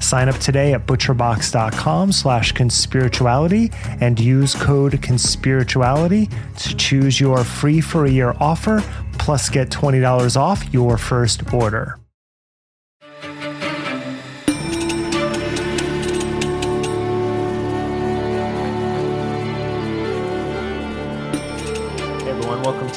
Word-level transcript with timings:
Sign 0.00 0.28
up 0.28 0.36
today 0.36 0.72
at 0.74 0.86
butcherbox.com 0.86 2.12
slash 2.12 2.52
conspirituality 2.52 3.74
and 4.00 4.18
use 4.18 4.54
code 4.54 4.92
conspirituality 4.92 6.32
to 6.58 6.76
choose 6.76 7.20
your 7.20 7.44
free 7.44 7.80
for 7.80 8.04
a 8.04 8.10
year 8.10 8.34
offer 8.40 8.82
plus 9.18 9.48
get 9.48 9.70
$20 9.70 10.36
off 10.36 10.72
your 10.72 10.96
first 10.96 11.52
order. 11.52 11.98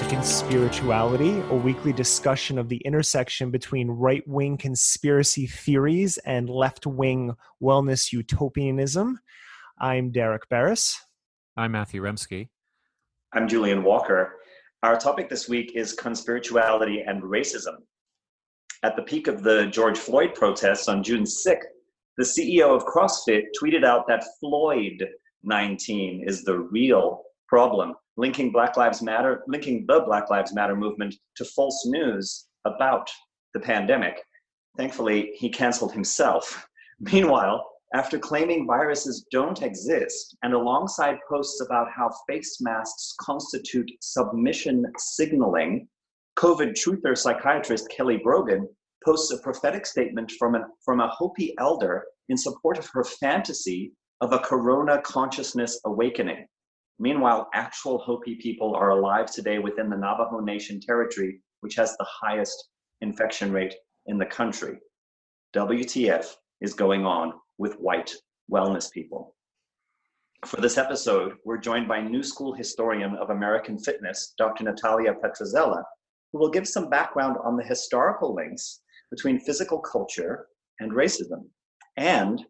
Welcome 0.09 0.23
to 0.23 0.27
Conspirituality, 0.27 1.49
a 1.51 1.55
weekly 1.55 1.93
discussion 1.93 2.57
of 2.57 2.67
the 2.67 2.77
intersection 2.77 3.51
between 3.51 3.89
right 3.89 4.27
wing 4.27 4.57
conspiracy 4.57 5.45
theories 5.45 6.17
and 6.25 6.49
left 6.49 6.87
wing 6.87 7.35
wellness 7.61 8.11
utopianism. 8.11 9.19
I'm 9.79 10.11
Derek 10.11 10.49
Beres. 10.49 10.95
I'm 11.55 11.73
Matthew 11.73 12.01
Remski. 12.01 12.49
I'm 13.33 13.47
Julian 13.47 13.83
Walker. 13.83 14.37
Our 14.81 14.97
topic 14.97 15.29
this 15.29 15.47
week 15.47 15.73
is 15.75 15.95
conspirituality 15.95 17.07
and 17.07 17.21
racism. 17.21 17.75
At 18.81 18.95
the 18.95 19.03
peak 19.03 19.27
of 19.27 19.43
the 19.43 19.67
George 19.67 19.99
Floyd 19.99 20.33
protests 20.33 20.87
on 20.87 21.03
June 21.03 21.23
6th, 21.23 21.65
the 22.17 22.23
CEO 22.23 22.75
of 22.75 22.83
CrossFit 22.85 23.43
tweeted 23.61 23.85
out 23.85 24.07
that 24.07 24.25
Floyd 24.39 25.07
19 25.43 26.23
is 26.27 26.43
the 26.43 26.57
real 26.57 27.25
problem 27.47 27.93
linking 28.17 28.51
Black 28.51 28.77
Lives 28.77 29.01
Matter, 29.01 29.43
linking 29.47 29.85
the 29.87 30.01
Black 30.01 30.29
Lives 30.29 30.53
Matter 30.53 30.75
movement 30.75 31.15
to 31.35 31.45
false 31.45 31.85
news 31.85 32.47
about 32.65 33.09
the 33.53 33.59
pandemic. 33.59 34.21
Thankfully, 34.77 35.31
he 35.35 35.49
canceled 35.49 35.93
himself. 35.93 36.67
Meanwhile, 36.99 37.65
after 37.93 38.19
claiming 38.19 38.67
viruses 38.67 39.25
don't 39.31 39.63
exist, 39.63 40.37
and 40.43 40.53
alongside 40.53 41.17
posts 41.27 41.61
about 41.61 41.87
how 41.95 42.11
face 42.27 42.61
masks 42.61 43.15
constitute 43.19 43.89
submission 43.99 44.85
signaling, 44.97 45.87
COVID 46.37 46.73
truther 46.73 47.17
psychiatrist 47.17 47.89
Kelly 47.89 48.17
Brogan 48.17 48.67
posts 49.03 49.31
a 49.33 49.39
prophetic 49.39 49.85
statement 49.85 50.31
from, 50.37 50.55
an, 50.55 50.65
from 50.85 50.99
a 50.99 51.07
Hopi 51.07 51.55
elder 51.57 52.05
in 52.29 52.37
support 52.37 52.77
of 52.77 52.87
her 52.93 53.03
fantasy 53.03 53.91
of 54.21 54.33
a 54.33 54.39
corona 54.39 55.01
consciousness 55.01 55.79
awakening. 55.85 56.45
Meanwhile, 56.99 57.49
actual 57.53 57.97
Hopi 57.99 58.35
people 58.35 58.75
are 58.75 58.89
alive 58.89 59.31
today 59.31 59.57
within 59.57 59.89
the 59.89 59.97
Navajo 59.97 60.39
Nation 60.39 60.81
territory, 60.81 61.41
which 61.61 61.75
has 61.75 61.95
the 61.95 62.07
highest 62.09 62.69
infection 62.99 63.53
rate 63.53 63.73
in 64.07 64.17
the 64.17 64.25
country. 64.25 64.77
WTF 65.55 66.35
is 66.59 66.73
going 66.73 67.05
on 67.05 67.33
with 67.57 67.79
white 67.79 68.13
wellness 68.51 68.91
people. 68.91 69.35
For 70.45 70.59
this 70.59 70.77
episode, 70.77 71.33
we're 71.45 71.57
joined 71.57 71.87
by 71.87 72.01
New 72.01 72.23
School 72.23 72.53
historian 72.53 73.15
of 73.15 73.29
American 73.29 73.79
fitness, 73.79 74.33
Dr. 74.37 74.65
Natalia 74.65 75.13
Petrzela, 75.13 75.83
who 76.31 76.39
will 76.39 76.49
give 76.49 76.67
some 76.67 76.89
background 76.89 77.37
on 77.43 77.55
the 77.55 77.63
historical 77.63 78.35
links 78.35 78.81
between 79.09 79.39
physical 79.39 79.79
culture 79.79 80.47
and 80.79 80.91
racism, 80.91 81.45
and 81.97 82.45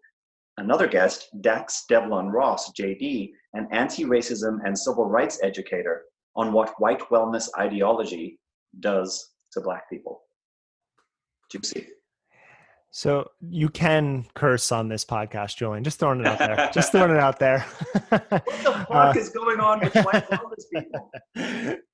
another 0.57 0.87
guest, 0.87 1.29
Dax 1.41 1.85
Devlon 1.89 2.29
Ross, 2.29 2.71
JD, 2.73 3.31
an 3.53 3.67
anti 3.71 4.05
racism 4.05 4.59
and 4.65 4.77
civil 4.77 5.05
rights 5.05 5.39
educator, 5.43 6.03
on 6.35 6.53
what 6.53 6.73
white 6.77 7.01
wellness 7.09 7.49
ideology 7.57 8.39
does 8.79 9.33
to 9.53 9.61
Black 9.61 9.89
people. 9.89 10.21
Juicy. 11.51 11.87
So 12.91 13.29
you 13.41 13.69
can 13.69 14.25
curse 14.33 14.71
on 14.71 14.87
this 14.87 15.05
podcast, 15.05 15.57
Julian. 15.57 15.83
Just 15.83 15.99
throwing 15.99 16.21
it 16.21 16.27
out 16.27 16.39
there. 16.39 16.69
Just 16.73 16.91
throwing 16.91 17.11
it 17.11 17.17
out 17.17 17.39
there. 17.39 17.59
what 18.09 18.29
the 18.29 18.39
fuck 18.39 18.89
uh, 18.89 19.13
is 19.15 19.29
going 19.29 19.59
on 19.59 19.79
with 19.79 19.93
white 19.95 20.27
wellness 20.29 20.63
people? 20.73 21.75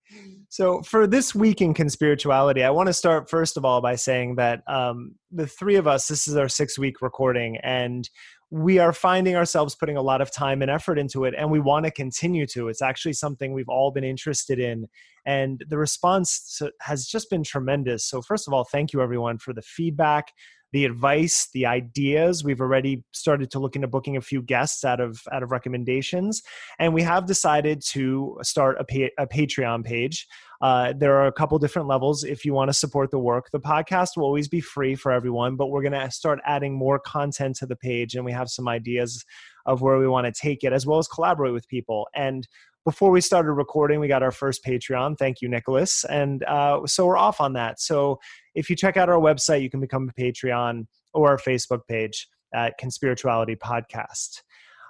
So 0.49 0.81
for 0.83 1.07
this 1.07 1.35
week 1.35 1.61
in 1.61 1.73
conspirituality, 1.73 2.63
I 2.63 2.69
want 2.69 2.87
to 2.87 2.93
start 2.93 3.29
first 3.29 3.57
of 3.57 3.65
all 3.65 3.81
by 3.81 3.95
saying 3.95 4.35
that 4.35 4.61
um, 4.67 5.15
the 5.31 5.47
three 5.47 5.75
of 5.75 5.87
us, 5.87 6.07
this 6.07 6.27
is 6.27 6.35
our 6.37 6.47
six 6.47 6.77
week 6.77 7.01
recording, 7.01 7.57
and 7.57 8.07
we 8.55 8.79
are 8.79 8.93
finding 8.93 9.35
ourselves 9.35 9.75
putting 9.75 9.97
a 9.97 10.01
lot 10.01 10.21
of 10.21 10.31
time 10.31 10.61
and 10.61 10.71
effort 10.71 10.97
into 10.97 11.25
it 11.25 11.33
and 11.37 11.51
we 11.51 11.59
want 11.59 11.83
to 11.83 11.91
continue 11.91 12.47
to. 12.47 12.69
It's 12.69 12.81
actually 12.81 13.11
something 13.11 13.51
we've 13.51 13.67
all 13.67 13.91
been 13.91 14.05
interested 14.05 14.59
in 14.59 14.87
and 15.25 15.61
the 15.67 15.77
response 15.77 16.61
has 16.79 17.05
just 17.05 17.29
been 17.29 17.43
tremendous. 17.43 18.05
So 18.05 18.21
first 18.21 18.47
of 18.47 18.53
all 18.53 18.63
thank 18.63 18.93
you 18.93 19.01
everyone 19.01 19.39
for 19.39 19.51
the 19.51 19.61
feedback 19.61 20.31
the 20.75 20.83
advice, 20.83 21.47
the 21.53 21.65
ideas. 21.65 22.43
We've 22.43 22.59
already 22.59 23.05
started 23.13 23.49
to 23.51 23.59
look 23.59 23.77
into 23.77 23.87
booking 23.87 24.17
a 24.17 24.21
few 24.21 24.41
guests 24.41 24.83
out 24.83 24.99
of 24.99 25.21
out 25.31 25.41
of 25.41 25.49
recommendations, 25.49 26.43
and 26.79 26.93
we 26.93 27.01
have 27.01 27.25
decided 27.25 27.81
to 27.91 28.37
start 28.41 28.75
a, 28.77 28.83
pa- 28.83 29.23
a 29.23 29.25
Patreon 29.25 29.85
page. 29.85 30.27
Uh, 30.61 30.91
there 30.91 31.15
are 31.15 31.27
a 31.27 31.31
couple 31.31 31.57
different 31.59 31.87
levels 31.87 32.25
if 32.25 32.43
you 32.43 32.51
want 32.53 32.67
to 32.67 32.73
support 32.73 33.09
the 33.09 33.17
work. 33.17 33.49
The 33.53 33.59
podcast 33.61 34.17
will 34.17 34.25
always 34.25 34.49
be 34.49 34.59
free 34.59 34.95
for 34.95 35.13
everyone, 35.13 35.55
but 35.55 35.67
we're 35.67 35.81
going 35.81 35.93
to 35.93 36.11
start 36.11 36.39
adding 36.45 36.73
more 36.73 36.99
content 36.99 37.55
to 37.59 37.65
the 37.65 37.77
page, 37.77 38.15
and 38.15 38.25
we 38.25 38.33
have 38.33 38.49
some 38.49 38.67
ideas 38.67 39.23
of 39.65 39.81
where 39.81 39.97
we 39.97 40.09
want 40.09 40.25
to 40.25 40.33
take 40.33 40.65
it, 40.65 40.73
as 40.73 40.85
well 40.85 40.99
as 40.99 41.07
collaborate 41.07 41.53
with 41.53 41.69
people. 41.69 42.09
And 42.13 42.45
before 42.83 43.11
we 43.11 43.21
started 43.21 43.53
recording, 43.53 44.01
we 44.01 44.09
got 44.09 44.23
our 44.23 44.31
first 44.31 44.63
Patreon. 44.65 45.17
Thank 45.17 45.41
you, 45.41 45.47
Nicholas. 45.47 46.03
And 46.03 46.43
uh, 46.43 46.85
so 46.85 47.07
we're 47.07 47.17
off 47.17 47.39
on 47.39 47.53
that. 47.53 47.79
So 47.79 48.19
if 48.55 48.69
you 48.69 48.75
check 48.75 48.97
out 48.97 49.09
our 49.09 49.19
website, 49.19 49.61
you 49.61 49.69
can 49.69 49.81
become 49.81 50.09
a 50.09 50.21
Patreon 50.21 50.87
or 51.13 51.29
our 51.29 51.37
Facebook 51.37 51.81
page 51.87 52.27
at 52.53 52.79
Conspirituality 52.79 53.57
Podcast. 53.57 54.41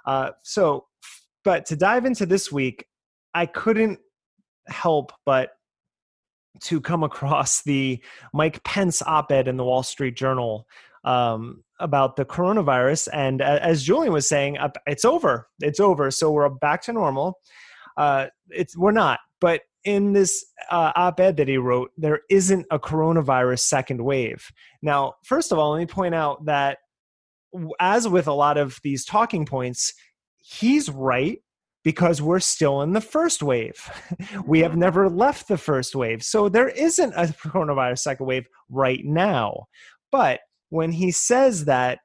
Uh, 0.06 0.30
so, 0.42 0.86
but 1.44 1.66
to 1.66 1.76
dive 1.76 2.06
into 2.06 2.26
this 2.26 2.50
week, 2.50 2.86
I 3.34 3.46
couldn't 3.46 3.98
help 4.68 5.12
but 5.24 5.50
to 6.60 6.80
come 6.80 7.02
across 7.02 7.62
the 7.64 8.02
Mike 8.32 8.62
Pence 8.64 9.02
op 9.02 9.30
ed 9.32 9.48
in 9.48 9.56
the 9.56 9.64
Wall 9.64 9.82
Street 9.82 10.16
Journal 10.16 10.66
um, 11.04 11.62
about 11.78 12.16
the 12.16 12.24
coronavirus. 12.24 13.08
And 13.12 13.42
as 13.42 13.82
Julian 13.82 14.12
was 14.12 14.28
saying, 14.28 14.58
it's 14.86 15.04
over. 15.04 15.48
It's 15.60 15.80
over. 15.80 16.10
So 16.10 16.30
we're 16.30 16.48
back 16.48 16.82
to 16.82 16.92
normal. 16.92 17.38
Uh, 17.96 18.26
it's 18.50 18.76
we're 18.76 18.92
not. 18.92 19.20
But 19.40 19.62
in 19.86 20.12
this 20.12 20.44
uh, 20.70 20.92
op-ed 20.96 21.36
that 21.36 21.48
he 21.48 21.56
wrote, 21.56 21.90
there 21.96 22.20
isn't 22.28 22.66
a 22.70 22.78
coronavirus 22.78 23.60
second 23.60 24.04
wave. 24.04 24.50
Now, 24.82 25.14
first 25.24 25.52
of 25.52 25.58
all, 25.58 25.70
let 25.70 25.78
me 25.78 25.86
point 25.86 26.14
out 26.14 26.44
that 26.44 26.78
as 27.80 28.06
with 28.06 28.26
a 28.26 28.32
lot 28.32 28.58
of 28.58 28.78
these 28.82 29.04
talking 29.04 29.46
points, 29.46 29.94
he's 30.38 30.90
right 30.90 31.38
because 31.84 32.20
we're 32.20 32.40
still 32.40 32.82
in 32.82 32.92
the 32.92 33.00
first 33.00 33.44
wave. 33.44 33.88
we 34.46 34.58
have 34.58 34.76
never 34.76 35.08
left 35.08 35.46
the 35.46 35.56
first 35.56 35.94
wave. 35.94 36.22
So 36.22 36.48
there 36.48 36.68
isn't 36.68 37.14
a 37.14 37.26
coronavirus 37.48 38.00
second 38.00 38.26
wave 38.26 38.48
right 38.68 39.04
now. 39.04 39.66
But 40.10 40.40
when 40.70 40.90
he 40.90 41.12
says 41.12 41.66
that 41.66 42.00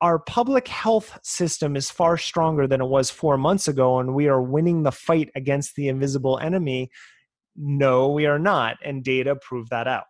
our 0.00 0.18
public 0.18 0.68
health 0.68 1.18
system 1.22 1.76
is 1.76 1.90
far 1.90 2.16
stronger 2.16 2.66
than 2.66 2.80
it 2.80 2.86
was 2.86 3.10
four 3.10 3.36
months 3.36 3.68
ago, 3.68 3.98
and 3.98 4.14
we 4.14 4.28
are 4.28 4.40
winning 4.40 4.82
the 4.82 4.92
fight 4.92 5.30
against 5.34 5.74
the 5.74 5.88
invisible 5.88 6.38
enemy. 6.38 6.90
No, 7.56 8.08
we 8.08 8.26
are 8.26 8.38
not, 8.38 8.76
and 8.84 9.02
data 9.02 9.36
prove 9.36 9.68
that 9.70 9.88
out. 9.88 10.04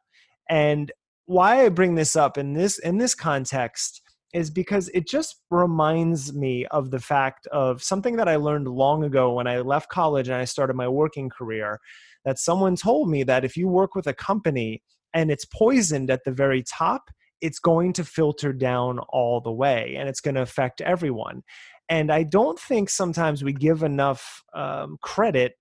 And 0.50 0.92
why 1.26 1.64
I 1.64 1.68
bring 1.68 1.94
this 1.94 2.16
up 2.16 2.38
in 2.38 2.54
this 2.54 2.78
in 2.78 2.98
this 2.98 3.14
context 3.14 4.02
is 4.34 4.50
because 4.50 4.88
it 4.90 5.06
just 5.06 5.36
reminds 5.50 6.34
me 6.34 6.66
of 6.66 6.90
the 6.90 7.00
fact 7.00 7.46
of 7.46 7.82
something 7.82 8.16
that 8.16 8.28
I 8.28 8.36
learned 8.36 8.68
long 8.68 9.04
ago 9.04 9.32
when 9.32 9.46
I 9.46 9.60
left 9.60 9.88
college 9.88 10.28
and 10.28 10.36
I 10.36 10.44
started 10.44 10.74
my 10.74 10.88
working 10.88 11.30
career. 11.30 11.80
That 12.24 12.38
someone 12.38 12.76
told 12.76 13.08
me 13.08 13.22
that 13.22 13.44
if 13.44 13.56
you 13.56 13.68
work 13.68 13.94
with 13.94 14.06
a 14.06 14.12
company 14.12 14.82
and 15.14 15.30
it's 15.30 15.46
poisoned 15.46 16.10
at 16.10 16.24
the 16.24 16.32
very 16.32 16.62
top, 16.62 17.10
it's 17.40 17.58
going 17.58 17.92
to 17.94 18.04
filter 18.04 18.52
down 18.52 18.98
all 18.98 19.40
the 19.40 19.52
way 19.52 19.96
and 19.98 20.08
it's 20.08 20.20
going 20.20 20.34
to 20.34 20.42
affect 20.42 20.80
everyone. 20.80 21.42
And 21.88 22.12
I 22.12 22.22
don't 22.22 22.58
think 22.58 22.90
sometimes 22.90 23.42
we 23.42 23.52
give 23.52 23.82
enough 23.82 24.42
um, 24.54 24.98
credit 25.00 25.54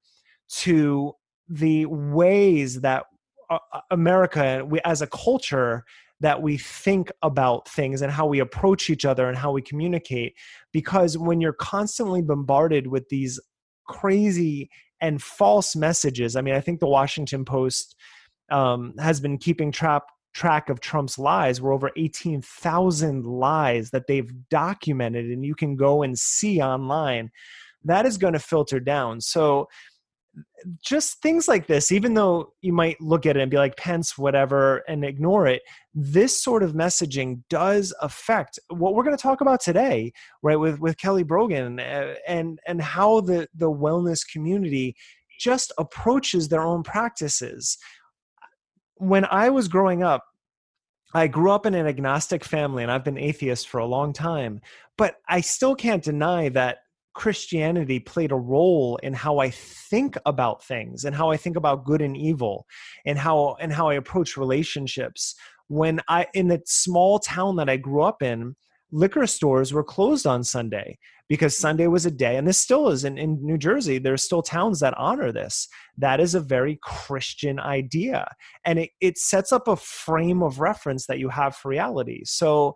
to 0.49 1.13
the 1.47 1.85
ways 1.85 2.81
that 2.81 3.05
uh, 3.49 3.59
America, 3.91 4.65
we, 4.67 4.81
as 4.83 5.01
a 5.01 5.07
culture, 5.07 5.85
that 6.19 6.41
we 6.41 6.57
think 6.57 7.11
about 7.21 7.69
things 7.69 8.01
and 8.01 8.11
how 8.11 8.25
we 8.25 8.39
approach 8.39 8.89
each 8.89 9.05
other 9.05 9.27
and 9.27 9.37
how 9.37 9.51
we 9.51 9.61
communicate. 9.61 10.33
Because 10.73 11.17
when 11.17 11.39
you're 11.39 11.53
constantly 11.53 12.21
bombarded 12.21 12.87
with 12.87 13.07
these 13.09 13.39
crazy 13.87 14.69
and 14.99 15.21
false 15.21 15.75
messages, 15.75 16.35
I 16.35 16.41
mean, 16.41 16.55
I 16.55 16.59
think 16.59 16.79
the 16.79 16.87
Washington 16.87 17.45
Post 17.45 17.95
um, 18.49 18.93
has 18.99 19.19
been 19.19 19.37
keeping 19.37 19.71
track 19.71 20.01
track 20.37 20.69
of 20.69 20.79
Trump's 20.79 21.17
lies. 21.17 21.59
We're 21.59 21.73
over 21.73 21.91
18,000 21.97 23.25
lies 23.25 23.89
that 23.89 24.07
they've 24.07 24.31
documented, 24.49 25.25
and 25.25 25.43
you 25.43 25.55
can 25.55 25.75
go 25.75 26.03
and 26.03 26.17
see 26.17 26.61
online. 26.61 27.31
That 27.83 28.05
is 28.05 28.17
going 28.17 28.33
to 28.33 28.39
filter 28.39 28.79
down. 28.79 29.19
So 29.19 29.67
just 30.83 31.21
things 31.21 31.47
like 31.47 31.67
this, 31.67 31.91
even 31.91 32.13
though 32.13 32.53
you 32.61 32.73
might 32.73 32.99
look 33.01 33.25
at 33.25 33.37
it 33.37 33.41
and 33.41 33.51
be 33.51 33.57
like, 33.57 33.77
Pence, 33.77 34.17
whatever, 34.17 34.83
and 34.87 35.03
ignore 35.03 35.47
it, 35.47 35.61
this 35.93 36.41
sort 36.41 36.63
of 36.63 36.73
messaging 36.73 37.41
does 37.49 37.93
affect 38.01 38.59
what 38.69 38.93
we're 38.93 39.03
going 39.03 39.17
to 39.17 39.21
talk 39.21 39.41
about 39.41 39.61
today, 39.61 40.11
right? 40.43 40.55
With 40.55 40.79
with 40.79 40.97
Kelly 40.97 41.23
Brogan 41.23 41.79
uh, 41.79 42.13
and 42.27 42.59
and 42.67 42.81
how 42.81 43.21
the 43.21 43.47
the 43.55 43.71
wellness 43.71 44.21
community 44.31 44.95
just 45.39 45.71
approaches 45.77 46.47
their 46.47 46.61
own 46.61 46.83
practices. 46.83 47.77
When 48.95 49.25
I 49.25 49.49
was 49.49 49.67
growing 49.67 50.03
up, 50.03 50.23
I 51.13 51.27
grew 51.27 51.51
up 51.51 51.65
in 51.65 51.73
an 51.73 51.87
agnostic 51.87 52.43
family 52.43 52.83
and 52.83 52.91
I've 52.91 53.03
been 53.03 53.17
atheist 53.17 53.69
for 53.69 53.79
a 53.79 53.85
long 53.85 54.13
time, 54.13 54.61
but 54.97 55.15
I 55.27 55.41
still 55.41 55.75
can't 55.75 56.03
deny 56.03 56.49
that 56.49 56.79
Christianity 57.13 57.99
played 57.99 58.31
a 58.31 58.35
role 58.35 58.97
in 58.97 59.13
how 59.13 59.39
I 59.39 59.49
think 59.49 60.17
about 60.25 60.63
things 60.63 61.03
and 61.03 61.15
how 61.15 61.31
I 61.31 61.37
think 61.37 61.55
about 61.55 61.83
good 61.83 62.01
and 62.01 62.15
evil 62.15 62.67
and 63.05 63.17
how 63.17 63.57
and 63.59 63.73
how 63.73 63.89
I 63.89 63.95
approach 63.95 64.37
relationships. 64.37 65.33
When 65.67 65.99
I 66.07 66.27
in 66.33 66.47
the 66.47 66.61
small 66.65 67.19
town 67.19 67.55
that 67.55 67.69
I 67.69 67.77
grew 67.77 68.03
up 68.03 68.21
in, 68.21 68.55
liquor 68.91 69.25
stores 69.25 69.73
were 69.73 69.83
closed 69.83 70.27
on 70.27 70.43
Sunday 70.43 70.99
because 71.29 71.57
Sunday 71.57 71.87
was 71.87 72.05
a 72.05 72.11
day, 72.11 72.37
and 72.37 72.47
this 72.47 72.57
still 72.57 72.89
is 72.89 73.03
in, 73.03 73.17
in 73.17 73.37
New 73.45 73.57
Jersey. 73.57 73.97
There's 73.97 74.23
still 74.23 74.41
towns 74.41 74.79
that 74.79 74.97
honor 74.97 75.31
this. 75.31 75.67
That 75.97 76.19
is 76.19 76.35
a 76.35 76.39
very 76.39 76.79
Christian 76.81 77.59
idea. 77.59 78.29
And 78.63 78.79
it, 78.79 78.91
it 79.01 79.17
sets 79.17 79.51
up 79.51 79.67
a 79.67 79.75
frame 79.75 80.41
of 80.41 80.59
reference 80.59 81.05
that 81.07 81.19
you 81.19 81.29
have 81.29 81.55
for 81.55 81.69
reality. 81.69 82.21
So 82.23 82.75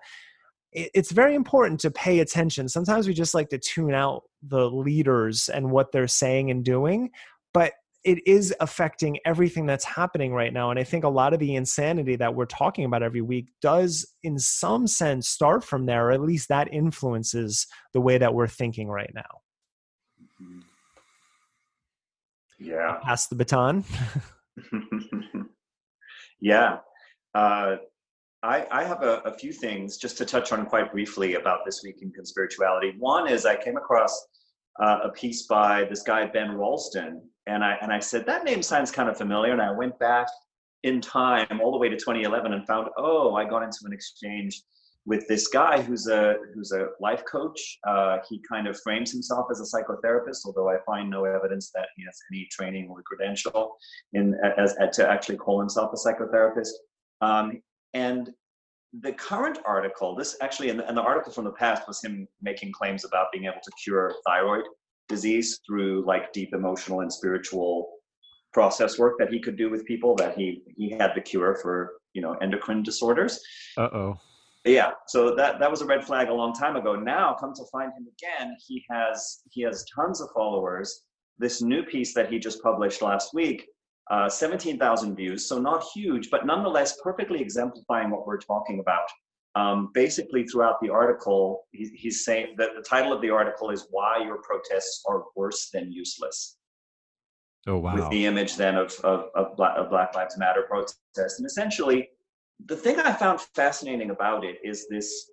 it's 0.74 1.12
very 1.12 1.36
important 1.36 1.82
to 1.82 1.92
pay 1.92 2.20
attention. 2.20 2.70
Sometimes 2.70 3.06
we 3.06 3.14
just 3.14 3.34
like 3.34 3.50
to 3.50 3.58
tune 3.60 3.94
out 3.94 4.24
the 4.42 4.70
leaders 4.70 5.50
and 5.50 5.70
what 5.70 5.92
they're 5.92 6.08
saying 6.08 6.50
and 6.50 6.64
doing, 6.64 7.10
but 7.54 7.74
it 8.04 8.26
is 8.28 8.54
affecting 8.60 9.18
everything 9.26 9.66
that's 9.66 9.86
happening 9.86 10.34
right 10.34 10.52
now. 10.52 10.72
And 10.72 10.80
I 10.80 10.84
think 10.84 11.04
a 11.04 11.10
lot 11.10 11.34
of 11.34 11.40
the 11.40 11.56
insanity 11.56 12.16
that 12.16 12.34
we're 12.34 12.46
talking 12.46 12.86
about 12.86 13.04
every 13.04 13.22
week 13.22 13.48
does, 13.62 14.08
in 14.24 14.40
some 14.40 14.88
sense, 14.88 15.30
start 15.30 15.64
from 15.64 15.86
there, 15.86 16.08
or 16.08 16.12
at 16.12 16.22
least 16.22 16.50
that 16.50 16.74
influences 16.74 17.68
the 17.94 18.02
way 18.02 18.18
that 18.18 18.34
we're 18.34 18.48
thinking 18.48 18.88
right 18.88 19.12
now. 19.14 19.22
Mm-hmm. 20.42 20.60
Yeah. 22.60 22.98
Pass 23.04 23.28
the 23.28 23.36
baton. 23.36 23.84
yeah. 26.42 26.78
Uh, 27.34 27.78
I, 28.44 28.66
I 28.72 28.84
have 28.84 29.04
a, 29.04 29.20
a, 29.20 29.34
few 29.34 29.54
things 29.54 29.98
just 29.98 30.18
to 30.18 30.26
touch 30.26 30.52
on 30.52 30.66
quite 30.66 30.92
briefly 30.92 31.36
about 31.36 31.60
this 31.66 31.82
week 31.84 32.02
in 32.02 32.12
conspirituality. 32.12 32.98
One 32.98 33.28
is 33.28 33.46
I 33.46 33.56
came 33.56 33.78
across 33.78 34.20
uh, 34.82 35.00
a 35.04 35.10
piece 35.10 35.46
by 35.48 35.86
this 35.86 36.02
guy 36.02 36.26
Ben 36.26 36.58
Ralston, 36.58 37.22
and 37.48 37.64
I 37.64 37.78
and 37.82 37.92
I 37.92 38.00
said 38.00 38.26
that 38.26 38.44
name 38.44 38.62
sounds 38.62 38.92
kind 38.92 39.10
of 39.10 39.18
familiar, 39.18 39.52
and 39.52 39.62
I 39.62 39.72
went 39.72 39.98
back 40.00 40.28
in 40.84 41.02
time 41.02 41.60
all 41.62 41.72
the 41.72 41.78
way 41.78 41.90
to 41.90 41.96
2011 41.96 42.54
and 42.54 42.66
found 42.66 42.90
oh 42.98 43.36
I 43.36 43.46
got 43.46 43.64
into 43.64 43.80
an 43.86 43.94
exchange 43.94 44.64
with 45.06 45.28
this 45.28 45.48
guy 45.48 45.82
who's 45.82 46.08
a 46.08 46.36
who's 46.54 46.72
a 46.72 46.88
life 47.00 47.24
coach. 47.30 47.80
Uh, 47.88 48.20
he 48.30 48.40
kind 48.48 48.68
of 48.68 48.80
frames 48.82 49.12
himself 49.12 49.48
as 49.50 49.60
a 49.60 49.64
psychotherapist, 49.64 50.46
although 50.46 50.70
I 50.70 50.78
find 50.86 51.10
no 51.10 51.26
evidence 51.26 51.72
that 51.74 51.88
he 51.96 52.04
has 52.06 52.18
any 52.32 52.48
training 52.52 52.88
or 52.90 53.02
credential 53.04 53.76
in 54.14 54.36
as, 54.58 54.76
as 54.76 54.96
to 54.98 55.10
actually 55.10 55.38
call 55.38 55.60
himself 55.60 55.92
a 55.94 56.08
psychotherapist. 56.08 56.70
Um, 57.22 57.62
and 57.94 58.32
the 59.00 59.14
current 59.14 59.58
article, 59.66 60.16
this 60.16 60.36
actually, 60.42 60.70
and 60.70 60.80
the, 60.80 60.88
and 60.88 60.98
the 60.98 61.02
article 61.02 61.32
from 61.32 61.46
the 61.46 61.52
past 61.52 61.88
was 61.88 62.04
him 62.04 62.28
making 62.42 62.74
claims 62.74 63.06
about 63.06 63.32
being 63.32 63.46
able 63.46 63.62
to 63.64 63.72
cure 63.84 64.14
thyroid 64.28 64.66
disease 65.12 65.60
through 65.66 66.04
like 66.06 66.34
deep 66.34 66.54
emotional 66.54 67.02
and 67.02 67.12
spiritual 67.12 67.90
process 68.54 68.98
work 68.98 69.14
that 69.20 69.30
he 69.30 69.40
could 69.40 69.56
do 69.56 69.70
with 69.70 69.86
people 69.86 70.16
that 70.16 70.36
he 70.38 70.64
he 70.76 70.90
had 70.90 71.12
the 71.16 71.22
cure 71.22 71.56
for 71.62 71.76
you 72.14 72.22
know 72.22 72.34
endocrine 72.42 72.82
disorders. 72.82 73.40
Uh-oh. 73.78 74.18
Yeah 74.66 74.92
so 75.08 75.36
that 75.36 75.60
that 75.60 75.70
was 75.70 75.82
a 75.82 75.86
red 75.86 76.04
flag 76.04 76.30
a 76.30 76.34
long 76.34 76.54
time 76.54 76.76
ago. 76.76 76.96
Now 76.96 77.36
come 77.40 77.54
to 77.54 77.64
find 77.72 77.92
him 77.98 78.08
again 78.16 78.56
he 78.68 78.84
has 78.90 79.42
he 79.52 79.62
has 79.62 79.86
tons 79.96 80.22
of 80.22 80.30
followers. 80.34 81.04
This 81.38 81.62
new 81.62 81.84
piece 81.84 82.14
that 82.16 82.32
he 82.32 82.40
just 82.40 82.62
published 82.62 83.02
last 83.02 83.34
week 83.34 83.68
uh, 84.12 84.28
17,000 84.28 85.16
views, 85.16 85.48
so 85.48 85.58
not 85.58 85.86
huge, 85.96 86.30
but 86.30 86.46
nonetheless 86.46 86.98
perfectly 87.02 87.40
exemplifying 87.40 88.10
what 88.10 88.28
we're 88.28 88.40
talking 88.40 88.80
about. 88.80 89.08
Um, 89.56 89.90
basically, 89.94 90.46
throughout 90.46 90.80
the 90.82 90.90
article, 90.90 91.64
he, 91.72 91.92
he's 91.94 92.24
saying 92.24 92.56
that 92.58 92.70
the 92.76 92.82
title 92.82 93.12
of 93.12 93.22
the 93.22 93.30
article 93.30 93.70
is 93.70 93.88
"Why 93.92 94.24
Your 94.24 94.42
Protests 94.42 95.04
Are 95.08 95.24
Worse 95.36 95.70
Than 95.74 95.92
Useless." 95.92 96.58
Oh 97.68 97.78
wow! 97.78 97.96
With 97.96 98.10
the 98.10 98.26
image 98.26 98.56
then 98.56 98.76
of 98.76 98.94
of, 99.04 99.26
of, 99.36 99.58
Black, 99.58 99.78
of 99.78 99.90
Black 99.90 100.16
Lives 100.16 100.38
Matter 100.38 100.64
protests, 100.70 101.40
and 101.40 101.46
essentially, 101.46 102.10
the 102.66 102.78
thing 102.78 103.00
I 103.00 103.12
found 103.12 103.42
fascinating 103.56 104.12
about 104.12 104.46
it 104.46 104.58
is 104.64 104.88
this 104.90 105.32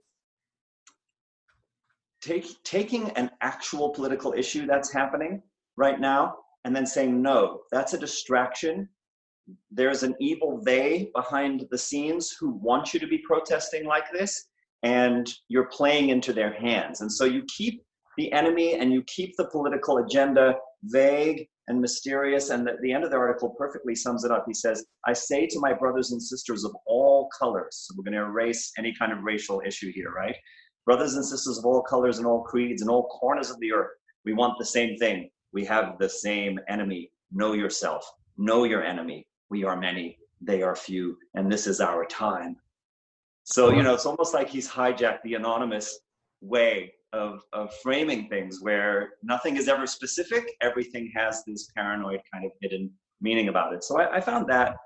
take, 2.21 2.47
taking 2.64 3.11
an 3.11 3.31
actual 3.40 3.90
political 3.90 4.33
issue 4.33 4.66
that's 4.66 4.92
happening 4.92 5.42
right 5.76 6.00
now 6.00 6.37
and 6.64 6.75
then 6.75 6.87
saying, 6.87 7.23
no, 7.23 7.61
that's 7.71 7.95
a 7.95 7.99
distraction. 7.99 8.88
There's 9.71 10.02
an 10.02 10.14
evil 10.21 10.61
they 10.62 11.11
behind 11.14 11.67
the 11.71 11.78
scenes 11.78 12.35
who 12.38 12.50
want 12.50 12.93
you 12.93 13.00
to 13.00 13.07
be 13.07 13.19
protesting 13.19 13.85
like 13.87 14.11
this, 14.12 14.49
and 14.83 15.33
you're 15.49 15.69
playing 15.69 16.11
into 16.11 16.33
their 16.33 16.52
hands. 16.52 17.00
And 17.00 17.11
so 17.11 17.25
you 17.25 17.43
keep 17.57 17.83
the 18.17 18.33
enemy 18.33 18.75
and 18.75 18.93
you 18.93 19.02
keep 19.07 19.37
the 19.37 19.47
political 19.47 19.99
agenda 19.99 20.57
vague 20.85 21.47
and 21.69 21.81
mysterious. 21.81 22.50
And 22.50 22.69
the, 22.83 22.93
end 22.93 23.05
of 23.05 23.11
the 23.11 23.17
article 23.17 23.55
perfectly 23.59 23.95
sums 23.95 24.25
it 24.25 24.31
up. 24.31 24.45
He 24.47 24.55
says, 24.55 24.85
I 25.07 25.12
say 25.12 25.47
to 25.47 25.61
my 25.61 25.73
brothers 25.73 26.12
and 26.12 26.23
sisters 26.23 26.64
of 26.64 26.75
all 26.87 27.28
colors, 27.38 27.87
so 27.87 27.95
we're 27.97 28.05
going 28.05 28.21
to 28.21 28.28
erase 28.28 28.73
any 28.78 28.95
kind 28.99 29.12
of 29.12 29.23
racial 29.23 29.62
issue 29.67 29.93
here, 29.93 30.11
right? 30.11 30.37
Brothers 30.85 31.14
and 31.14 31.25
sisters 31.25 31.59
of 31.59 31.64
all 31.64 31.83
colors 31.83 32.19
and 32.19 32.26
all 32.26 32.43
creeds 32.43 32.83
and 32.83 32.90
all 32.90 33.05
corners 33.09 33.50
of 33.50 33.61
the 33.61 33.73
earth, 33.73 33.90
we 34.25 34.33
want 34.33 34.55
the 34.59 34.64
same 34.64 34.97
thing 34.97 35.31
we 35.52 35.64
have 35.64 35.99
the 35.99 36.09
same 36.09 36.59
enemy. 36.69 37.11
Know 37.33 37.52
yourself, 37.52 38.09
know 38.37 38.64
your 38.64 38.83
enemy. 38.83 39.26
We 39.50 39.64
are 39.64 39.76
many, 39.76 40.19
they 40.40 40.62
are 40.62 40.76
few, 40.76 41.17
and 41.35 41.50
this 41.50 41.67
is 41.67 41.81
our 41.81 42.05
time. 42.07 42.57
So, 43.45 43.71
you 43.71 43.83
know, 43.83 43.95
it's 43.95 44.07
almost 44.07 44.35
like 44.35 44.49
he's 44.49 44.69
hijacked 44.69 45.23
the 45.25 45.35
anonymous 45.35 46.00
way 46.40 46.93
of, 47.12 47.40
of 47.52 47.73
framing 47.83 48.28
things 48.28 48.61
where 48.61 49.14
nothing 49.23 49.57
is 49.57 49.69
ever 49.69 49.87
specific, 49.87 50.52
everything 50.61 51.11
has 51.17 51.43
this 51.47 51.71
paranoid 51.75 52.21
kind 52.33 52.45
of 52.45 52.52
hidden 52.61 52.90
meaning 53.21 53.49
about 53.49 53.73
it. 53.73 53.83
So 53.83 53.99
I, 53.99 54.17
I 54.17 54.21
found 54.21 54.47
that 54.49 54.76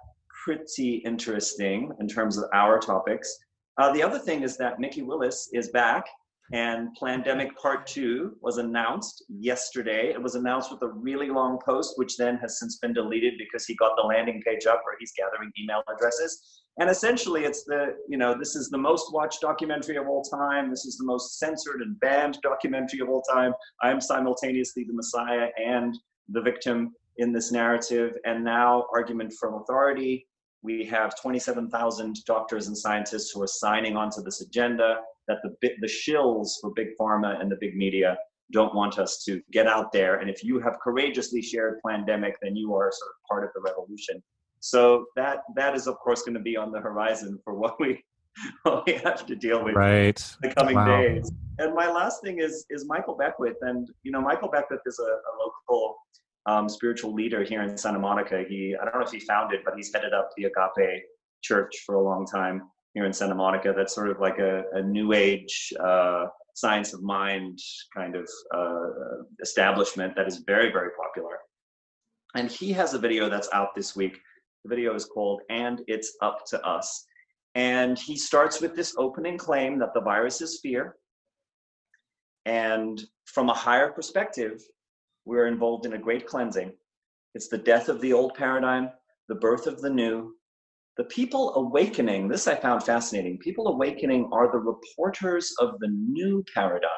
pretty 0.45 0.97
interesting 1.05 1.91
in 2.01 2.09
terms 2.09 2.39
of 2.39 2.45
our 2.55 2.79
topics. 2.79 3.37
Uh, 3.79 3.93
the 3.93 4.03
other 4.03 4.19
thing 4.19 4.43
is 4.43 4.57
that 4.59 4.79
Mikki 4.79 5.03
Willis 5.03 5.49
is 5.53 5.69
back 5.71 6.07
and 6.53 6.89
Plandemic 7.01 7.57
Part 7.57 7.87
2 7.87 8.37
was 8.43 8.59
announced 8.59 9.25
yesterday. 9.29 10.11
It 10.11 10.23
was 10.23 10.35
announced 10.35 10.71
with 10.71 10.83
a 10.83 10.89
really 10.89 11.31
long 11.31 11.59
post, 11.65 11.95
which 11.97 12.19
then 12.19 12.37
has 12.37 12.59
since 12.59 12.77
been 12.77 12.93
deleted 12.93 13.35
because 13.39 13.65
he 13.65 13.75
got 13.77 13.97
the 13.97 14.03
landing 14.03 14.43
page 14.47 14.67
up 14.67 14.83
where 14.85 14.97
he's 15.01 15.13
gathering 15.17 15.51
email 15.59 15.83
addresses. 15.95 16.63
And 16.79 16.91
essentially, 16.91 17.45
it's 17.45 17.65
the, 17.65 17.97
you 18.07 18.19
know, 18.19 18.37
this 18.39 18.55
is 18.55 18.69
the 18.69 18.79
most 18.79 19.15
watched 19.15 19.41
documentary 19.41 19.97
of 19.97 20.09
all 20.09 20.23
time. 20.23 20.69
This 20.69 20.85
is 20.85 20.99
the 20.99 21.05
most 21.05 21.39
censored 21.39 21.81
and 21.81 21.99
banned 22.01 22.39
documentary 22.43 23.01
of 23.01 23.09
all 23.09 23.23
time. 23.23 23.55
I 23.83 23.91
am 23.91 24.01
simultaneously 24.01 24.85
the 24.85 24.95
Messiah 24.95 25.49
and 25.63 25.99
the 26.29 26.43
victim 26.43 26.93
in 27.17 27.33
this 27.33 27.51
narrative. 27.51 28.15
And 28.27 28.45
now, 28.45 28.87
argument 28.95 29.33
from 29.41 29.55
authority 29.55 30.27
we 30.63 30.85
have 30.87 31.21
27,000 31.21 32.25
doctors 32.25 32.69
and 32.69 32.77
scientists 32.79 33.33
who 33.33 33.43
are 33.43 33.49
signing 33.49 33.97
onto 33.97 34.23
this 34.23 34.41
agenda 34.41 35.01
that 35.29 35.39
the 35.43 35.71
the 35.81 35.87
shills 35.87 36.53
for 36.61 36.71
big 36.71 36.89
pharma 37.01 37.41
and 37.41 37.51
the 37.51 37.57
big 37.61 37.77
media 37.77 38.17
don't 38.53 38.75
want 38.75 38.99
us 38.99 39.23
to 39.25 39.41
get 39.51 39.67
out 39.67 39.93
there. 39.93 40.17
And 40.17 40.29
if 40.29 40.45
you 40.45 40.61
have 40.61 40.79
courageously 40.81 41.43
shared 41.43 41.81
Plandemic, 41.85 42.35
then 42.43 42.55
you 42.55 42.75
are 42.75 42.93
sort 42.93 43.11
of 43.11 43.29
part 43.29 43.45
of 43.45 43.51
the 43.55 43.61
revolution. 43.63 44.23
So 44.61 45.07
that 45.17 45.39
that 45.57 45.75
is 45.75 45.87
of 45.87 45.97
course 45.99 46.23
going 46.23 46.35
to 46.35 46.41
be 46.41 46.57
on 46.57 46.71
the 46.71 46.81
horizon 46.81 47.39
for 47.45 47.55
what 47.55 47.81
we 47.81 48.03
what 48.63 48.87
we 48.87 48.95
have 48.95 49.27
to 49.27 49.37
deal 49.37 49.65
with 49.65 49.75
right. 49.75 50.37
the 50.43 50.55
coming 50.55 50.77
Wow. 50.77 51.03
days. 51.03 51.31
And 51.59 51.75
my 51.75 51.91
last 51.91 52.23
thing 52.23 52.39
is 52.41 52.65
is 52.71 52.87
Michael 52.87 53.17
Beckwith, 53.17 53.57
and 53.63 53.89
you 54.05 54.13
know 54.13 54.21
Michael 54.21 54.49
Beckwith 54.49 54.81
is 54.87 54.99
a, 54.99 55.03
a 55.03 55.33
local 55.41 55.97
um, 56.47 56.69
spiritual 56.69 57.15
leader 57.15 57.45
here 57.45 57.63
in 57.63 57.77
Santa 57.77 57.99
Monica. 57.99 58.45
He 58.49 58.77
I 58.81 58.85
don't 58.85 58.95
know 58.95 59.07
if 59.07 59.13
he 59.13 59.21
founded, 59.21 59.61
but 59.65 59.75
he's 59.77 59.93
headed 59.93 60.13
up 60.13 60.31
the 60.37 60.45
Agape 60.45 61.03
Church 61.43 61.83
for 61.87 61.97
a 61.97 62.03
long 62.03 62.27
time 62.27 62.63
here 62.95 63.05
in 63.05 63.13
Santa 63.13 63.35
Monica. 63.35 63.73
That's 63.77 63.95
sort 63.95 64.11
of 64.11 64.21
like 64.21 64.39
a, 64.39 64.65
a 64.73 64.83
new 64.83 65.13
age 65.13 65.73
uh, 65.81 66.27
science 66.55 66.93
of 66.93 67.03
mind 67.03 67.59
kind 67.97 68.17
of 68.17 68.29
uh, 68.55 69.25
establishment 69.43 70.15
that 70.17 70.27
is 70.27 70.39
very 70.47 70.73
very 70.73 70.91
popular. 71.01 71.39
And 72.35 72.51
he 72.51 72.73
has 72.73 72.95
a 72.95 72.99
video 72.99 73.29
that's 73.29 73.49
out 73.53 73.75
this 73.75 73.95
week. 73.95 74.19
The 74.65 74.75
video 74.75 74.95
is 74.95 75.05
called 75.05 75.43
"And 75.51 75.83
It's 75.87 76.17
Up 76.23 76.45
to 76.47 76.65
Us." 76.67 77.07
And 77.55 77.99
he 77.99 78.17
starts 78.17 78.61
with 78.61 78.75
this 78.75 78.95
opening 78.97 79.37
claim 79.37 79.79
that 79.79 79.93
the 79.95 80.01
virus 80.01 80.41
is 80.41 80.61
fear. 80.63 80.97
And 82.47 83.01
from 83.27 83.51
a 83.51 83.55
higher 83.55 83.91
perspective, 83.93 84.63
we're 85.25 85.47
involved 85.47 85.87
in 85.87 85.95
a 85.95 85.99
great 85.99 86.27
cleansing. 86.27 86.73
It's 87.35 87.49
the 87.49 87.59
death 87.59 87.89
of 87.89 88.01
the 88.01 88.13
old 88.13 88.35
paradigm, 88.35 88.91
the 89.29 89.37
birth 89.37 89.67
of 89.67 89.81
the 89.81 89.91
new. 89.91 90.35
The 90.99 91.05
people 91.05 91.55
awakening, 91.55 92.29
this 92.29 92.47
I 92.47 92.55
found 92.55 92.83
fascinating. 92.83 93.39
People 93.39 93.69
awakening 93.69 94.29
are 94.33 94.53
the 94.53 94.59
reporters 94.59 95.55
of 95.59 95.79
the 95.79 95.89
new 95.89 96.45
paradigm, 96.55 96.91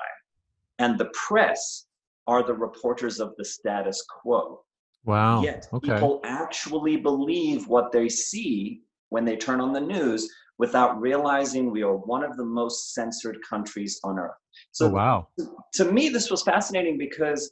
and 0.81 0.99
the 0.99 1.11
press 1.13 1.87
are 2.27 2.43
the 2.43 2.55
reporters 2.55 3.21
of 3.21 3.35
the 3.37 3.45
status 3.45 4.05
quo. 4.09 4.63
Wow. 5.05 5.43
Yet 5.43 5.69
okay. 5.73 5.93
people 5.93 6.21
actually 6.25 6.97
believe 6.97 7.69
what 7.69 7.93
they 7.93 8.09
see 8.09 8.81
when 9.11 9.25
they 9.25 9.37
turn 9.37 9.61
on 9.61 9.73
the 9.73 9.81
news 9.81 10.29
without 10.59 11.01
realizing 11.01 11.71
we 11.71 11.83
are 11.83 11.97
one 11.97 12.25
of 12.25 12.37
the 12.37 12.45
most 12.45 12.95
censored 12.95 13.39
countries 13.49 14.01
on 14.05 14.19
earth. 14.19 14.33
So 14.73 14.87
oh, 14.87 14.91
wow. 14.91 15.29
to 15.75 15.93
me, 15.93 16.09
this 16.09 16.31
was 16.31 16.43
fascinating 16.43 16.97
because 16.97 17.51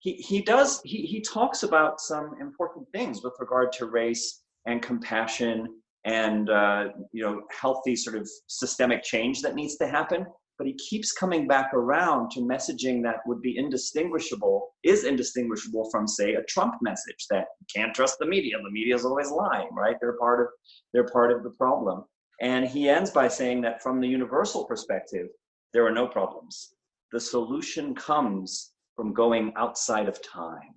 he, 0.00 0.14
he 0.14 0.42
does 0.42 0.80
he, 0.82 1.02
he 1.02 1.20
talks 1.20 1.62
about 1.62 2.00
some 2.00 2.34
important 2.40 2.86
things 2.92 3.22
with 3.22 3.34
regard 3.38 3.70
to 3.72 3.86
race 3.86 4.42
and 4.66 4.82
compassion 4.82 5.68
and 6.04 6.48
uh, 6.50 6.84
you 7.12 7.22
know 7.22 7.42
healthy 7.50 7.94
sort 7.94 8.16
of 8.16 8.28
systemic 8.46 9.02
change 9.02 9.42
that 9.42 9.54
needs 9.54 9.76
to 9.76 9.86
happen. 9.86 10.26
But 10.58 10.66
he 10.66 10.74
keeps 10.74 11.12
coming 11.12 11.46
back 11.46 11.72
around 11.72 12.30
to 12.32 12.40
messaging 12.40 13.02
that 13.02 13.20
would 13.26 13.40
be 13.40 13.56
indistinguishable 13.56 14.68
is 14.84 15.04
indistinguishable 15.04 15.88
from 15.90 16.06
say 16.06 16.34
a 16.34 16.42
trump 16.44 16.74
message 16.82 17.26
that 17.30 17.46
you 17.60 17.66
can't 17.74 17.94
trust 17.94 18.16
the 18.18 18.26
media 18.26 18.56
the 18.62 18.70
media 18.70 18.94
is 18.94 19.04
always 19.04 19.30
lying 19.30 19.68
right? 19.76 19.96
They're 20.00 20.18
part 20.18 20.40
of 20.40 20.46
they're 20.92 21.08
part 21.08 21.30
of 21.30 21.42
the 21.42 21.50
problem. 21.50 22.04
And 22.40 22.66
he 22.66 22.88
ends 22.88 23.10
by 23.10 23.28
saying 23.28 23.60
that 23.62 23.82
from 23.82 24.00
the 24.00 24.08
universal 24.08 24.64
perspective 24.64 25.26
there 25.74 25.86
are 25.86 25.92
no 25.92 26.06
problems. 26.06 26.74
The 27.12 27.20
solution 27.20 27.94
comes 27.94 28.72
from 29.00 29.14
going 29.14 29.50
outside 29.56 30.08
of 30.08 30.20
time 30.22 30.74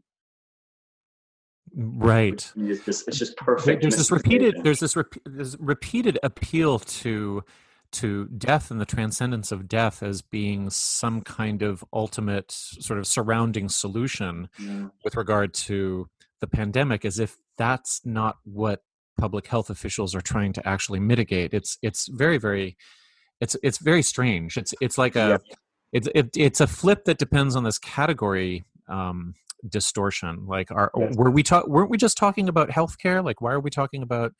Right. 1.76 2.52
it's 2.56 2.86
just, 2.86 3.08
it's 3.08 3.18
just 3.18 3.36
perfect 3.36 3.82
There's 3.82 3.98
this 3.98 4.12
repeated. 4.12 4.64
There's 4.64 4.80
this 4.80 4.96
there's 5.26 5.58
repeated 5.60 6.20
appeal 6.24 6.78
to 6.80 7.44
to 7.94 8.26
death 8.38 8.70
and 8.72 8.80
the 8.80 8.86
transcendence 8.86 9.52
of 9.52 9.68
death 9.68 10.02
as 10.04 10.22
being 10.22 10.70
some 10.70 11.22
kind 11.22 11.62
of 11.64 11.84
ultimate 11.92 12.52
sort 12.52 13.00
of 13.00 13.08
surrounding 13.08 13.70
solution 13.70 14.50
Yeah. 14.60 14.88
with 15.04 15.16
regard 15.16 15.54
to 15.56 16.08
the 16.42 16.48
pandemic, 16.48 17.06
as 17.06 17.18
if 17.20 17.38
that's 17.58 18.02
not 18.06 18.38
what 18.44 18.84
public 19.18 19.48
health 19.48 19.70
officials 19.72 20.14
are 20.16 20.22
trying 20.22 20.54
to 20.54 20.68
actually 20.68 21.00
mitigate. 21.00 21.54
It's 21.56 21.78
it's 21.82 22.08
very 22.08 22.38
very 22.38 22.78
it's 23.42 23.56
it's 23.64 23.80
very 23.80 24.04
strange. 24.04 24.58
It's 24.58 24.76
it's 24.80 24.98
like 25.00 25.16
a 25.16 25.40
it's 25.94 26.10
it, 26.14 26.36
it's 26.36 26.60
a 26.60 26.68
flip 26.68 27.06
that 27.06 27.18
depends 27.18 27.56
on 27.56 27.64
this 27.64 27.78
category 27.80 28.66
um, 28.90 29.36
distortion. 29.70 30.46
Like, 30.46 30.72
are 30.72 30.92
Yes. 30.98 31.16
were 31.16 31.32
we 31.32 31.44
talk 31.44 31.68
weren't 31.68 31.90
we 31.90 31.98
just 31.98 32.18
talking 32.18 32.50
about 32.50 32.70
healthcare? 32.70 33.24
Like, 33.24 33.40
why 33.40 33.54
are 33.54 33.60
we 33.60 33.70
talking 33.70 34.02
about 34.04 34.34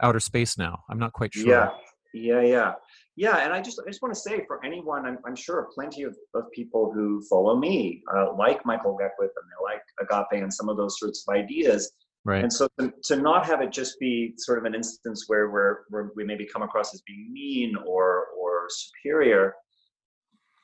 outer 0.00 0.20
space 0.20 0.56
now? 0.56 0.84
I'm 0.88 0.98
not 0.98 1.12
quite 1.12 1.34
sure. 1.34 1.48
Yeah, 1.48 1.70
yeah, 2.14 2.42
yeah, 2.42 2.72
yeah. 3.16 3.44
And 3.44 3.52
I 3.52 3.60
just, 3.60 3.80
I 3.84 3.88
just 3.88 4.00
want 4.00 4.14
to 4.14 4.20
say 4.20 4.44
for 4.46 4.64
anyone, 4.64 5.04
I'm, 5.04 5.18
I'm 5.26 5.36
sure 5.36 5.68
plenty 5.74 6.04
of, 6.04 6.16
of 6.34 6.44
people 6.54 6.92
who 6.94 7.22
follow 7.28 7.56
me 7.58 8.02
uh, 8.14 8.34
like 8.34 8.64
Michael 8.64 8.96
Beckwith 8.98 9.30
and 9.36 9.46
they 9.50 9.72
like 9.72 9.82
Agape 10.00 10.42
and 10.42 10.52
some 10.52 10.68
of 10.68 10.76
those 10.76 10.98
sorts 10.98 11.24
of 11.26 11.34
ideas. 11.34 11.92
Right. 12.24 12.42
And 12.42 12.52
so 12.52 12.68
to, 12.80 12.92
to 13.04 13.16
not 13.16 13.46
have 13.46 13.60
it 13.60 13.70
just 13.70 13.98
be 14.00 14.34
sort 14.38 14.58
of 14.58 14.64
an 14.64 14.74
instance 14.74 15.24
where 15.28 15.50
we're, 15.50 15.78
where 15.90 16.10
we 16.16 16.24
maybe 16.24 16.46
come 16.46 16.62
across 16.62 16.92
as 16.94 17.02
being 17.06 17.32
mean 17.32 17.76
or 17.86 18.26
or 18.38 18.68
superior. 18.68 19.54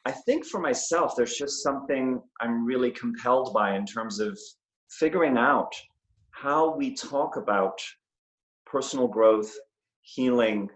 I 0.04 0.10
think 0.10 0.44
for 0.44 0.60
myself, 0.60 1.14
there's 1.16 1.36
just 1.36 1.62
something 1.62 2.20
I'm 2.40 2.64
really 2.64 2.90
compelled 2.90 3.54
by 3.54 3.76
in 3.76 3.86
terms 3.86 4.18
of 4.18 4.38
figuring 4.90 5.36
out 5.36 5.72
how 6.32 6.74
we 6.74 6.94
talk 6.94 7.36
about 7.36 7.80
personal 8.66 9.06
growth, 9.06 9.52
healing, 10.00 10.68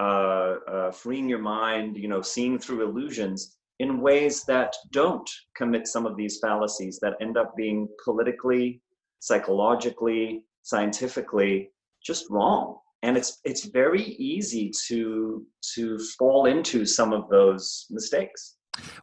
uh, 0.00 0.56
uh, 0.68 0.90
freeing 0.90 1.28
your 1.28 1.38
mind, 1.38 1.96
you 1.96 2.08
know, 2.08 2.22
seeing 2.22 2.58
through 2.58 2.82
illusions 2.82 3.56
in 3.78 4.00
ways 4.00 4.42
that 4.44 4.74
don't 4.90 5.28
commit 5.56 5.86
some 5.86 6.06
of 6.06 6.16
these 6.16 6.38
fallacies 6.40 6.98
that 7.00 7.14
end 7.20 7.36
up 7.36 7.54
being 7.56 7.88
politically, 8.04 8.80
psychologically, 9.20 10.42
scientifically 10.62 11.70
just 12.04 12.28
wrong. 12.30 12.78
And 13.04 13.16
it's 13.16 13.40
it's 13.44 13.64
very 13.66 14.02
easy 14.02 14.72
to 14.86 15.44
to 15.74 15.98
fall 16.18 16.46
into 16.46 16.84
some 16.86 17.12
of 17.12 17.28
those 17.28 17.86
mistakes. 17.90 18.56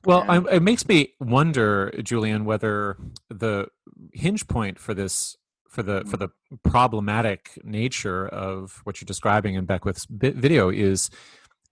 Well, 0.06 0.22
And- 0.30 0.48
I, 0.48 0.56
it 0.56 0.64
makes 0.64 0.88
me 0.88 1.14
wonder, 1.20 1.92
Julian, 2.04 2.46
whether 2.46 2.98
the 3.30 3.68
hinge 4.14 4.48
point 4.48 4.80
for 4.80 4.94
this, 4.94 5.36
for 5.68 5.84
the 5.84 6.04
for 6.06 6.18
the 6.18 6.30
problematic 6.64 7.60
nature 7.64 8.28
of 8.28 8.82
what 8.84 9.00
you're 9.00 9.06
describing 9.06 9.54
in 9.56 9.66
Beckwith's 9.68 10.08
video 10.10 10.70
is 10.70 11.10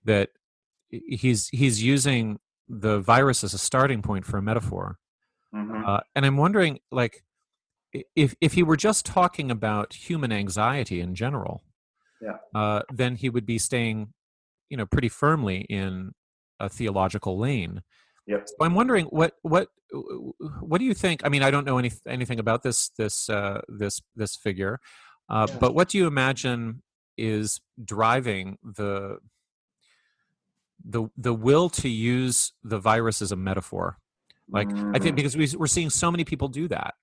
that 0.05 0.29
he's 0.89 1.49
he's 1.49 1.81
using 1.83 2.39
the 2.69 2.99
virus 2.99 3.43
as 3.43 3.53
a 3.53 3.57
starting 3.57 4.01
point 4.03 4.23
for 4.25 4.37
a 4.37 4.41
metaphor, 4.41 4.99
Mhm. 5.55 5.87
uh, 5.87 6.01
and 6.15 6.25
I'm 6.25 6.37
wondering, 6.37 6.79
like, 6.91 7.23
if 8.15 8.35
if 8.39 8.53
he 8.53 8.61
were 8.61 8.77
just 8.77 9.03
talking 9.05 9.49
about 9.49 9.93
human 9.93 10.31
anxiety 10.31 10.99
in 10.99 11.15
general, 11.15 11.63
Yeah. 12.21 12.37
uh, 12.53 12.81
then 12.93 13.15
he 13.15 13.29
would 13.29 13.45
be 13.47 13.57
staying, 13.57 14.13
you 14.69 14.77
know, 14.77 14.85
pretty 14.85 15.09
firmly 15.09 15.61
in 15.61 16.13
a 16.59 16.69
theological 16.69 17.37
lane. 17.37 17.81
Yep. 18.27 18.47
So 18.47 18.55
I'm 18.61 18.75
wondering 18.75 19.05
what 19.05 19.33
what 19.41 19.69
what 20.59 20.79
do 20.79 20.85
you 20.85 20.93
think? 20.93 21.21
I 21.25 21.29
mean, 21.29 21.43
I 21.43 21.51
don't 21.51 21.65
know 21.65 21.77
any, 21.77 21.91
anything 22.07 22.39
about 22.39 22.61
this 22.63 22.89
this 22.97 23.29
uh, 23.29 23.61
this 23.69 24.01
this 24.15 24.35
figure, 24.35 24.79
uh, 25.29 25.47
Yeah. 25.49 25.57
but 25.59 25.73
what 25.73 25.89
do 25.89 25.97
you 25.97 26.07
imagine 26.07 26.81
is 27.17 27.61
driving 27.83 28.57
the 28.63 29.17
the 30.83 31.07
the 31.17 31.33
will 31.33 31.69
to 31.69 31.89
use 31.89 32.53
the 32.63 32.79
virus 32.79 33.21
as 33.21 33.31
a 33.31 33.35
metaphor? 33.35 33.97
Like 34.49 34.69
I 34.71 34.99
think 34.99 35.13
Mm. 35.13 35.15
because 35.17 35.35
we, 35.37 35.47
we're 35.57 35.67
seeing 35.67 35.89
so 35.89 36.09
many 36.11 36.23
people 36.23 36.47
do 36.47 36.67
that. 36.69 36.93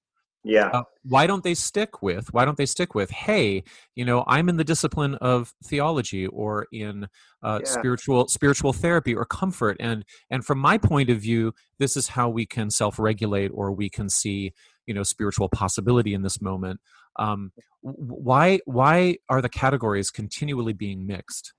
Yeah. 0.45 0.69
Uh, 0.69 0.83
why 1.05 1.27
don't 1.27 1.43
they 1.43 1.55
stick 1.55 2.03
with? 2.03 2.33
Why 2.35 2.45
don't 2.45 2.59
they 2.59 2.67
stick 2.67 2.95
with? 2.95 3.11
Hey, 3.11 3.65
you 3.95 4.05
know, 4.05 4.25
I'm 4.27 4.49
in 4.51 4.57
the 4.59 4.65
discipline 4.65 5.15
of 5.17 5.55
theology 5.65 6.27
or 6.27 6.67
in 6.71 7.09
uh, 7.43 7.61
Yeah. 7.65 7.71
spiritual 7.71 8.29
spiritual 8.29 8.73
therapy 8.75 9.15
or 9.15 9.25
comfort, 9.25 9.77
and 9.81 10.05
and 10.31 10.45
from 10.45 10.59
my 10.59 10.77
point 10.77 11.09
of 11.11 11.19
view, 11.19 11.55
this 11.79 11.97
is 11.97 12.09
how 12.09 12.29
we 12.29 12.45
can 12.47 12.71
self-regulate 12.71 13.49
or 13.55 13.73
we 13.73 13.89
can 13.89 14.09
see, 14.11 14.53
you 14.87 14.93
know, 14.95 15.03
spiritual 15.03 15.49
possibility 15.49 16.13
in 16.13 16.23
this 16.23 16.41
moment. 16.43 16.81
Um, 17.17 17.53
why 17.81 18.61
why 18.67 19.17
are 19.31 19.41
the 19.41 19.49
categories 19.49 20.11
continually 20.11 20.75
being 20.75 21.07
mixed? 21.07 21.55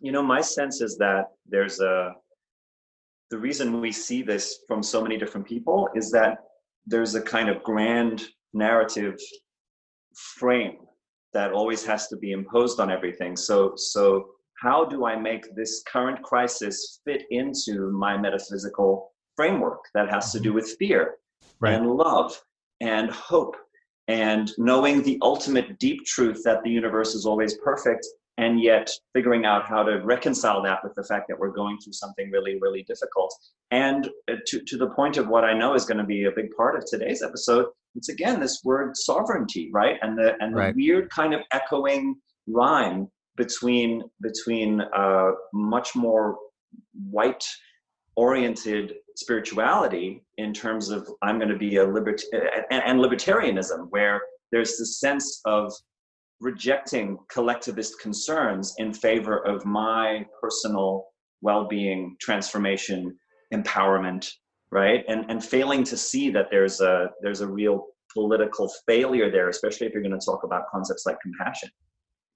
you 0.00 0.12
know 0.12 0.22
my 0.22 0.40
sense 0.40 0.80
is 0.80 0.96
that 0.96 1.24
there's 1.48 1.80
a 1.80 2.12
the 3.30 3.38
reason 3.38 3.80
we 3.80 3.92
see 3.92 4.22
this 4.22 4.60
from 4.66 4.82
so 4.82 5.02
many 5.02 5.18
different 5.18 5.46
people 5.46 5.88
is 5.94 6.10
that 6.12 6.38
there's 6.88 7.14
a 7.14 7.22
kind 7.22 7.48
of 7.48 7.62
grand 7.62 8.24
narrative 8.54 9.16
frame 10.14 10.78
that 11.32 11.52
always 11.52 11.84
has 11.84 12.08
to 12.08 12.16
be 12.16 12.32
imposed 12.32 12.80
on 12.80 12.90
everything 12.90 13.36
so 13.36 13.72
so 13.76 14.26
how 14.62 14.84
do 14.84 15.04
i 15.04 15.14
make 15.14 15.54
this 15.54 15.82
current 15.86 16.20
crisis 16.22 17.00
fit 17.04 17.22
into 17.30 17.90
my 17.92 18.16
metaphysical 18.16 19.12
framework 19.36 19.80
that 19.94 20.08
has 20.10 20.32
to 20.32 20.40
do 20.40 20.48
mm-hmm. 20.48 20.56
with 20.56 20.76
fear 20.78 21.14
Right. 21.60 21.74
and 21.74 21.90
love 21.90 22.40
and 22.80 23.10
hope 23.10 23.56
and 24.06 24.52
knowing 24.58 25.02
the 25.02 25.18
ultimate 25.22 25.78
deep 25.78 26.04
truth 26.06 26.42
that 26.44 26.62
the 26.62 26.70
universe 26.70 27.14
is 27.14 27.26
always 27.26 27.54
perfect 27.58 28.06
and 28.38 28.62
yet 28.62 28.88
figuring 29.12 29.44
out 29.44 29.66
how 29.66 29.82
to 29.82 30.00
reconcile 30.04 30.62
that 30.62 30.82
with 30.82 30.94
the 30.94 31.04
fact 31.04 31.26
that 31.28 31.38
we're 31.38 31.50
going 31.50 31.76
through 31.78 31.92
something 31.92 32.30
really 32.30 32.58
really 32.60 32.82
difficult 32.84 33.34
and 33.70 34.08
uh, 34.30 34.36
to, 34.46 34.60
to 34.64 34.76
the 34.76 34.88
point 34.90 35.16
of 35.16 35.28
what 35.28 35.44
i 35.44 35.52
know 35.52 35.74
is 35.74 35.84
going 35.84 35.98
to 35.98 36.04
be 36.04 36.24
a 36.24 36.32
big 36.32 36.48
part 36.56 36.76
of 36.76 36.84
today's 36.86 37.22
episode 37.22 37.66
it's 37.94 38.08
again 38.08 38.40
this 38.40 38.60
word 38.64 38.96
sovereignty 38.96 39.68
right 39.72 39.96
and 40.02 40.16
the 40.16 40.34
and 40.40 40.54
the 40.54 40.58
right. 40.58 40.76
weird 40.76 41.10
kind 41.10 41.34
of 41.34 41.40
echoing 41.52 42.16
rhyme 42.46 43.08
between 43.36 44.02
between 44.20 44.80
uh, 44.80 45.30
much 45.52 45.94
more 45.94 46.36
white 47.10 47.46
oriented 48.16 48.94
spirituality 49.16 50.24
in 50.38 50.52
terms 50.52 50.90
of 50.90 51.08
I'm 51.22 51.38
going 51.38 51.50
to 51.50 51.56
be 51.56 51.76
a 51.76 51.84
libert 51.84 52.20
and, 52.32 52.82
and 52.84 53.00
libertarianism, 53.00 53.86
where 53.90 54.20
there's 54.50 54.76
this 54.76 55.00
sense 55.00 55.40
of 55.44 55.72
rejecting 56.40 57.18
collectivist 57.30 58.00
concerns 58.00 58.74
in 58.78 58.92
favor 58.92 59.44
of 59.46 59.64
my 59.64 60.24
personal 60.40 61.06
well-being, 61.40 62.16
transformation, 62.20 63.16
empowerment, 63.54 64.28
right? 64.70 65.04
And 65.08 65.24
and 65.30 65.44
failing 65.44 65.84
to 65.84 65.96
see 65.96 66.30
that 66.30 66.46
there's 66.50 66.80
a 66.80 67.10
there's 67.22 67.40
a 67.40 67.46
real 67.46 67.86
political 68.12 68.70
failure 68.86 69.30
there, 69.30 69.48
especially 69.48 69.86
if 69.86 69.92
you're 69.92 70.02
going 70.02 70.18
to 70.18 70.24
talk 70.24 70.44
about 70.44 70.62
concepts 70.70 71.04
like 71.06 71.20
compassion. 71.20 71.70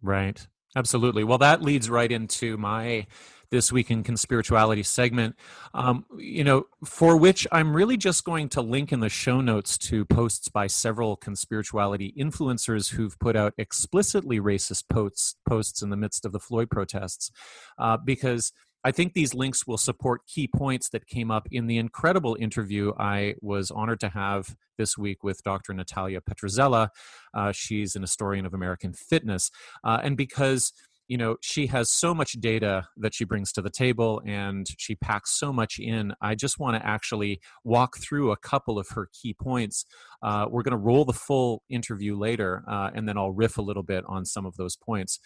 Right. 0.03 0.47
Absolutely. 0.75 1.25
Well, 1.25 1.39
that 1.39 1.63
leads 1.63 1.91
right 1.91 2.11
into 2.11 2.57
my 2.57 3.07
this 3.53 3.71
week 3.71 3.93
in 3.93 4.03
conspirituality 4.03 4.85
segment 4.85 5.37
um, 5.75 6.05
you 6.19 6.43
know 6.43 6.67
for 6.85 7.17
which 7.17 7.47
i'm 7.53 7.77
really 7.77 7.97
just 7.97 8.25
going 8.25 8.49
to 8.49 8.61
link 8.61 8.93
in 8.93 8.99
the 8.99 9.09
show 9.09 9.41
notes 9.41 9.79
to 9.79 10.05
posts 10.07 10.49
by 10.49 10.67
several 10.67 11.17
conspirituality 11.17 12.13
influencers 12.17 12.91
who've 12.91 13.17
put 13.21 13.37
out 13.37 13.55
explicitly 13.59 14.41
racist 14.41 14.89
posts 14.89 15.37
posts 15.49 15.83
in 15.83 15.91
the 15.91 15.97
midst 15.97 16.25
of 16.25 16.33
the 16.33 16.41
floyd 16.41 16.69
protests 16.69 17.31
uh, 17.79 17.97
because 17.97 18.53
I 18.85 18.91
think 18.91 19.13
these 19.13 19.33
links 19.33 19.67
will 19.67 19.79
support 19.79 20.27
key 20.27 20.49
points 20.49 20.89
that 20.89 21.07
came 21.07 21.31
up 21.31 21.47
in 21.53 21.69
the 21.69 21.79
incredible 21.79 22.37
interview 22.41 22.93
I 22.99 23.37
was 23.41 23.71
honored 23.71 24.01
to 24.01 24.09
have 24.09 24.57
this 24.77 24.99
week 24.99 25.23
with 25.23 25.43
Dr. 25.45 25.73
Natalia 25.73 26.21
Petrzela. 26.21 26.89
Uh, 27.33 27.53
she's 27.53 27.95
an 27.95 28.03
historian 28.03 28.45
of 28.45 28.55
American 28.55 28.93
fitness. 28.93 29.51
Uh, 29.85 30.01
and 30.03 30.17
because 30.17 30.73
you 31.09 31.17
know 31.17 31.37
she 31.41 31.67
has 31.67 31.91
so 31.91 32.15
much 32.15 32.33
data 32.35 32.87
that 32.97 33.15
she 33.15 33.25
brings 33.25 33.53
to 33.53 33.63
the 33.63 33.71
table 33.71 34.23
and 34.27 34.67
she 34.79 34.95
packs 34.95 35.39
so 35.39 35.53
much 35.53 35.79
in. 35.79 36.13
I 36.21 36.35
just 36.35 36.59
want 36.59 36.77
to 36.77 36.87
actually 36.87 37.41
walk 37.65 37.99
through 37.99 38.31
a 38.31 38.37
couple 38.37 38.79
of 38.79 38.89
her 38.91 39.09
key 39.13 39.35
points 39.35 39.85
uh, 40.23 40.47
we're 40.51 40.63
going 40.63 40.73
to 40.73 40.77
roll 40.77 41.05
the 41.05 41.13
full 41.13 41.63
interview 41.69 42.17
later 42.17 42.63
uh, 42.69 42.91
and 42.95 43.09
then 43.09 43.17
i'll 43.17 43.33
riff 43.33 43.59
a 43.59 43.63
little 43.63 43.83
bit 43.83 44.05
on 44.07 44.25
some 44.25 44.47
of 44.47 44.57
those 44.57 44.77
points 44.77 45.19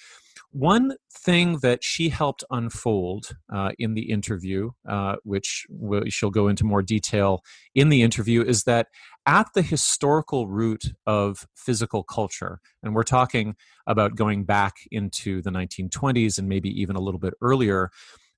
one 0.52 0.94
thing 1.12 1.58
that 1.62 1.82
she 1.82 2.08
helped 2.08 2.44
unfold 2.50 3.30
uh, 3.52 3.70
in 3.78 3.94
the 3.94 4.10
interview 4.10 4.70
uh, 4.88 5.16
which 5.24 5.66
she'll 6.08 6.30
go 6.30 6.48
into 6.48 6.64
more 6.64 6.82
detail 6.82 7.40
in 7.74 7.88
the 7.88 8.02
interview 8.02 8.42
is 8.42 8.64
that 8.64 8.88
at 9.26 9.48
the 9.54 9.62
historical 9.62 10.46
root 10.46 10.84
of 11.04 11.46
physical 11.56 12.04
culture, 12.04 12.60
and 12.82 12.94
we're 12.94 13.02
talking 13.02 13.56
about 13.86 14.14
going 14.14 14.44
back 14.44 14.74
into 14.92 15.42
the 15.42 15.50
1920s 15.50 16.38
and 16.38 16.48
maybe 16.48 16.70
even 16.70 16.96
a 16.96 17.00
little 17.00 17.18
bit 17.18 17.34
earlier. 17.42 17.90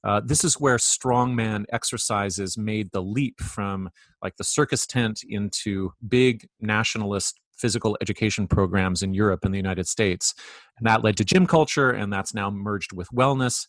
Uh, 0.08 0.22
this 0.24 0.42
is 0.42 0.54
where 0.54 0.78
strongman 0.78 1.66
exercises 1.70 2.56
made 2.56 2.90
the 2.92 3.02
leap 3.02 3.38
from 3.42 3.90
like 4.22 4.34
the 4.38 4.44
circus 4.44 4.86
tent 4.86 5.20
into 5.28 5.92
big 6.08 6.48
nationalist 6.62 7.38
physical 7.58 7.94
education 8.00 8.48
programs 8.48 9.02
in 9.02 9.12
Europe 9.12 9.44
and 9.44 9.52
the 9.52 9.58
United 9.58 9.86
States. 9.86 10.32
And 10.78 10.86
that 10.86 11.04
led 11.04 11.18
to 11.18 11.26
gym 11.26 11.46
culture, 11.46 11.90
and 11.90 12.10
that's 12.10 12.32
now 12.32 12.48
merged 12.48 12.94
with 12.94 13.08
wellness. 13.10 13.66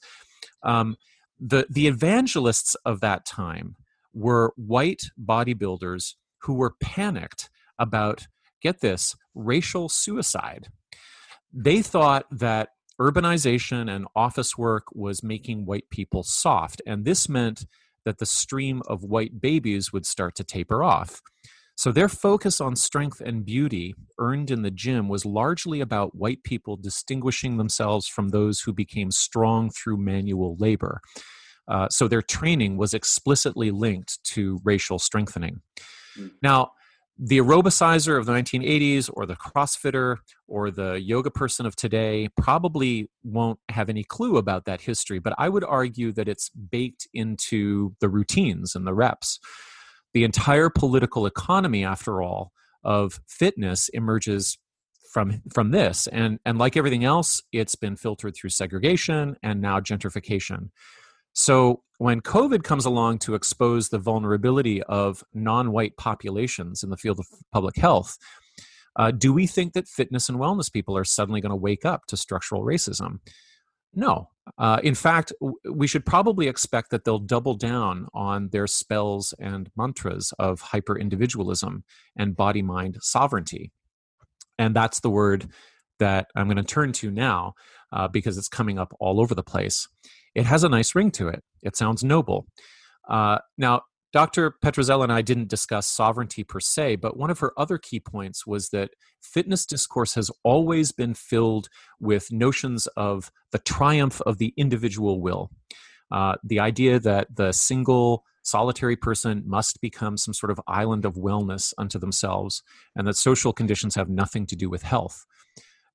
Um, 0.63 0.96
the, 1.41 1.67
the 1.69 1.88
evangelists 1.88 2.74
of 2.86 3.01
that 3.01 3.25
time 3.25 3.75
were 4.13 4.53
white 4.55 5.01
bodybuilders 5.22 6.13
who 6.43 6.53
were 6.53 6.75
panicked 6.81 7.50
about, 7.78 8.28
get 8.62 8.80
this, 8.80 9.13
racial 9.36 9.89
suicide. 9.89 10.69
They 11.52 11.82
thought 11.82 12.28
that 12.32 12.69
urbanization 13.00 13.90
and 13.90 14.08
office 14.16 14.58
work 14.58 14.86
was 14.94 15.24
making 15.24 15.66
white 15.66 15.90
people 15.90 16.24
soft, 16.24 16.82
and 16.86 17.06
this 17.06 17.30
meant 17.30 17.66
that 18.06 18.18
the 18.18 18.26
stream 18.26 18.82
of 18.88 19.04
white 19.04 19.42
babies 19.42 19.94
would 19.94 20.06
start 20.06 20.36
to 20.36 20.44
taper 20.44 20.84
off. 20.84 21.22
So 21.76 21.94
their 21.94 22.10
focus 22.10 22.60
on 22.60 22.76
strength 22.76 23.22
and 23.22 23.46
beauty 23.46 23.96
earned 24.18 24.52
in 24.52 24.64
the 24.64 24.72
gym 24.72 25.08
was 25.08 25.26
largely 25.26 25.80
about 25.80 26.14
white 26.14 26.44
people 26.44 26.76
distinguishing 26.76 27.56
themselves 27.56 28.06
from 28.06 28.30
those 28.30 28.60
who 28.60 28.74
became 28.74 29.12
strong 29.12 29.70
through 29.70 29.96
manual 29.96 30.58
labor. 30.60 31.00
Uh, 31.70 31.88
so 31.88 32.10
their 32.10 32.22
training 32.22 32.76
was 32.76 32.94
explicitly 32.94 33.72
linked 33.72 34.22
to 34.26 34.60
racial 34.66 35.00
strengthening. 35.00 35.62
Mm. 36.18 36.32
Now, 36.42 36.72
the 37.21 37.39
aerobicizer 37.39 38.17
of 38.17 38.25
the 38.25 38.32
1980s 38.32 39.10
or 39.13 39.25
the 39.25 39.36
crossfitter 39.36 40.17
or 40.47 40.71
the 40.71 41.01
yoga 41.01 41.29
person 41.29 41.65
of 41.65 41.75
today 41.75 42.29
probably 42.38 43.10
won't 43.23 43.60
have 43.67 43.89
any 43.89 44.05
clue 44.05 44.38
about 44.38 44.63
that 44.63 44.79
history 44.79 45.19
but 45.19 45.34
i 45.38 45.49
would 45.49 45.65
argue 45.65 46.13
that 46.13 46.29
it's 46.29 46.49
baked 46.49 47.08
into 47.13 47.93
the 47.99 48.08
routines 48.10 48.75
and 48.75 48.86
the 48.86 48.93
reps. 48.93 49.39
The 50.13 50.23
entire 50.23 50.69
political 50.69 51.25
economy 51.25 51.86
after 51.86 52.21
all 52.21 52.51
of 52.84 53.19
fitness 53.27 53.89
emerges 53.89 54.58
from 55.12 55.41
from 55.53 55.71
this 55.71 56.08
and 56.08 56.39
and 56.45 56.58
like 56.60 56.77
everything 56.77 57.03
else 57.03 57.41
it's 57.51 57.75
been 57.75 57.95
filtered 57.95 58.36
through 58.36 58.51
segregation 58.51 59.36
and 59.43 59.62
now 59.62 59.79
gentrification. 59.79 60.69
So 61.34 61.84
when 62.00 62.22
COVID 62.22 62.64
comes 62.64 62.86
along 62.86 63.20
to 63.20 63.36
expose 63.36 63.90
the 63.90 64.00
vulnerability 64.00 64.82
of 64.84 65.24
non 65.34 65.72
white 65.72 65.98
populations 65.98 66.82
in 66.82 66.90
the 66.90 66.98
field 66.98 67.20
of 67.20 67.28
public 67.52 67.76
health, 67.76 68.18
uh, 68.96 69.12
do 69.12 69.34
we 69.34 69.46
think 69.46 69.74
that 69.74 69.88
fitness 69.88 70.30
and 70.30 70.40
wellness 70.40 70.72
people 70.72 70.98
are 70.98 71.04
suddenly 71.04 71.42
going 71.42 71.52
to 71.52 71.58
wake 71.58 71.86
up 71.86 72.06
to 72.08 72.18
structural 72.18 72.64
racism? 72.64 73.20
No. 73.94 74.30
Uh, 74.58 74.80
in 74.82 74.96
fact, 74.96 75.34
we 75.70 75.88
should 75.88 76.06
probably 76.06 76.48
expect 76.48 76.90
that 76.92 77.04
they'll 77.04 77.20
double 77.20 77.56
down 77.56 78.08
on 78.14 78.50
their 78.50 78.66
spells 78.66 79.34
and 79.38 79.70
mantras 79.76 80.34
of 80.40 80.62
hyper 80.62 80.98
individualism 80.98 81.84
and 82.16 82.36
body 82.36 82.62
mind 82.62 82.98
sovereignty. 83.02 83.72
And 84.58 84.74
that's 84.74 85.02
the 85.02 85.10
word 85.10 85.50
that 86.00 86.28
I'm 86.34 86.48
going 86.48 86.58
to 86.58 86.64
turn 86.64 86.94
to 86.94 87.12
now 87.12 87.56
uh, 87.92 88.08
because 88.08 88.38
it's 88.38 88.48
coming 88.48 88.80
up 88.80 88.96
all 89.02 89.20
over 89.20 89.36
the 89.36 89.44
place 89.44 89.88
it 90.39 90.45
has 90.45 90.63
a 90.63 90.69
nice 90.69 90.95
ring 90.95 91.12
to 91.12 91.28
it. 91.28 91.43
It 91.62 91.75
sounds 91.75 92.02
noble. 92.02 92.47
Uh, 93.10 93.39
now, 93.58 93.82
Dr. 94.13 94.56
Petrzela 94.63 95.04
and 95.04 95.12
I 95.12 95.21
didn't 95.21 95.49
discuss 95.49 95.86
sovereignty 95.86 96.45
per 96.45 96.62
se, 96.62 96.95
but 96.95 97.17
one 97.17 97.30
of 97.30 97.39
her 97.39 97.52
other 97.58 97.78
key 97.78 97.99
points 97.99 98.47
was 98.47 98.69
that 98.69 98.91
fitness 99.21 99.65
discourse 99.65 100.15
has 100.15 100.32
always 100.43 100.93
been 100.93 101.13
filled 101.13 101.67
with 101.99 102.32
notions 102.32 102.88
of 102.95 103.32
the 103.52 103.60
triumph 103.60 104.21
of 104.21 104.38
the 104.38 104.54
individual 104.56 105.21
will. 105.21 105.52
Uh, 106.10 106.36
the 106.41 106.60
idea 106.60 106.99
that 106.99 107.28
the 107.36 107.52
single 107.52 108.23
solitary 108.41 108.95
person 108.95 109.43
must 109.45 109.82
become 109.82 110.15
some 110.15 110.34
sort 110.34 110.52
of 110.52 110.62
island 110.67 111.04
of 111.04 111.15
wellness 111.15 111.73
unto 111.78 111.99
themselves, 111.99 112.63
and 112.95 113.06
that 113.06 113.17
social 113.17 113.52
conditions 113.52 113.93
have 113.93 114.10
nothing 114.10 114.45
to 114.47 114.56
do 114.56 114.69
with 114.69 114.84
health. 114.84 115.25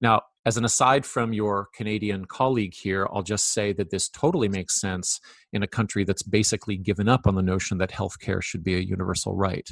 Now, 0.03 0.21
as 0.47 0.57
an 0.57 0.65
aside 0.65 1.07
from 1.07 1.33
your 1.33 1.69
Canadian 1.75 2.27
colleague 2.27 2.75
here, 2.75 3.09
I'll 3.13 3.23
just 3.23 3.53
say 3.53 3.73
that 3.73 3.91
this 3.91 4.09
totally 4.09 4.49
makes 4.49 4.81
sense 4.81 5.21
in 5.53 5.63
a 5.63 5.69
country 5.69 6.05
that's 6.05 6.23
basically 6.23 6.77
given 6.77 7.09
up 7.09 7.27
on 7.27 7.35
the 7.35 7.43
notion 7.43 7.79
that 7.79 7.91
healthcare 7.91 8.43
should 8.43 8.63
be 8.63 8.75
a 8.75 8.81
universal 8.81 9.35
right. 9.35 9.69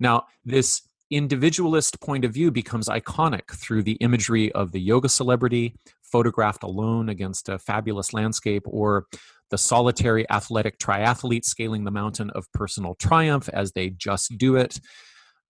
Now, 0.00 0.24
this 0.44 0.82
individualist 1.10 2.00
point 2.00 2.24
of 2.24 2.32
view 2.32 2.50
becomes 2.50 2.88
iconic 2.88 3.52
through 3.52 3.82
the 3.82 3.92
imagery 4.00 4.50
of 4.52 4.72
the 4.72 4.80
yoga 4.80 5.08
celebrity 5.08 5.74
photographed 6.02 6.62
alone 6.62 7.08
against 7.08 7.48
a 7.48 7.58
fabulous 7.58 8.12
landscape 8.12 8.62
or 8.66 9.06
the 9.50 9.58
solitary 9.58 10.28
athletic 10.30 10.78
triathlete 10.78 11.44
scaling 11.44 11.84
the 11.84 11.90
mountain 11.90 12.30
of 12.30 12.50
personal 12.52 12.94
triumph 12.94 13.48
as 13.52 13.72
they 13.72 13.90
just 13.90 14.36
do 14.38 14.56
it. 14.56 14.80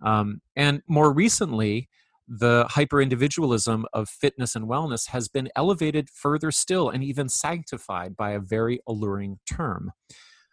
Um, 0.05 0.41
and 0.57 0.83
more 0.89 1.13
recently, 1.13 1.89
the 2.35 2.65
hyper 2.71 3.03
individualism 3.03 3.85
of 3.93 4.09
fitness 4.09 4.57
and 4.57 4.67
wellness 4.67 5.09
has 5.09 5.29
been 5.29 5.51
elevated 5.55 6.09
further 6.09 6.51
still 6.51 6.89
and 6.89 7.05
even 7.05 7.29
sanctified 7.29 8.17
by 8.17 8.31
a 8.31 8.41
very 8.41 8.81
alluring 8.89 9.39
term 9.47 9.93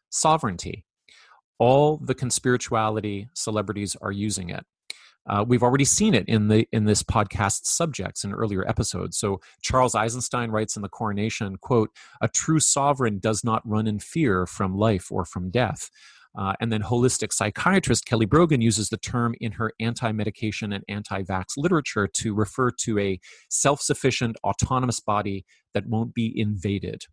sovereignty. 0.09 0.83
All 1.57 1.97
the 1.97 2.15
conspirituality 2.15 3.27
celebrities 3.33 3.95
are 4.01 4.11
using 4.11 4.49
it. 4.49 4.65
Uh, 5.29 5.45
we've 5.47 5.63
already 5.63 5.85
seen 5.85 6.13
it 6.13 6.27
in 6.27 6.49
the 6.49 6.67
in 6.73 6.83
this 6.83 7.01
podcast 7.01 7.61
subjects 7.63 8.25
in 8.25 8.33
earlier 8.33 8.67
episodes. 8.67 9.17
So 9.17 9.39
Charles 9.61 9.95
Eisenstein 9.95 10.51
writes 10.51 10.75
in 10.75 10.81
the 10.81 10.89
Coronation, 10.89 11.55
"quote 11.61 11.91
A 12.19 12.27
true 12.27 12.59
sovereign 12.59 13.19
does 13.19 13.41
not 13.43 13.61
run 13.65 13.87
in 13.87 13.99
fear 13.99 14.45
from 14.45 14.75
life 14.75 15.09
or 15.11 15.23
from 15.23 15.49
death." 15.49 15.89
Uh, 16.37 16.53
and 16.59 16.71
then 16.71 16.81
holistic 16.81 17.33
psychiatrist 17.33 18.05
Kelly 18.05 18.25
Brogan 18.25 18.61
uses 18.61 18.89
the 18.89 18.97
term 18.97 19.33
in 19.41 19.53
her 19.53 19.73
anti 19.79 20.11
medication 20.11 20.71
and 20.71 20.83
anti 20.87 21.23
vax 21.23 21.57
literature 21.57 22.07
to 22.07 22.33
refer 22.33 22.69
to 22.71 22.99
a 22.99 23.19
self 23.49 23.81
sufficient, 23.81 24.37
autonomous 24.43 24.99
body 24.99 25.45
that 25.73 25.87
won't 25.87 26.13
be 26.13 26.31
invaded. 26.35 27.03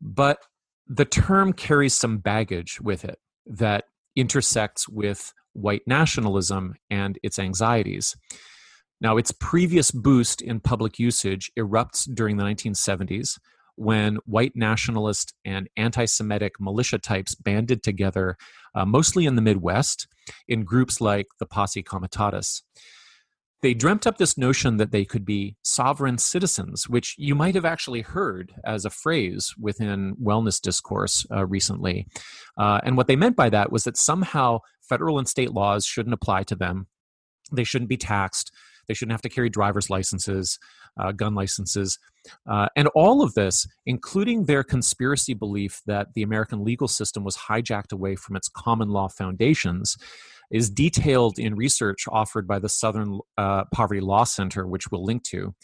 But 0.00 0.38
the 0.86 1.04
term 1.04 1.52
carries 1.52 1.94
some 1.94 2.18
baggage 2.18 2.80
with 2.80 3.04
it 3.04 3.18
that 3.46 3.84
intersects 4.16 4.88
with 4.88 5.32
white 5.52 5.82
nationalism 5.86 6.74
and 6.90 7.18
its 7.22 7.38
anxieties. 7.38 8.16
Now, 9.00 9.16
its 9.16 9.32
previous 9.32 9.90
boost 9.90 10.40
in 10.40 10.60
public 10.60 10.98
usage 10.98 11.50
erupts 11.58 12.08
during 12.12 12.36
the 12.36 12.44
1970s 12.44 13.38
when 13.76 14.18
white 14.26 14.52
nationalist 14.54 15.34
and 15.44 15.68
anti 15.76 16.04
Semitic 16.04 16.60
militia 16.60 16.98
types 16.98 17.34
banded 17.34 17.82
together, 17.82 18.36
uh, 18.74 18.84
mostly 18.84 19.26
in 19.26 19.36
the 19.36 19.42
Midwest, 19.42 20.06
in 20.48 20.64
groups 20.64 21.00
like 21.00 21.26
the 21.38 21.46
Posse 21.46 21.82
Comitatus. 21.82 22.62
They 23.62 23.74
dreamt 23.74 24.08
up 24.08 24.18
this 24.18 24.36
notion 24.36 24.78
that 24.78 24.90
they 24.90 25.04
could 25.04 25.24
be 25.24 25.56
sovereign 25.62 26.18
citizens, 26.18 26.88
which 26.88 27.14
you 27.16 27.36
might 27.36 27.54
have 27.54 27.64
actually 27.64 28.00
heard 28.00 28.52
as 28.64 28.84
a 28.84 28.90
phrase 28.90 29.54
within 29.58 30.16
wellness 30.16 30.60
discourse 30.60 31.24
uh, 31.30 31.46
recently. 31.46 32.08
Uh, 32.58 32.80
and 32.82 32.96
what 32.96 33.06
they 33.06 33.14
meant 33.14 33.36
by 33.36 33.48
that 33.50 33.70
was 33.70 33.84
that 33.84 33.96
somehow 33.96 34.58
federal 34.80 35.16
and 35.16 35.28
state 35.28 35.52
laws 35.52 35.86
shouldn't 35.86 36.12
apply 36.12 36.42
to 36.42 36.56
them, 36.56 36.88
they 37.52 37.62
shouldn't 37.62 37.88
be 37.88 37.96
taxed, 37.96 38.50
they 38.88 38.94
shouldn't 38.94 39.12
have 39.12 39.22
to 39.22 39.28
carry 39.28 39.48
driver's 39.48 39.88
licenses, 39.88 40.58
uh, 40.98 41.12
gun 41.12 41.34
licenses. 41.36 41.98
Uh, 42.48 42.68
and 42.76 42.88
all 42.88 43.22
of 43.22 43.34
this, 43.34 43.66
including 43.86 44.44
their 44.44 44.62
conspiracy 44.62 45.34
belief 45.34 45.80
that 45.86 46.08
the 46.14 46.22
American 46.22 46.64
legal 46.64 46.88
system 46.88 47.24
was 47.24 47.36
hijacked 47.36 47.92
away 47.92 48.16
from 48.16 48.36
its 48.36 48.48
common 48.48 48.88
law 48.88 49.08
foundations, 49.08 49.96
is 50.50 50.70
detailed 50.70 51.38
in 51.38 51.54
research 51.54 52.04
offered 52.10 52.46
by 52.46 52.58
the 52.58 52.68
Southern 52.68 53.20
uh, 53.38 53.64
Poverty 53.72 54.00
Law 54.00 54.24
Center, 54.24 54.66
which 54.66 54.90
we'll 54.90 55.04
link 55.04 55.22
to. 55.24 55.54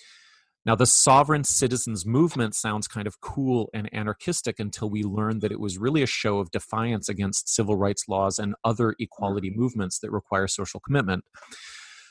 Now, 0.64 0.74
the 0.74 0.86
sovereign 0.86 1.44
citizens 1.44 2.04
movement 2.04 2.54
sounds 2.54 2.88
kind 2.88 3.06
of 3.06 3.20
cool 3.20 3.70
and 3.72 3.88
anarchistic 3.94 4.58
until 4.58 4.90
we 4.90 5.02
learn 5.02 5.38
that 5.40 5.52
it 5.52 5.60
was 5.60 5.78
really 5.78 6.02
a 6.02 6.06
show 6.06 6.40
of 6.40 6.50
defiance 6.50 7.08
against 7.08 7.48
civil 7.48 7.76
rights 7.76 8.04
laws 8.08 8.38
and 8.38 8.54
other 8.64 8.94
equality 8.98 9.50
movements 9.54 9.98
that 10.00 10.10
require 10.10 10.46
social 10.46 10.80
commitment. 10.80 11.24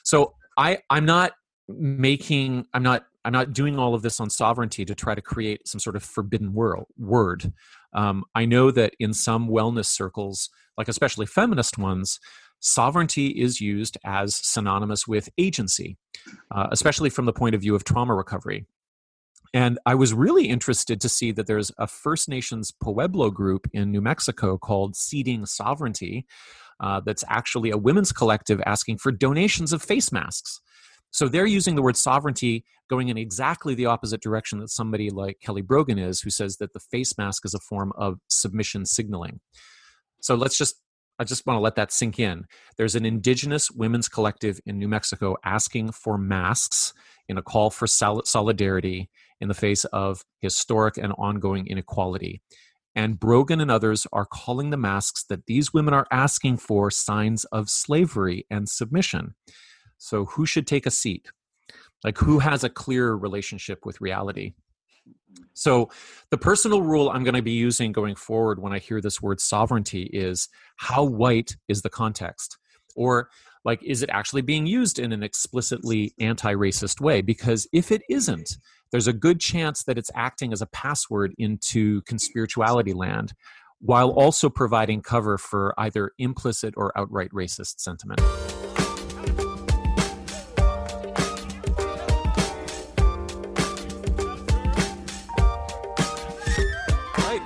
So, 0.04 0.36
I, 0.58 0.80
I'm 0.90 1.06
not 1.06 1.34
making 1.68 2.66
i'm 2.74 2.84
not 2.84 3.06
i'm 3.28 3.34
not 3.34 3.54
doing 3.54 3.78
all 3.78 3.94
of 3.94 4.02
this 4.02 4.20
on 4.20 4.30
sovereignty 4.30 4.86
to 4.86 4.96
try 4.96 5.14
to 5.14 5.22
create 5.22 5.68
some 5.68 5.80
sort 5.80 5.96
of 5.96 6.04
forbidden 6.04 6.54
world, 6.54 6.88
word 6.98 7.52
um, 7.94 8.24
i 8.34 8.46
know 8.46 8.72
that 8.72 8.94
in 9.00 9.14
some 9.14 9.50
wellness 9.50 9.86
circles 9.86 10.50
like 10.78 10.88
especially 10.88 11.26
feminist 11.26 11.78
ones 11.78 12.20
sovereignty 12.60 13.28
is 13.28 13.62
used 13.62 13.98
as 14.06 14.36
synonymous 14.36 15.08
with 15.08 15.30
agency 15.38 15.98
uh, 16.52 16.68
especially 16.72 17.10
from 17.10 17.26
the 17.26 17.34
point 17.34 17.54
of 17.54 17.62
view 17.62 17.76
of 17.76 17.84
trauma 17.84 18.16
recovery 18.16 18.66
and 19.54 19.80
I 19.86 19.96
was 19.96 20.14
really 20.14 20.50
interested 20.50 21.00
to 21.00 21.08
see 21.08 21.32
that 21.32 21.48
there's 21.48 21.72
a 21.78 21.88
First 21.88 22.28
Nations 22.28 22.74
Pueblo 22.84 23.30
group 23.30 23.66
in 23.72 23.92
New 23.92 24.02
Mexico 24.02 24.58
called 24.58 24.98
Seeding 24.98 25.46
Sovereignty, 25.46 26.26
uh, 26.80 27.02
that's 27.04 27.24
actually 27.28 27.72
a 27.72 27.78
women's 27.78 28.12
collective 28.12 28.62
asking 28.66 28.98
for 28.98 29.12
donations 29.12 29.74
of 29.74 29.82
face 29.82 30.12
masks. 30.12 30.60
So 31.12 31.28
they're 31.28 31.46
using 31.46 31.76
the 31.76 31.82
word 31.82 31.98
sovereignty 31.98 32.66
going 32.90 33.10
in 33.10 33.18
exactly 33.18 33.76
the 33.76 33.86
opposite 33.86 34.22
direction 34.22 34.60
that 34.60 34.70
somebody 34.70 35.10
like 35.10 35.40
Kelly 35.42 35.62
Brogan 35.62 35.98
is, 35.98 36.22
who 36.22 36.30
says 36.30 36.58
that 36.58 36.74
the 36.74 36.80
face 36.80 37.18
mask 37.18 37.46
is 37.46 37.54
a 37.54 37.60
form 37.60 37.92
of 37.98 38.20
submission 38.30 38.86
signaling. 38.86 39.40
So 40.22 40.36
let's 40.36 40.58
just, 40.58 40.76
I 41.20 41.24
just 41.24 41.46
want 41.46 41.58
to 41.58 41.62
let 41.62 41.76
that 41.76 41.92
sink 41.92 42.20
in. 42.20 42.46
There's 42.78 42.96
an 42.96 43.06
indigenous 43.06 43.72
women's 43.72 44.08
collective 44.08 44.60
in 44.66 44.78
New 44.78 44.88
Mexico 44.88 45.36
asking 45.44 45.92
for 45.92 46.18
masks 46.18 46.94
in 47.28 47.38
a 47.38 47.42
call 47.42 47.70
for 47.70 47.88
solidarity 47.88 49.10
in 49.42 49.48
the 49.48 49.54
face 49.54 49.86
of 49.86 50.24
historic 50.40 50.98
and 50.98 51.14
ongoing 51.18 51.68
inequality. 51.68 52.42
And 52.96 53.20
Brogan 53.20 53.62
and 53.62 53.70
others 53.70 54.08
are 54.12 54.26
calling 54.26 54.70
the 54.72 54.78
masks 54.78 55.24
that 55.26 55.46
these 55.46 55.74
women 55.74 55.94
are 55.94 56.08
asking 56.12 56.58
for 56.58 56.90
signs 56.90 57.46
of 57.46 57.70
slavery 57.70 58.46
and 58.50 58.68
submission. 58.68 59.36
So, 59.98 60.26
who 60.26 60.46
should 60.46 60.68
take 60.68 60.86
a 60.86 60.92
seat? 60.92 61.32
Like, 62.04 62.18
who 62.18 62.40
has 62.40 62.64
a 62.64 62.70
clear 62.70 63.16
relationship 63.16 63.86
with 63.86 64.02
reality? 64.02 64.54
So, 65.54 65.90
the 66.30 66.38
personal 66.38 66.82
rule 66.82 67.10
I'm 67.10 67.24
going 67.24 67.36
to 67.36 67.42
be 67.42 67.52
using 67.52 67.92
going 67.92 68.16
forward 68.16 68.62
when 68.62 68.74
I 68.74 68.80
hear 68.80 69.02
this 69.02 69.22
word 69.22 69.40
sovereignty 69.40 70.10
is 70.14 70.50
how 70.78 71.04
white 71.04 71.56
is 71.68 71.82
the 71.82 71.90
context? 71.90 72.58
Or, 72.96 73.30
like, 73.66 73.84
is 73.84 74.02
it 74.02 74.10
actually 74.12 74.42
being 74.44 74.66
used 74.66 75.00
in 75.00 75.12
an 75.12 75.24
explicitly 75.24 76.14
anti 76.20 76.54
racist 76.54 77.02
way? 77.02 77.22
Because 77.22 77.68
if 77.74 77.92
it 77.92 78.02
isn't, 78.10 78.58
there's 78.92 79.08
a 79.08 79.14
good 79.14 79.40
chance 79.40 79.84
that 79.84 79.98
it's 79.98 80.12
acting 80.16 80.54
as 80.54 80.62
a 80.62 80.68
password 80.68 81.34
into 81.38 82.02
conspirituality 82.04 82.96
land 82.96 83.34
while 83.80 84.10
also 84.10 84.50
providing 84.50 85.02
cover 85.02 85.38
for 85.38 85.74
either 85.78 86.12
implicit 86.18 86.74
or 86.78 86.98
outright 86.98 87.30
racist 87.32 87.80
sentiment. 87.80 88.22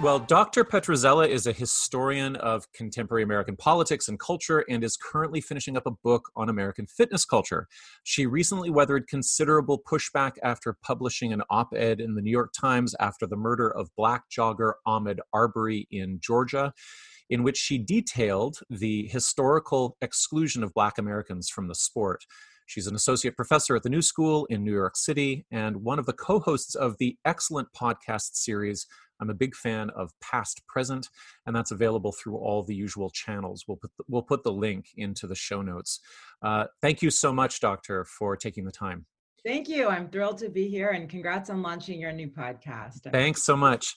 Well, 0.01 0.17
Dr. 0.17 0.65
Petrzela 0.65 1.27
is 1.27 1.45
a 1.45 1.51
historian 1.51 2.35
of 2.37 2.65
contemporary 2.73 3.21
American 3.21 3.55
politics 3.55 4.07
and 4.07 4.19
culture 4.19 4.65
and 4.67 4.83
is 4.83 4.97
currently 4.97 5.41
finishing 5.41 5.77
up 5.77 5.85
a 5.85 5.91
book 5.91 6.31
on 6.35 6.49
American 6.49 6.87
fitness 6.87 7.23
culture. 7.23 7.67
She 8.03 8.25
recently 8.25 8.71
weathered 8.71 9.07
considerable 9.07 9.79
pushback 9.79 10.37
after 10.41 10.75
publishing 10.81 11.33
an 11.33 11.43
op 11.51 11.75
ed 11.75 12.01
in 12.01 12.15
the 12.15 12.21
New 12.23 12.31
York 12.31 12.51
Times 12.59 12.95
after 12.99 13.27
the 13.27 13.35
murder 13.35 13.69
of 13.69 13.95
black 13.95 14.23
jogger 14.35 14.73
Ahmaud 14.87 15.19
Arbery 15.33 15.87
in 15.91 16.19
Georgia, 16.19 16.73
in 17.29 17.43
which 17.43 17.57
she 17.57 17.77
detailed 17.77 18.57
the 18.71 19.07
historical 19.07 19.97
exclusion 20.01 20.63
of 20.63 20.73
black 20.73 20.97
Americans 20.97 21.47
from 21.47 21.67
the 21.67 21.75
sport. 21.75 22.25
She's 22.65 22.87
an 22.87 22.95
associate 22.95 23.35
professor 23.35 23.75
at 23.75 23.83
the 23.83 23.89
New 23.89 24.01
School 24.01 24.45
in 24.45 24.63
New 24.63 24.73
York 24.73 24.95
City 24.95 25.45
and 25.51 25.83
one 25.83 25.99
of 25.99 26.05
the 26.05 26.13
co 26.13 26.39
hosts 26.39 26.73
of 26.73 26.97
the 26.99 27.17
excellent 27.25 27.67
podcast 27.73 28.35
series 28.35 28.87
I'm 29.21 29.29
a 29.29 29.35
big 29.35 29.55
fan 29.55 29.89
of 29.91 30.11
Past 30.19 30.61
Present, 30.67 31.07
and 31.45 31.55
that's 31.55 31.71
available 31.71 32.11
through 32.11 32.37
all 32.37 32.63
the 32.63 32.75
usual 32.75 33.09
channels. 33.11 33.65
We'll 33.67 33.77
put 33.77 33.91
the, 33.97 34.03
we'll 34.07 34.23
put 34.23 34.43
the 34.43 34.51
link 34.51 34.87
into 34.97 35.27
the 35.27 35.35
show 35.35 35.61
notes. 35.61 35.99
Uh, 36.41 36.65
thank 36.81 37.01
you 37.01 37.11
so 37.11 37.31
much, 37.31 37.59
Doctor, 37.59 38.03
for 38.05 38.35
taking 38.35 38.65
the 38.65 38.71
time. 38.71 39.05
Thank 39.43 39.67
you. 39.67 39.87
I'm 39.87 40.07
thrilled 40.07 40.37
to 40.39 40.49
be 40.49 40.67
here 40.67 40.89
and 40.89 41.09
congrats 41.09 41.49
on 41.49 41.63
launching 41.63 41.99
your 41.99 42.11
new 42.11 42.27
podcast. 42.27 43.11
Thanks 43.11 43.43
so 43.43 43.57
much. 43.57 43.95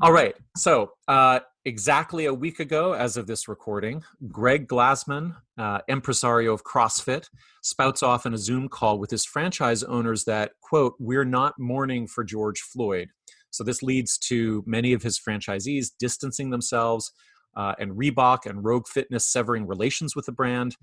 All 0.00 0.12
right. 0.12 0.36
So, 0.56 0.92
uh, 1.08 1.40
exactly 1.64 2.26
a 2.26 2.34
week 2.34 2.60
ago, 2.60 2.92
as 2.92 3.16
of 3.16 3.26
this 3.26 3.48
recording, 3.48 4.04
Greg 4.28 4.68
Glassman, 4.68 5.34
uh, 5.58 5.80
impresario 5.88 6.52
of 6.52 6.62
CrossFit, 6.62 7.26
spouts 7.62 8.04
off 8.04 8.24
in 8.24 8.34
a 8.34 8.38
Zoom 8.38 8.68
call 8.68 9.00
with 9.00 9.10
his 9.10 9.24
franchise 9.24 9.82
owners 9.82 10.24
that, 10.26 10.52
quote, 10.60 10.94
we're 11.00 11.24
not 11.24 11.58
mourning 11.58 12.06
for 12.06 12.22
George 12.22 12.60
Floyd. 12.60 13.08
So 13.54 13.62
this 13.62 13.82
leads 13.82 14.18
to 14.18 14.64
many 14.66 14.92
of 14.92 15.02
his 15.02 15.16
franchisees 15.16 15.92
distancing 15.98 16.50
themselves 16.50 17.12
uh, 17.56 17.74
and 17.78 17.92
Reebok 17.92 18.46
and 18.46 18.64
Rogue 18.64 18.88
Fitness 18.88 19.26
severing 19.26 19.66
relations 19.66 20.16
with 20.16 20.26
the 20.26 20.32
brand. 20.32 20.76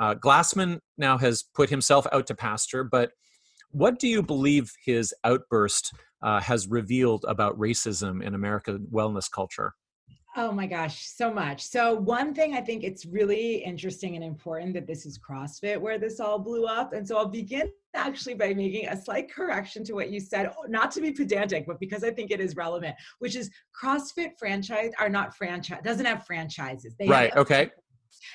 Uh, 0.00 0.14
Glassman 0.14 0.80
now 0.96 1.18
has 1.18 1.42
put 1.42 1.68
himself 1.68 2.06
out 2.12 2.26
to 2.28 2.34
pasture, 2.34 2.82
but 2.82 3.10
what 3.72 3.98
do 3.98 4.08
you 4.08 4.22
believe 4.22 4.72
his 4.86 5.12
outburst 5.22 5.92
uh, 6.22 6.40
has 6.40 6.66
revealed 6.66 7.26
about 7.28 7.58
racism 7.58 8.22
in 8.22 8.34
American 8.34 8.86
wellness 8.90 9.30
culture? 9.30 9.74
Oh 10.36 10.50
my 10.50 10.66
gosh, 10.66 11.06
so 11.06 11.32
much. 11.32 11.62
So, 11.62 11.94
one 11.94 12.34
thing 12.34 12.54
I 12.54 12.60
think 12.60 12.82
it's 12.82 13.06
really 13.06 13.56
interesting 13.56 14.16
and 14.16 14.24
important 14.24 14.74
that 14.74 14.86
this 14.86 15.06
is 15.06 15.18
CrossFit 15.18 15.80
where 15.80 15.96
this 15.96 16.18
all 16.18 16.40
blew 16.40 16.66
up. 16.66 16.92
And 16.92 17.06
so, 17.06 17.16
I'll 17.16 17.28
begin 17.28 17.70
actually 17.94 18.34
by 18.34 18.52
making 18.52 18.88
a 18.88 19.00
slight 19.00 19.32
correction 19.32 19.84
to 19.84 19.92
what 19.92 20.10
you 20.10 20.18
said, 20.18 20.50
oh, 20.58 20.64
not 20.68 20.90
to 20.92 21.00
be 21.00 21.12
pedantic, 21.12 21.66
but 21.66 21.78
because 21.78 22.02
I 22.02 22.10
think 22.10 22.32
it 22.32 22.40
is 22.40 22.56
relevant, 22.56 22.96
which 23.20 23.36
is 23.36 23.48
CrossFit 23.80 24.30
franchise 24.36 24.90
are 24.98 25.08
not 25.08 25.36
franchise, 25.36 25.80
doesn't 25.84 26.06
have 26.06 26.26
franchises. 26.26 26.96
They 26.98 27.06
right. 27.06 27.34
Okay. 27.36 27.70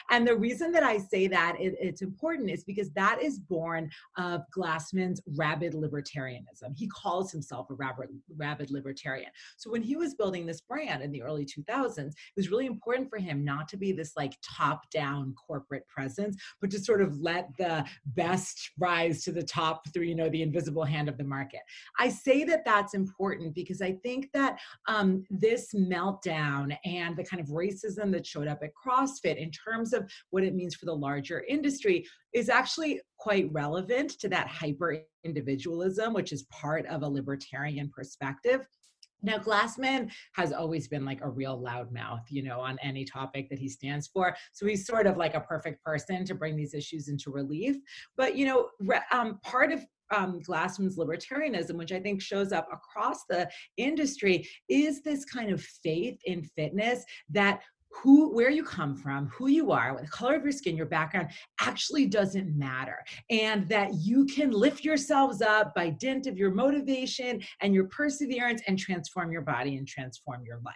And 0.10 0.28
the 0.28 0.36
reason 0.36 0.72
that 0.74 0.84
I 0.84 0.98
say 0.98 1.28
that 1.28 1.56
it, 1.60 1.76
it's 1.80 2.02
important 2.02 2.50
is 2.50 2.64
because 2.64 2.90
that 2.92 3.22
is 3.22 3.40
born 3.40 3.90
of 4.18 4.42
Glassman's 4.56 5.22
rabid 5.36 5.74
libertarianism. 5.74 6.76
He 6.76 6.88
calls 6.88 7.32
himself 7.32 7.70
a 7.70 7.74
rabid, 7.74 8.10
rabid 8.36 8.72
libertarian. 8.72 9.32
So 9.58 9.72
when 9.72 9.82
he 9.82 9.96
was 9.96 10.16
building 10.16 10.46
this 10.46 10.62
brand 10.62 11.04
in 11.04 11.12
the 11.12 11.22
early 11.22 11.46
2000s, 11.46 11.98
it 11.98 12.16
was 12.36 12.50
really 12.50 12.66
important 12.66 13.10
for 13.10 13.18
him 13.18 13.44
not 13.44 13.68
to 13.70 13.78
be 13.78 13.92
this 13.92 14.14
like 14.16 14.38
top 14.44 14.90
down 14.92 15.34
corporate 15.34 15.88
presence, 15.88 16.38
but 16.62 16.70
to 16.72 16.80
sort 16.80 17.02
of 17.02 17.20
let 17.20 17.50
the 17.58 17.86
best 18.08 18.72
rise 18.80 19.24
to 19.24 19.32
the 19.32 19.44
top 19.44 19.88
through, 19.94 20.04
you 20.04 20.16
know, 20.16 20.30
the 20.30 20.42
invisible 20.42 20.84
hand 20.84 21.10
of 21.10 21.18
the 21.18 21.24
market. 21.24 21.62
I 21.98 22.10
say 22.10 22.44
that 22.46 22.66
that's 22.66 22.94
important 22.94 23.54
because 23.54 23.82
I 23.82 23.94
think 24.04 24.30
that 24.34 24.58
um, 24.88 25.24
this 25.30 25.74
meltdown 25.74 26.78
and 26.86 27.16
the 27.16 27.24
kind 27.24 27.42
of 27.42 27.48
racism 27.50 28.12
that 28.12 28.26
showed 28.26 28.48
up 28.48 28.62
at 28.64 28.72
CrossFit 28.74 29.38
in 29.38 29.52
terms 29.52 29.69
of 29.94 30.10
what 30.30 30.44
it 30.44 30.56
means 30.56 30.76
for 30.76 30.86
the 30.86 30.96
larger 30.96 31.44
industry 31.48 32.06
is 32.34 32.50
actually 32.50 33.02
quite 33.18 33.52
relevant 33.52 34.12
to 34.20 34.30
that 34.30 34.48
hyper 34.48 35.00
individualism, 35.24 36.14
which 36.14 36.32
is 36.32 36.44
part 36.44 36.86
of 36.88 37.04
a 37.04 37.08
libertarian 37.08 37.90
perspective. 37.90 38.66
Now, 39.22 39.38
Glassman 39.38 40.12
has 40.34 40.54
always 40.54 40.88
been 40.88 41.04
like 41.04 41.22
a 41.22 41.30
real 41.30 41.62
loudmouth, 41.62 42.24
you 42.30 42.42
know, 42.42 42.62
on 42.62 42.78
any 42.82 43.04
topic 43.04 43.50
that 43.50 43.60
he 43.60 43.68
stands 43.68 44.08
for. 44.08 44.36
So 44.54 44.66
he's 44.66 44.86
sort 44.86 45.08
of 45.08 45.18
like 45.18 45.36
a 45.36 45.42
perfect 45.42 45.84
person 45.84 46.24
to 46.26 46.36
bring 46.36 46.56
these 46.56 46.74
issues 46.74 47.10
into 47.10 47.32
relief. 47.32 47.76
But, 48.16 48.38
you 48.38 48.46
know, 48.46 48.70
um, 49.12 49.40
part 49.44 49.72
of 49.74 49.86
um, 50.16 50.40
Glassman's 50.42 50.98
libertarianism, 50.98 51.74
which 51.74 51.92
I 51.92 52.00
think 52.00 52.22
shows 52.22 52.52
up 52.52 52.68
across 52.72 53.26
the 53.30 53.50
industry, 53.78 54.48
is 54.70 55.02
this 55.02 55.26
kind 55.26 55.52
of 55.52 55.62
faith 55.62 56.18
in 56.26 56.44
fitness 56.44 57.04
that 57.30 57.62
who 57.92 58.34
where 58.34 58.50
you 58.50 58.64
come 58.64 58.96
from 58.96 59.28
who 59.28 59.48
you 59.48 59.72
are 59.72 59.94
what 59.94 60.04
the 60.04 60.10
color 60.10 60.36
of 60.36 60.44
your 60.44 60.52
skin 60.52 60.78
your 60.78 60.86
background 60.86 61.30
actually 61.60 62.06
doesn't 62.06 62.58
matter. 62.58 63.04
And 63.30 63.68
that 63.70 63.94
you 63.96 64.26
can 64.26 64.52
lift 64.52 64.84
yourselves 64.84 65.42
up 65.42 65.74
by 65.76 65.90
dint 65.90 66.28
of 66.28 66.38
your 66.38 66.52
motivation 66.52 67.42
and 67.62 67.74
your 67.74 67.86
perseverance 67.86 68.62
and 68.68 68.78
transform 68.78 69.32
your 69.32 69.42
body 69.42 69.78
and 69.78 69.88
transform 69.88 70.44
your 70.46 70.60
life. 70.64 70.76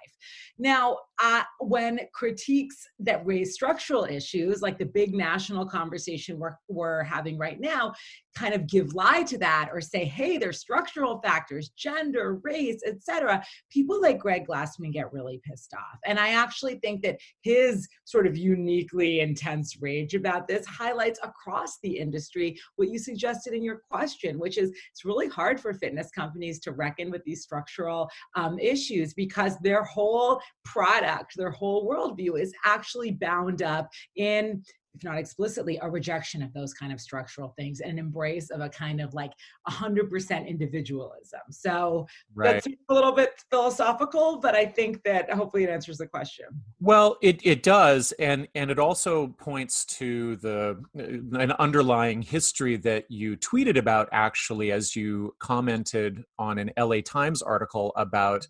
Now 0.58 0.98
uh, 1.22 1.44
when 1.60 2.00
critiques 2.14 2.88
that 3.00 3.26
raise 3.26 3.54
structural 3.54 4.06
issues 4.06 4.62
like 4.62 4.78
the 4.78 4.86
big 4.86 5.14
national 5.14 5.66
conversation 5.66 6.40
we're, 6.40 6.56
we're 6.68 7.04
having 7.04 7.38
right 7.38 7.60
now 7.60 7.94
kind 8.36 8.54
of 8.54 8.68
give 8.68 8.94
lie 8.94 9.24
to 9.24 9.38
that 9.38 9.70
or 9.72 9.82
say 9.82 10.06
hey 10.06 10.38
there's 10.38 10.60
structural 10.60 11.20
factors 11.22 11.70
gender 11.78 12.40
race 12.44 12.82
etc 12.86 13.44
people 13.70 14.02
like 14.02 14.20
greg 14.20 14.48
glassman 14.48 14.92
get 14.92 15.12
really 15.14 15.40
pissed 15.44 15.74
off. 15.74 16.00
And 16.06 16.20
i 16.20 16.30
actually 16.30 16.76
think 16.76 17.02
that 17.04 17.20
his 17.42 17.88
sort 18.06 18.28
of 18.28 18.38
uniquely 18.38 19.20
intense 19.20 19.78
rage 19.82 20.14
about 20.14 20.48
this 20.48 20.66
highlights 20.66 21.20
across 21.24 21.80
the 21.82 21.98
industry 21.98 22.58
what 22.76 22.90
you 22.90 23.00
suggested 23.00 23.54
in 23.54 23.64
your 23.64 23.82
question 23.90 24.40
which 24.40 24.58
is 24.58 24.72
it's 24.92 25.06
really 25.06 25.28
hard 25.28 25.60
for 25.60 25.74
fitness 25.74 26.10
companies 26.12 26.60
to 26.60 26.72
reckon 26.72 27.12
with 27.12 27.24
these 27.24 27.44
structural 27.44 28.10
um, 28.36 28.58
issues 28.60 29.14
because 29.14 29.58
their 29.60 29.84
whole 29.84 30.40
product 30.66 31.34
their 31.36 31.52
whole 31.52 31.88
worldview 31.88 32.40
is 32.40 32.54
actually 32.66 33.12
bound 33.12 33.62
up 33.62 33.88
in 34.16 34.64
if 34.96 35.04
not 35.04 35.18
explicitly, 35.18 35.80
a 35.82 35.90
rejection 35.90 36.42
of 36.44 36.54
those 36.54 36.74
kind 36.74 36.94
of 36.94 37.02
structural 37.02 37.54
things 37.58 37.80
and 37.80 37.94
an 37.94 38.00
embrace 38.00 38.50
of 38.50 38.62
a 38.62 38.70
kind 38.70 39.02
of 39.02 39.14
like 39.14 39.32
100% 39.68 40.48
individualism. 40.48 41.40
So 41.50 42.08
right. 42.36 42.54
that's 42.54 42.68
a 42.68 42.94
little 42.94 43.12
bit 43.12 43.44
philosophical, 43.50 44.38
but 44.38 44.56
I 44.56 44.66
think 44.66 45.04
that 45.04 45.32
hopefully 45.32 45.64
it 45.64 45.70
answers 45.70 45.98
the 45.98 46.08
question. 46.08 46.46
Well, 46.80 47.18
it, 47.22 47.40
it 47.44 47.64
does. 47.64 48.12
And, 48.14 48.48
and 48.56 48.70
it 48.70 48.80
also 48.80 49.28
points 49.28 49.86
to 49.86 50.36
the 50.38 50.82
uh, 50.98 51.40
an 51.40 51.52
underlying 51.54 52.22
history 52.22 52.78
that 52.78 53.10
you 53.10 53.38
tweeted 53.38 53.78
about 53.78 54.10
actually 54.12 54.72
as 54.72 54.96
you 54.96 55.36
commented 55.40 56.24
on 56.38 56.58
an 56.58 56.72
LA 56.78 57.02
Times 57.02 57.42
article 57.42 57.94
about 57.96 58.48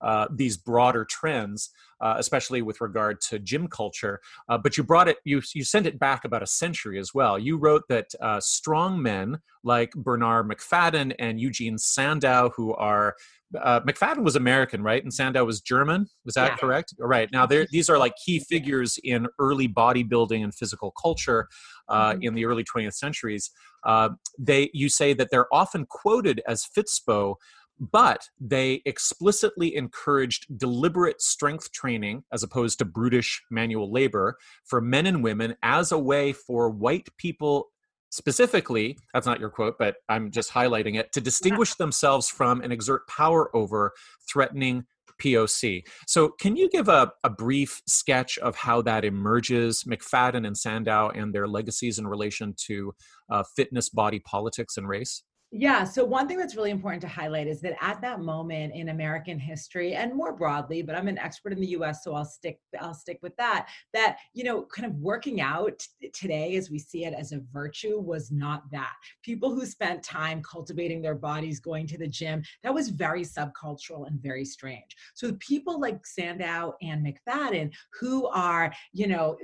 uh, 0.00 0.26
these 0.30 0.56
broader 0.56 1.04
trends, 1.04 1.70
uh, 2.00 2.14
especially 2.18 2.62
with 2.62 2.80
regard 2.80 3.20
to 3.20 3.38
gym 3.38 3.68
culture. 3.68 4.20
Uh, 4.48 4.58
but 4.58 4.76
you 4.76 4.84
brought 4.84 5.08
it, 5.08 5.18
you, 5.24 5.40
you 5.54 5.64
sent 5.64 5.86
it 5.86 5.98
back 5.98 6.24
about 6.24 6.42
a 6.42 6.46
century 6.46 6.98
as 6.98 7.14
well. 7.14 7.38
You 7.38 7.56
wrote 7.56 7.82
that 7.88 8.14
uh, 8.20 8.40
strong 8.40 9.00
men 9.00 9.38
like 9.64 9.92
Bernard 9.92 10.48
McFadden 10.48 11.14
and 11.18 11.40
Eugene 11.40 11.78
Sandow, 11.78 12.52
who 12.56 12.74
are 12.74 13.16
uh, 13.60 13.80
Macfadden 13.80 14.24
was 14.24 14.36
American, 14.36 14.82
right? 14.82 15.02
And 15.02 15.12
Sandow 15.12 15.44
was 15.44 15.60
German. 15.60 16.08
Was 16.24 16.34
that 16.34 16.52
yeah. 16.52 16.56
correct? 16.56 16.94
All 17.00 17.06
right. 17.06 17.28
Now, 17.32 17.46
these 17.46 17.88
are 17.88 17.98
like 17.98 18.14
key 18.16 18.40
figures 18.48 18.98
in 19.02 19.26
early 19.38 19.68
bodybuilding 19.68 20.42
and 20.42 20.54
physical 20.54 20.92
culture 20.92 21.48
uh, 21.88 22.12
mm-hmm. 22.12 22.22
in 22.22 22.34
the 22.34 22.44
early 22.44 22.64
20th 22.64 22.94
centuries. 22.94 23.50
Uh, 23.84 24.10
they, 24.38 24.70
you 24.74 24.88
say 24.88 25.12
that 25.12 25.30
they're 25.30 25.52
often 25.54 25.86
quoted 25.86 26.42
as 26.48 26.66
Fitspo 26.66 27.36
but 27.78 28.28
they 28.40 28.82
explicitly 28.84 29.74
encouraged 29.74 30.58
deliberate 30.58 31.20
strength 31.20 31.72
training 31.72 32.24
as 32.32 32.42
opposed 32.42 32.78
to 32.78 32.84
brutish 32.84 33.42
manual 33.50 33.92
labor 33.92 34.36
for 34.64 34.80
men 34.80 35.06
and 35.06 35.22
women 35.22 35.54
as 35.62 35.92
a 35.92 35.98
way 35.98 36.32
for 36.32 36.70
white 36.70 37.08
people 37.18 37.68
specifically 38.10 38.96
that's 39.12 39.26
not 39.26 39.40
your 39.40 39.50
quote 39.50 39.76
but 39.78 39.96
i'm 40.08 40.30
just 40.30 40.52
highlighting 40.52 40.96
it 40.96 41.12
to 41.12 41.20
distinguish 41.20 41.74
themselves 41.76 42.28
from 42.28 42.60
and 42.60 42.72
exert 42.72 43.06
power 43.08 43.54
over 43.54 43.92
threatening 44.30 44.84
POC. 45.22 45.82
So, 46.06 46.28
can 46.28 46.56
you 46.56 46.68
give 46.68 46.88
a, 46.88 47.12
a 47.24 47.30
brief 47.30 47.80
sketch 47.86 48.38
of 48.38 48.56
how 48.56 48.82
that 48.82 49.04
emerges, 49.04 49.84
mcfadden 49.84 50.46
and 50.46 50.56
Sandow, 50.56 51.08
and 51.08 51.34
their 51.34 51.48
legacies 51.48 51.98
in 51.98 52.06
relation 52.06 52.54
to 52.66 52.94
uh, 53.30 53.42
fitness, 53.56 53.88
body 53.88 54.18
politics, 54.18 54.76
and 54.76 54.88
race? 54.88 55.22
Yeah. 55.58 55.84
So 55.84 56.04
one 56.04 56.28
thing 56.28 56.36
that's 56.36 56.54
really 56.54 56.70
important 56.70 57.00
to 57.00 57.08
highlight 57.08 57.46
is 57.46 57.62
that 57.62 57.82
at 57.82 58.02
that 58.02 58.20
moment 58.20 58.74
in 58.74 58.90
American 58.90 59.38
history 59.38 59.94
and 59.94 60.14
more 60.14 60.34
broadly, 60.34 60.82
but 60.82 60.94
I'm 60.94 61.08
an 61.08 61.16
expert 61.16 61.50
in 61.50 61.60
the 61.60 61.68
US, 61.68 62.04
so 62.04 62.14
I'll 62.14 62.26
stick 62.26 62.60
I'll 62.78 62.92
stick 62.92 63.18
with 63.22 63.34
that, 63.36 63.68
that, 63.94 64.18
you 64.34 64.44
know, 64.44 64.64
kind 64.64 64.84
of 64.84 64.94
working 64.96 65.40
out 65.40 65.82
today 66.12 66.56
as 66.56 66.70
we 66.70 66.78
see 66.78 67.06
it 67.06 67.14
as 67.14 67.32
a 67.32 67.40
virtue 67.50 67.98
was 67.98 68.30
not 68.30 68.70
that. 68.70 68.92
People 69.22 69.54
who 69.54 69.64
spent 69.64 70.02
time 70.02 70.42
cultivating 70.42 71.00
their 71.00 71.14
bodies, 71.14 71.58
going 71.58 71.86
to 71.86 71.96
the 71.96 72.06
gym, 72.06 72.42
that 72.62 72.74
was 72.74 72.90
very 72.90 73.22
subcultural 73.22 74.06
and 74.08 74.20
very 74.20 74.44
strange. 74.44 74.94
So 75.14 75.32
people 75.40 75.80
like 75.80 76.06
Sandow 76.06 76.74
and 76.82 77.06
McFadden, 77.06 77.72
who 77.98 78.26
are, 78.26 78.74
you 78.92 79.06
know, 79.06 79.38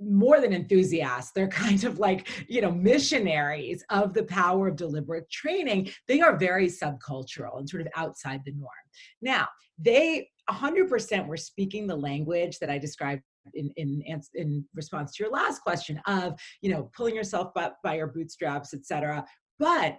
more 0.00 0.40
than 0.40 0.52
enthusiasts 0.52 1.32
they're 1.32 1.48
kind 1.66 1.84
of 1.84 1.98
like 1.98 2.28
you 2.48 2.60
know 2.60 2.70
missionaries 2.70 3.84
of 3.90 4.14
the 4.14 4.24
power 4.24 4.68
of 4.68 4.76
deliberate 4.76 5.30
training. 5.30 5.90
They 6.08 6.20
are 6.20 6.36
very 6.36 6.68
subcultural 6.68 7.58
and 7.58 7.68
sort 7.68 7.82
of 7.82 7.88
outside 7.96 8.42
the 8.44 8.52
norm. 8.52 8.70
Now 9.22 9.48
they 9.78 10.28
100% 10.48 11.26
were 11.26 11.36
speaking 11.36 11.86
the 11.86 11.96
language 11.96 12.58
that 12.60 12.70
i 12.70 12.78
described 12.78 13.20
in, 13.54 13.70
in, 13.76 14.02
in 14.34 14.64
response 14.74 15.14
to 15.14 15.22
your 15.22 15.32
last 15.32 15.60
question 15.60 16.00
of 16.06 16.38
you 16.62 16.70
know 16.70 16.90
pulling 16.96 17.14
yourself 17.14 17.50
up 17.56 17.78
by 17.82 17.96
your 17.96 18.06
bootstraps 18.06 18.72
etc 18.72 19.24
but 19.58 19.98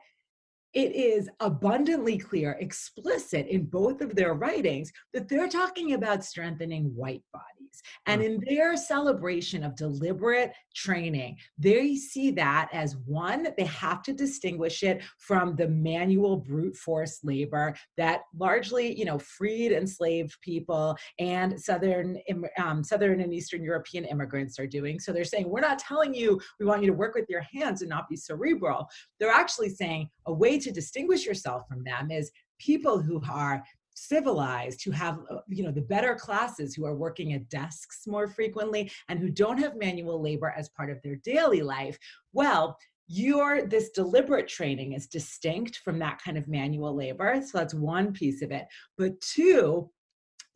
it 0.73 0.95
is 0.95 1.29
abundantly 1.39 2.19
clear, 2.19 2.51
explicit 2.59 3.47
in 3.47 3.65
both 3.65 4.01
of 4.01 4.15
their 4.15 4.35
writings 4.35 4.91
that 5.13 5.27
they're 5.27 5.49
talking 5.49 5.93
about 5.93 6.23
strengthening 6.23 6.93
white 6.95 7.23
bodies. 7.33 7.56
And 8.05 8.21
in 8.21 8.43
their 8.47 8.75
celebration 8.77 9.63
of 9.63 9.75
deliberate 9.75 10.51
training, 10.75 11.37
they 11.57 11.95
see 11.95 12.31
that 12.31 12.69
as 12.71 12.95
one, 13.05 13.47
they 13.57 13.65
have 13.65 14.01
to 14.03 14.13
distinguish 14.13 14.83
it 14.83 15.03
from 15.17 15.55
the 15.55 15.67
manual 15.67 16.37
brute 16.37 16.75
force 16.75 17.19
labor 17.23 17.75
that 17.97 18.21
largely, 18.37 18.97
you 18.97 19.05
know, 19.05 19.19
freed 19.19 19.71
enslaved 19.71 20.37
people 20.41 20.95
and 21.19 21.59
Southern, 21.59 22.17
um, 22.57 22.83
Southern 22.83 23.21
and 23.21 23.33
Eastern 23.33 23.63
European 23.63 24.05
immigrants 24.05 24.59
are 24.59 24.67
doing. 24.67 24.99
So 24.99 25.11
they're 25.11 25.23
saying, 25.23 25.49
we're 25.49 25.61
not 25.61 25.79
telling 25.79 26.13
you 26.13 26.39
we 26.59 26.65
want 26.65 26.81
you 26.81 26.87
to 26.87 26.97
work 26.97 27.15
with 27.15 27.29
your 27.29 27.43
hands 27.53 27.81
and 27.81 27.89
not 27.89 28.09
be 28.09 28.15
cerebral. 28.15 28.87
They're 29.19 29.31
actually 29.31 29.69
saying 29.69 30.09
a 30.25 30.33
way 30.33 30.59
to 30.59 30.71
distinguish 30.71 31.25
yourself 31.25 31.67
from 31.67 31.83
them 31.83 32.11
is 32.11 32.31
people 32.59 32.99
who 32.99 33.21
are 33.29 33.63
civilized 33.97 34.83
who 34.83 34.91
have 34.91 35.19
uh, 35.31 35.37
you 35.47 35.63
know 35.63 35.71
the 35.71 35.81
better 35.81 36.15
classes 36.15 36.75
who 36.75 36.85
are 36.85 36.95
working 36.95 37.33
at 37.33 37.49
desks 37.49 38.05
more 38.05 38.27
frequently 38.27 38.91
and 39.09 39.19
who 39.19 39.29
don't 39.29 39.57
have 39.57 39.75
manual 39.75 40.21
labor 40.21 40.53
as 40.55 40.69
part 40.69 40.89
of 40.89 41.01
their 41.01 41.15
daily 41.17 41.61
life 41.61 41.97
well 42.33 42.77
your 43.07 43.65
this 43.65 43.89
deliberate 43.91 44.47
training 44.47 44.93
is 44.93 45.07
distinct 45.07 45.77
from 45.77 45.97
that 45.97 46.21
kind 46.21 46.37
of 46.37 46.47
manual 46.47 46.93
labor 46.93 47.41
so 47.41 47.57
that's 47.57 47.73
one 47.73 48.11
piece 48.11 48.41
of 48.41 48.51
it. 48.51 48.67
But 48.97 49.19
two 49.21 49.89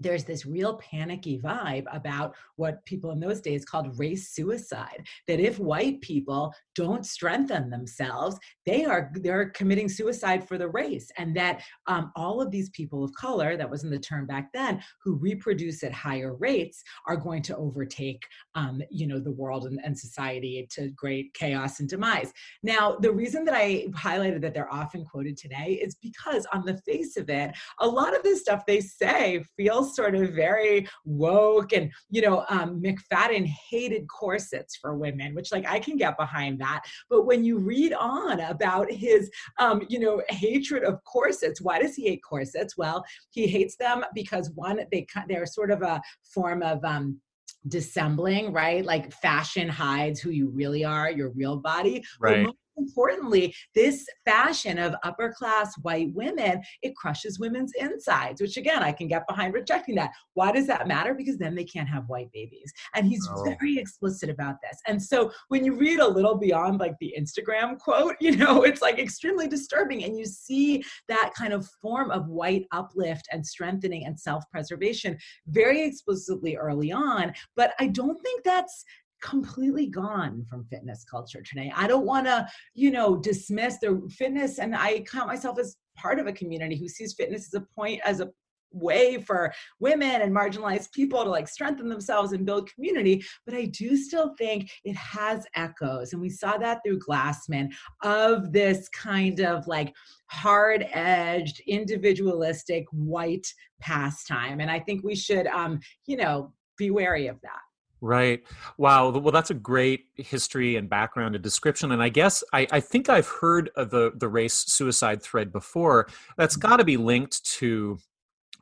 there's 0.02 0.24
this 0.24 0.46
real 0.46 0.76
panicky 0.78 1.40
vibe 1.40 1.86
about 1.92 2.36
what 2.56 2.84
people 2.86 3.12
in 3.12 3.20
those 3.20 3.42
days 3.42 3.66
called 3.66 3.98
race 3.98 4.30
suicide 4.30 5.06
that 5.28 5.40
if 5.40 5.60
white 5.60 6.02
people 6.02 6.54
don't 6.76 7.06
strengthen 7.06 7.70
themselves 7.70 8.38
they 8.66 8.86
are 8.86 9.12
they're 9.16 9.50
committing 9.50 9.90
suicide 9.90 10.48
for 10.48 10.58
the 10.58 10.68
race 10.68 11.10
and 11.18 11.36
that 11.36 11.62
um, 11.88 12.12
all 12.16 12.42
of 12.42 12.52
these 12.52 12.70
people 12.72 13.04
of 13.04 13.14
color 13.14 13.58
that 13.58 13.70
wasn't 13.70 13.92
the 13.92 14.00
term 14.00 14.26
back 14.26 14.52
then 14.54 14.82
who 15.04 15.16
reproduce 15.16 15.84
at 15.84 15.94
higher 15.94 16.36
rates 16.36 16.84
are 17.08 17.18
going 17.18 17.42
to 17.42 17.56
overtake 17.56 18.24
um, 18.56 18.82
you 18.90 19.08
know 19.08 19.20
the 19.20 19.32
world 19.32 19.66
and, 19.66 19.80
and 19.84 19.98
society 19.98 20.68
to 20.72 20.90
great 20.90 21.34
chaos 21.34 21.80
and 21.80 21.90
demise. 21.90 22.32
Now 22.64 22.98
the 23.00 23.12
reason 23.12 23.46
that 23.46 23.56
i 23.56 23.86
highlighted 23.92 24.42
that 24.42 24.54
they're 24.54 24.74
often 24.74 25.06
quoted 25.06 25.38
today 25.38 25.80
is 25.82 25.96
because 25.96 26.46
on 26.54 26.66
the 26.66 26.78
face 26.80 27.18
of 27.18 27.30
it 27.30 27.52
a 27.80 27.88
lot 27.88 28.16
of 28.16 28.24
this 28.24 28.42
stuff 28.42 28.66
they 28.66 28.80
say 28.80 29.44
feels 29.58 29.91
sort 29.96 30.16
of 30.16 30.30
very 30.32 30.88
woke 31.06 31.74
and 31.74 31.92
you 32.10 32.22
know 32.22 32.46
um, 32.50 32.82
mcfadden 32.82 33.46
hated 33.46 34.08
corsets 34.08 34.78
for 34.78 34.96
women 34.96 35.34
which 35.36 35.52
like 35.52 35.68
i 35.68 35.80
can 35.80 35.98
get 35.98 36.18
behind 36.18 36.60
that 36.60 36.82
but 37.10 37.26
when 37.26 37.44
you 37.44 37.58
read 37.58 37.94
on 37.94 38.40
about 38.42 38.92
his 38.92 39.30
um, 39.60 39.84
you 39.90 40.00
know 40.00 40.22
hatred 40.30 40.84
of 40.84 41.04
corsets 41.04 41.62
why 41.62 41.80
does 41.80 41.96
he 41.96 42.04
hate 42.04 42.22
corsets 42.24 42.78
well 42.78 43.04
he 43.30 43.48
hates 43.48 43.76
them 43.78 44.04
because 44.14 44.52
one 44.56 44.80
they 44.92 45.06
they're 45.28 45.46
sort 45.46 45.72
of 45.72 45.82
a 45.82 46.02
form 46.24 46.62
of 46.62 46.84
um, 46.84 47.20
dissembling, 47.68 48.52
right? 48.52 48.84
Like 48.84 49.14
fashion 49.14 49.70
hides 49.70 50.20
who 50.20 50.32
you 50.32 50.50
really 50.50 50.84
are, 50.84 51.12
your 51.12 51.30
real 51.30 51.58
body. 51.58 52.04
Right 52.20 52.48
importantly, 52.78 53.54
this 53.76 54.06
fashion 54.26 54.78
of 54.78 54.96
upper 55.04 55.34
class 55.38 55.74
white 55.82 56.14
women, 56.14 56.62
it 56.82 56.96
crushes 56.96 57.40
women's 57.40 57.72
insides, 57.80 58.42
which 58.42 58.58
again, 58.58 58.84
I 58.84 58.92
can 58.92 59.08
get 59.08 59.28
behind 59.28 59.54
rejecting 59.54 59.96
that. 59.96 60.12
Why 60.34 60.52
does 60.52 60.68
that 60.68 60.88
matter? 60.88 61.14
Because 61.14 61.38
then 61.38 61.56
they 61.56 61.64
can't 61.64 61.90
have 61.90 62.08
white 62.08 62.32
babies. 62.34 62.72
And 62.96 63.08
he's 63.08 63.28
oh. 63.32 63.44
very 63.44 63.78
explicit 63.78 64.30
about 64.30 64.56
this. 64.62 64.80
And 64.88 65.02
so 65.02 65.32
when 65.50 65.64
you 65.66 65.76
read 65.76 66.00
a 66.00 66.08
little 66.08 66.36
beyond 66.36 66.80
like 66.80 66.96
the 67.00 67.14
Instagram 67.18 67.78
quote, 67.80 68.16
you 68.20 68.36
know, 68.36 68.64
it's 68.64 68.82
like 68.82 69.00
extremely 69.00 69.48
disturbing. 69.48 70.04
And 70.04 70.18
you 70.18 70.26
see 70.26 70.84
that 71.08 71.32
kind 71.38 71.54
of 71.54 71.68
form 71.82 72.12
of 72.12 72.28
white 72.28 72.66
uplift 72.72 73.28
and 73.32 73.46
strengthening 73.46 74.06
and 74.06 74.20
self 74.20 74.44
preservation 74.52 75.18
very 75.48 75.84
explicitly 75.84 76.56
early 76.56 76.92
on. 76.92 77.34
But 77.56 77.74
I 77.80 77.88
don't 77.88 78.22
think 78.22 78.44
that's 78.44 78.84
completely 79.22 79.88
gone 79.88 80.46
from 80.50 80.66
fitness 80.66 81.04
culture 81.10 81.42
today. 81.42 81.72
I 81.76 81.88
don't 81.88 82.06
want 82.06 82.26
to, 82.26 82.48
you 82.74 82.92
know, 82.92 83.18
dismiss 83.18 83.78
the 83.80 84.02
fitness 84.10 84.60
and 84.60 84.76
I 84.76 85.02
count 85.02 85.28
myself 85.28 85.60
as 85.60 85.78
part 85.96 86.20
of 86.20 86.28
a 86.28 86.34
community 86.34 86.76
who 86.76 86.88
sees 86.88 87.14
fitness 87.14 87.48
as 87.48 87.54
a 87.54 87.66
point 87.76 88.02
as 88.06 88.20
a 88.20 88.30
way 88.74 89.18
for 89.22 89.54
women 89.80 90.22
and 90.22 90.34
marginalized 90.34 90.92
people 90.92 91.24
to 91.24 91.30
like 91.30 91.48
strengthen 91.48 91.90
themselves 91.90 92.32
and 92.32 92.46
build 92.46 92.72
community 92.74 93.24
but 93.46 93.54
i 93.54 93.66
do 93.66 93.98
still 93.98 94.34
think 94.38 94.70
it 94.84 94.96
has 94.96 95.46
echoes 95.56 96.14
and 96.14 96.22
we 96.22 96.30
saw 96.30 96.58
that 96.58 96.80
through 96.86 97.00
glassman 97.00 97.70
of 98.04 98.52
this 98.52 98.88
kind 98.90 99.42
of 99.42 99.68
like 99.68 99.94
hard 100.28 100.88
edged 100.94 101.62
individualistic 101.68 102.86
white 102.92 103.48
pastime 103.82 104.62
and 104.62 104.72
i 104.72 104.80
think 104.80 105.04
we 105.04 105.16
should 105.16 105.48
um 105.48 105.80
you 106.06 106.16
know 106.16 106.54
be 106.78 106.92
wary 106.92 107.28
of 107.28 107.40
that 107.42 107.60
Right. 108.04 108.42
Wow. 108.78 109.10
Well, 109.12 109.32
that's 109.32 109.52
a 109.52 109.56
great 109.56 110.08
history 110.16 110.76
and 110.76 110.90
background 110.90 111.36
and 111.36 111.44
description. 111.44 111.92
And 111.92 112.02
I 112.02 112.10
guess 112.10 112.44
I, 112.52 112.68
I 112.72 112.80
think 112.80 113.10
I've 113.10 113.28
heard 113.28 113.70
of 113.76 113.92
the 113.92 114.12
the 114.16 114.28
race 114.28 114.56
suicide 114.56 115.22
thread 115.22 115.52
before. 115.52 116.08
That's 116.36 116.58
mm-hmm. 116.58 116.68
got 116.68 116.78
to 116.78 116.84
be 116.84 116.98
linked 116.98 117.46
to 117.60 118.00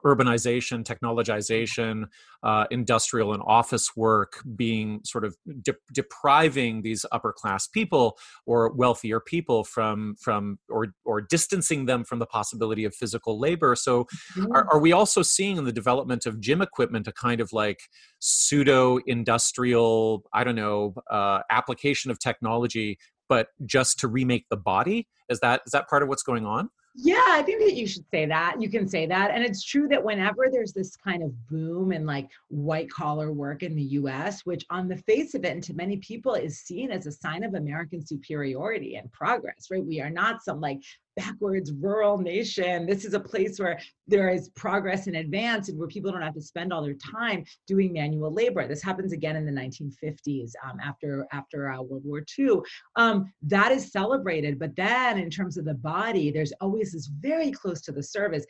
urbanization, 0.06 0.84
technologization, 0.84 2.06
uh, 2.44 2.66
industrial 2.72 3.34
and 3.34 3.44
office 3.46 3.96
work 3.96 4.42
being 4.56 5.02
sort 5.04 5.26
of 5.26 5.36
de- 5.62 5.74
depriving 5.94 6.82
these 6.82 7.06
upper 7.12 7.34
class 7.34 7.68
people 7.68 8.18
or 8.46 8.72
wealthier 8.74 9.20
people 9.20 9.64
from 9.64 10.16
from 10.20 10.58
or 10.70 10.88
or 11.06 11.22
distancing 11.22 11.86
them 11.86 12.04
from 12.04 12.20
the 12.20 12.26
possibility 12.26 12.86
of 12.86 12.96
physical 12.96 13.40
labor. 13.40 13.76
So, 13.76 14.06
mm-hmm. 14.36 14.52
are, 14.54 14.68
are 14.72 14.80
we 14.80 14.92
also 14.92 15.22
seeing 15.22 15.58
in 15.58 15.66
the 15.66 15.72
development 15.72 16.26
of 16.26 16.40
gym 16.40 16.62
equipment 16.62 17.08
a 17.08 17.12
kind 17.12 17.42
of 17.42 17.52
like 17.52 17.82
pseudo 18.20 19.00
industrial, 19.06 20.24
I 20.34 20.44
don't 20.44 20.56
know, 20.56 20.94
uh, 21.10 21.40
application 21.50 22.12
of 22.12 22.20
technology, 22.20 22.98
but 23.28 23.48
just 23.66 24.00
to 24.00 24.08
remake 24.08 24.46
the 24.50 24.58
body? 24.58 25.08
Is 25.30 25.40
that 25.42 25.62
is 25.66 25.72
that 25.72 25.90
part 25.90 26.04
of 26.04 26.10
what's 26.10 26.24
going 26.24 26.46
on? 26.46 26.70
Yeah, 26.96 27.24
I 27.30 27.44
think 27.44 27.62
that 27.62 27.76
you 27.76 27.88
should 27.88 28.06
say 28.12 28.26
that. 28.26 28.60
You 28.60 28.70
can 28.70 28.88
say 28.88 29.06
that. 29.06 29.32
And 29.32 29.44
it's 29.44 29.64
true 29.64 29.88
that 29.90 30.04
whenever 30.04 30.48
there's 30.52 30.74
this 30.74 30.96
kind 30.98 31.24
of 31.24 31.48
boom 31.48 31.92
in 31.92 32.06
like 32.06 32.30
white 32.50 32.90
collar 32.90 33.32
work 33.32 33.64
in 33.64 33.76
the 33.76 33.84
US, 33.84 34.46
which 34.46 34.66
on 34.70 34.88
the 34.88 34.98
face 34.98 35.36
of 35.36 35.46
it 35.46 35.52
and 35.52 35.64
to 35.64 35.74
many 35.74 35.98
people 35.98 36.34
is 36.34 36.60
seen 36.60 36.92
as 36.92 37.06
a 37.06 37.12
sign 37.12 37.44
of 37.44 37.54
American 37.54 38.06
superiority 38.06 38.96
and 38.96 39.12
progress, 39.12 39.68
right? 39.70 39.86
We 39.86 40.02
are 40.02 40.10
not 40.10 40.44
some 40.44 40.60
like 40.60 40.82
backwards 41.16 41.72
rural 41.72 42.18
nation. 42.18 42.86
This 42.86 43.06
is 43.06 43.14
a 43.14 43.20
place 43.20 43.60
where 43.60 43.80
there 44.08 44.30
is 44.30 44.50
progress 44.50 45.08
and 45.08 45.16
advance 45.16 45.70
and 45.70 45.78
where 45.78 45.88
people 45.88 46.12
don't 46.12 46.22
have 46.22 46.34
to 46.34 46.42
spend 46.42 46.72
all 46.72 46.84
their 46.84 46.96
time 46.96 47.44
doing 47.68 47.94
manual 47.94 48.34
labor. 48.34 48.68
This 48.68 48.82
happens 48.82 49.14
again 49.14 49.36
in 49.36 49.46
the 49.46 49.52
1950s 49.52 50.52
um, 50.66 50.80
after, 50.80 51.28
after 51.32 51.72
uh, 51.72 51.82
World 51.82 52.04
War 52.06 52.24
II. 52.38 52.60
Um, 52.96 53.32
that 53.44 53.72
is 53.72 53.92
celebrated. 53.92 54.60
But 54.60 54.76
then 54.76 55.20
in 55.20 55.30
terms 55.30 55.58
of 55.58 55.66
the 55.66 55.74
body, 55.74 56.32
there's 56.32 56.54
always 56.62 56.94
this 56.94 57.08
very 57.08 57.52
close 57.52 57.82
to 57.82 57.92
the 57.92 58.04
surface, 58.04 58.46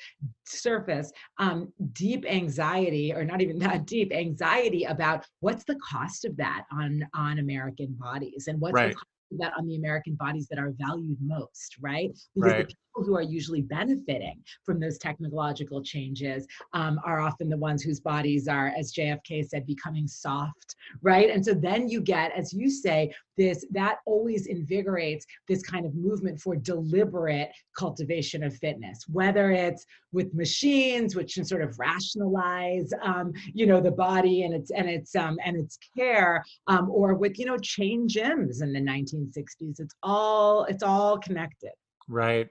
surface 0.45 1.11
um, 1.37 1.71
deep 1.93 2.25
anxiety, 2.27 3.13
or 3.13 3.23
not 3.23 3.41
even 3.41 3.59
that 3.59 3.85
deep 3.85 4.13
anxiety 4.13 4.83
about 4.83 5.25
what's 5.39 5.63
the 5.63 5.79
cost 5.87 6.25
of 6.25 6.35
that 6.37 6.65
on, 6.71 7.07
on 7.13 7.39
American 7.39 7.93
bodies 7.93 8.47
and 8.47 8.59
what's 8.59 8.73
right. 8.73 8.93
the 8.93 8.99
that 9.37 9.53
on 9.57 9.67
the 9.67 9.75
American 9.75 10.15
bodies 10.15 10.47
that 10.49 10.59
are 10.59 10.73
valued 10.77 11.17
most, 11.21 11.77
right? 11.79 12.11
Because 12.35 12.51
right. 12.51 12.67
the 12.67 12.75
people 12.75 13.05
who 13.05 13.15
are 13.15 13.21
usually 13.21 13.61
benefiting 13.61 14.41
from 14.65 14.79
those 14.79 14.97
technological 14.97 15.81
changes 15.83 16.47
um, 16.73 16.99
are 17.05 17.19
often 17.19 17.49
the 17.49 17.57
ones 17.57 17.83
whose 17.83 17.99
bodies 17.99 18.47
are, 18.47 18.73
as 18.77 18.93
JFK 18.93 19.47
said, 19.47 19.65
becoming 19.65 20.07
soft, 20.07 20.75
right? 21.01 21.29
And 21.29 21.43
so 21.43 21.53
then 21.53 21.87
you 21.87 22.01
get, 22.01 22.31
as 22.31 22.53
you 22.53 22.69
say, 22.69 23.13
this 23.37 23.65
that 23.71 23.99
always 24.05 24.47
invigorates 24.47 25.25
this 25.47 25.63
kind 25.63 25.85
of 25.85 25.95
movement 25.95 26.39
for 26.41 26.57
deliberate 26.57 27.49
cultivation 27.77 28.43
of 28.43 28.53
fitness, 28.57 29.05
whether 29.07 29.51
it's 29.51 29.85
with 30.11 30.33
machines, 30.33 31.15
which 31.15 31.35
can 31.35 31.45
sort 31.45 31.61
of 31.61 31.79
rationalize, 31.79 32.91
um, 33.01 33.31
you 33.53 33.65
know, 33.65 33.79
the 33.79 33.91
body 33.91 34.43
and 34.43 34.53
its 34.53 34.71
and 34.71 34.89
its 34.89 35.15
um, 35.15 35.37
and 35.45 35.55
its 35.55 35.77
care, 35.97 36.43
um, 36.67 36.89
or 36.91 37.13
with 37.13 37.39
you 37.39 37.45
know 37.45 37.57
chain 37.57 38.07
gyms 38.07 38.61
in 38.61 38.73
the 38.73 38.81
1960s. 39.19 39.79
It's 39.79 39.95
all 40.03 40.65
it's 40.65 40.83
all 40.83 41.17
connected. 41.17 41.71
Right. 42.07 42.49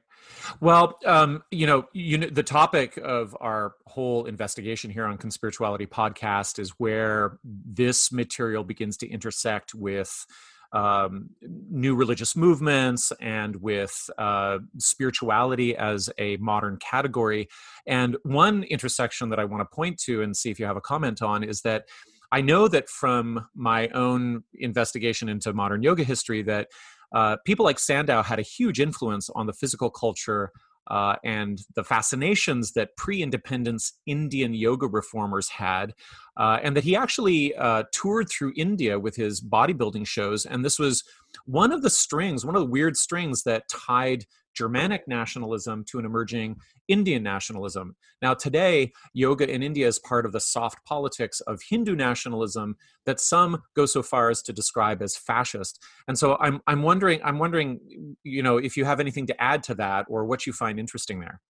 Well, 0.60 0.98
um, 1.04 1.42
you 1.50 1.66
know, 1.66 1.86
you 1.92 2.18
know, 2.18 2.28
the 2.28 2.44
topic 2.44 2.96
of 2.96 3.36
our 3.40 3.74
whole 3.86 4.26
investigation 4.26 4.90
here 4.90 5.04
on 5.04 5.18
Conspirituality 5.18 5.88
podcast 5.88 6.60
is 6.60 6.70
where 6.78 7.38
this 7.44 8.12
material 8.12 8.62
begins 8.62 8.96
to 8.98 9.08
intersect 9.08 9.74
with 9.74 10.26
um, 10.72 11.30
new 11.42 11.96
religious 11.96 12.36
movements 12.36 13.10
and 13.20 13.56
with 13.56 14.08
uh, 14.18 14.58
spirituality 14.78 15.76
as 15.76 16.10
a 16.18 16.36
modern 16.36 16.76
category. 16.76 17.48
And 17.86 18.16
one 18.22 18.62
intersection 18.64 19.30
that 19.30 19.40
I 19.40 19.44
want 19.44 19.62
to 19.62 19.74
point 19.74 19.98
to 20.04 20.22
and 20.22 20.36
see 20.36 20.50
if 20.50 20.60
you 20.60 20.66
have 20.66 20.76
a 20.76 20.82
comment 20.82 21.22
on 21.22 21.42
is 21.42 21.62
that 21.62 21.86
I 22.30 22.40
know 22.40 22.68
that 22.68 22.88
from 22.88 23.46
my 23.54 23.88
own 23.88 24.44
investigation 24.54 25.28
into 25.28 25.52
modern 25.52 25.82
yoga 25.82 26.04
history 26.04 26.42
that 26.42 26.68
uh, 27.14 27.36
people 27.44 27.64
like 27.64 27.78
Sandow 27.78 28.22
had 28.22 28.38
a 28.38 28.42
huge 28.42 28.80
influence 28.80 29.30
on 29.30 29.46
the 29.46 29.52
physical 29.52 29.90
culture 29.90 30.52
uh, 30.88 31.16
and 31.22 31.60
the 31.74 31.84
fascinations 31.84 32.72
that 32.72 32.96
pre 32.96 33.22
independence 33.22 33.92
Indian 34.06 34.54
yoga 34.54 34.86
reformers 34.86 35.48
had, 35.48 35.94
uh, 36.38 36.58
and 36.62 36.76
that 36.76 36.84
he 36.84 36.96
actually 36.96 37.54
uh, 37.56 37.84
toured 37.92 38.28
through 38.30 38.52
India 38.56 38.98
with 38.98 39.14
his 39.14 39.40
bodybuilding 39.40 40.06
shows. 40.06 40.46
And 40.46 40.64
this 40.64 40.78
was 40.78 41.04
one 41.44 41.72
of 41.72 41.82
the 41.82 41.90
strings, 41.90 42.44
one 42.44 42.56
of 42.56 42.62
the 42.62 42.70
weird 42.70 42.96
strings 42.96 43.42
that 43.42 43.68
tied 43.68 44.24
Germanic 44.58 45.06
nationalism 45.06 45.84
to 45.84 46.00
an 46.00 46.04
emerging 46.04 46.56
Indian 46.88 47.22
nationalism. 47.22 47.94
Now, 48.20 48.34
today, 48.34 48.92
yoga 49.14 49.48
in 49.48 49.62
India 49.62 49.86
is 49.86 50.00
part 50.00 50.26
of 50.26 50.32
the 50.32 50.40
soft 50.40 50.84
politics 50.84 51.40
of 51.42 51.60
Hindu 51.68 51.94
nationalism 51.94 52.76
that 53.06 53.20
some 53.20 53.62
go 53.76 53.86
so 53.86 54.02
far 54.02 54.30
as 54.30 54.42
to 54.42 54.52
describe 54.52 55.00
as 55.00 55.16
fascist. 55.16 55.80
And 56.08 56.18
so, 56.18 56.36
I'm 56.40 56.60
I'm 56.66 56.82
wondering 56.82 57.20
I'm 57.22 57.38
wondering, 57.38 57.78
you 58.24 58.42
know, 58.42 58.56
if 58.56 58.76
you 58.76 58.84
have 58.84 58.98
anything 58.98 59.26
to 59.28 59.40
add 59.40 59.62
to 59.64 59.74
that 59.76 60.06
or 60.08 60.24
what 60.26 60.46
you 60.46 60.52
find 60.52 60.80
interesting 60.80 61.20
there. 61.20 61.40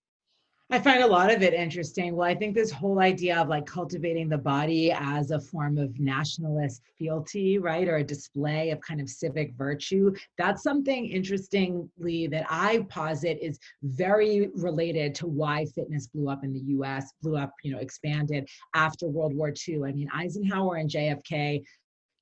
I 0.71 0.79
find 0.79 1.03
a 1.03 1.07
lot 1.07 1.33
of 1.33 1.43
it 1.43 1.55
interesting. 1.55 2.15
Well, 2.15 2.29
I 2.29 2.35
think 2.35 2.55
this 2.55 2.71
whole 2.71 3.01
idea 3.01 3.41
of 3.41 3.49
like 3.49 3.65
cultivating 3.65 4.29
the 4.29 4.37
body 4.37 4.93
as 4.93 5.31
a 5.31 5.41
form 5.41 5.79
of 5.79 5.99
nationalist 5.99 6.83
fealty, 6.99 7.57
right, 7.57 7.89
or 7.89 7.97
a 7.97 8.05
display 8.05 8.69
of 8.71 8.79
kind 8.83 9.01
of 9.01 9.09
civic 9.09 9.55
virtue, 9.55 10.15
that's 10.37 10.63
something 10.63 11.07
interestingly 11.07 12.27
that 12.27 12.45
I 12.51 12.87
posit 12.91 13.39
is 13.41 13.59
very 13.83 14.51
related 14.57 15.15
to 15.17 15.27
why 15.27 15.65
fitness 15.65 16.07
blew 16.09 16.29
up 16.29 16.45
in 16.45 16.53
the 16.53 16.61
US, 16.77 17.15
blew 17.23 17.39
up, 17.39 17.55
you 17.65 17.73
know, 17.73 17.79
expanded 17.79 18.47
after 18.75 19.09
World 19.09 19.35
War 19.35 19.55
II. 19.67 19.85
I 19.85 19.93
mean, 19.93 20.11
Eisenhower 20.13 20.77
and 20.77 20.91
JFK 20.91 21.63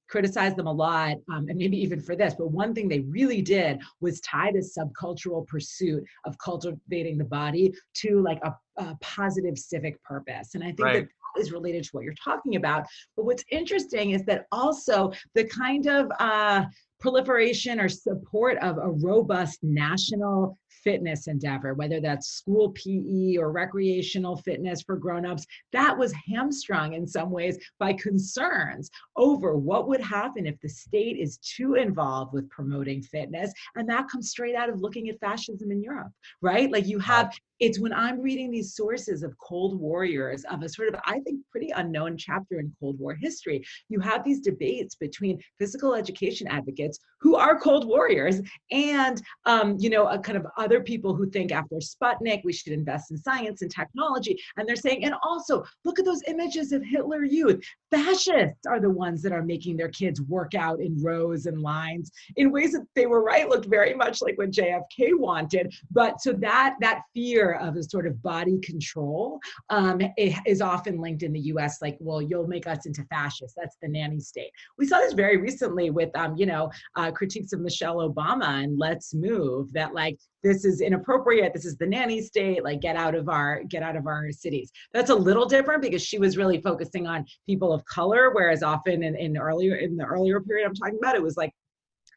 criticized 0.09 0.57
them 0.57 0.67
a 0.67 0.73
lot, 0.73 1.17
um, 1.31 1.49
and 1.49 1.57
maybe 1.57 1.77
even 1.77 2.01
for 2.01 2.17
this, 2.17 2.35
but 2.35 2.51
one 2.51 2.75
thing 2.75 2.89
they 2.89 3.01
really 3.01 3.43
did 3.43 3.81
was 4.01 4.21
tie 4.21 4.53
this 4.53 4.77
subcultural 4.77 5.47
pursuit 5.47 6.05
of 6.25 6.37
cultivating 6.39 7.19
the 7.19 7.25
body 7.25 7.75
to 7.95 8.21
like 8.23 8.41
a, 8.45 8.55
a 8.79 8.97
positive 9.01 9.59
civic 9.59 10.03
purpose. 10.03 10.55
And 10.55 10.63
I 10.63 10.69
think 10.69 10.81
right. 10.81 11.09
that 11.35 11.41
is 11.41 11.53
related 11.53 11.85
to 11.85 11.91
what 11.93 12.05
you're 12.05 12.15
talking 12.15 12.57
about. 12.57 12.87
But 13.17 13.27
what's 13.27 13.45
interesting 13.51 14.13
is 14.13 14.25
that 14.25 14.47
also 14.53 15.13
the 15.35 15.45
kind 15.45 15.87
of 15.87 16.11
uh, 16.19 16.65
proliferation 17.01 17.81
or 17.81 17.89
support 17.89 18.59
of 18.59 18.79
a 18.79 18.91
robust 18.91 19.59
national 19.63 20.59
fitness 20.83 21.27
endeavor, 21.27 21.75
whether 21.75 22.01
that's 22.01 22.29
school 22.29 22.71
PE 22.73 23.37
or 23.37 23.53
recreational 23.53 24.37
fitness 24.37 24.83
for 24.83 24.97
grown-ups, 24.97 25.47
that 25.73 25.97
was 25.97 26.13
hamstrung 26.29 26.95
in 26.95 27.07
some 27.07 27.31
ways 27.31 27.59
by 27.79 27.93
concerns 27.93 28.91
over 29.17 29.57
what 29.57 29.89
would 29.89 30.01
happen 30.01 30.47
if 30.47 30.61
the 30.61 30.69
state 30.69 31.17
is 31.19 31.39
too 31.39 31.75
involved 31.75 32.33
with 32.33 32.49
promoting 32.51 33.03
fitness. 33.03 33.53
And 33.75 33.89
that 33.89 34.09
comes 34.09 34.31
straight 34.31 34.55
out 34.55 34.71
of 34.71 34.81
looking 34.81 35.09
at 35.09 35.21
fascism 35.21 35.71
in 35.71 35.83
Europe, 35.83 36.13
right? 36.41 36.71
Like 36.71 36.87
you 36.87 36.99
have 37.01 37.33
it's 37.61 37.81
when 37.81 37.93
I'm 37.93 38.21
reading 38.21 38.51
these 38.51 38.75
sources 38.75 39.23
of 39.23 39.37
Cold 39.39 39.79
Warriors, 39.81 40.45
of 40.51 40.63
a 40.63 40.69
sort 40.69 40.89
of, 40.89 41.01
I 41.07 41.21
think, 41.21 41.41
pretty 41.51 41.71
unknown 41.71 42.17
chapter 42.17 42.61
in 42.61 42.73
Cold 42.79 42.99
War 42.99 43.15
history. 43.15 43.65
You 43.89 44.01
have 44.01 44.25
these 44.25 44.41
debates 44.41 44.95
between 44.95 45.41
physical 45.59 45.95
education 45.95 46.47
advocates 46.49 46.99
who 47.21 47.37
are 47.37 47.59
Cold 47.59 47.87
Warriors 47.87 48.41
and, 48.71 49.23
um, 49.47 49.77
you 49.79 49.89
know, 49.89 50.07
a 50.07 50.19
kind 50.19 50.37
of 50.37 50.47
other 50.67 50.81
people 50.83 51.15
who 51.15 51.31
think 51.31 51.53
after 51.53 51.77
Sputnik, 51.77 52.43
we 52.45 52.53
should 52.53 52.73
invest 52.73 53.13
in 53.13 53.19
science 53.19 53.63
and 53.63 53.71
technology. 53.71 54.37
And 54.57 54.69
they're 54.69 54.75
saying, 54.75 55.05
and 55.05 55.15
also 55.23 55.65
look 55.85 56.01
at 56.01 56.05
those 56.05 56.23
images 56.27 56.73
of 56.73 56.83
Hitler 56.85 57.23
Youth. 57.23 57.65
Fascists 57.93 58.67
are 58.67 58.81
the 58.81 58.91
ones 58.91 59.23
that 59.23 59.33
are 59.33 59.45
making 59.45 59.77
their 59.77 59.91
kids 59.91 60.21
work 60.23 60.57
out 60.57 60.81
in 60.81 61.01
rows 61.01 61.47
and 61.47 61.63
lines 61.63 62.11
in 62.35 62.51
ways 62.51 62.73
that 62.73 62.85
they 62.97 63.07
were 63.07 63.23
right, 63.23 63.49
looked 63.49 63.67
very 63.67 63.95
much 63.95 64.21
like 64.23 64.37
what 64.39 64.51
JFK 64.51 65.17
wanted. 65.17 65.73
But 65.93 66.21
so 66.21 66.33
that, 66.33 66.75
that 66.81 67.03
fear 67.15 67.53
of 67.53 67.77
a 67.77 67.83
sort 67.85 68.09
of 68.09 68.21
body 68.23 68.59
control 68.59 69.39
um, 69.71 70.01
is 70.17 70.61
often 70.61 71.01
linked 71.01 71.23
in 71.23 71.33
the 71.33 71.47
US, 71.53 71.81
like, 71.81 71.97
well, 72.01 72.21
you'll 72.21 72.49
make 72.49 72.67
us 72.67 72.87
into 72.87 73.05
fascists. 73.05 73.55
That's 73.57 73.77
the 73.81 73.89
nanny 73.89 74.19
state. 74.19 74.51
We 74.79 74.87
saw 74.89 74.99
this 74.99 75.13
very 75.13 75.37
recently 75.37 75.91
with, 75.91 76.11
um, 76.17 76.35
you 76.37 76.47
know, 76.47 76.73
uh, 76.97 77.13
critiques 77.13 77.53
of 77.53 77.61
Michelle 77.61 77.99
Obama 77.99 78.65
and 78.65 78.77
Let's 78.77 79.15
Move, 79.15 79.73
that 79.75 79.95
like, 79.95 80.19
this 80.43 80.65
is 80.65 80.81
inappropriate 80.81 81.53
this 81.53 81.65
is 81.65 81.77
the 81.77 81.87
nanny 81.87 82.21
state 82.21 82.63
like 82.63 82.81
get 82.81 82.97
out 82.97 83.15
of 83.15 83.29
our 83.29 83.63
get 83.65 83.83
out 83.83 83.97
of 83.97 84.07
our 84.07 84.31
cities 84.31 84.71
that's 84.93 85.11
a 85.11 85.15
little 85.15 85.47
different 85.47 85.83
because 85.83 86.03
she 86.03 86.19
was 86.19 86.37
really 86.37 86.61
focusing 86.61 87.07
on 87.07 87.25
people 87.47 87.73
of 87.73 87.85
color 87.85 88.31
whereas 88.33 88.63
often 88.63 89.03
in, 89.03 89.17
in 89.17 89.37
earlier 89.37 89.77
in 89.77 89.97
the 89.97 90.05
earlier 90.05 90.41
period 90.41 90.67
i'm 90.67 90.75
talking 90.75 90.99
about 91.01 91.15
it 91.15 91.23
was 91.23 91.37
like 91.37 91.53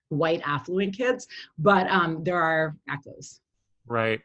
white 0.09 0.41
affluent 0.43 0.95
kids 0.95 1.27
but 1.57 1.87
um 1.89 2.23
there 2.23 2.41
are 2.41 2.75
echoes 2.89 3.41
right 3.85 4.21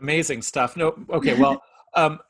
Amazing 0.00 0.42
stuff. 0.42 0.76
No, 0.76 0.94
okay, 1.10 1.34
well, 1.34 1.62
um, 1.94 2.20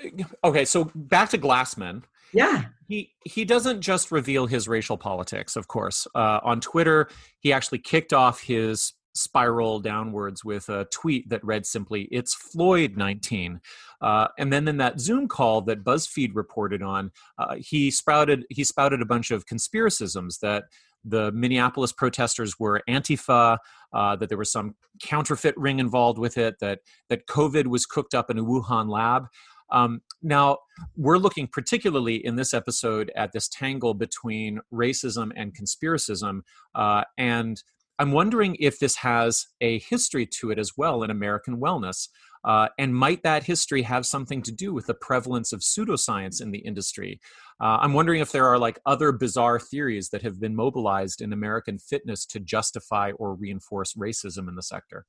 okay, 0.44 0.64
so 0.64 0.90
back 0.94 1.30
to 1.30 1.38
Glassman. 1.38 2.02
Yeah. 2.32 2.64
He 2.88 3.12
he 3.24 3.44
doesn't 3.44 3.80
just 3.80 4.10
reveal 4.10 4.46
his 4.46 4.68
racial 4.68 4.96
politics, 4.96 5.56
of 5.56 5.68
course. 5.68 6.06
Uh, 6.14 6.40
on 6.42 6.60
Twitter, 6.60 7.08
he 7.40 7.52
actually 7.52 7.78
kicked 7.78 8.12
off 8.12 8.40
his 8.40 8.94
spiral 9.18 9.80
downwards 9.80 10.44
with 10.44 10.68
a 10.68 10.86
tweet 10.86 11.28
that 11.28 11.44
read 11.44 11.66
simply, 11.66 12.08
It's 12.10 12.34
Floyd 12.34 12.96
19. 12.96 13.60
Uh, 14.00 14.28
and 14.38 14.52
then 14.52 14.68
in 14.68 14.76
that 14.78 15.00
Zoom 15.00 15.28
call 15.28 15.62
that 15.62 15.84
BuzzFeed 15.84 16.30
reported 16.34 16.82
on, 16.82 17.10
uh, 17.38 17.56
he 17.58 17.90
sprouted 17.90 18.44
he 18.50 18.64
spouted 18.64 19.02
a 19.02 19.06
bunch 19.06 19.30
of 19.30 19.46
conspiracisms 19.46 20.38
that 20.40 20.64
the 21.04 21.32
Minneapolis 21.32 21.92
protesters 21.92 22.58
were 22.58 22.82
Antifa, 22.88 23.58
uh, 23.92 24.16
that 24.16 24.28
there 24.28 24.38
was 24.38 24.52
some 24.52 24.74
counterfeit 25.02 25.56
ring 25.56 25.78
involved 25.78 26.18
with 26.18 26.38
it, 26.38 26.56
that 26.60 26.80
that 27.08 27.26
COVID 27.26 27.66
was 27.66 27.86
cooked 27.86 28.14
up 28.14 28.30
in 28.30 28.38
a 28.38 28.44
Wuhan 28.44 28.88
lab. 28.88 29.26
Um, 29.70 30.00
now, 30.22 30.58
we're 30.96 31.18
looking 31.18 31.46
particularly 31.46 32.24
in 32.24 32.36
this 32.36 32.54
episode 32.54 33.12
at 33.14 33.32
this 33.32 33.48
tangle 33.48 33.94
between 33.94 34.60
racism 34.72 35.30
and 35.36 35.54
conspiracism, 35.54 36.40
uh, 36.74 37.04
and 37.18 37.62
I'm 37.98 38.12
wondering 38.12 38.56
if 38.60 38.78
this 38.78 38.96
has 38.96 39.46
a 39.60 39.80
history 39.80 40.26
to 40.40 40.50
it 40.50 40.58
as 40.58 40.72
well 40.76 41.02
in 41.02 41.10
American 41.10 41.60
wellness. 41.60 42.08
Uh, 42.44 42.68
and 42.78 42.94
might 42.94 43.22
that 43.24 43.42
history 43.42 43.82
have 43.82 44.06
something 44.06 44.40
to 44.42 44.52
do 44.52 44.72
with 44.72 44.86
the 44.86 44.94
prevalence 44.94 45.52
of 45.52 45.60
pseudoscience 45.60 46.40
in 46.40 46.52
the 46.52 46.58
industry? 46.58 47.20
Uh, 47.60 47.78
I'm 47.80 47.92
wondering 47.92 48.20
if 48.20 48.30
there 48.30 48.46
are 48.46 48.58
like 48.58 48.78
other 48.86 49.10
bizarre 49.10 49.58
theories 49.58 50.10
that 50.10 50.22
have 50.22 50.40
been 50.40 50.54
mobilized 50.54 51.20
in 51.20 51.32
American 51.32 51.78
fitness 51.78 52.24
to 52.26 52.40
justify 52.40 53.10
or 53.18 53.34
reinforce 53.34 53.94
racism 53.94 54.48
in 54.48 54.54
the 54.54 54.62
sector. 54.62 55.04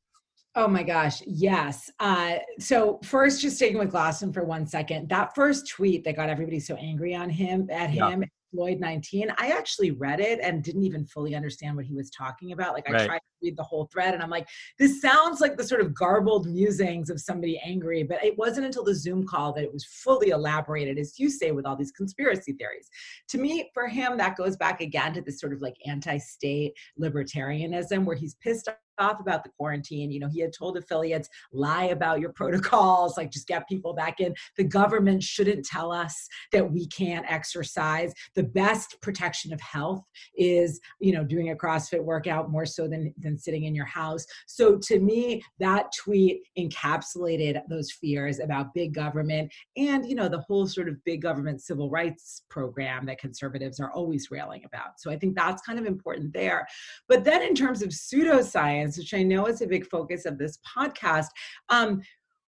Oh 0.55 0.67
my 0.67 0.81
gosh, 0.81 1.21
yes. 1.27 1.91
Uh, 1.99 2.37
so 2.57 2.99
first, 3.03 3.39
just 3.39 3.57
sticking 3.57 3.77
with 3.77 3.91
Glassman 3.91 4.33
for 4.33 4.43
one 4.43 4.65
second, 4.65 5.07
that 5.09 5.35
first 5.35 5.69
tweet 5.69 6.03
that 6.05 6.15
got 6.15 6.29
everybody 6.29 6.59
so 6.59 6.75
angry 6.75 7.13
on 7.13 7.29
him 7.29 7.69
at 7.69 7.91
him 7.91 8.23
Floyd 8.51 8.79
19. 8.79 9.33
I 9.37 9.49
actually 9.49 9.91
read 9.91 10.19
it 10.19 10.39
and 10.41 10.63
didn't 10.63 10.83
even 10.83 11.05
fully 11.05 11.35
understand 11.35 11.75
what 11.75 11.85
he 11.85 11.95
was 11.95 12.09
talking 12.09 12.51
about. 12.51 12.73
Like 12.73 12.89
I 12.89 12.93
right. 12.93 13.07
tried 13.07 13.21
read 13.41 13.57
the 13.57 13.63
whole 13.63 13.85
thread 13.91 14.13
and 14.13 14.23
I'm 14.23 14.29
like, 14.29 14.47
this 14.77 15.01
sounds 15.01 15.41
like 15.41 15.57
the 15.57 15.63
sort 15.63 15.81
of 15.81 15.93
garbled 15.93 16.47
musings 16.47 17.09
of 17.09 17.19
somebody 17.19 17.59
angry, 17.65 18.03
but 18.03 18.23
it 18.23 18.37
wasn't 18.37 18.65
until 18.65 18.83
the 18.83 18.95
Zoom 18.95 19.25
call 19.25 19.53
that 19.53 19.63
it 19.63 19.73
was 19.73 19.85
fully 19.85 20.29
elaborated, 20.29 20.97
as 20.97 21.19
you 21.19 21.29
say, 21.29 21.51
with 21.51 21.65
all 21.65 21.75
these 21.75 21.91
conspiracy 21.91 22.53
theories. 22.53 22.89
To 23.29 23.37
me, 23.37 23.69
for 23.73 23.87
him, 23.87 24.17
that 24.17 24.35
goes 24.35 24.57
back 24.57 24.81
again 24.81 25.13
to 25.13 25.21
this 25.21 25.39
sort 25.39 25.53
of 25.53 25.61
like 25.61 25.75
anti-state 25.85 26.73
libertarianism 26.99 28.05
where 28.05 28.15
he's 28.15 28.35
pissed 28.35 28.69
off 28.99 29.19
about 29.19 29.43
the 29.43 29.49
quarantine. 29.57 30.11
You 30.11 30.19
know, 30.19 30.27
he 30.27 30.41
had 30.41 30.51
told 30.53 30.77
affiliates, 30.77 31.29
lie 31.53 31.85
about 31.85 32.19
your 32.19 32.33
protocols, 32.33 33.17
like 33.17 33.31
just 33.31 33.47
get 33.47 33.67
people 33.67 33.93
back 33.93 34.19
in. 34.19 34.35
The 34.57 34.65
government 34.65 35.23
shouldn't 35.23 35.65
tell 35.65 35.91
us 35.91 36.27
that 36.51 36.69
we 36.69 36.85
can't 36.87 37.25
exercise. 37.29 38.13
The 38.35 38.43
best 38.43 38.97
protection 39.01 39.53
of 39.53 39.61
health 39.61 40.03
is, 40.35 40.79
you 40.99 41.13
know, 41.13 41.23
doing 41.23 41.49
a 41.49 41.55
CrossFit 41.55 42.03
workout 42.03 42.51
more 42.51 42.65
so 42.65 42.87
than, 42.87 43.13
than 43.17 43.28
sitting 43.37 43.65
in 43.65 43.75
your 43.75 43.85
house. 43.85 44.25
So 44.47 44.77
to 44.77 44.99
me, 44.99 45.43
that 45.59 45.91
tweet 45.97 46.41
encapsulated 46.57 47.61
those 47.69 47.91
fears 47.91 48.39
about 48.39 48.73
big 48.73 48.93
government 48.93 49.51
and, 49.77 50.07
you 50.07 50.15
know, 50.15 50.29
the 50.29 50.41
whole 50.47 50.67
sort 50.67 50.87
of 50.87 51.03
big 51.03 51.21
government 51.21 51.61
civil 51.61 51.89
rights 51.89 52.43
program 52.49 53.05
that 53.07 53.19
conservatives 53.19 53.79
are 53.79 53.91
always 53.91 54.31
railing 54.31 54.63
about. 54.65 54.99
So 54.99 55.11
I 55.11 55.17
think 55.17 55.35
that's 55.35 55.61
kind 55.61 55.79
of 55.79 55.85
important 55.85 56.33
there. 56.33 56.67
But 57.07 57.23
then 57.23 57.41
in 57.41 57.55
terms 57.55 57.81
of 57.81 57.89
pseudoscience, 57.89 58.97
which 58.97 59.13
I 59.13 59.23
know 59.23 59.47
is 59.47 59.61
a 59.61 59.67
big 59.67 59.85
focus 59.87 60.25
of 60.25 60.37
this 60.37 60.59
podcast. 60.77 61.27
Um, 61.69 62.01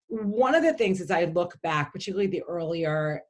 one 0.08 0.54
of 0.54 0.62
the 0.62 0.74
things 0.74 1.00
as 1.00 1.10
I 1.10 1.24
look 1.24 1.56
back, 1.62 1.92
particularly 1.92 2.26
the 2.26 2.42
earlier 2.42 3.22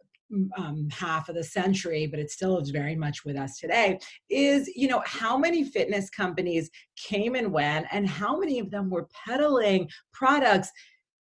um, 0.56 0.88
half 0.90 1.28
of 1.28 1.34
the 1.34 1.44
century, 1.44 2.06
but 2.06 2.20
it 2.20 2.30
still 2.30 2.58
is 2.58 2.70
very 2.70 2.94
much 2.94 3.24
with 3.24 3.36
us 3.36 3.58
today, 3.58 3.98
is 4.28 4.68
you 4.74 4.88
know 4.88 5.02
how 5.06 5.36
many 5.36 5.64
fitness 5.64 6.10
companies 6.10 6.70
came 6.96 7.34
and 7.34 7.52
went, 7.52 7.86
and 7.90 8.08
how 8.08 8.38
many 8.38 8.58
of 8.58 8.70
them 8.70 8.90
were 8.90 9.08
peddling 9.26 9.88
products 10.12 10.70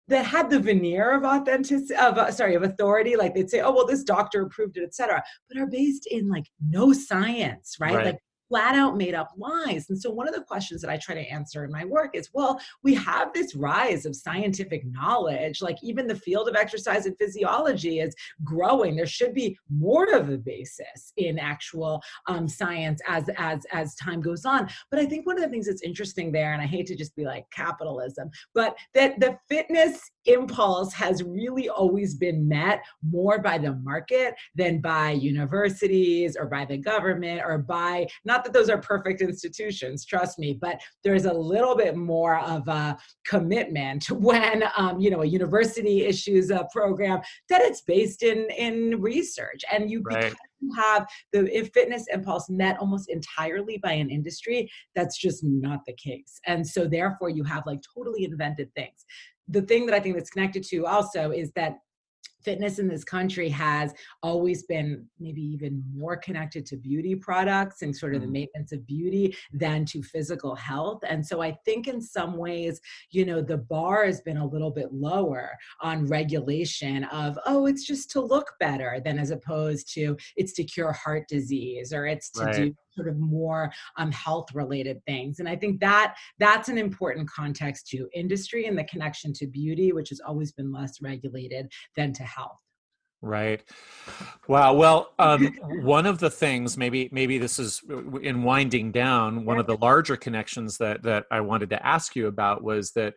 that 0.08 0.26
had 0.26 0.50
the 0.50 0.60
veneer 0.60 1.14
of 1.14 1.24
authenticity 1.24 1.96
of 1.96 2.18
uh, 2.18 2.30
sorry 2.32 2.56
of 2.56 2.64
authority 2.64 3.16
like 3.16 3.34
they'd 3.34 3.50
say 3.50 3.62
oh 3.62 3.72
well 3.72 3.88
this 3.88 4.04
doctor 4.04 4.42
approved 4.42 4.76
it 4.76 4.84
etc 4.84 5.24
but 5.48 5.58
are 5.58 5.68
based 5.68 6.08
in 6.08 6.28
like 6.28 6.46
no 6.68 6.92
science 6.92 7.78
right? 7.80 7.96
right. 7.96 8.06
like 8.08 8.20
flat 8.54 8.76
out 8.76 8.96
made 8.96 9.16
up 9.16 9.32
lies. 9.36 9.90
And 9.90 10.00
so, 10.00 10.12
one 10.12 10.28
of 10.28 10.36
the 10.36 10.42
questions 10.42 10.80
that 10.82 10.90
I 10.92 10.98
try 10.98 11.16
to 11.16 11.22
answer 11.22 11.66
in 11.66 11.72
my 11.72 11.86
work 11.86 12.12
is 12.14 12.30
well, 12.34 12.60
we 12.84 12.94
have 12.94 13.34
this 13.34 13.56
rise 13.56 14.06
of 14.06 14.16
scientific 14.16 14.84
knowledge. 14.86 15.60
Like, 15.60 15.78
even 15.82 16.06
the 16.06 16.16
field 16.16 16.48
of 16.48 16.56
exercise 16.56 17.08
and 17.08 17.18
physiology 17.18 18.00
is 18.00 18.16
growing. 18.44 18.96
There 18.96 19.08
should 19.08 19.34
be 19.34 19.58
more 19.76 20.14
of 20.14 20.30
a 20.30 20.38
basis 20.38 21.14
in 21.18 21.40
actual 21.40 22.00
um, 22.28 22.48
science 22.48 23.02
as, 23.08 23.28
as, 23.38 23.66
as 23.72 23.96
time 23.96 24.22
goes 24.22 24.46
on. 24.46 24.70
But 24.92 25.00
I 25.00 25.08
think 25.08 25.26
one 25.26 25.38
of 25.38 25.44
the 25.44 25.50
things 25.50 25.66
that's 25.66 25.82
interesting 25.82 26.32
there, 26.32 26.54
and 26.54 26.62
I 26.62 26.68
hate 26.68 26.86
to 26.88 26.96
just 26.96 27.16
be 27.16 27.26
like 27.26 27.46
capitalism, 27.52 28.30
but 28.54 28.78
that 28.94 29.20
the 29.20 29.40
fitness 29.50 30.12
impulse 30.26 30.94
has 30.94 31.24
really 31.24 31.70
always 31.70 32.16
been 32.16 32.48
met 32.48 32.84
more 33.10 33.40
by 33.40 33.58
the 33.58 33.74
market 33.84 34.36
than 34.56 34.80
by 34.80 35.12
universities 35.12 36.38
or 36.40 36.46
by 36.46 36.66
the 36.66 36.78
government 36.78 37.42
or 37.44 37.58
by 37.58 38.08
not 38.24 38.43
not 38.44 38.52
that 38.54 38.58
those 38.58 38.70
are 38.70 38.78
perfect 38.78 39.22
institutions, 39.22 40.06
trust 40.06 40.38
me, 40.38 40.58
but 40.60 40.82
there's 41.04 41.26
a 41.26 41.34
little 41.34 41.76
bit 41.76 41.96
more 41.96 42.40
of 42.40 42.68
a 42.68 42.98
commitment 43.26 44.10
when 44.12 44.64
um, 44.78 45.00
you 45.00 45.10
know 45.10 45.22
a 45.22 45.26
university 45.26 46.06
issues 46.06 46.50
a 46.50 46.68
program 46.72 47.22
that 47.50 47.62
it's 47.62 47.82
based 47.82 48.24
in 48.24 48.48
in 48.58 49.00
research, 49.02 49.62
and 49.72 49.90
you 49.90 50.02
right. 50.04 50.34
have 50.76 51.06
the 51.32 51.70
fitness 51.74 52.06
impulse 52.12 52.50
met 52.50 52.78
almost 52.80 53.10
entirely 53.10 53.78
by 53.78 53.94
an 53.94 54.10
industry 54.10 54.70
that's 54.96 55.18
just 55.18 55.44
not 55.44 55.80
the 55.86 55.94
case. 55.94 56.40
And 56.46 56.66
so 56.66 56.88
therefore 56.88 57.30
you 57.30 57.44
have 57.44 57.64
like 57.66 57.80
totally 57.96 58.26
invented 58.26 58.74
things. 58.76 59.06
The 59.50 59.62
thing 59.62 59.86
that 59.88 59.96
i 59.96 60.00
think 60.00 60.16
that's 60.16 60.30
connected 60.30 60.64
to 60.64 60.86
also 60.86 61.32
is 61.32 61.52
that 61.52 61.80
fitness 62.44 62.80
in 62.80 62.88
this 62.88 63.04
country 63.04 63.50
has 63.50 63.94
always 64.22 64.64
been 64.64 65.06
maybe 65.20 65.42
even 65.42 65.84
more 65.96 66.18
connected 66.18 66.66
to 66.68 66.78
beauty 66.78 67.16
products 67.16 67.82
and 67.82 67.96
sort 67.96 68.16
of 68.16 68.22
the 68.22 68.28
mm-hmm. 68.28 68.34
maintenance 68.34 68.72
of 68.72 68.86
beauty 68.86 69.36
than 69.52 69.86
to 69.86 70.02
physical 70.02 70.56
health. 70.56 71.02
And 71.08 71.26
so 71.26 71.42
I 71.42 71.52
think 71.66 71.88
in 71.88 72.02
some 72.02 72.38
ways, 72.38 72.80
you 73.12 73.26
know, 73.26 73.42
the 73.42 73.58
bar 73.58 74.06
has 74.06 74.22
been 74.22 74.38
a 74.38 74.46
little 74.46 74.72
bit 74.72 74.94
lower 74.94 75.52
on 75.82 76.08
regulation 76.08 77.06
of, 77.06 77.38
oh, 77.46 77.66
it's 77.66 77.86
just 77.86 78.12
to 78.12 78.22
look 78.22 78.54
better 78.60 79.02
than 79.04 79.20
as 79.20 79.32
opposed 79.32 79.94
to 79.94 80.18
it's 80.36 80.54
to 80.54 80.64
cure 80.64 80.92
heart 80.92 81.28
disease 81.28 81.94
or 81.94 82.06
it's 82.06 82.30
to 82.32 82.44
right. 82.44 82.56
do 82.56 82.76
sort 82.96 83.08
of 83.08 83.18
more 83.18 83.72
um, 83.98 84.12
health 84.12 84.54
related 84.54 85.04
things. 85.06 85.40
And 85.40 85.50
i 85.50 85.56
think 85.56 85.80
that 85.80 86.16
that's 86.40 86.70
an 86.70 86.78
important 86.78 87.30
context 87.30 87.88
to 87.88 88.08
industry 88.14 88.66
and 88.66 88.78
the 88.78 88.84
connection 88.86 89.34
to 89.34 89.48
beauty 89.48 89.92
which 89.94 90.10
has 90.10 90.20
always 90.20 90.52
been 90.52 90.72
less 90.72 91.02
regulated 91.02 91.72
than 91.96 92.14
to 92.14 92.24
health. 92.24 92.58
Right. 93.22 93.64
Wow. 94.50 94.74
Well 94.74 95.14
um, 95.18 95.48
one 95.82 96.06
of 96.06 96.20
the 96.20 96.30
things 96.30 96.78
maybe 96.78 97.10
maybe 97.12 97.38
this 97.38 97.58
is 97.58 97.82
in 98.22 98.44
winding 98.44 98.92
down 98.92 99.46
one 99.46 99.60
of 99.60 99.68
the 99.68 99.78
larger 99.78 100.18
connections 100.18 100.78
that 100.78 101.04
that 101.04 101.26
i 101.32 101.40
wanted 101.40 101.70
to 101.70 101.86
ask 101.86 102.16
you 102.16 102.28
about 102.28 102.64
was 102.64 102.92
that 102.92 103.14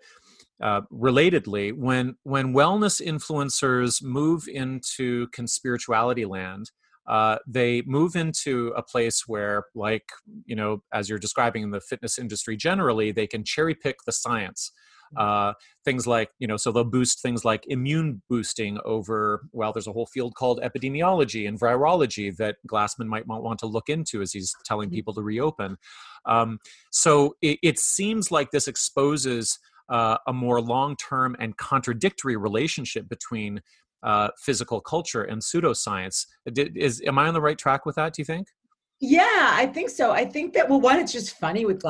uh, 0.63 0.83
relatedly 0.93 1.77
when 1.77 2.17
when 2.23 2.55
wellness 2.55 3.05
influencers 3.05 4.03
move 4.03 4.49
into 4.49 5.27
conspirituality 5.29 6.27
land 6.27 6.71
uh, 7.09 7.39
they 7.47 7.83
move 7.83 8.17
into 8.17 8.73
a 8.77 8.83
place 8.83 9.25
where 9.27 9.65
like 9.75 10.09
you 10.45 10.57
know 10.57 10.83
as 10.93 11.09
you're 11.09 11.19
describing 11.19 11.63
in 11.63 11.71
the 11.71 11.81
fitness 11.81 12.19
industry 12.19 12.57
generally 12.57 13.13
they 13.13 13.27
can 13.27 13.45
cherry 13.45 13.75
pick 13.75 13.97
the 14.07 14.13
science 14.13 14.73
mm. 15.17 15.23
uh, 15.23 15.53
things 15.85 16.07
like 16.07 16.31
you 16.39 16.47
know 16.47 16.57
so 16.57 16.73
they'll 16.73 16.85
boost 16.85 17.23
things 17.23 17.45
like 17.45 17.65
immune 17.69 18.23
boosting 18.29 18.79
over 18.85 19.47
well 19.53 19.73
there's 19.73 19.87
a 19.87 19.93
whole 19.93 20.07
field 20.07 20.35
called 20.35 20.61
epidemiology 20.61 21.47
and 21.47 21.61
virology 21.61 22.35
that 22.37 22.57
glassman 22.69 23.07
might 23.07 23.27
want 23.27 23.59
to 23.59 23.67
look 23.67 23.89
into 23.89 24.21
as 24.21 24.33
he's 24.33 24.55
telling 24.65 24.91
mm. 24.91 24.95
people 24.95 25.15
to 25.15 25.23
reopen 25.23 25.77
um, 26.27 26.59
so 26.91 27.37
it, 27.41 27.59
it, 27.63 27.79
seems 27.79 28.33
like 28.33 28.51
this 28.51 28.67
exposes 28.67 29.61
uh, 29.89 30.17
a 30.27 30.33
more 30.33 30.61
long-term 30.61 31.37
and 31.39 31.57
contradictory 31.57 32.37
relationship 32.37 33.09
between 33.09 33.61
uh, 34.03 34.29
physical 34.39 34.81
culture 34.81 35.23
and 35.23 35.43
pseudoscience. 35.43 36.27
Is 36.57 37.03
am 37.07 37.19
I 37.19 37.29
on 37.29 37.35
the 37.35 37.41
right 37.41 37.59
track 37.59 37.87
with 37.87 37.97
that? 37.97 38.15
Do 38.15 38.23
you 38.23 38.27
think? 38.27 38.49
Yeah, 39.01 39.51
I 39.53 39.67
think 39.67 39.91
so. 39.91 40.13
I 40.13 40.25
think 40.25 40.55
that 40.55 40.69
well, 40.69 40.81
one, 40.81 40.99
it's 40.99 41.13
just 41.13 41.37
funny 41.39 41.67
with 41.67 41.83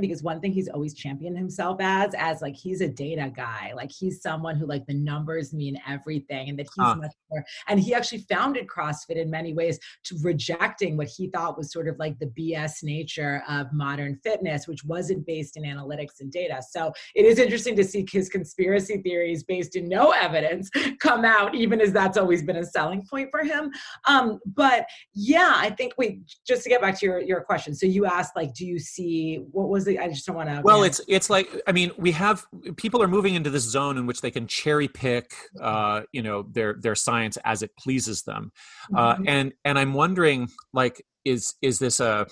Because 0.00 0.22
one 0.22 0.40
thing 0.40 0.52
he's 0.52 0.68
always 0.68 0.94
championed 0.94 1.36
himself 1.36 1.78
as, 1.80 2.14
as 2.14 2.42
like 2.42 2.54
he's 2.54 2.80
a 2.80 2.88
data 2.88 3.32
guy. 3.34 3.72
Like 3.74 3.90
he's 3.90 4.20
someone 4.20 4.56
who 4.56 4.66
like 4.66 4.86
the 4.86 4.94
numbers 4.94 5.52
mean 5.52 5.78
everything, 5.86 6.48
and 6.48 6.58
that 6.58 6.66
he's 6.74 6.84
huh. 6.84 6.96
much 6.96 7.12
more. 7.30 7.44
And 7.68 7.80
he 7.80 7.94
actually 7.94 8.24
founded 8.28 8.66
CrossFit 8.66 9.16
in 9.16 9.30
many 9.30 9.54
ways 9.54 9.78
to 10.04 10.16
rejecting 10.22 10.96
what 10.96 11.08
he 11.08 11.28
thought 11.28 11.56
was 11.56 11.72
sort 11.72 11.88
of 11.88 11.98
like 11.98 12.18
the 12.18 12.26
BS 12.26 12.82
nature 12.82 13.42
of 13.48 13.72
modern 13.72 14.18
fitness, 14.22 14.66
which 14.68 14.84
wasn't 14.84 15.26
based 15.26 15.56
in 15.56 15.62
analytics 15.62 16.20
and 16.20 16.30
data. 16.30 16.62
So 16.68 16.92
it 17.14 17.24
is 17.24 17.38
interesting 17.38 17.76
to 17.76 17.84
see 17.84 18.06
his 18.10 18.28
conspiracy 18.28 19.00
theories 19.02 19.44
based 19.44 19.76
in 19.76 19.88
no 19.88 20.10
evidence 20.10 20.70
come 21.00 21.24
out, 21.24 21.54
even 21.54 21.80
as 21.80 21.92
that's 21.92 22.18
always 22.18 22.42
been 22.42 22.56
a 22.56 22.64
selling 22.64 23.06
point 23.08 23.28
for 23.30 23.42
him. 23.42 23.70
Um, 24.06 24.38
but 24.46 24.86
yeah, 25.14 25.52
I 25.54 25.70
think 25.70 25.94
we 25.96 26.20
just 26.46 26.64
to 26.64 26.68
get 26.68 26.80
back 26.80 26.98
to 26.98 27.06
your 27.06 27.20
your 27.20 27.40
question 27.42 27.74
so 27.74 27.86
you 27.86 28.06
asked 28.06 28.34
like 28.34 28.52
do 28.54 28.66
you 28.66 28.78
see 28.78 29.44
what 29.52 29.63
was 29.70 29.84
the? 29.84 29.98
i 29.98 30.08
just 30.08 30.26
don't 30.26 30.36
want 30.36 30.48
to 30.48 30.60
well 30.64 30.82
it's 30.82 31.00
it's 31.08 31.30
like 31.30 31.48
i 31.66 31.72
mean 31.72 31.90
we 31.96 32.12
have 32.12 32.46
people 32.76 33.02
are 33.02 33.08
moving 33.08 33.34
into 33.34 33.50
this 33.50 33.62
zone 33.62 33.98
in 33.98 34.06
which 34.06 34.20
they 34.20 34.30
can 34.30 34.46
cherry 34.46 34.88
pick 34.88 35.32
uh 35.60 36.02
you 36.12 36.22
know 36.22 36.44
their 36.52 36.76
their 36.80 36.94
science 36.94 37.38
as 37.44 37.62
it 37.62 37.70
pleases 37.78 38.22
them 38.22 38.50
uh 38.96 39.14
mm-hmm. 39.14 39.28
and 39.28 39.52
and 39.64 39.78
i'm 39.78 39.94
wondering 39.94 40.48
like 40.72 41.04
is 41.24 41.54
is 41.62 41.78
this 41.78 42.00
a 42.00 42.26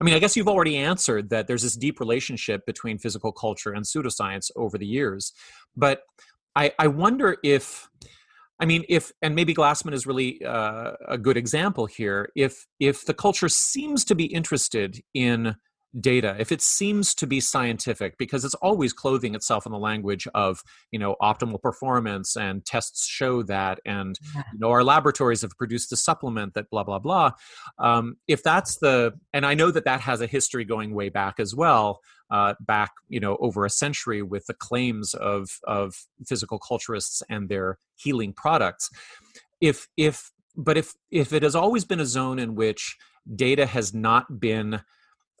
I 0.00 0.04
mean, 0.06 0.14
I 0.14 0.18
guess 0.18 0.34
you've 0.34 0.48
already 0.48 0.78
answered 0.78 1.28
that 1.28 1.46
there's 1.46 1.62
this 1.62 1.76
deep 1.76 2.00
relationship 2.00 2.64
between 2.64 2.98
physical 2.98 3.32
culture 3.32 3.72
and 3.72 3.84
pseudoscience 3.84 4.50
over 4.56 4.78
the 4.78 4.86
years. 4.86 5.34
But 5.76 6.00
I, 6.56 6.72
I 6.78 6.86
wonder 6.86 7.36
if 7.44 7.88
I 8.60 8.66
mean, 8.66 8.84
if 8.88 9.10
and 9.22 9.34
maybe 9.34 9.54
Glassman 9.54 9.94
is 9.94 10.06
really 10.06 10.44
uh, 10.44 10.92
a 11.08 11.16
good 11.16 11.36
example 11.36 11.86
here. 11.86 12.28
If 12.36 12.66
if 12.78 13.06
the 13.06 13.14
culture 13.14 13.48
seems 13.48 14.04
to 14.06 14.14
be 14.14 14.26
interested 14.26 15.00
in 15.14 15.56
data 15.98 16.36
if 16.38 16.52
it 16.52 16.62
seems 16.62 17.14
to 17.14 17.26
be 17.26 17.40
scientific 17.40 18.16
because 18.16 18.44
it's 18.44 18.54
always 18.56 18.92
clothing 18.92 19.34
itself 19.34 19.66
in 19.66 19.72
the 19.72 19.78
language 19.78 20.28
of 20.34 20.62
you 20.92 20.98
know 20.98 21.16
optimal 21.20 21.60
performance 21.60 22.36
and 22.36 22.64
tests 22.64 23.06
show 23.06 23.42
that 23.42 23.80
and 23.84 24.16
yeah. 24.34 24.42
you 24.52 24.58
know 24.60 24.70
our 24.70 24.84
laboratories 24.84 25.42
have 25.42 25.50
produced 25.58 25.92
a 25.92 25.96
supplement 25.96 26.54
that 26.54 26.70
blah 26.70 26.84
blah 26.84 26.98
blah 26.98 27.32
um, 27.78 28.16
if 28.28 28.42
that's 28.42 28.78
the 28.78 29.12
and 29.32 29.44
i 29.44 29.52
know 29.52 29.70
that 29.70 29.84
that 29.84 30.00
has 30.00 30.20
a 30.20 30.26
history 30.26 30.64
going 30.64 30.94
way 30.94 31.08
back 31.08 31.40
as 31.40 31.54
well 31.56 32.00
uh, 32.30 32.54
back 32.60 32.92
you 33.08 33.18
know 33.18 33.36
over 33.40 33.64
a 33.64 33.70
century 33.70 34.22
with 34.22 34.46
the 34.46 34.54
claims 34.54 35.14
of 35.14 35.58
of 35.64 35.94
physical 36.24 36.60
culturists 36.60 37.20
and 37.28 37.48
their 37.48 37.78
healing 37.96 38.32
products 38.32 38.90
if 39.60 39.88
if 39.96 40.30
but 40.56 40.76
if 40.76 40.92
if 41.10 41.32
it 41.32 41.42
has 41.42 41.56
always 41.56 41.84
been 41.84 42.00
a 42.00 42.06
zone 42.06 42.38
in 42.38 42.54
which 42.54 42.96
data 43.34 43.66
has 43.66 43.92
not 43.92 44.40
been 44.40 44.80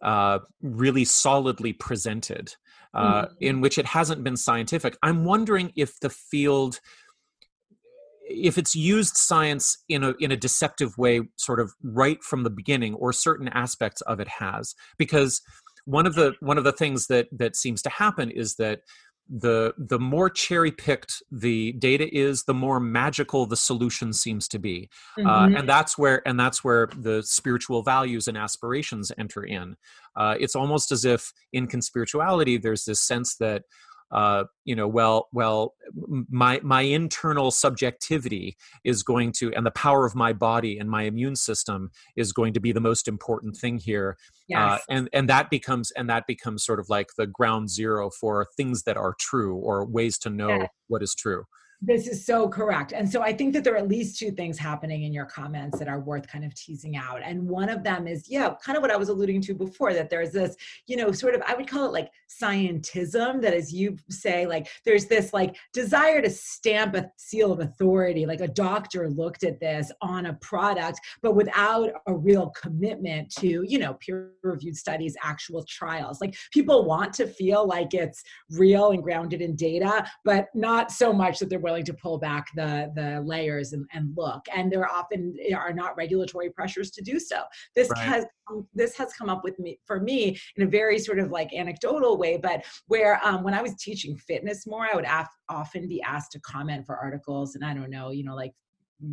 uh, 0.02 0.38
really 0.62 1.04
solidly 1.04 1.72
presented, 1.72 2.54
uh, 2.94 3.22
mm-hmm. 3.22 3.34
in 3.40 3.60
which 3.60 3.78
it 3.78 3.86
hasn't 3.86 4.24
been 4.24 4.36
scientific. 4.36 4.96
I'm 5.02 5.24
wondering 5.24 5.72
if 5.76 5.98
the 6.00 6.10
field, 6.10 6.80
if 8.22 8.58
it's 8.58 8.74
used 8.74 9.16
science 9.16 9.78
in 9.88 10.02
a 10.04 10.14
in 10.20 10.32
a 10.32 10.36
deceptive 10.36 10.96
way, 10.98 11.22
sort 11.36 11.60
of 11.60 11.72
right 11.82 12.22
from 12.22 12.44
the 12.44 12.50
beginning, 12.50 12.94
or 12.94 13.12
certain 13.12 13.48
aspects 13.48 14.00
of 14.02 14.20
it 14.20 14.28
has, 14.28 14.74
because 14.98 15.42
one 15.84 16.06
of 16.06 16.14
the 16.14 16.34
one 16.40 16.58
of 16.58 16.64
the 16.64 16.72
things 16.72 17.06
that 17.08 17.26
that 17.32 17.56
seems 17.56 17.82
to 17.82 17.90
happen 17.90 18.30
is 18.30 18.56
that 18.56 18.80
the 19.30 19.72
the 19.78 19.98
more 19.98 20.28
cherry 20.28 20.72
picked 20.72 21.22
the 21.30 21.72
data 21.72 22.12
is 22.12 22.42
the 22.44 22.54
more 22.54 22.80
magical 22.80 23.46
the 23.46 23.56
solution 23.56 24.12
seems 24.12 24.48
to 24.48 24.58
be 24.58 24.88
uh, 25.18 25.22
mm-hmm. 25.22 25.54
uh, 25.54 25.58
and 25.58 25.68
that's 25.68 25.96
where 25.96 26.26
and 26.26 26.38
that's 26.38 26.64
where 26.64 26.88
the 26.98 27.22
spiritual 27.22 27.82
values 27.82 28.26
and 28.26 28.36
aspirations 28.36 29.12
enter 29.18 29.44
in 29.44 29.76
uh, 30.16 30.34
it's 30.40 30.56
almost 30.56 30.90
as 30.90 31.04
if 31.04 31.32
in 31.52 31.68
conspirituality 31.68 32.60
there's 32.60 32.84
this 32.84 33.00
sense 33.00 33.36
that 33.36 33.62
uh, 34.12 34.44
you 34.64 34.74
know 34.74 34.88
well 34.88 35.28
well 35.32 35.74
my 36.28 36.60
my 36.62 36.82
internal 36.82 37.50
subjectivity 37.50 38.56
is 38.84 39.02
going 39.02 39.32
to 39.32 39.52
and 39.54 39.64
the 39.64 39.70
power 39.70 40.04
of 40.04 40.14
my 40.14 40.32
body 40.32 40.78
and 40.78 40.90
my 40.90 41.02
immune 41.02 41.36
system 41.36 41.90
is 42.16 42.32
going 42.32 42.52
to 42.52 42.60
be 42.60 42.72
the 42.72 42.80
most 42.80 43.08
important 43.08 43.56
thing 43.56 43.78
here 43.78 44.16
uh, 44.20 44.34
yes. 44.48 44.58
Uh, 44.58 44.78
and 44.88 45.08
and 45.12 45.28
that 45.28 45.50
becomes 45.50 45.90
and 45.92 46.08
that 46.10 46.26
becomes 46.26 46.64
sort 46.64 46.80
of 46.80 46.88
like 46.88 47.08
the 47.16 47.26
ground 47.26 47.70
zero 47.70 48.10
for 48.10 48.46
things 48.56 48.82
that 48.82 48.96
are 48.96 49.14
true 49.20 49.56
or 49.56 49.84
ways 49.86 50.18
to 50.18 50.30
know 50.30 50.48
yeah. 50.48 50.66
what 50.88 51.02
is 51.02 51.14
true 51.14 51.44
this 51.82 52.06
is 52.06 52.26
so 52.26 52.46
correct. 52.46 52.92
And 52.92 53.10
so 53.10 53.22
I 53.22 53.32
think 53.32 53.54
that 53.54 53.64
there 53.64 53.74
are 53.74 53.78
at 53.78 53.88
least 53.88 54.18
two 54.18 54.30
things 54.30 54.58
happening 54.58 55.04
in 55.04 55.14
your 55.14 55.24
comments 55.24 55.78
that 55.78 55.88
are 55.88 56.00
worth 56.00 56.28
kind 56.28 56.44
of 56.44 56.54
teasing 56.54 56.96
out. 56.96 57.22
And 57.24 57.48
one 57.48 57.70
of 57.70 57.82
them 57.82 58.06
is, 58.06 58.28
yeah, 58.28 58.52
kind 58.62 58.76
of 58.76 58.82
what 58.82 58.90
I 58.90 58.96
was 58.96 59.08
alluding 59.08 59.40
to 59.42 59.54
before 59.54 59.94
that 59.94 60.10
there's 60.10 60.30
this, 60.30 60.56
you 60.86 60.96
know, 60.96 61.10
sort 61.10 61.34
of, 61.34 61.42
I 61.46 61.54
would 61.54 61.66
call 61.66 61.86
it 61.86 61.92
like 61.92 62.10
scientism, 62.42 63.40
that 63.40 63.54
as 63.54 63.72
you 63.72 63.96
say, 64.10 64.46
like 64.46 64.68
there's 64.84 65.06
this 65.06 65.32
like 65.32 65.56
desire 65.72 66.20
to 66.20 66.28
stamp 66.28 66.96
a 66.96 67.10
seal 67.16 67.50
of 67.50 67.60
authority, 67.60 68.26
like 68.26 68.42
a 68.42 68.48
doctor 68.48 69.08
looked 69.08 69.42
at 69.42 69.58
this 69.58 69.90
on 70.02 70.26
a 70.26 70.34
product, 70.34 71.00
but 71.22 71.34
without 71.34 71.90
a 72.06 72.14
real 72.14 72.50
commitment 72.50 73.30
to, 73.36 73.64
you 73.66 73.78
know, 73.78 73.94
peer 73.94 74.32
reviewed 74.42 74.76
studies, 74.76 75.16
actual 75.22 75.64
trials. 75.64 76.20
Like 76.20 76.36
people 76.52 76.84
want 76.84 77.14
to 77.14 77.26
feel 77.26 77.66
like 77.66 77.94
it's 77.94 78.22
real 78.50 78.90
and 78.90 79.02
grounded 79.02 79.40
in 79.40 79.56
data, 79.56 80.06
but 80.26 80.48
not 80.54 80.90
so 80.90 81.10
much 81.12 81.38
that 81.38 81.48
they're 81.48 81.69
willing 81.70 81.84
to 81.84 81.94
pull 81.94 82.18
back 82.18 82.48
the 82.56 82.90
the 82.96 83.22
layers 83.24 83.72
and, 83.72 83.86
and 83.92 84.12
look 84.16 84.44
and 84.54 84.72
there 84.72 84.90
often 84.90 85.36
are 85.56 85.72
not 85.72 85.96
regulatory 85.96 86.50
pressures 86.50 86.90
to 86.90 87.02
do 87.02 87.20
so 87.20 87.42
this 87.76 87.88
right. 87.90 87.98
has 87.98 88.24
this 88.74 88.96
has 88.96 89.12
come 89.12 89.28
up 89.28 89.44
with 89.44 89.56
me 89.60 89.78
for 89.86 90.00
me 90.00 90.36
in 90.56 90.64
a 90.64 90.66
very 90.66 90.98
sort 90.98 91.20
of 91.20 91.30
like 91.30 91.52
anecdotal 91.54 92.18
way 92.18 92.36
but 92.36 92.64
where 92.88 93.20
um, 93.24 93.44
when 93.44 93.54
i 93.54 93.62
was 93.62 93.74
teaching 93.76 94.16
fitness 94.16 94.66
more 94.66 94.88
i 94.90 94.96
would 94.96 95.04
af- 95.04 95.28
often 95.48 95.86
be 95.86 96.02
asked 96.02 96.32
to 96.32 96.40
comment 96.40 96.84
for 96.84 96.96
articles 96.96 97.54
and 97.54 97.64
i 97.64 97.72
don't 97.72 97.90
know 97.90 98.10
you 98.10 98.24
know 98.24 98.34
like 98.34 98.52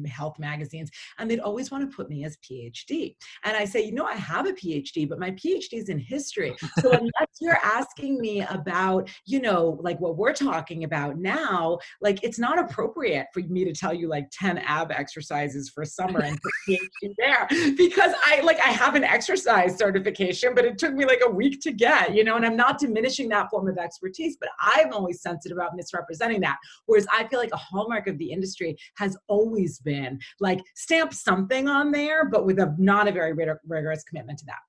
health 0.10 0.40
magazines, 0.40 0.90
and 1.18 1.30
they'd 1.30 1.40
always 1.40 1.72
want 1.72 1.90
to 1.90 1.96
put 1.96 2.10
me 2.10 2.26
as 2.26 2.38
PhD. 2.38 3.16
And 3.44 3.56
I 3.56 3.66
say, 3.66 3.84
you 3.84 3.94
know, 3.94 4.06
I 4.06 4.16
have 4.16 4.46
a 4.46 4.54
PhD, 4.54 5.08
but 5.08 5.20
my 5.20 5.32
PhD 5.32 5.74
is 5.74 5.90
in 5.90 6.00
history. 6.00 6.56
So 6.80 6.92
unless 6.92 7.30
you're 7.40 7.60
asking 7.64 8.20
me 8.20 8.42
about, 8.42 9.10
you 9.26 9.42
know, 9.42 9.80
like 9.82 10.00
what 10.00 10.18
we're 10.18 10.34
talking 10.34 10.84
about 10.84 11.18
now, 11.18 11.80
like 12.02 12.24
it's 12.24 12.40
not 12.40 12.60
appropriate 12.60 13.28
for 13.34 13.42
me 13.42 13.66
to 13.66 13.74
tell 13.74 13.94
you 13.94 14.08
like 14.08 14.30
10 14.32 14.60
ab 14.60 14.92
exercises 14.92 15.70
for 15.70 15.86
summer 15.86 16.22
and 16.22 16.38
put 16.42 16.52
PhD 16.70 17.14
there 17.18 17.48
because 17.78 18.14
I 18.26 18.42
like 18.42 18.60
I 18.60 18.70
have 18.70 18.96
an 18.96 19.04
exercise 19.04 19.78
certification, 19.78 20.54
but 20.56 20.66
it 20.66 20.78
took 20.78 20.94
me 20.94 21.06
like 21.06 21.22
a 21.26 21.30
week 21.30 21.62
to 21.62 21.72
get, 21.72 22.14
you 22.14 22.24
know, 22.24 22.36
and 22.36 22.46
I'm 22.46 22.58
not 22.58 22.80
diminishing 22.80 23.30
that 23.30 23.50
form 23.50 23.68
of 23.68 23.78
expertise, 23.78 24.38
but 24.40 24.50
I'm 24.60 24.94
always 24.94 25.22
sensitive 25.22 25.58
about 25.58 25.76
misrepresenting 25.76 26.42
that. 26.42 26.58
Whereas 26.86 27.08
I 27.12 27.28
feel 27.28 27.40
like 27.40 27.54
a 27.54 27.58
hallmark 27.58 28.08
of 28.08 28.18
the 28.18 28.32
industry 28.32 28.78
has 28.98 29.18
always 29.28 29.77
been 29.80 30.20
like 30.40 30.60
stamp 30.76 31.14
something 31.14 31.68
on 31.68 31.92
there, 31.92 32.26
but 32.26 32.46
with 32.46 32.60
a 32.60 32.76
not 32.78 33.08
a 33.08 33.12
very 33.12 33.34
rigorous 33.68 34.04
commitment 34.04 34.40
to 34.40 34.46
that. 34.46 34.60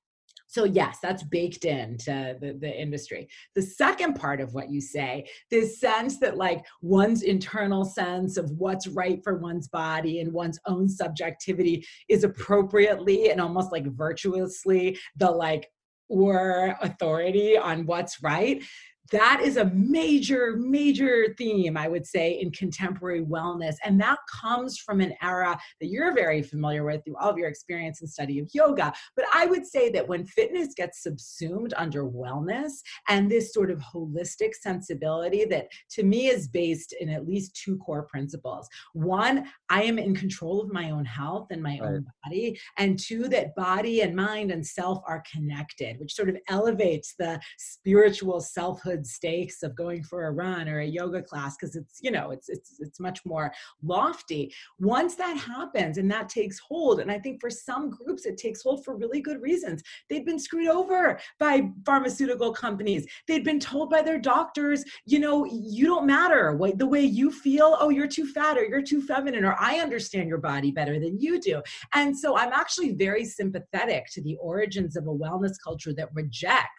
So 0.50 0.64
yes, 0.64 0.98
that's 1.02 1.22
baked 1.22 1.66
into 1.66 2.36
the, 2.40 2.56
the 2.58 2.74
industry. 2.74 3.28
The 3.54 3.62
second 3.62 4.14
part 4.14 4.40
of 4.40 4.54
what 4.54 4.70
you 4.70 4.80
say, 4.80 5.28
this 5.50 5.78
sense 5.78 6.18
that 6.20 6.38
like 6.38 6.64
one's 6.80 7.22
internal 7.22 7.84
sense 7.84 8.38
of 8.38 8.50
what's 8.52 8.86
right 8.88 9.22
for 9.22 9.36
one's 9.36 9.68
body 9.68 10.20
and 10.20 10.32
one's 10.32 10.58
own 10.66 10.88
subjectivity 10.88 11.86
is 12.08 12.24
appropriately 12.24 13.30
and 13.30 13.42
almost 13.42 13.72
like 13.72 13.86
virtuously 13.94 14.98
the 15.16 15.30
like 15.30 15.68
or 16.08 16.74
authority 16.80 17.58
on 17.58 17.84
what's 17.84 18.22
right 18.22 18.62
that 19.10 19.40
is 19.42 19.56
a 19.56 19.66
major, 19.66 20.56
major 20.56 21.34
theme, 21.36 21.76
I 21.76 21.88
would 21.88 22.06
say, 22.06 22.40
in 22.40 22.50
contemporary 22.50 23.24
wellness. 23.24 23.76
And 23.84 24.00
that 24.00 24.18
comes 24.40 24.78
from 24.78 25.00
an 25.00 25.14
era 25.22 25.58
that 25.80 25.86
you're 25.88 26.14
very 26.14 26.42
familiar 26.42 26.84
with 26.84 27.04
through 27.04 27.16
all 27.16 27.30
of 27.30 27.38
your 27.38 27.48
experience 27.48 28.00
and 28.00 28.10
study 28.10 28.38
of 28.38 28.48
yoga. 28.52 28.92
But 29.16 29.26
I 29.32 29.46
would 29.46 29.66
say 29.66 29.90
that 29.90 30.06
when 30.06 30.24
fitness 30.24 30.74
gets 30.74 31.02
subsumed 31.02 31.74
under 31.76 32.04
wellness 32.04 32.72
and 33.08 33.30
this 33.30 33.52
sort 33.52 33.70
of 33.70 33.80
holistic 33.80 34.54
sensibility 34.54 35.44
that 35.46 35.68
to 35.90 36.02
me 36.02 36.28
is 36.28 36.48
based 36.48 36.94
in 37.00 37.08
at 37.08 37.26
least 37.26 37.56
two 37.56 37.78
core 37.78 38.04
principles 38.04 38.68
one, 38.92 39.46
I 39.70 39.82
am 39.82 39.98
in 39.98 40.14
control 40.14 40.60
of 40.60 40.72
my 40.72 40.90
own 40.90 41.04
health 41.04 41.48
and 41.50 41.62
my 41.62 41.78
right. 41.80 41.88
own 41.88 42.06
body. 42.24 42.58
And 42.76 42.98
two, 42.98 43.28
that 43.28 43.54
body 43.54 44.02
and 44.02 44.14
mind 44.14 44.50
and 44.50 44.66
self 44.66 45.02
are 45.06 45.22
connected, 45.30 45.98
which 45.98 46.14
sort 46.14 46.28
of 46.28 46.36
elevates 46.48 47.14
the 47.18 47.40
spiritual 47.58 48.40
selfhood 48.40 48.97
good 48.98 49.06
stakes 49.06 49.62
of 49.62 49.76
going 49.76 50.02
for 50.02 50.26
a 50.26 50.30
run 50.32 50.68
or 50.68 50.80
a 50.80 50.86
yoga 50.86 51.22
class 51.22 51.56
because 51.56 51.76
it's 51.76 52.00
you 52.02 52.10
know 52.10 52.30
it's 52.30 52.48
it's 52.48 52.80
it's 52.80 52.98
much 52.98 53.24
more 53.24 53.52
lofty. 53.82 54.52
Once 54.80 55.14
that 55.14 55.36
happens 55.36 55.98
and 55.98 56.10
that 56.10 56.28
takes 56.28 56.58
hold 56.58 57.00
and 57.00 57.10
i 57.10 57.18
think 57.18 57.40
for 57.40 57.50
some 57.50 57.90
groups 57.90 58.26
it 58.26 58.36
takes 58.36 58.62
hold 58.62 58.84
for 58.84 58.96
really 58.96 59.20
good 59.20 59.40
reasons. 59.40 59.82
They've 60.08 60.26
been 60.26 60.38
screwed 60.38 60.68
over 60.68 61.18
by 61.38 61.70
pharmaceutical 61.86 62.52
companies. 62.52 63.06
They've 63.26 63.44
been 63.44 63.60
told 63.60 63.90
by 63.90 64.02
their 64.02 64.18
doctors 64.18 64.84
you 65.06 65.20
know 65.20 65.44
you 65.44 65.86
don't 65.86 66.06
matter 66.06 66.56
what 66.56 66.78
the 66.78 66.86
way 66.86 67.02
you 67.02 67.30
feel. 67.30 67.76
Oh 67.80 67.90
you're 67.90 68.08
too 68.08 68.26
fat 68.26 68.58
or 68.58 68.64
you're 68.64 68.82
too 68.82 69.02
feminine 69.02 69.44
or 69.44 69.56
i 69.60 69.78
understand 69.78 70.28
your 70.28 70.38
body 70.38 70.70
better 70.72 70.98
than 70.98 71.20
you 71.20 71.40
do. 71.40 71.62
And 71.94 72.16
so 72.16 72.36
i'm 72.36 72.52
actually 72.52 72.92
very 72.92 73.24
sympathetic 73.24 74.06
to 74.12 74.22
the 74.22 74.36
origins 74.40 74.96
of 74.96 75.06
a 75.06 75.18
wellness 75.24 75.56
culture 75.62 75.92
that 75.94 76.08
rejects 76.14 76.77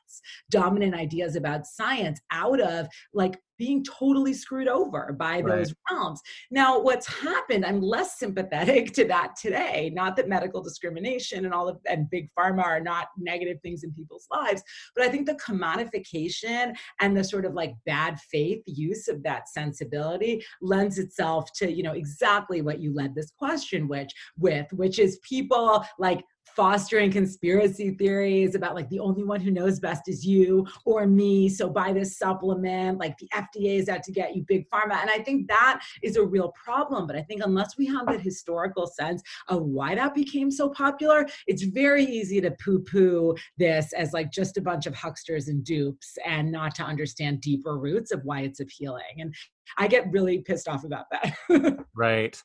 dominant 0.49 0.95
ideas 0.95 1.36
about 1.36 1.66
science 1.66 2.20
out 2.32 2.60
of 2.60 2.88
like 3.14 3.39
being 3.60 3.84
totally 3.84 4.34
screwed 4.34 4.70
over 4.70 5.14
by 5.20 5.41
those 5.41 5.74
right. 5.91 5.91
realms. 5.91 6.22
Now, 6.49 6.80
what's 6.80 7.05
happened, 7.05 7.66
I'm 7.66 7.82
less 7.82 8.18
sympathetic 8.18 8.93
to 8.93 9.05
that 9.05 9.36
today. 9.36 9.91
Not 9.93 10.16
that 10.16 10.30
medical 10.30 10.64
discrimination 10.64 11.45
and 11.45 11.53
all 11.53 11.68
of 11.68 11.78
and 11.88 12.10
big 12.10 12.30
pharma 12.38 12.64
are 12.64 12.80
not 12.80 13.10
negative 13.18 13.57
things 13.62 13.84
in 13.84 13.93
people's 13.93 14.28
lives, 14.32 14.64
but 14.95 15.03
I 15.05 15.10
think 15.10 15.28
the 15.28 15.36
commodification 15.36 16.74
and 17.01 17.16
the 17.16 17.24
sort 17.24 17.45
of 17.45 17.53
like 17.53 17.74
bad 17.86 18.18
faith 18.32 18.64
use 18.66 19.10
of 19.10 19.22
that 19.24 19.49
sensibility 19.49 20.43
lends 20.62 20.97
itself 20.97 21.51
to, 21.57 21.70
you 21.70 21.84
know, 21.84 21.93
exactly 21.93 22.62
what 22.62 22.80
you 22.80 22.93
led 22.93 23.14
this 23.14 23.32
question 23.38 23.89
which 23.89 24.12
with, 24.38 24.72
which 24.72 24.99
is 24.99 25.20
people 25.28 25.84
like 25.99 26.24
fostering 26.60 27.10
conspiracy 27.10 27.91
theories 27.91 28.53
about 28.53 28.76
like 28.76 28.89
the 28.89 28.99
only 28.99 29.24
one 29.24 29.39
who 29.39 29.49
knows 29.49 29.80
best 29.80 30.10
is 30.10 30.26
you 30.26 30.68
or 30.84 31.07
me. 31.07 31.47
So 31.47 31.70
buy 31.70 31.93
this 31.93 32.18
supplement, 32.18 32.99
like 32.99 33.18
the 33.18 33.30
FDA 33.34 33.80
is 33.80 33.88
out 33.88 34.03
to 34.03 34.12
get 34.12 34.36
you, 34.36 34.43
big 34.45 34.70
pharma. 34.70 34.95
And 34.95 35.10
I 35.10 35.20
think 35.20 35.47
that 35.47 35.82
is 36.03 36.18
a 36.18 36.22
real 36.22 36.51
problem. 36.62 37.07
But 37.07 37.16
I 37.16 37.22
think 37.22 37.41
unless 37.45 37.78
we 37.78 37.86
have 37.86 38.07
that 38.07 38.20
historical 38.20 38.88
sense 38.88 39.24
of 39.47 39.64
why 39.64 39.95
that 39.95 40.14
became 40.14 40.51
so 40.51 40.68
popular, 40.68 41.26
it's 41.47 41.64
very 41.64 42.03
easy 42.03 42.41
to 42.41 42.51
poo 42.51 42.80
poo 42.80 43.36
this 43.57 43.93
as 43.93 44.12
like 44.12 44.30
just 44.30 44.57
a 44.57 44.62
bunch 44.62 44.86
of 44.86 44.93
hucksters 44.93 45.47
and 45.47 45.64
dupes 45.64 46.18
and 46.26 46.51
not 46.51 46.76
to 46.76 46.84
understand 46.84 47.39
deeper 47.39 47.78
roots 47.78 48.12
of 48.12 48.20
why 48.26 48.41
it's 48.41 48.60
appealing. 48.60 49.16
And 49.20 49.34
I 49.78 49.88
get 49.88 50.11
really 50.11 50.39
pissed 50.39 50.67
off 50.67 50.84
about 50.84 51.05
that. 51.11 51.86
right. 51.95 52.41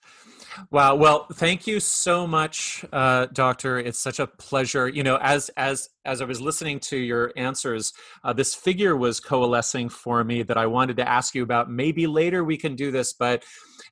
Wow. 0.70 0.94
Well, 0.94 1.26
thank 1.32 1.66
you 1.66 1.80
so 1.80 2.26
much, 2.26 2.84
uh, 2.92 3.26
Doctor. 3.32 3.78
It's 3.78 3.98
such 3.98 4.20
a 4.20 4.26
pleasure. 4.26 4.88
You 4.88 5.02
know, 5.02 5.18
as 5.20 5.48
as 5.56 5.88
as 6.04 6.20
I 6.20 6.24
was 6.24 6.40
listening 6.40 6.80
to 6.80 6.96
your 6.96 7.32
answers, 7.36 7.92
uh, 8.22 8.32
this 8.32 8.54
figure 8.54 8.96
was 8.96 9.20
coalescing 9.20 9.88
for 9.88 10.22
me 10.22 10.42
that 10.42 10.56
I 10.56 10.66
wanted 10.66 10.96
to 10.98 11.08
ask 11.08 11.34
you 11.34 11.42
about. 11.42 11.70
Maybe 11.70 12.06
later 12.06 12.44
we 12.44 12.56
can 12.56 12.76
do 12.76 12.90
this, 12.90 13.12
but 13.12 13.44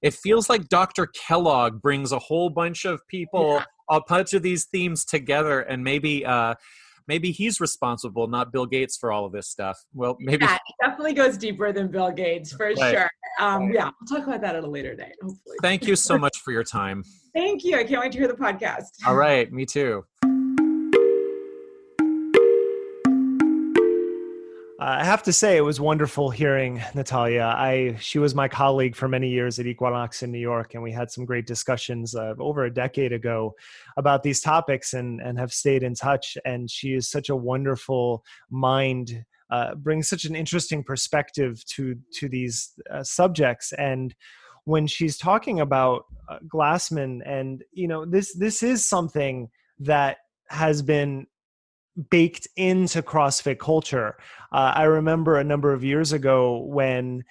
it 0.03 0.14
feels 0.14 0.49
like 0.49 0.68
Dr. 0.68 1.07
Kellogg 1.07 1.80
brings 1.80 2.12
a 2.12 2.18
whole 2.18 2.51
bunch 2.51 2.85
of 2.85 3.01
people, 3.09 3.55
yeah. 3.55 3.64
a 3.91 4.01
bunch 4.07 4.35
of 4.35 4.43
these 4.43 4.66
themes 4.66 5.05
together, 5.05 5.61
and 5.61 5.83
maybe. 5.83 6.24
Uh, 6.24 6.55
maybe 7.09 7.31
he's 7.31 7.61
responsible, 7.61 8.27
not 8.29 8.53
Bill 8.53 8.67
Gates, 8.67 8.97
for 8.97 9.13
all 9.13 9.25
of 9.25 9.33
this 9.33 9.49
stuff. 9.49 9.79
Well, 9.95 10.17
maybe 10.21 10.45
yeah, 10.45 10.55
it 10.55 10.75
definitely 10.81 11.15
goes 11.15 11.37
deeper 11.37 11.73
than 11.73 11.89
Bill 11.89 12.11
Gates 12.11 12.53
for 12.53 12.67
right. 12.67 12.95
sure. 12.95 13.11
Um, 13.41 13.67
right. 13.67 13.75
Yeah, 13.75 13.91
we'll 14.01 14.19
talk 14.19 14.29
about 14.29 14.41
that 14.43 14.57
at 14.57 14.65
a 14.65 14.67
later 14.67 14.95
date. 14.95 15.15
Hopefully. 15.23 15.57
Thank 15.61 15.87
you 15.87 15.97
so 15.97 16.19
much 16.19 16.39
for 16.39 16.53
your 16.53 16.65
time. 16.65 17.05
Thank 17.35 17.65
you. 17.65 17.79
I 17.79 17.85
can't 17.85 18.01
wait 18.01 18.13
to 18.13 18.19
hear 18.19 18.29
the 18.29 18.35
podcast. 18.35 18.89
All 19.07 19.17
right, 19.17 19.51
me 19.53 19.65
too. 19.65 20.05
I 24.85 25.05
have 25.05 25.22
to 25.24 25.33
say 25.33 25.57
it 25.57 25.61
was 25.61 25.80
wonderful 25.80 26.30
hearing 26.30 26.83
Natalia. 26.93 27.55
I 27.57 27.97
she 28.01 28.18
was 28.18 28.35
my 28.35 28.49
colleague 28.49 28.97
for 28.97 29.07
many 29.07 29.28
years 29.28 29.61
at 29.61 29.66
Equinox 29.66 30.24
in 30.24 30.33
New 30.33 30.41
York, 30.41 30.74
and 30.74 30.83
we 30.83 30.91
had 30.91 31.09
some 31.09 31.24
great 31.24 31.47
discussions 31.47 32.16
uh, 32.16 32.35
over 32.41 32.64
a 32.64 32.74
decade 32.74 33.12
ago 33.12 33.55
about 33.97 34.24
these 34.24 34.41
topics, 34.41 34.93
and 34.93 35.20
and 35.20 35.39
have 35.39 35.53
stayed 35.53 35.85
in 35.85 35.95
touch. 35.95 36.37
And 36.45 36.68
she 36.68 36.95
is 36.95 37.09
such 37.09 37.28
a 37.28 37.37
wonderful 37.37 38.24
mind, 38.51 39.24
uh, 39.51 39.76
brings 39.76 40.09
such 40.09 40.24
an 40.24 40.35
interesting 40.35 40.83
perspective 40.83 41.64
to 41.76 41.95
to 42.14 42.28
these 42.28 42.72
uh, 42.91 43.05
subjects. 43.05 43.72
And 43.74 44.12
when 44.64 44.89
she's 44.89 45.16
talking 45.16 45.61
about 45.61 46.07
uh, 46.28 46.39
Glassman, 46.53 47.20
and 47.24 47.62
you 47.72 47.87
know 47.87 48.05
this 48.05 48.35
this 48.37 48.64
is 48.64 48.85
something 48.85 49.49
that 49.78 50.16
has 50.49 50.83
been 50.83 51.28
baked 52.11 52.49
into 52.57 53.03
CrossFit 53.03 53.59
culture. 53.59 54.16
Uh, 54.53 54.72
I 54.74 54.84
remember 54.84 55.36
a 55.36 55.45
number 55.45 55.72
of 55.72 55.84
years 55.84 56.12
ago 56.12 56.64
when 56.66 57.22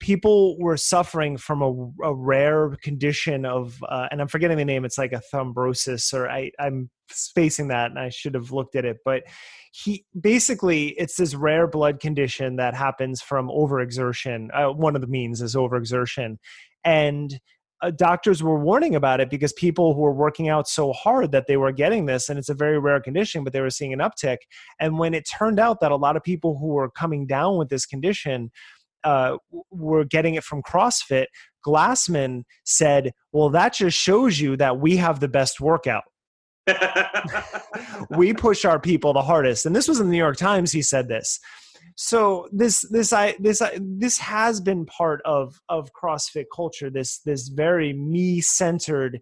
people 0.00 0.58
were 0.58 0.76
suffering 0.76 1.36
from 1.36 1.62
a, 1.62 2.06
a 2.06 2.14
rare 2.14 2.76
condition 2.82 3.44
of, 3.44 3.78
uh, 3.88 4.08
and 4.10 4.20
I'm 4.20 4.28
forgetting 4.28 4.56
the 4.56 4.64
name. 4.64 4.84
It's 4.84 4.98
like 4.98 5.12
a 5.12 5.22
thrombosis, 5.32 6.12
or 6.12 6.28
I, 6.28 6.50
I'm 6.58 6.90
spacing 7.10 7.68
that, 7.68 7.90
and 7.90 7.98
I 7.98 8.08
should 8.08 8.34
have 8.34 8.50
looked 8.50 8.74
at 8.74 8.84
it. 8.84 8.98
But 9.04 9.24
he 9.72 10.04
basically, 10.18 10.88
it's 10.88 11.16
this 11.16 11.34
rare 11.34 11.66
blood 11.66 12.00
condition 12.00 12.56
that 12.56 12.74
happens 12.74 13.22
from 13.22 13.48
overexertion. 13.48 14.48
Uh, 14.52 14.72
one 14.72 14.96
of 14.96 15.02
the 15.02 15.06
means 15.06 15.40
is 15.40 15.54
overexertion, 15.54 16.38
and 16.84 17.38
uh, 17.82 17.90
doctors 17.90 18.42
were 18.42 18.58
warning 18.58 18.94
about 18.94 19.20
it 19.20 19.28
because 19.28 19.52
people 19.52 19.94
who 19.94 20.00
were 20.00 20.12
working 20.12 20.48
out 20.48 20.68
so 20.68 20.92
hard 20.92 21.32
that 21.32 21.46
they 21.46 21.56
were 21.56 21.72
getting 21.72 22.06
this 22.06 22.28
and 22.28 22.38
it's 22.38 22.48
a 22.48 22.54
very 22.54 22.78
rare 22.78 23.00
condition 23.00 23.44
but 23.44 23.52
they 23.52 23.60
were 23.60 23.70
seeing 23.70 23.92
an 23.92 23.98
uptick. 23.98 24.38
And 24.80 24.98
when 24.98 25.14
it 25.14 25.28
turned 25.28 25.60
out 25.60 25.80
that 25.80 25.92
a 25.92 25.96
lot 25.96 26.16
of 26.16 26.22
people 26.22 26.58
who 26.58 26.68
were 26.68 26.90
coming 26.90 27.26
down 27.26 27.56
with 27.58 27.68
this 27.68 27.86
condition 27.86 28.50
uh, 29.04 29.36
were 29.70 30.04
getting 30.04 30.34
it 30.34 30.44
from 30.44 30.62
crossfit 30.62 31.26
glassman 31.64 32.42
said 32.64 33.12
well 33.32 33.50
that 33.50 33.74
just 33.74 33.96
shows 33.96 34.40
you 34.40 34.56
that 34.56 34.78
we 34.78 34.96
have 34.96 35.20
the 35.20 35.28
best 35.28 35.60
workout. 35.60 36.04
We 38.10 38.32
push 38.34 38.64
our 38.64 38.78
people 38.78 39.12
the 39.12 39.22
hardest. 39.22 39.66
And 39.66 39.74
this 39.74 39.88
was 39.88 40.00
in 40.00 40.06
the 40.06 40.12
new 40.12 40.18
york 40.18 40.36
times 40.36 40.72
he 40.72 40.82
said 40.82 41.08
this 41.08 41.38
so 41.96 42.48
this 42.52 42.82
this 42.90 43.12
i 43.12 43.34
this 43.38 43.60
I, 43.60 43.78
this 43.80 44.18
has 44.18 44.60
been 44.60 44.86
part 44.86 45.20
of 45.24 45.60
of 45.68 45.90
crossfit 45.92 46.44
culture 46.54 46.90
this 46.90 47.18
this 47.20 47.48
very 47.48 47.92
me 47.92 48.40
centered 48.40 49.20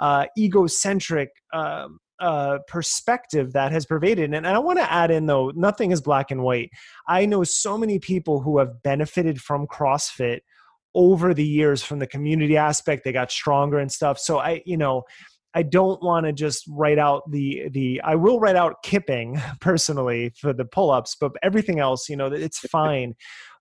uh 0.00 0.26
egocentric 0.36 1.30
uh, 1.52 1.88
uh, 2.18 2.58
perspective 2.66 3.52
that 3.52 3.72
has 3.72 3.84
pervaded. 3.84 4.32
And 4.32 4.46
I 4.46 4.58
want 4.58 4.78
to 4.78 4.90
add 4.90 5.10
in 5.10 5.26
though, 5.26 5.52
nothing 5.54 5.90
is 5.90 6.00
black 6.00 6.30
and 6.30 6.42
white. 6.42 6.70
I 7.06 7.26
know 7.26 7.44
so 7.44 7.76
many 7.76 7.98
people 7.98 8.40
who 8.40 8.58
have 8.58 8.82
benefited 8.82 9.38
from 9.38 9.66
CrossFit 9.66 10.40
over 10.96 11.34
the 11.34 11.44
years 11.44 11.82
from 11.82 11.98
the 11.98 12.06
community 12.06 12.56
aspect 12.56 13.04
they 13.04 13.12
got 13.12 13.30
stronger 13.30 13.78
and 13.78 13.92
stuff 13.92 14.18
so 14.18 14.38
i 14.38 14.62
you 14.64 14.78
know 14.78 15.02
I 15.56 15.62
don't 15.62 16.02
want 16.02 16.26
to 16.26 16.34
just 16.34 16.64
write 16.68 16.98
out 16.98 17.22
the 17.30 17.70
the 17.70 18.02
I 18.04 18.14
will 18.14 18.38
write 18.38 18.56
out 18.56 18.82
kipping 18.82 19.40
personally 19.60 20.32
for 20.38 20.52
the 20.52 20.66
pull-ups, 20.66 21.16
but 21.18 21.32
everything 21.42 21.80
else, 21.80 22.10
you 22.10 22.16
know, 22.16 22.26
it's 22.26 22.58
fine. 22.68 23.14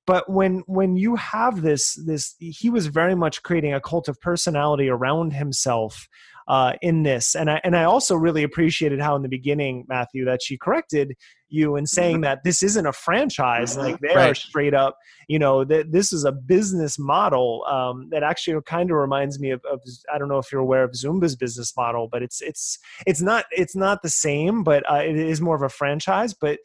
but 0.05 0.29
when 0.29 0.63
when 0.67 0.97
you 0.97 1.15
have 1.15 1.61
this 1.61 1.93
this 2.05 2.35
he 2.39 2.69
was 2.69 2.87
very 2.87 3.15
much 3.15 3.43
creating 3.43 3.73
a 3.73 3.79
cult 3.79 4.09
of 4.09 4.19
personality 4.19 4.89
around 4.89 5.31
himself 5.31 6.07
uh, 6.47 6.73
in 6.81 7.03
this. 7.03 7.35
And 7.35 7.49
I 7.49 7.61
and 7.63 7.75
I 7.75 7.83
also 7.83 8.15
really 8.15 8.43
appreciated 8.43 9.01
how 9.01 9.15
in 9.15 9.21
the 9.21 9.29
beginning, 9.29 9.85
Matthew, 9.87 10.25
that 10.25 10.41
she 10.43 10.57
corrected 10.57 11.15
you 11.49 11.75
in 11.75 11.85
saying 11.85 12.21
that 12.21 12.43
this 12.43 12.61
isn't 12.61 12.85
a 12.85 12.91
franchise. 12.91 13.71
Mm-hmm. 13.71 13.81
Like 13.81 13.99
they 13.99 14.15
right. 14.15 14.31
are 14.31 14.35
straight 14.35 14.73
up, 14.73 14.97
you 15.27 15.39
know, 15.39 15.63
that 15.63 15.91
this 15.91 16.11
is 16.11 16.25
a 16.25 16.31
business 16.31 16.99
model 16.99 17.65
um, 17.69 18.09
that 18.11 18.23
actually 18.23 18.61
kind 18.65 18.91
of 18.91 18.97
reminds 18.97 19.39
me 19.39 19.51
of, 19.51 19.63
of, 19.71 19.79
I 20.13 20.17
don't 20.17 20.27
know 20.27 20.37
if 20.37 20.51
you're 20.51 20.61
aware 20.61 20.83
of 20.83 20.91
Zumba's 20.91 21.35
business 21.35 21.73
model, 21.75 22.07
but 22.11 22.21
it's 22.21 22.41
it's 22.41 22.77
it's 23.07 23.21
not 23.21 23.45
it's 23.51 23.75
not 23.75 24.01
the 24.01 24.09
same, 24.09 24.63
but 24.63 24.83
uh, 24.91 25.01
it 25.03 25.15
is 25.15 25.41
more 25.41 25.55
of 25.55 25.61
a 25.61 25.69
franchise. 25.69 26.33
But 26.33 26.59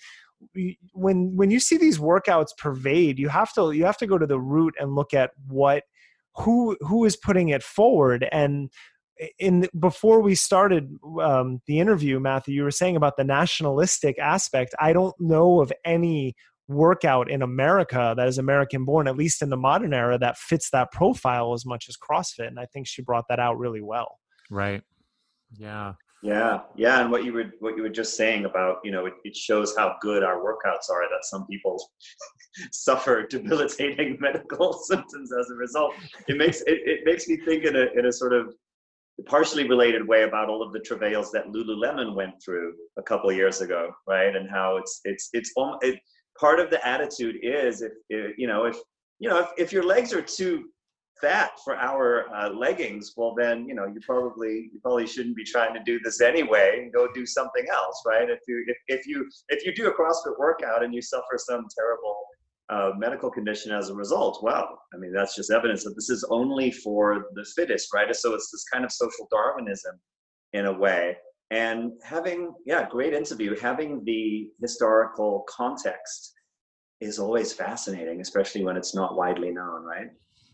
when 0.92 1.36
when 1.36 1.50
you 1.50 1.60
see 1.60 1.76
these 1.76 1.98
workouts 1.98 2.56
pervade, 2.56 3.18
you 3.18 3.28
have 3.28 3.52
to 3.54 3.72
you 3.72 3.84
have 3.84 3.98
to 3.98 4.06
go 4.06 4.18
to 4.18 4.26
the 4.26 4.40
root 4.40 4.74
and 4.78 4.94
look 4.94 5.14
at 5.14 5.30
what 5.46 5.84
who 6.36 6.76
who 6.80 7.04
is 7.04 7.16
putting 7.16 7.48
it 7.50 7.62
forward 7.62 8.26
and 8.32 8.70
in 9.38 9.68
before 9.78 10.20
we 10.20 10.34
started 10.34 10.98
um, 11.20 11.60
the 11.66 11.78
interview, 11.78 12.20
Matthew, 12.20 12.54
you 12.54 12.62
were 12.62 12.70
saying 12.70 12.96
about 12.96 13.16
the 13.16 13.24
nationalistic 13.24 14.18
aspect. 14.18 14.74
I 14.80 14.92
don't 14.92 15.14
know 15.20 15.60
of 15.60 15.72
any 15.84 16.34
workout 16.68 17.30
in 17.30 17.42
America 17.42 18.14
that 18.16 18.28
is 18.28 18.38
American 18.38 18.84
born, 18.84 19.08
at 19.08 19.16
least 19.16 19.42
in 19.42 19.50
the 19.50 19.56
modern 19.56 19.92
era, 19.92 20.18
that 20.18 20.38
fits 20.38 20.70
that 20.70 20.92
profile 20.92 21.52
as 21.52 21.66
much 21.66 21.86
as 21.88 21.96
CrossFit. 21.96 22.46
And 22.46 22.60
I 22.60 22.66
think 22.66 22.86
she 22.86 23.02
brought 23.02 23.24
that 23.28 23.40
out 23.40 23.58
really 23.58 23.82
well. 23.82 24.18
Right. 24.50 24.82
Yeah. 25.56 25.94
Yeah, 26.22 26.60
yeah, 26.76 27.00
and 27.00 27.10
what 27.10 27.24
you 27.24 27.32
were 27.32 27.50
what 27.60 27.78
you 27.78 27.82
were 27.82 27.88
just 27.88 28.14
saying 28.14 28.44
about 28.44 28.76
you 28.84 28.92
know 28.92 29.06
it, 29.06 29.14
it 29.24 29.34
shows 29.34 29.74
how 29.74 29.96
good 30.02 30.22
our 30.22 30.36
workouts 30.36 30.90
are 30.90 31.08
that 31.08 31.22
some 31.22 31.46
people 31.46 31.82
suffer 32.72 33.26
debilitating 33.26 34.18
medical 34.20 34.74
symptoms 34.74 35.32
as 35.32 35.48
a 35.50 35.54
result. 35.54 35.94
It 36.28 36.36
makes 36.36 36.60
it, 36.60 36.80
it 36.84 37.00
makes 37.06 37.26
me 37.26 37.38
think 37.38 37.64
in 37.64 37.74
a 37.74 37.86
in 37.98 38.04
a 38.04 38.12
sort 38.12 38.34
of 38.34 38.54
partially 39.22 39.68
related 39.68 40.06
way 40.06 40.22
about 40.22 40.48
all 40.48 40.62
of 40.62 40.72
the 40.72 40.80
travails 40.80 41.32
that 41.32 41.48
Lululemon 41.48 42.14
went 42.14 42.34
through 42.44 42.74
a 42.96 43.02
couple 43.02 43.30
years 43.32 43.60
ago, 43.60 43.92
right? 44.06 44.34
And 44.34 44.48
how 44.48 44.76
it's 44.76 45.00
it's 45.04 45.28
it's 45.32 45.52
it, 45.82 46.00
part 46.38 46.60
of 46.60 46.70
the 46.70 46.86
attitude 46.86 47.36
is 47.42 47.82
if, 47.82 47.92
if, 48.08 48.38
you 48.38 48.46
know 48.46 48.64
if 48.64 48.76
you 49.18 49.28
know 49.28 49.40
if, 49.40 49.48
if 49.58 49.72
your 49.72 49.84
legs 49.84 50.12
are 50.12 50.22
too 50.22 50.66
fat 51.20 51.50
for 51.64 51.76
our 51.76 52.34
uh, 52.34 52.50
leggings, 52.50 53.12
well 53.16 53.34
then 53.36 53.66
you 53.68 53.74
know 53.74 53.86
you 53.86 54.00
probably 54.06 54.70
you 54.72 54.80
probably 54.82 55.06
shouldn't 55.06 55.36
be 55.36 55.44
trying 55.44 55.74
to 55.74 55.82
do 55.84 55.98
this 56.04 56.20
anyway. 56.20 56.80
And 56.82 56.92
go 56.92 57.08
do 57.12 57.26
something 57.26 57.66
else, 57.72 58.02
right? 58.06 58.28
If 58.30 58.40
you 58.46 58.64
if, 58.66 58.76
if 58.86 59.06
you 59.06 59.28
if 59.48 59.66
you 59.66 59.74
do 59.74 59.88
a 59.88 59.94
CrossFit 59.94 60.38
workout 60.38 60.84
and 60.84 60.94
you 60.94 61.02
suffer 61.02 61.36
some 61.36 61.66
terrible 61.76 62.16
uh, 62.70 62.92
medical 62.96 63.30
condition 63.30 63.72
as 63.72 63.88
a 63.88 63.94
result. 63.94 64.42
Well, 64.42 64.80
I 64.94 64.96
mean, 64.96 65.12
that's 65.12 65.34
just 65.34 65.50
evidence 65.50 65.84
that 65.84 65.94
this 65.94 66.08
is 66.08 66.24
only 66.30 66.70
for 66.70 67.26
the 67.34 67.44
fittest, 67.56 67.92
right? 67.92 68.14
So 68.14 68.34
it's 68.34 68.50
this 68.50 68.64
kind 68.72 68.84
of 68.84 68.92
social 68.92 69.26
Darwinism 69.30 69.98
in 70.52 70.66
a 70.66 70.72
way. 70.72 71.16
And 71.50 71.92
having, 72.04 72.54
yeah, 72.64 72.88
great 72.88 73.12
interview, 73.12 73.58
having 73.58 74.04
the 74.04 74.48
historical 74.60 75.44
context 75.48 76.32
is 77.00 77.18
always 77.18 77.52
fascinating, 77.52 78.20
especially 78.20 78.62
when 78.62 78.76
it's 78.76 78.94
not 78.94 79.16
widely 79.16 79.50
known, 79.50 79.82
right? 79.82 80.10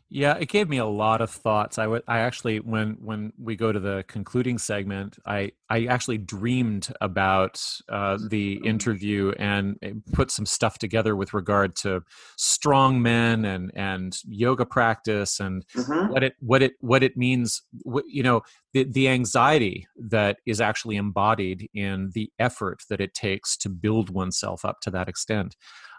Yeah, 0.08 0.36
it 0.38 0.48
gave 0.48 0.68
me 0.68 0.78
a 0.78 0.86
lot 0.86 1.20
of 1.20 1.30
thoughts. 1.30 1.80
I 1.80 1.88
would, 1.88 2.04
I 2.06 2.20
actually, 2.20 2.60
when 2.60 2.96
when 3.00 3.32
we 3.38 3.56
go 3.56 3.72
to 3.72 3.80
the 3.80 4.04
concluding 4.06 4.56
segment, 4.56 5.18
I 5.26 5.50
I 5.68 5.86
actually 5.86 6.18
dreamed 6.18 6.92
about 7.00 7.60
uh, 7.88 8.16
the 8.30 8.60
interview 8.64 9.32
and 9.36 9.76
put 10.12 10.30
some 10.30 10.46
stuff 10.46 10.78
together 10.78 11.16
with 11.16 11.34
regard 11.34 11.74
to 11.76 12.02
strong 12.36 13.02
men 13.02 13.44
and 13.44 13.72
and 13.74 14.16
yoga 14.28 14.64
practice 14.64 15.40
and 15.40 15.66
mm-hmm. 15.74 16.12
what 16.12 16.22
it 16.22 16.34
what 16.38 16.62
it 16.62 16.74
what 16.78 17.02
it 17.02 17.16
means. 17.16 17.62
What, 17.82 18.04
you 18.06 18.22
know, 18.22 18.42
the 18.74 18.84
the 18.84 19.08
anxiety 19.08 19.88
that 19.96 20.36
is 20.46 20.60
actually 20.60 20.94
embodied 20.94 21.68
in 21.74 22.12
the 22.14 22.30
effort 22.38 22.84
that 22.90 23.00
it 23.00 23.12
takes 23.12 23.56
to 23.56 23.68
build 23.68 24.10
oneself 24.10 24.64
up 24.64 24.78
to 24.82 24.90
that 24.92 25.08
extent. 25.08 25.56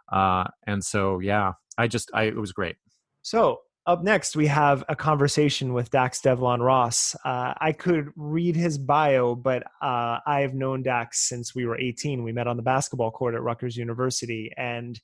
Uh, 0.09 0.45
and 0.65 0.85
so, 0.85 1.19
yeah, 1.19 1.51
I 1.77 1.87
just, 1.87 2.09
I 2.13 2.23
it 2.23 2.37
was 2.37 2.53
great. 2.53 2.77
So 3.21 3.57
up 3.87 4.03
next, 4.03 4.35
we 4.35 4.47
have 4.47 4.83
a 4.89 4.95
conversation 4.95 5.73
with 5.73 5.89
Dax 5.89 6.19
Devlon 6.19 6.61
Ross. 6.61 7.15
Uh, 7.23 7.53
I 7.59 7.71
could 7.71 8.11
read 8.17 8.57
his 8.57 8.77
bio, 8.77 9.33
but 9.33 9.63
uh, 9.81 10.19
I've 10.27 10.53
known 10.53 10.83
Dax 10.83 11.29
since 11.29 11.55
we 11.55 11.65
were 11.65 11.79
18. 11.79 12.21
We 12.21 12.33
met 12.33 12.47
on 12.47 12.57
the 12.57 12.63
basketball 12.63 13.11
court 13.11 13.33
at 13.33 13.41
Rutgers 13.41 13.77
University, 13.77 14.51
and 14.57 14.99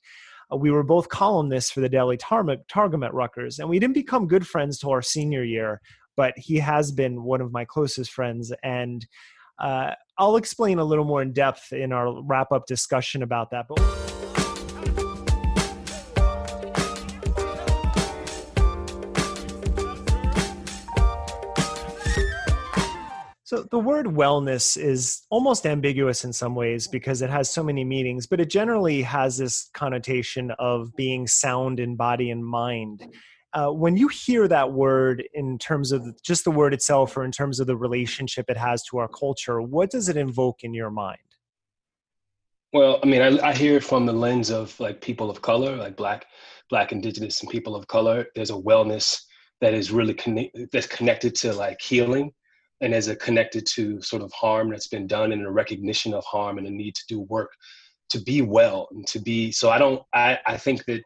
uh, 0.52 0.56
we 0.56 0.70
were 0.70 0.82
both 0.82 1.08
columnists 1.08 1.70
for 1.70 1.80
the 1.80 1.88
Daily 1.88 2.18
Tar- 2.18 2.44
Targum 2.68 3.02
at 3.02 3.14
Rutgers. 3.14 3.58
And 3.58 3.70
we 3.70 3.78
didn't 3.78 3.94
become 3.94 4.28
good 4.28 4.46
friends 4.46 4.78
till 4.78 4.90
our 4.90 5.02
senior 5.02 5.44
year, 5.44 5.80
but 6.14 6.34
he 6.36 6.58
has 6.58 6.92
been 6.92 7.22
one 7.22 7.40
of 7.40 7.52
my 7.52 7.64
closest 7.64 8.12
friends. 8.12 8.52
And 8.62 9.06
uh, 9.58 9.92
I'll 10.18 10.36
explain 10.36 10.78
a 10.78 10.84
little 10.84 11.06
more 11.06 11.22
in 11.22 11.32
depth 11.32 11.72
in 11.72 11.90
our 11.90 12.22
wrap 12.22 12.52
up 12.52 12.66
discussion 12.66 13.22
about 13.22 13.50
that. 13.52 13.64
But 13.66 14.13
So 23.54 23.62
the 23.70 23.78
word 23.78 24.06
wellness 24.06 24.76
is 24.76 25.22
almost 25.30 25.64
ambiguous 25.64 26.24
in 26.24 26.32
some 26.32 26.56
ways 26.56 26.88
because 26.88 27.22
it 27.22 27.30
has 27.30 27.48
so 27.48 27.62
many 27.62 27.84
meanings, 27.84 28.26
but 28.26 28.40
it 28.40 28.50
generally 28.50 29.00
has 29.02 29.38
this 29.38 29.70
connotation 29.74 30.50
of 30.58 30.92
being 30.96 31.28
sound 31.28 31.78
in 31.78 31.94
body 31.94 32.30
and 32.30 32.44
mind. 32.44 33.06
Uh, 33.52 33.70
when 33.70 33.96
you 33.96 34.08
hear 34.08 34.48
that 34.48 34.72
word 34.72 35.22
in 35.34 35.56
terms 35.58 35.92
of 35.92 36.20
just 36.24 36.42
the 36.42 36.50
word 36.50 36.74
itself 36.74 37.16
or 37.16 37.24
in 37.24 37.30
terms 37.30 37.60
of 37.60 37.68
the 37.68 37.76
relationship 37.76 38.46
it 38.48 38.56
has 38.56 38.82
to 38.86 38.98
our 38.98 39.06
culture, 39.06 39.62
what 39.62 39.88
does 39.88 40.08
it 40.08 40.16
invoke 40.16 40.64
in 40.64 40.74
your 40.74 40.90
mind? 40.90 41.18
Well, 42.72 42.98
I 43.04 43.06
mean, 43.06 43.22
I, 43.22 43.50
I 43.50 43.54
hear 43.54 43.76
it 43.76 43.84
from 43.84 44.04
the 44.04 44.12
lens 44.12 44.50
of 44.50 44.78
like 44.80 45.00
people 45.00 45.30
of 45.30 45.42
color, 45.42 45.76
like 45.76 45.96
black, 45.96 46.26
black, 46.70 46.90
indigenous, 46.90 47.40
and 47.40 47.48
people 47.48 47.76
of 47.76 47.86
color. 47.86 48.26
There's 48.34 48.50
a 48.50 48.54
wellness 48.54 49.20
that 49.60 49.74
is 49.74 49.92
really 49.92 50.14
connect, 50.14 50.56
that's 50.72 50.88
connected 50.88 51.36
to 51.36 51.52
like 51.52 51.80
healing 51.80 52.32
and 52.84 52.94
as 52.94 53.08
it 53.08 53.20
connected 53.20 53.66
to 53.66 54.00
sort 54.02 54.22
of 54.22 54.32
harm 54.32 54.70
that's 54.70 54.88
been 54.88 55.06
done 55.06 55.32
and 55.32 55.44
a 55.44 55.50
recognition 55.50 56.14
of 56.14 56.24
harm 56.24 56.58
and 56.58 56.66
a 56.66 56.70
need 56.70 56.94
to 56.94 57.04
do 57.08 57.20
work 57.22 57.50
to 58.10 58.20
be 58.20 58.42
well 58.42 58.88
and 58.92 59.06
to 59.06 59.18
be 59.18 59.50
so 59.50 59.70
i 59.70 59.78
don't 59.78 60.02
i 60.12 60.38
i 60.46 60.56
think 60.56 60.84
that 60.84 61.02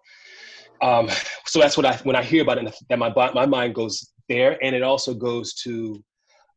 um 0.83 1.09
so 1.47 1.59
that's 1.59 1.77
what 1.77 1.87
i 1.87 1.97
when 1.99 2.17
i 2.17 2.23
hear 2.23 2.43
about 2.43 2.59
it 2.59 2.75
that 2.89 2.99
my 2.99 3.13
my 3.35 3.47
mind 3.47 3.75
goes 3.75 4.13
there 4.29 4.59
and 4.63 4.75
it 4.75 4.83
also 4.83 5.15
goes 5.15 5.55
to 5.55 6.03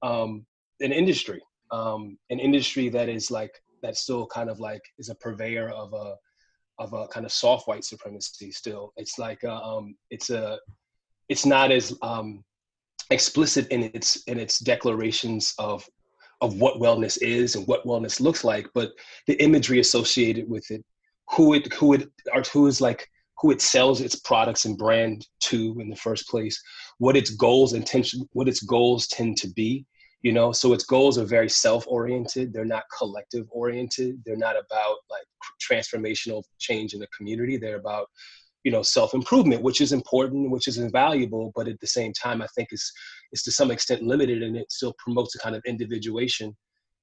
um 0.01 0.45
an 0.81 0.91
industry 0.91 1.41
um 1.71 2.17
an 2.29 2.39
industry 2.39 2.89
that 2.89 3.07
is 3.07 3.31
like 3.31 3.53
that 3.81 3.95
still 3.95 4.25
kind 4.27 4.49
of 4.49 4.59
like 4.59 4.81
is 4.99 5.09
a 5.09 5.15
purveyor 5.15 5.69
of 5.69 5.93
a 5.93 6.15
of 6.81 6.93
a 6.93 7.07
kind 7.07 7.25
of 7.25 7.31
soft 7.31 7.67
white 7.67 7.83
supremacy 7.83 8.51
still. 8.51 8.91
It's 8.97 9.19
like 9.19 9.43
uh, 9.43 9.61
um 9.61 9.95
it's 10.09 10.29
a 10.29 10.59
it's 11.29 11.45
not 11.45 11.71
as 11.71 11.97
um 12.01 12.43
explicit 13.11 13.67
in 13.67 13.83
its 13.83 14.23
in 14.23 14.39
its 14.39 14.59
declarations 14.59 15.53
of 15.59 15.87
of 16.41 16.59
what 16.59 16.79
wellness 16.79 17.21
is 17.21 17.55
and 17.55 17.67
what 17.67 17.85
wellness 17.85 18.19
looks 18.19 18.43
like, 18.43 18.67
but 18.73 18.91
the 19.27 19.41
imagery 19.43 19.79
associated 19.79 20.49
with 20.49 20.69
it, 20.71 20.83
who 21.29 21.53
it 21.53 21.71
who 21.73 21.93
it 21.93 22.09
or 22.33 22.41
who 22.51 22.67
is 22.67 22.81
like 22.81 23.07
who 23.39 23.51
it 23.51 23.61
sells 23.61 24.01
its 24.01 24.15
products 24.15 24.65
and 24.65 24.77
brand 24.77 25.27
to 25.39 25.77
in 25.79 25.89
the 25.89 25.95
first 25.95 26.27
place, 26.29 26.61
what 26.97 27.17
its 27.17 27.31
goals 27.31 27.73
intention 27.73 28.27
what 28.33 28.47
its 28.47 28.61
goals 28.61 29.07
tend 29.07 29.37
to 29.37 29.49
be, 29.49 29.85
you 30.21 30.31
know. 30.31 30.51
So 30.51 30.73
its 30.73 30.83
goals 30.83 31.17
are 31.17 31.25
very 31.25 31.49
self-oriented. 31.49 32.53
They're 32.53 32.65
not 32.65 32.83
collective 32.97 33.45
oriented. 33.49 34.21
They're 34.25 34.35
not 34.35 34.55
about 34.55 34.97
like 35.09 35.27
transformational 35.61 36.43
change 36.59 36.93
in 36.93 36.99
the 36.99 37.07
community. 37.15 37.57
They're 37.57 37.79
about 37.79 38.09
you 38.63 38.71
know 38.71 38.81
self-improvement 38.81 39.61
which 39.61 39.81
is 39.81 39.91
important 39.91 40.51
which 40.51 40.67
is 40.67 40.77
invaluable 40.77 41.51
but 41.55 41.67
at 41.67 41.79
the 41.79 41.87
same 41.87 42.13
time 42.13 42.41
i 42.41 42.47
think 42.55 42.69
is 42.71 42.91
is 43.31 43.41
to 43.43 43.51
some 43.51 43.71
extent 43.71 44.03
limited 44.03 44.43
and 44.43 44.55
it 44.55 44.71
still 44.71 44.93
promotes 44.99 45.35
a 45.35 45.39
kind 45.39 45.55
of 45.55 45.61
individuation 45.65 46.55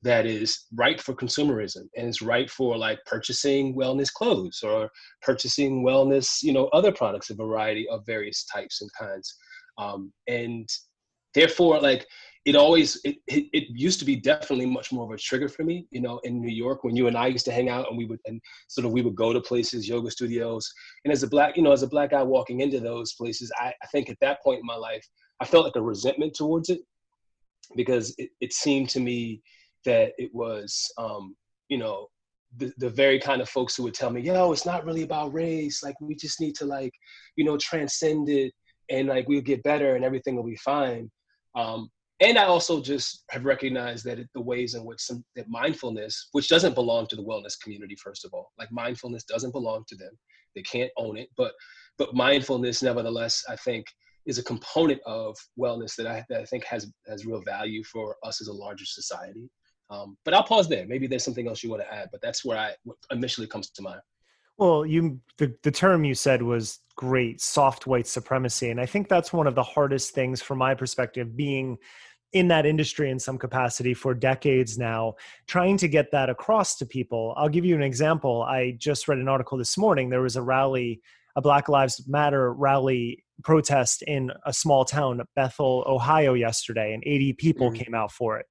that 0.02 0.26
is 0.26 0.66
right 0.76 1.00
for 1.00 1.14
consumerism 1.14 1.88
and 1.96 2.06
it's 2.06 2.22
right 2.22 2.48
for 2.50 2.76
like 2.76 2.98
purchasing 3.04 3.74
wellness 3.74 4.12
clothes 4.12 4.62
or 4.62 4.88
purchasing 5.22 5.84
wellness 5.84 6.42
you 6.42 6.52
know 6.52 6.66
other 6.68 6.92
products 6.92 7.30
a 7.30 7.34
variety 7.34 7.88
of 7.88 8.06
various 8.06 8.44
types 8.44 8.80
and 8.80 8.90
kinds. 8.98 9.34
Um, 9.76 10.12
and 10.26 10.68
therefore 11.34 11.80
like 11.80 12.06
it 12.48 12.56
always 12.56 12.98
it, 13.04 13.16
it, 13.26 13.44
it 13.52 13.64
used 13.68 13.98
to 13.98 14.06
be 14.06 14.16
definitely 14.16 14.64
much 14.64 14.90
more 14.90 15.04
of 15.04 15.10
a 15.10 15.18
trigger 15.18 15.50
for 15.50 15.64
me 15.64 15.86
you 15.90 16.00
know 16.00 16.18
in 16.24 16.40
new 16.40 16.54
york 16.64 16.82
when 16.82 16.96
you 16.96 17.06
and 17.06 17.16
i 17.16 17.26
used 17.26 17.44
to 17.44 17.52
hang 17.52 17.68
out 17.68 17.86
and 17.88 17.98
we 17.98 18.06
would 18.06 18.20
and 18.24 18.40
sort 18.68 18.86
of 18.86 18.92
we 18.92 19.02
would 19.02 19.14
go 19.14 19.34
to 19.34 19.40
places 19.40 19.86
yoga 19.86 20.10
studios. 20.10 20.72
And 21.04 21.12
as 21.12 21.22
a 21.22 21.28
black 21.28 21.58
you 21.58 21.62
know 21.62 21.72
as 21.72 21.82
a 21.82 21.86
black 21.94 22.10
guy 22.10 22.22
walking 22.22 22.60
into 22.60 22.80
those 22.80 23.12
places 23.12 23.52
i, 23.58 23.72
I 23.82 23.86
think 23.92 24.08
at 24.08 24.16
that 24.22 24.42
point 24.42 24.60
in 24.60 24.66
my 24.66 24.76
life 24.76 25.06
i 25.40 25.44
felt 25.44 25.66
like 25.66 25.76
a 25.76 25.82
resentment 25.82 26.34
towards 26.34 26.70
it 26.70 26.80
because 27.76 28.14
it, 28.16 28.30
it 28.40 28.54
seemed 28.54 28.88
to 28.90 29.00
me 29.00 29.42
that 29.84 30.12
it 30.16 30.30
was 30.32 30.90
um 30.96 31.36
you 31.68 31.76
know 31.76 32.06
the, 32.56 32.72
the 32.78 32.88
very 32.88 33.20
kind 33.20 33.42
of 33.42 33.48
folks 33.50 33.76
who 33.76 33.82
would 33.82 33.92
tell 33.92 34.08
me 34.08 34.22
yo 34.22 34.52
it's 34.52 34.64
not 34.64 34.86
really 34.86 35.02
about 35.02 35.34
race. 35.34 35.82
Like 35.82 36.00
we 36.00 36.14
just 36.14 36.40
need 36.40 36.54
to 36.56 36.64
like 36.64 36.94
you 37.36 37.44
know 37.44 37.58
transcend 37.58 38.30
it 38.30 38.54
and 38.88 39.06
like 39.06 39.28
we'll 39.28 39.42
get 39.42 39.62
better 39.64 39.96
and 39.96 40.04
everything 40.04 40.34
will 40.34 40.44
be 40.44 40.56
fine. 40.56 41.10
Um, 41.54 41.90
and 42.20 42.38
I 42.38 42.44
also 42.44 42.80
just 42.82 43.24
have 43.30 43.44
recognized 43.44 44.04
that 44.04 44.18
it, 44.18 44.28
the 44.34 44.40
ways 44.40 44.74
in 44.74 44.84
which 44.84 45.00
some 45.00 45.24
that 45.36 45.48
mindfulness, 45.48 46.28
which 46.32 46.48
doesn't 46.48 46.74
belong 46.74 47.06
to 47.08 47.16
the 47.16 47.22
wellness 47.22 47.60
community, 47.62 47.96
first 47.96 48.24
of 48.24 48.32
all, 48.32 48.50
like 48.58 48.72
mindfulness 48.72 49.24
doesn't 49.24 49.52
belong 49.52 49.84
to 49.88 49.96
them. 49.96 50.10
They 50.54 50.62
can't 50.62 50.90
own 50.96 51.16
it, 51.16 51.28
but 51.36 51.52
but 51.96 52.14
mindfulness, 52.14 52.82
nevertheless, 52.82 53.44
I 53.48 53.56
think 53.56 53.86
is 54.26 54.38
a 54.38 54.44
component 54.44 55.00
of 55.06 55.36
wellness 55.58 55.96
that 55.96 56.06
I, 56.06 56.24
that 56.28 56.40
I 56.40 56.44
think 56.44 56.64
has 56.64 56.90
has 57.06 57.24
real 57.24 57.42
value 57.42 57.84
for 57.84 58.16
us 58.24 58.40
as 58.40 58.48
a 58.48 58.52
larger 58.52 58.84
society. 58.84 59.48
Um, 59.90 60.16
but 60.24 60.34
I'll 60.34 60.42
pause 60.42 60.68
there. 60.68 60.86
Maybe 60.86 61.06
there's 61.06 61.24
something 61.24 61.48
else 61.48 61.62
you 61.62 61.70
want 61.70 61.82
to 61.82 61.92
add, 61.92 62.08
but 62.12 62.20
that's 62.20 62.44
where 62.44 62.58
I 62.58 62.74
initially 63.10 63.46
comes 63.46 63.70
to 63.70 63.82
mind. 63.82 64.00
Well, 64.58 64.84
you 64.84 65.20
the, 65.38 65.54
the 65.62 65.70
term 65.70 66.04
you 66.04 66.14
said 66.14 66.42
was 66.42 66.80
great, 66.96 67.40
soft 67.40 67.86
white 67.86 68.08
supremacy. 68.08 68.70
And 68.70 68.80
I 68.80 68.86
think 68.86 69.08
that's 69.08 69.32
one 69.32 69.46
of 69.46 69.54
the 69.54 69.62
hardest 69.62 70.14
things 70.14 70.42
from 70.42 70.58
my 70.58 70.74
perspective, 70.74 71.36
being 71.36 71.78
in 72.32 72.48
that 72.48 72.66
industry 72.66 73.10
in 73.10 73.18
some 73.18 73.38
capacity 73.38 73.94
for 73.94 74.14
decades 74.14 74.78
now, 74.78 75.14
trying 75.46 75.76
to 75.78 75.88
get 75.88 76.10
that 76.12 76.28
across 76.28 76.76
to 76.76 76.86
people. 76.86 77.34
I'll 77.36 77.48
give 77.48 77.64
you 77.64 77.74
an 77.74 77.82
example. 77.82 78.42
I 78.42 78.76
just 78.78 79.08
read 79.08 79.18
an 79.18 79.28
article 79.28 79.56
this 79.56 79.78
morning. 79.78 80.10
There 80.10 80.22
was 80.22 80.36
a 80.36 80.42
rally, 80.42 81.00
a 81.36 81.40
Black 81.40 81.68
Lives 81.68 82.06
Matter 82.06 82.52
rally 82.52 83.24
protest 83.44 84.02
in 84.02 84.30
a 84.44 84.52
small 84.52 84.84
town, 84.84 85.22
Bethel, 85.36 85.84
Ohio, 85.86 86.34
yesterday, 86.34 86.92
and 86.92 87.02
80 87.06 87.32
people 87.34 87.70
mm-hmm. 87.70 87.82
came 87.82 87.94
out 87.94 88.12
for 88.12 88.38
it. 88.38 88.46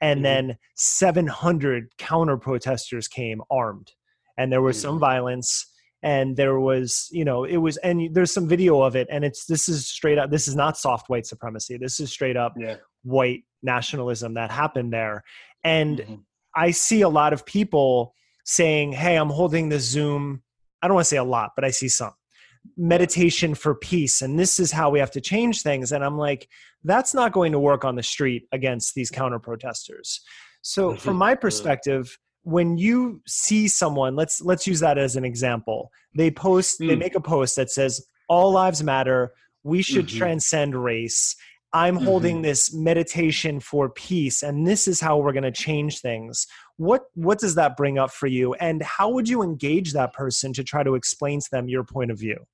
And 0.00 0.18
mm-hmm. 0.18 0.48
then 0.48 0.58
700 0.76 1.88
counter 1.98 2.36
protesters 2.36 3.08
came 3.08 3.42
armed. 3.50 3.92
And 4.38 4.52
there 4.52 4.62
was 4.62 4.76
mm-hmm. 4.76 4.88
some 4.88 4.98
violence 4.98 5.66
and 6.02 6.36
there 6.36 6.60
was 6.60 7.08
you 7.10 7.24
know 7.24 7.44
it 7.44 7.56
was 7.56 7.76
and 7.78 8.14
there's 8.14 8.32
some 8.32 8.46
video 8.46 8.82
of 8.82 8.94
it 8.94 9.08
and 9.10 9.24
it's 9.24 9.46
this 9.46 9.68
is 9.68 9.88
straight 9.88 10.16
up 10.16 10.30
this 10.30 10.46
is 10.46 10.54
not 10.54 10.78
soft 10.78 11.08
white 11.08 11.26
supremacy 11.26 11.76
this 11.76 11.98
is 11.98 12.10
straight 12.10 12.36
up 12.36 12.54
yeah 12.56 12.76
white 13.02 13.44
nationalism 13.62 14.34
that 14.34 14.50
happened 14.50 14.92
there. 14.92 15.24
And 15.64 15.98
mm-hmm. 15.98 16.14
I 16.54 16.70
see 16.70 17.02
a 17.02 17.08
lot 17.08 17.32
of 17.32 17.44
people 17.44 18.14
saying, 18.44 18.92
Hey, 18.92 19.16
I'm 19.16 19.30
holding 19.30 19.68
this 19.68 19.84
Zoom. 19.84 20.42
I 20.82 20.88
don't 20.88 20.94
want 20.94 21.04
to 21.06 21.08
say 21.08 21.16
a 21.16 21.24
lot, 21.24 21.50
but 21.56 21.64
I 21.64 21.70
see 21.70 21.88
some 21.88 22.12
meditation 22.76 23.54
for 23.54 23.74
peace. 23.74 24.22
And 24.22 24.38
this 24.38 24.60
is 24.60 24.70
how 24.70 24.90
we 24.90 24.98
have 24.98 25.10
to 25.12 25.20
change 25.20 25.62
things. 25.62 25.92
And 25.92 26.04
I'm 26.04 26.18
like, 26.18 26.48
that's 26.84 27.14
not 27.14 27.32
going 27.32 27.52
to 27.52 27.58
work 27.58 27.84
on 27.84 27.96
the 27.96 28.02
street 28.02 28.44
against 28.52 28.94
these 28.94 29.10
counter 29.10 29.38
protesters. 29.38 30.20
So 30.62 30.94
from 30.94 31.16
my 31.26 31.34
perspective, 31.34 32.16
when 32.48 32.78
you 32.78 33.20
see 33.26 33.68
someone, 33.68 34.16
let's 34.16 34.40
let's 34.40 34.66
use 34.66 34.80
that 34.80 34.98
as 34.98 35.16
an 35.16 35.24
example. 35.24 35.90
They 36.14 36.30
post, 36.30 36.80
mm. 36.80 36.88
they 36.88 36.96
make 36.96 37.14
a 37.14 37.20
post 37.20 37.56
that 37.56 37.70
says, 37.70 38.06
All 38.28 38.52
lives 38.52 38.82
matter. 38.82 39.32
We 39.64 39.82
should 39.82 40.06
mm-hmm. 40.06 40.18
transcend 40.18 40.74
race 40.74 41.36
I'm 41.72 41.96
mm-hmm. 41.96 42.04
holding 42.04 42.42
this 42.42 42.72
meditation 42.72 43.60
for 43.60 43.90
peace 43.90 44.42
and 44.42 44.66
this 44.66 44.88
is 44.88 45.00
how 45.00 45.18
we're 45.18 45.32
going 45.32 45.42
to 45.42 45.50
change 45.50 46.00
things. 46.00 46.46
What 46.76 47.04
what 47.14 47.38
does 47.38 47.54
that 47.56 47.76
bring 47.76 47.98
up 47.98 48.10
for 48.10 48.26
you 48.26 48.54
and 48.54 48.82
how 48.82 49.10
would 49.10 49.28
you 49.28 49.42
engage 49.42 49.92
that 49.92 50.12
person 50.12 50.52
to 50.54 50.64
try 50.64 50.82
to 50.82 50.94
explain 50.94 51.40
to 51.40 51.48
them 51.50 51.68
your 51.68 51.84
point 51.84 52.10
of 52.10 52.18
view? 52.18 52.46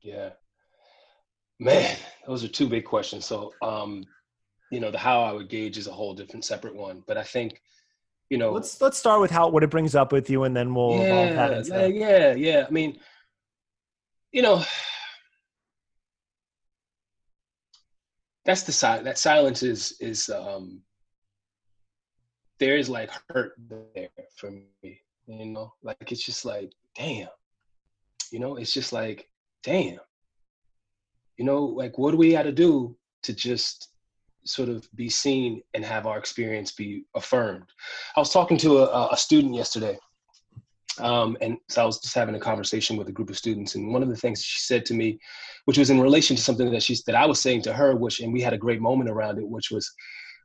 Yeah. 0.00 0.30
Man, 1.58 1.96
those 2.26 2.44
are 2.44 2.48
two 2.48 2.68
big 2.68 2.84
questions. 2.84 3.26
So 3.26 3.52
um 3.62 4.04
you 4.70 4.78
know, 4.78 4.92
the 4.92 4.98
how 4.98 5.22
I 5.22 5.32
would 5.32 5.48
gauge 5.48 5.78
is 5.78 5.88
a 5.88 5.92
whole 5.92 6.14
different 6.14 6.44
separate 6.44 6.76
one, 6.76 7.02
but 7.08 7.16
I 7.16 7.24
think 7.24 7.60
you 8.30 8.38
know 8.38 8.52
let's 8.52 8.80
let's 8.80 8.98
start 8.98 9.20
with 9.20 9.30
how 9.30 9.48
what 9.48 9.62
it 9.62 9.70
brings 9.70 9.94
up 9.94 10.12
with 10.12 10.30
you 10.30 10.44
and 10.44 10.56
then 10.56 10.74
we'll 10.74 10.96
yeah, 10.96 11.86
yeah 11.86 12.34
yeah. 12.34 12.64
I 12.66 12.70
mean 12.70 12.98
you 14.32 14.42
know 14.42 14.64
that's 18.44 18.62
the 18.62 18.72
side 18.72 19.04
that 19.04 19.18
silence 19.18 19.62
is 19.62 19.96
is 20.00 20.30
um 20.30 20.80
there 22.58 22.76
is 22.76 22.88
like 22.88 23.10
hurt 23.28 23.54
there 23.94 24.08
for 24.36 24.50
me 24.50 25.00
you 25.30 25.46
know? 25.46 25.72
Like 25.82 26.10
it's 26.12 26.24
just 26.24 26.44
like 26.44 26.72
damn. 26.94 27.28
You 28.30 28.38
know 28.38 28.56
it's 28.56 28.72
just 28.72 28.92
like 28.92 29.28
damn. 29.62 29.98
You 31.36 31.44
know 31.44 31.64
like 31.64 31.98
what 31.98 32.12
do 32.12 32.16
we 32.16 32.32
got 32.32 32.42
to 32.42 32.52
do 32.52 32.96
to 33.22 33.32
just 33.32 33.89
sort 34.50 34.68
of 34.68 34.88
be 34.94 35.08
seen 35.08 35.62
and 35.74 35.84
have 35.84 36.06
our 36.06 36.18
experience 36.18 36.72
be 36.72 37.04
affirmed 37.14 37.66
i 38.16 38.20
was 38.20 38.32
talking 38.32 38.56
to 38.56 38.78
a, 38.78 39.08
a 39.12 39.16
student 39.16 39.54
yesterday 39.54 39.98
um, 40.98 41.36
and 41.40 41.56
so 41.68 41.82
I 41.82 41.86
was 41.86 42.00
just 42.00 42.14
having 42.14 42.34
a 42.34 42.40
conversation 42.40 42.96
with 42.96 43.08
a 43.08 43.12
group 43.12 43.30
of 43.30 43.38
students, 43.38 43.74
and 43.74 43.92
one 43.92 44.02
of 44.02 44.08
the 44.08 44.16
things 44.16 44.42
she 44.42 44.60
said 44.60 44.84
to 44.86 44.94
me, 44.94 45.18
which 45.64 45.78
was 45.78 45.88
in 45.88 46.00
relation 46.00 46.36
to 46.36 46.42
something 46.42 46.70
that 46.70 46.82
she's 46.82 47.02
that 47.04 47.14
I 47.14 47.26
was 47.26 47.40
saying 47.40 47.62
to 47.62 47.72
her, 47.72 47.96
which 47.96 48.20
and 48.20 48.32
we 48.32 48.40
had 48.40 48.52
a 48.52 48.58
great 48.58 48.80
moment 48.80 49.08
around 49.08 49.38
it, 49.38 49.48
which 49.48 49.70
was 49.70 49.90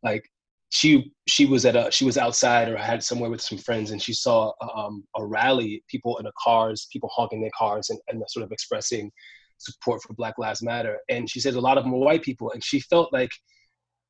like 0.03 0.23
she 0.69 1.11
she 1.27 1.45
was 1.45 1.65
at 1.65 1.75
a 1.75 1.91
she 1.91 2.05
was 2.05 2.17
outside 2.17 2.69
or 2.69 2.77
had 2.77 3.03
somewhere 3.03 3.29
with 3.29 3.41
some 3.41 3.57
friends, 3.57 3.91
and 3.91 4.01
she 4.01 4.13
saw 4.13 4.51
um, 4.75 5.03
a 5.17 5.25
rally, 5.25 5.83
people 5.87 6.17
in 6.17 6.25
the 6.25 6.31
cars, 6.41 6.87
people 6.91 7.09
honking 7.13 7.41
their 7.41 7.51
cars, 7.57 7.89
and, 7.89 7.99
and 8.07 8.23
sort 8.27 8.43
of 8.43 8.51
expressing 8.51 9.11
support 9.57 10.01
for 10.03 10.13
Black 10.13 10.37
Lives 10.37 10.61
Matter. 10.61 10.97
And 11.09 11.29
she 11.29 11.39
said 11.39 11.55
a 11.55 11.61
lot 11.61 11.77
of 11.77 11.83
them 11.83 11.93
were 11.93 11.99
white 11.99 12.23
people, 12.23 12.51
and 12.51 12.63
she 12.63 12.79
felt 12.79 13.11
like, 13.13 13.31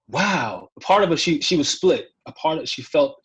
wow, 0.08 0.70
a 0.78 0.80
part 0.80 1.04
of 1.04 1.12
it 1.12 1.20
she 1.20 1.42
she 1.42 1.58
was 1.58 1.70
split. 1.70 2.10
A 2.26 2.32
part 2.32 2.60
of 2.60 2.70
she 2.70 2.82
felt 2.82 3.22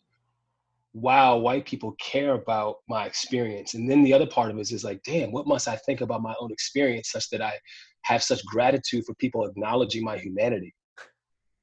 wow, 0.93 1.37
white 1.37 1.65
people 1.65 1.95
care 2.01 2.33
about 2.33 2.77
my 2.89 3.05
experience. 3.05 3.75
And 3.75 3.89
then 3.89 4.03
the 4.03 4.13
other 4.13 4.25
part 4.25 4.51
of 4.51 4.57
it 4.57 4.61
is, 4.61 4.71
is 4.71 4.83
like, 4.83 5.01
damn, 5.03 5.31
what 5.31 5.47
must 5.47 5.67
I 5.67 5.77
think 5.77 6.01
about 6.01 6.21
my 6.21 6.35
own 6.39 6.51
experience 6.51 7.11
such 7.11 7.29
that 7.29 7.41
I 7.41 7.53
have 8.01 8.21
such 8.21 8.45
gratitude 8.45 9.05
for 9.05 9.13
people 9.15 9.45
acknowledging 9.45 10.03
my 10.03 10.17
humanity? 10.17 10.73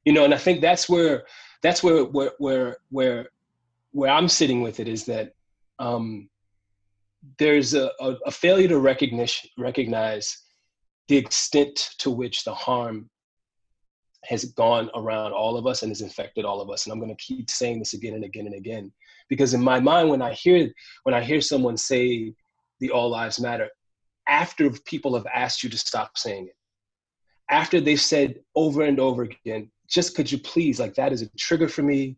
You 0.05 0.13
know, 0.15 0.25
and 0.25 0.33
I 0.33 0.39
think 0.39 0.61
that's 0.61 0.89
where 0.89 1.25
that's 1.63 1.83
where 1.83 2.05
where 2.05 2.33
where 2.39 2.77
where 2.91 3.29
where 3.93 4.11
I'm 4.11 4.29
sitting 4.29 4.63
with 4.63 4.81
it 4.81 4.89
is 4.89 5.05
that 5.07 5.33
um, 5.79 6.29
there's 7.39 7.75
a, 7.75 7.91
a, 8.01 8.17
a 8.27 8.31
failure 8.31 8.69
to 8.69 8.79
recognition 8.79 9.51
recognize 9.59 10.45
the 11.09 11.17
extent 11.17 11.91
to 11.99 12.11
which 12.11 12.45
the 12.45 12.55
harm 12.55 13.11
has 14.25 14.45
gone 14.47 14.91
around 14.95 15.33
all 15.33 15.57
of 15.57 15.67
us 15.67 15.83
and 15.83 15.91
has 15.91 16.01
infected 16.01 16.45
all 16.45 16.61
of 16.61 16.71
us. 16.71 16.85
And 16.85 16.93
I'm 16.93 16.99
going 16.99 17.15
to 17.15 17.25
keep 17.25 17.51
saying 17.51 17.79
this 17.79 17.95
again 17.95 18.15
and 18.15 18.25
again 18.25 18.47
and 18.47 18.55
again 18.55 18.93
because 19.29 19.55
in 19.55 19.63
my 19.63 19.79
mind 19.79 20.09
when 20.09 20.23
i 20.23 20.33
hear 20.33 20.69
when 21.05 21.15
i 21.15 21.23
hear 21.23 21.41
someone 21.41 21.77
say 21.77 22.33
the 22.81 22.91
all 22.91 23.11
lives 23.11 23.41
matter 23.41 23.69
after 24.29 24.71
people 24.87 25.15
have 25.15 25.27
asked 25.35 25.63
you 25.63 25.71
to 25.71 25.79
stop 25.79 26.17
saying 26.17 26.47
it 26.47 26.57
after 27.51 27.81
they've 27.81 28.01
said 28.01 28.37
over 28.55 28.83
and 28.83 28.99
over 28.99 29.23
again 29.23 29.71
just 29.89 30.15
could 30.15 30.31
you 30.31 30.39
please 30.39 30.81
like 30.81 30.95
that 30.95 31.13
is 31.13 31.23
a 31.23 31.29
trigger 31.39 31.69
for 31.69 31.83
me 31.83 32.17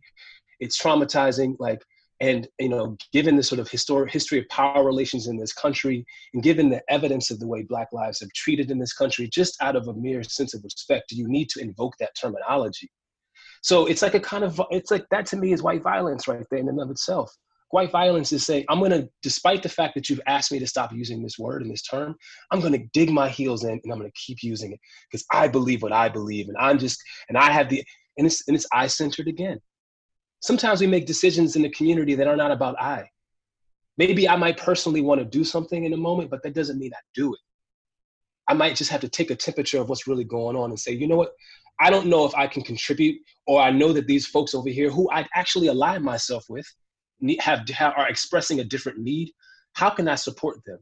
it's 0.60 0.80
traumatizing 0.80 1.56
like 1.58 1.82
and 2.20 2.48
you 2.58 2.68
know 2.68 2.96
given 3.12 3.36
the 3.36 3.42
sort 3.42 3.60
of 3.60 3.68
historic 3.68 4.12
history 4.12 4.38
of 4.38 4.48
power 4.48 4.84
relations 4.84 5.26
in 5.26 5.36
this 5.36 5.52
country 5.52 6.04
and 6.34 6.42
given 6.42 6.68
the 6.68 6.82
evidence 6.88 7.30
of 7.30 7.38
the 7.38 7.46
way 7.46 7.62
black 7.62 7.88
lives 7.92 8.20
have 8.20 8.32
treated 8.34 8.70
in 8.70 8.78
this 8.78 8.92
country 8.92 9.28
just 9.28 9.56
out 9.62 9.76
of 9.76 9.88
a 9.88 9.94
mere 9.94 10.22
sense 10.22 10.54
of 10.54 10.62
respect 10.64 11.12
you 11.12 11.28
need 11.28 11.48
to 11.48 11.60
invoke 11.60 11.94
that 11.98 12.14
terminology 12.20 12.90
so 13.62 13.86
it's 13.86 14.02
like 14.02 14.14
a 14.14 14.20
kind 14.20 14.44
of 14.44 14.60
it's 14.70 14.90
like 14.90 15.06
that 15.10 15.26
to 15.26 15.36
me 15.36 15.52
is 15.52 15.62
white 15.62 15.82
violence 15.82 16.26
right 16.26 16.44
there 16.50 16.60
in 16.60 16.68
and 16.68 16.80
of 16.80 16.90
itself. 16.90 17.34
White 17.70 17.92
violence 17.92 18.32
is 18.32 18.44
saying, 18.44 18.64
I'm 18.68 18.80
gonna, 18.80 19.08
despite 19.22 19.62
the 19.62 19.68
fact 19.68 19.94
that 19.94 20.10
you've 20.10 20.20
asked 20.26 20.50
me 20.50 20.58
to 20.58 20.66
stop 20.66 20.92
using 20.92 21.22
this 21.22 21.38
word 21.38 21.62
and 21.62 21.70
this 21.70 21.82
term, 21.82 22.16
I'm 22.50 22.60
gonna 22.60 22.80
dig 22.92 23.10
my 23.10 23.28
heels 23.28 23.62
in 23.64 23.80
and 23.82 23.92
I'm 23.92 23.98
gonna 23.98 24.10
keep 24.14 24.42
using 24.42 24.72
it 24.72 24.80
because 25.10 25.24
I 25.30 25.46
believe 25.46 25.82
what 25.82 25.92
I 25.92 26.08
believe 26.08 26.48
and 26.48 26.56
I'm 26.58 26.78
just 26.78 27.00
and 27.28 27.38
I 27.38 27.50
have 27.52 27.68
the 27.68 27.84
and 28.18 28.26
it's 28.26 28.46
and 28.48 28.56
it's 28.56 28.66
I 28.72 28.86
centered 28.86 29.28
again. 29.28 29.60
Sometimes 30.40 30.80
we 30.80 30.86
make 30.86 31.06
decisions 31.06 31.56
in 31.56 31.62
the 31.62 31.70
community 31.70 32.14
that 32.14 32.26
are 32.26 32.36
not 32.36 32.50
about 32.50 32.80
I. 32.80 33.10
Maybe 33.98 34.28
I 34.28 34.36
might 34.36 34.56
personally 34.56 35.02
want 35.02 35.20
to 35.20 35.26
do 35.26 35.44
something 35.44 35.84
in 35.84 35.92
a 35.92 35.96
moment, 35.96 36.30
but 36.30 36.42
that 36.42 36.54
doesn't 36.54 36.78
mean 36.78 36.92
I 36.94 37.00
do 37.14 37.34
it. 37.34 37.40
I 38.48 38.54
might 38.54 38.74
just 38.74 38.90
have 38.90 39.02
to 39.02 39.08
take 39.08 39.30
a 39.30 39.36
temperature 39.36 39.78
of 39.78 39.88
what's 39.88 40.06
really 40.06 40.24
going 40.24 40.56
on 40.56 40.70
and 40.70 40.80
say, 40.80 40.92
you 40.92 41.06
know 41.06 41.16
what? 41.16 41.32
I 41.78 41.90
don't 41.90 42.06
know 42.06 42.24
if 42.24 42.34
I 42.34 42.46
can 42.46 42.62
contribute, 42.62 43.20
or 43.46 43.60
I 43.60 43.70
know 43.70 43.92
that 43.92 44.06
these 44.06 44.26
folks 44.26 44.54
over 44.54 44.68
here 44.68 44.90
who 44.90 45.10
I 45.10 45.26
actually 45.34 45.68
align 45.68 46.02
myself 46.02 46.44
with 46.48 46.66
have, 47.40 47.68
have 47.68 47.94
are 47.96 48.08
expressing 48.08 48.60
a 48.60 48.64
different 48.64 48.98
need. 48.98 49.30
How 49.74 49.90
can 49.90 50.08
I 50.08 50.14
support 50.14 50.64
them? 50.66 50.78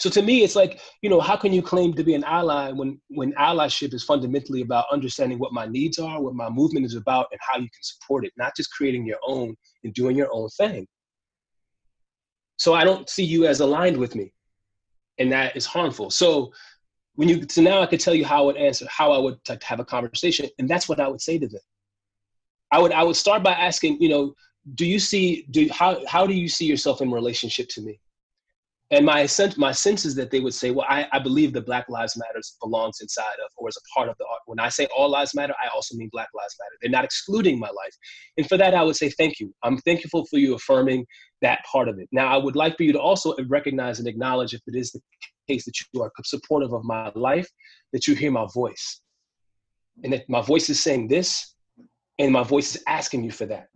So 0.00 0.08
to 0.08 0.22
me, 0.22 0.42
it's 0.42 0.56
like, 0.56 0.80
you 1.02 1.10
know, 1.10 1.20
how 1.20 1.36
can 1.36 1.52
you 1.52 1.60
claim 1.60 1.92
to 1.92 2.02
be 2.02 2.14
an 2.14 2.24
ally 2.24 2.72
when 2.72 2.98
when 3.08 3.32
allyship 3.34 3.92
is 3.92 4.02
fundamentally 4.02 4.62
about 4.62 4.86
understanding 4.90 5.38
what 5.38 5.52
my 5.52 5.66
needs 5.66 5.98
are, 5.98 6.22
what 6.22 6.34
my 6.34 6.48
movement 6.48 6.86
is 6.86 6.94
about, 6.94 7.26
and 7.30 7.40
how 7.42 7.58
you 7.58 7.68
can 7.68 7.82
support 7.82 8.24
it, 8.24 8.32
not 8.38 8.56
just 8.56 8.72
creating 8.72 9.04
your 9.04 9.18
own 9.26 9.54
and 9.84 9.92
doing 9.92 10.16
your 10.16 10.30
own 10.32 10.48
thing. 10.56 10.86
So 12.56 12.72
I 12.72 12.84
don't 12.84 13.10
see 13.10 13.24
you 13.24 13.46
as 13.46 13.60
aligned 13.60 13.98
with 13.98 14.14
me. 14.14 14.32
And 15.18 15.30
that 15.32 15.54
is 15.54 15.66
harmful. 15.66 16.08
So 16.10 16.50
when 17.16 17.28
you 17.28 17.44
so 17.50 17.60
now 17.60 17.82
I 17.82 17.86
could 17.86 18.00
tell 18.00 18.14
you 18.14 18.24
how 18.24 18.44
I 18.44 18.46
would 18.46 18.56
answer, 18.56 18.86
how 18.88 19.12
I 19.12 19.18
would 19.18 19.38
like, 19.50 19.62
have 19.64 19.80
a 19.80 19.84
conversation, 19.84 20.48
and 20.58 20.66
that's 20.66 20.88
what 20.88 20.98
I 20.98 21.08
would 21.08 21.20
say 21.20 21.38
to 21.38 21.46
them. 21.46 21.60
I 22.72 22.78
would 22.78 22.92
I 22.92 23.02
would 23.02 23.16
start 23.16 23.42
by 23.42 23.52
asking, 23.52 24.00
you 24.00 24.08
know, 24.08 24.34
do 24.76 24.86
you 24.86 24.98
see 24.98 25.46
do 25.50 25.68
how 25.70 26.02
how 26.06 26.26
do 26.26 26.32
you 26.32 26.48
see 26.48 26.64
yourself 26.64 27.02
in 27.02 27.10
relationship 27.10 27.68
to 27.70 27.82
me? 27.82 28.00
And 28.92 29.06
my 29.06 29.24
sense, 29.24 29.56
my 29.56 29.70
sense 29.70 30.04
is 30.04 30.16
that 30.16 30.32
they 30.32 30.40
would 30.40 30.54
say, 30.54 30.72
well, 30.72 30.86
I, 30.88 31.06
I 31.12 31.20
believe 31.20 31.52
the 31.52 31.60
Black 31.60 31.88
Lives 31.88 32.16
Matters 32.16 32.56
belongs 32.60 32.98
inside 33.00 33.36
of 33.44 33.52
or 33.56 33.68
is 33.68 33.76
a 33.76 33.94
part 33.94 34.08
of 34.08 34.16
the 34.18 34.24
art. 34.24 34.40
When 34.46 34.58
I 34.58 34.68
say 34.68 34.88
all 34.96 35.08
lives 35.08 35.32
matter, 35.32 35.54
I 35.64 35.68
also 35.72 35.96
mean 35.96 36.08
Black 36.10 36.28
Lives 36.34 36.56
Matter. 36.58 36.76
They're 36.82 36.90
not 36.90 37.04
excluding 37.04 37.60
my 37.60 37.68
life. 37.68 37.94
And 38.36 38.48
for 38.48 38.56
that, 38.56 38.74
I 38.74 38.82
would 38.82 38.96
say 38.96 39.08
thank 39.10 39.38
you. 39.38 39.54
I'm 39.62 39.78
thankful 39.78 40.26
for 40.26 40.38
you 40.38 40.54
affirming 40.54 41.06
that 41.40 41.60
part 41.70 41.88
of 41.88 42.00
it. 42.00 42.08
Now, 42.10 42.26
I 42.26 42.36
would 42.36 42.56
like 42.56 42.76
for 42.76 42.82
you 42.82 42.92
to 42.92 43.00
also 43.00 43.34
recognize 43.48 44.00
and 44.00 44.08
acknowledge 44.08 44.54
if 44.54 44.60
it 44.66 44.74
is 44.74 44.90
the 44.90 45.00
case 45.48 45.64
that 45.66 45.74
you 45.92 46.02
are 46.02 46.10
supportive 46.24 46.72
of 46.72 46.82
my 46.82 47.12
life, 47.14 47.48
that 47.92 48.08
you 48.08 48.16
hear 48.16 48.32
my 48.32 48.46
voice. 48.52 49.00
And 50.02 50.12
that 50.12 50.28
my 50.28 50.40
voice 50.40 50.68
is 50.68 50.82
saying 50.82 51.06
this, 51.06 51.54
and 52.18 52.32
my 52.32 52.42
voice 52.42 52.74
is 52.74 52.82
asking 52.88 53.22
you 53.22 53.30
for 53.30 53.46
that. 53.46 53.68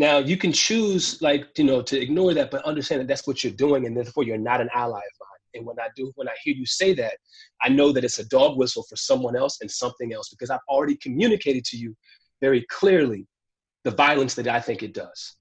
Now 0.00 0.16
you 0.16 0.38
can 0.38 0.50
choose, 0.50 1.20
like 1.20 1.58
you 1.58 1.64
know, 1.64 1.82
to 1.82 2.00
ignore 2.00 2.32
that, 2.32 2.50
but 2.50 2.64
understand 2.64 3.02
that 3.02 3.06
that's 3.06 3.26
what 3.26 3.44
you're 3.44 3.52
doing, 3.52 3.84
and 3.84 3.94
therefore 3.94 4.24
you're 4.24 4.38
not 4.38 4.62
an 4.62 4.70
ally 4.74 4.96
of 4.96 5.16
mine. 5.20 5.50
And 5.52 5.66
when 5.66 5.78
I 5.78 5.88
do, 5.94 6.10
when 6.14 6.26
I 6.26 6.32
hear 6.42 6.54
you 6.54 6.64
say 6.64 6.94
that, 6.94 7.18
I 7.60 7.68
know 7.68 7.92
that 7.92 8.02
it's 8.02 8.18
a 8.18 8.26
dog 8.28 8.56
whistle 8.56 8.82
for 8.88 8.96
someone 8.96 9.36
else 9.36 9.58
and 9.60 9.70
something 9.70 10.14
else 10.14 10.30
because 10.30 10.48
I've 10.48 10.66
already 10.70 10.96
communicated 10.96 11.66
to 11.66 11.76
you 11.76 11.94
very 12.40 12.64
clearly 12.70 13.26
the 13.84 13.90
violence 13.90 14.32
that 14.36 14.48
I 14.48 14.58
think 14.58 14.82
it 14.82 14.94
does. 14.94 15.36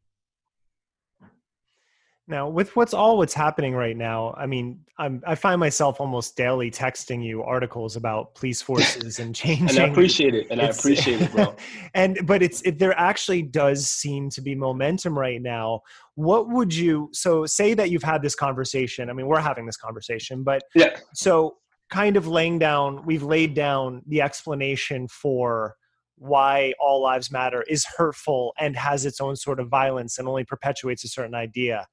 Now, 2.30 2.47
with 2.47 2.75
what's 2.75 2.93
all 2.93 3.17
what's 3.17 3.34
happening 3.34 3.73
right 3.73 3.97
now, 3.97 4.36
I 4.38 4.45
mean, 4.45 4.82
I'm, 4.99 5.19
I 5.25 5.34
find 5.34 5.59
myself 5.59 5.99
almost 5.99 6.38
daily 6.38 6.69
texting 6.69 7.25
you 7.25 7.41
articles 7.41 7.95
about 7.95 8.36
police 8.36 8.61
forces 8.69 9.17
and 9.17 9.34
changing. 9.34 9.69
and 9.69 9.80
I 9.80 9.88
appreciate 9.88 10.36
it, 10.36 10.45
and 10.51 10.61
I 10.61 10.65
appreciate 10.65 11.21
it, 11.21 11.32
bro. 11.32 11.55
and 11.95 12.19
but 12.27 12.43
it's 12.43 12.61
it, 12.61 12.77
there 12.77 12.97
actually 12.99 13.41
does 13.41 13.88
seem 13.88 14.30
to 14.30 14.41
be 14.41 14.53
momentum 14.53 15.17
right 15.17 15.41
now. 15.41 15.82
What 16.13 16.49
would 16.49 16.73
you 16.73 17.09
so 17.13 17.47
say 17.47 17.73
that 17.73 17.89
you've 17.89 18.03
had 18.03 18.21
this 18.21 18.36
conversation? 18.36 19.09
I 19.09 19.13
mean, 19.13 19.25
we're 19.25 19.39
having 19.39 19.65
this 19.65 19.77
conversation, 19.77 20.43
but 20.43 20.61
yeah. 20.75 20.97
So 21.15 21.57
kind 21.89 22.15
of 22.15 22.27
laying 22.27 22.59
down, 22.59 23.03
we've 23.07 23.23
laid 23.23 23.55
down 23.55 24.03
the 24.05 24.21
explanation 24.21 25.07
for 25.07 25.73
why 26.15 26.73
all 26.80 27.01
lives 27.01 27.32
matter 27.32 27.63
is 27.63 27.86
hurtful 27.97 28.53
and 28.59 28.75
has 28.75 29.05
its 29.05 29.19
own 29.19 29.36
sort 29.36 29.59
of 29.59 29.67
violence 29.67 30.19
and 30.19 30.27
only 30.27 30.43
perpetuates 30.43 31.03
a 31.03 31.07
certain 31.07 31.34
idea 31.34 31.88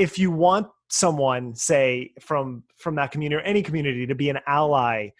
if 0.00 0.18
you 0.18 0.30
want 0.30 0.66
someone 0.88 1.54
say 1.54 2.10
from 2.20 2.64
from 2.76 2.94
that 2.94 3.10
community 3.12 3.36
or 3.40 3.44
any 3.44 3.62
community 3.62 4.06
to 4.06 4.14
be 4.14 4.30
an 4.30 4.38
ally 4.46 5.10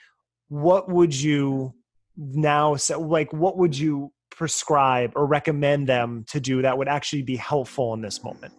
what 0.49 0.89
would 0.89 1.15
you 1.15 1.73
now 2.17 2.75
say 2.75 2.95
like 2.95 3.31
what 3.33 3.59
would 3.59 3.77
you 3.77 4.11
prescribe 4.31 5.13
or 5.15 5.27
recommend 5.27 5.87
them 5.87 6.25
to 6.27 6.41
do 6.41 6.63
that 6.63 6.79
would 6.79 6.89
actually 6.89 7.23
be 7.23 7.37
helpful 7.37 7.93
in 7.93 8.01
this 8.01 8.25
moment 8.25 8.55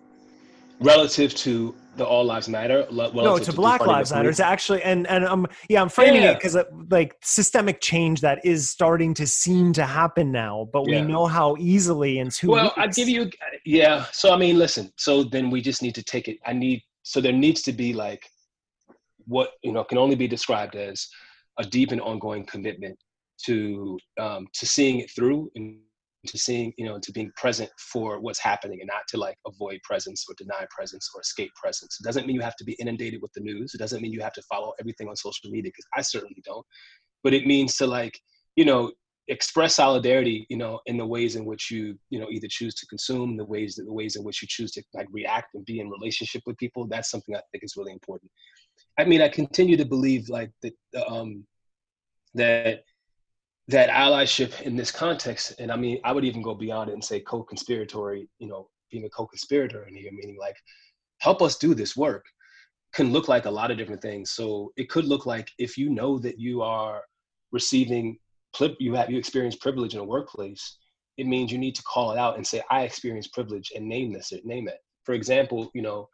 relative 0.82 1.34
to 1.36 1.76
the 1.98 2.06
all 2.06 2.24
lives 2.24 2.48
matter 2.48 2.88
no 2.92 3.38
to, 3.38 3.46
to 3.46 3.54
black 3.54 3.86
lives 3.86 4.12
matter 4.12 4.30
it's 4.30 4.40
actually 4.40 4.82
and 4.84 5.06
and 5.08 5.26
um 5.26 5.46
yeah 5.70 5.82
i'm 5.82 5.90
framing 5.90 6.22
yeah. 6.22 6.32
it 6.32 6.36
because 6.36 6.58
like 6.90 7.16
systemic 7.22 7.82
change 7.82 8.22
that 8.22 8.40
is 8.46 8.70
starting 8.70 9.14
to 9.14 9.28
seem 9.28 9.74
to 9.74 9.86
happen 9.86 10.32
now 10.32 10.70
but 10.72 10.88
yeah. 10.88 11.02
we 11.02 11.08
know 11.08 11.26
how 11.26 11.56
easily 11.60 12.20
and 12.20 12.32
two 12.32 12.50
well 12.50 12.74
i 12.78 12.88
give 12.88 13.10
you 13.10 13.30
yeah 13.66 14.06
so 14.12 14.34
i 14.34 14.38
mean 14.38 14.58
listen 14.58 14.92
so 14.96 15.24
then 15.24 15.50
we 15.50 15.62
just 15.62 15.82
need 15.82 15.94
to 15.94 16.04
take 16.04 16.30
it 16.30 16.38
i 16.46 16.54
need 16.54 16.82
so 17.04 17.20
there 17.20 17.34
needs 17.34 17.62
to 17.62 17.74
be 17.74 17.94
like 17.94 18.26
what 19.26 19.52
you 19.62 19.74
know 19.74 19.84
can 19.84 19.98
only 19.98 20.16
be 20.16 20.28
described 20.28 20.76
as 20.76 21.08
a 21.60 21.64
deep 21.64 21.92
and 21.92 22.02
ongoing 22.02 22.46
commitment 22.46 22.98
to 23.44 24.00
um 24.20 24.48
to 24.54 24.66
seeing 24.66 25.00
it 25.00 25.12
through 25.12 25.52
and 25.56 25.78
to 26.28 26.38
seeing, 26.38 26.74
you 26.78 26.86
know, 26.86 27.00
to 27.00 27.12
being 27.12 27.32
present 27.36 27.70
for 27.78 28.20
what's 28.20 28.40
happening 28.40 28.80
and 28.82 28.88
not 28.88 29.04
to 29.10 29.18
like 29.18 29.38
avoid 29.46 29.80
presence 29.84 30.26
or 30.30 30.36
deny 30.38 30.66
presence 30.70 31.10
or 31.16 31.22
escape 31.22 31.52
presence. 31.56 31.98
It 32.00 32.04
doesn't 32.04 32.28
mean 32.28 32.36
you 32.36 32.42
have 32.42 32.56
to 32.58 32.64
be 32.64 32.74
inundated 32.74 33.22
with 33.22 33.34
the 33.34 33.42
news. 33.42 33.74
It 33.74 33.80
doesn't 33.80 34.02
mean 34.02 34.14
you 34.14 34.22
have 34.22 34.34
to 34.34 34.44
follow 34.44 34.74
everything 34.80 35.08
on 35.08 35.16
social 35.16 35.50
media 35.50 35.70
because 35.70 35.88
I 35.96 36.02
certainly 36.02 36.42
don't. 36.46 36.66
But 37.24 37.34
it 37.34 37.48
means 37.48 37.76
to 37.78 37.88
like, 37.88 38.20
you 38.56 38.66
know, 38.66 38.92
express 39.28 39.76
solidarity, 39.76 40.46
you 40.50 40.58
know, 40.58 40.80
in 40.86 40.98
the 40.98 41.06
ways 41.06 41.36
in 41.36 41.46
which 41.46 41.72
you, 41.72 41.98
you 42.10 42.20
know, 42.20 42.28
either 42.30 42.48
choose 42.50 42.76
to 42.76 42.86
consume, 42.88 43.38
the 43.38 43.46
ways 43.46 43.76
that 43.76 43.84
the 43.84 43.94
ways 43.94 44.16
in 44.16 44.24
which 44.24 44.42
you 44.42 44.48
choose 44.50 44.72
to 44.72 44.84
like 44.94 45.08
react 45.12 45.56
and 45.56 45.66
be 45.66 45.80
in 45.80 45.90
relationship 45.90 46.42
with 46.46 46.58
people. 46.58 46.86
That's 46.88 47.10
something 47.10 47.36
I 47.36 47.42
think 47.52 47.64
is 47.64 47.78
really 47.78 47.94
important. 47.94 48.30
I 49.00 49.06
mean, 49.06 49.22
I 49.22 49.30
continue 49.30 49.78
to 49.78 49.86
believe 49.86 50.30
like 50.30 50.52
that 50.62 50.74
um 51.08 51.46
that 52.34 52.84
that 53.68 53.90
allyship 53.90 54.62
in 54.62 54.76
this 54.76 54.92
context, 54.92 55.54
and 55.60 55.72
I 55.72 55.76
mean, 55.76 56.00
I 56.04 56.12
would 56.12 56.26
even 56.26 56.42
go 56.42 56.56
beyond 56.56 56.90
it 56.90 56.94
and 56.94 57.04
say 57.04 57.20
co-conspiratory, 57.22 58.28
you 58.40 58.48
know, 58.48 58.70
being 58.92 59.06
a 59.06 59.10
co-conspirator 59.10 59.88
in 59.88 59.96
here, 59.96 60.12
meaning 60.12 60.38
like 60.40 60.56
help 61.20 61.42
us 61.42 61.58
do 61.58 61.74
this 61.74 61.96
work 61.96 62.26
can 62.94 63.12
look 63.12 63.28
like 63.28 63.46
a 63.46 63.52
lot 63.52 63.72
of 63.72 63.78
different 63.78 64.02
things. 64.02 64.32
So 64.32 64.72
it 64.76 64.90
could 64.90 65.06
look 65.06 65.26
like 65.26 65.50
if 65.58 65.78
you 65.78 65.90
know 65.90 66.20
that 66.20 66.40
you 66.40 66.62
are 66.62 67.04
receiving 67.52 68.18
you 68.80 68.94
have 68.96 69.10
you 69.10 69.18
experience 69.18 69.56
privilege 69.56 69.94
in 69.94 70.02
a 70.02 70.04
workplace, 70.04 70.78
it 71.18 71.26
means 71.26 71.52
you 71.52 71.58
need 71.58 71.76
to 71.76 71.84
call 71.84 72.12
it 72.12 72.18
out 72.18 72.36
and 72.36 72.46
say, 72.46 72.62
I 72.70 72.82
experience 72.84 73.28
privilege 73.28 73.72
and 73.76 73.88
name 73.88 74.12
this 74.12 74.34
name 74.44 74.68
it. 74.68 74.78
For 75.06 75.14
example, 75.14 75.72
you 75.74 75.82
know, 75.82 76.10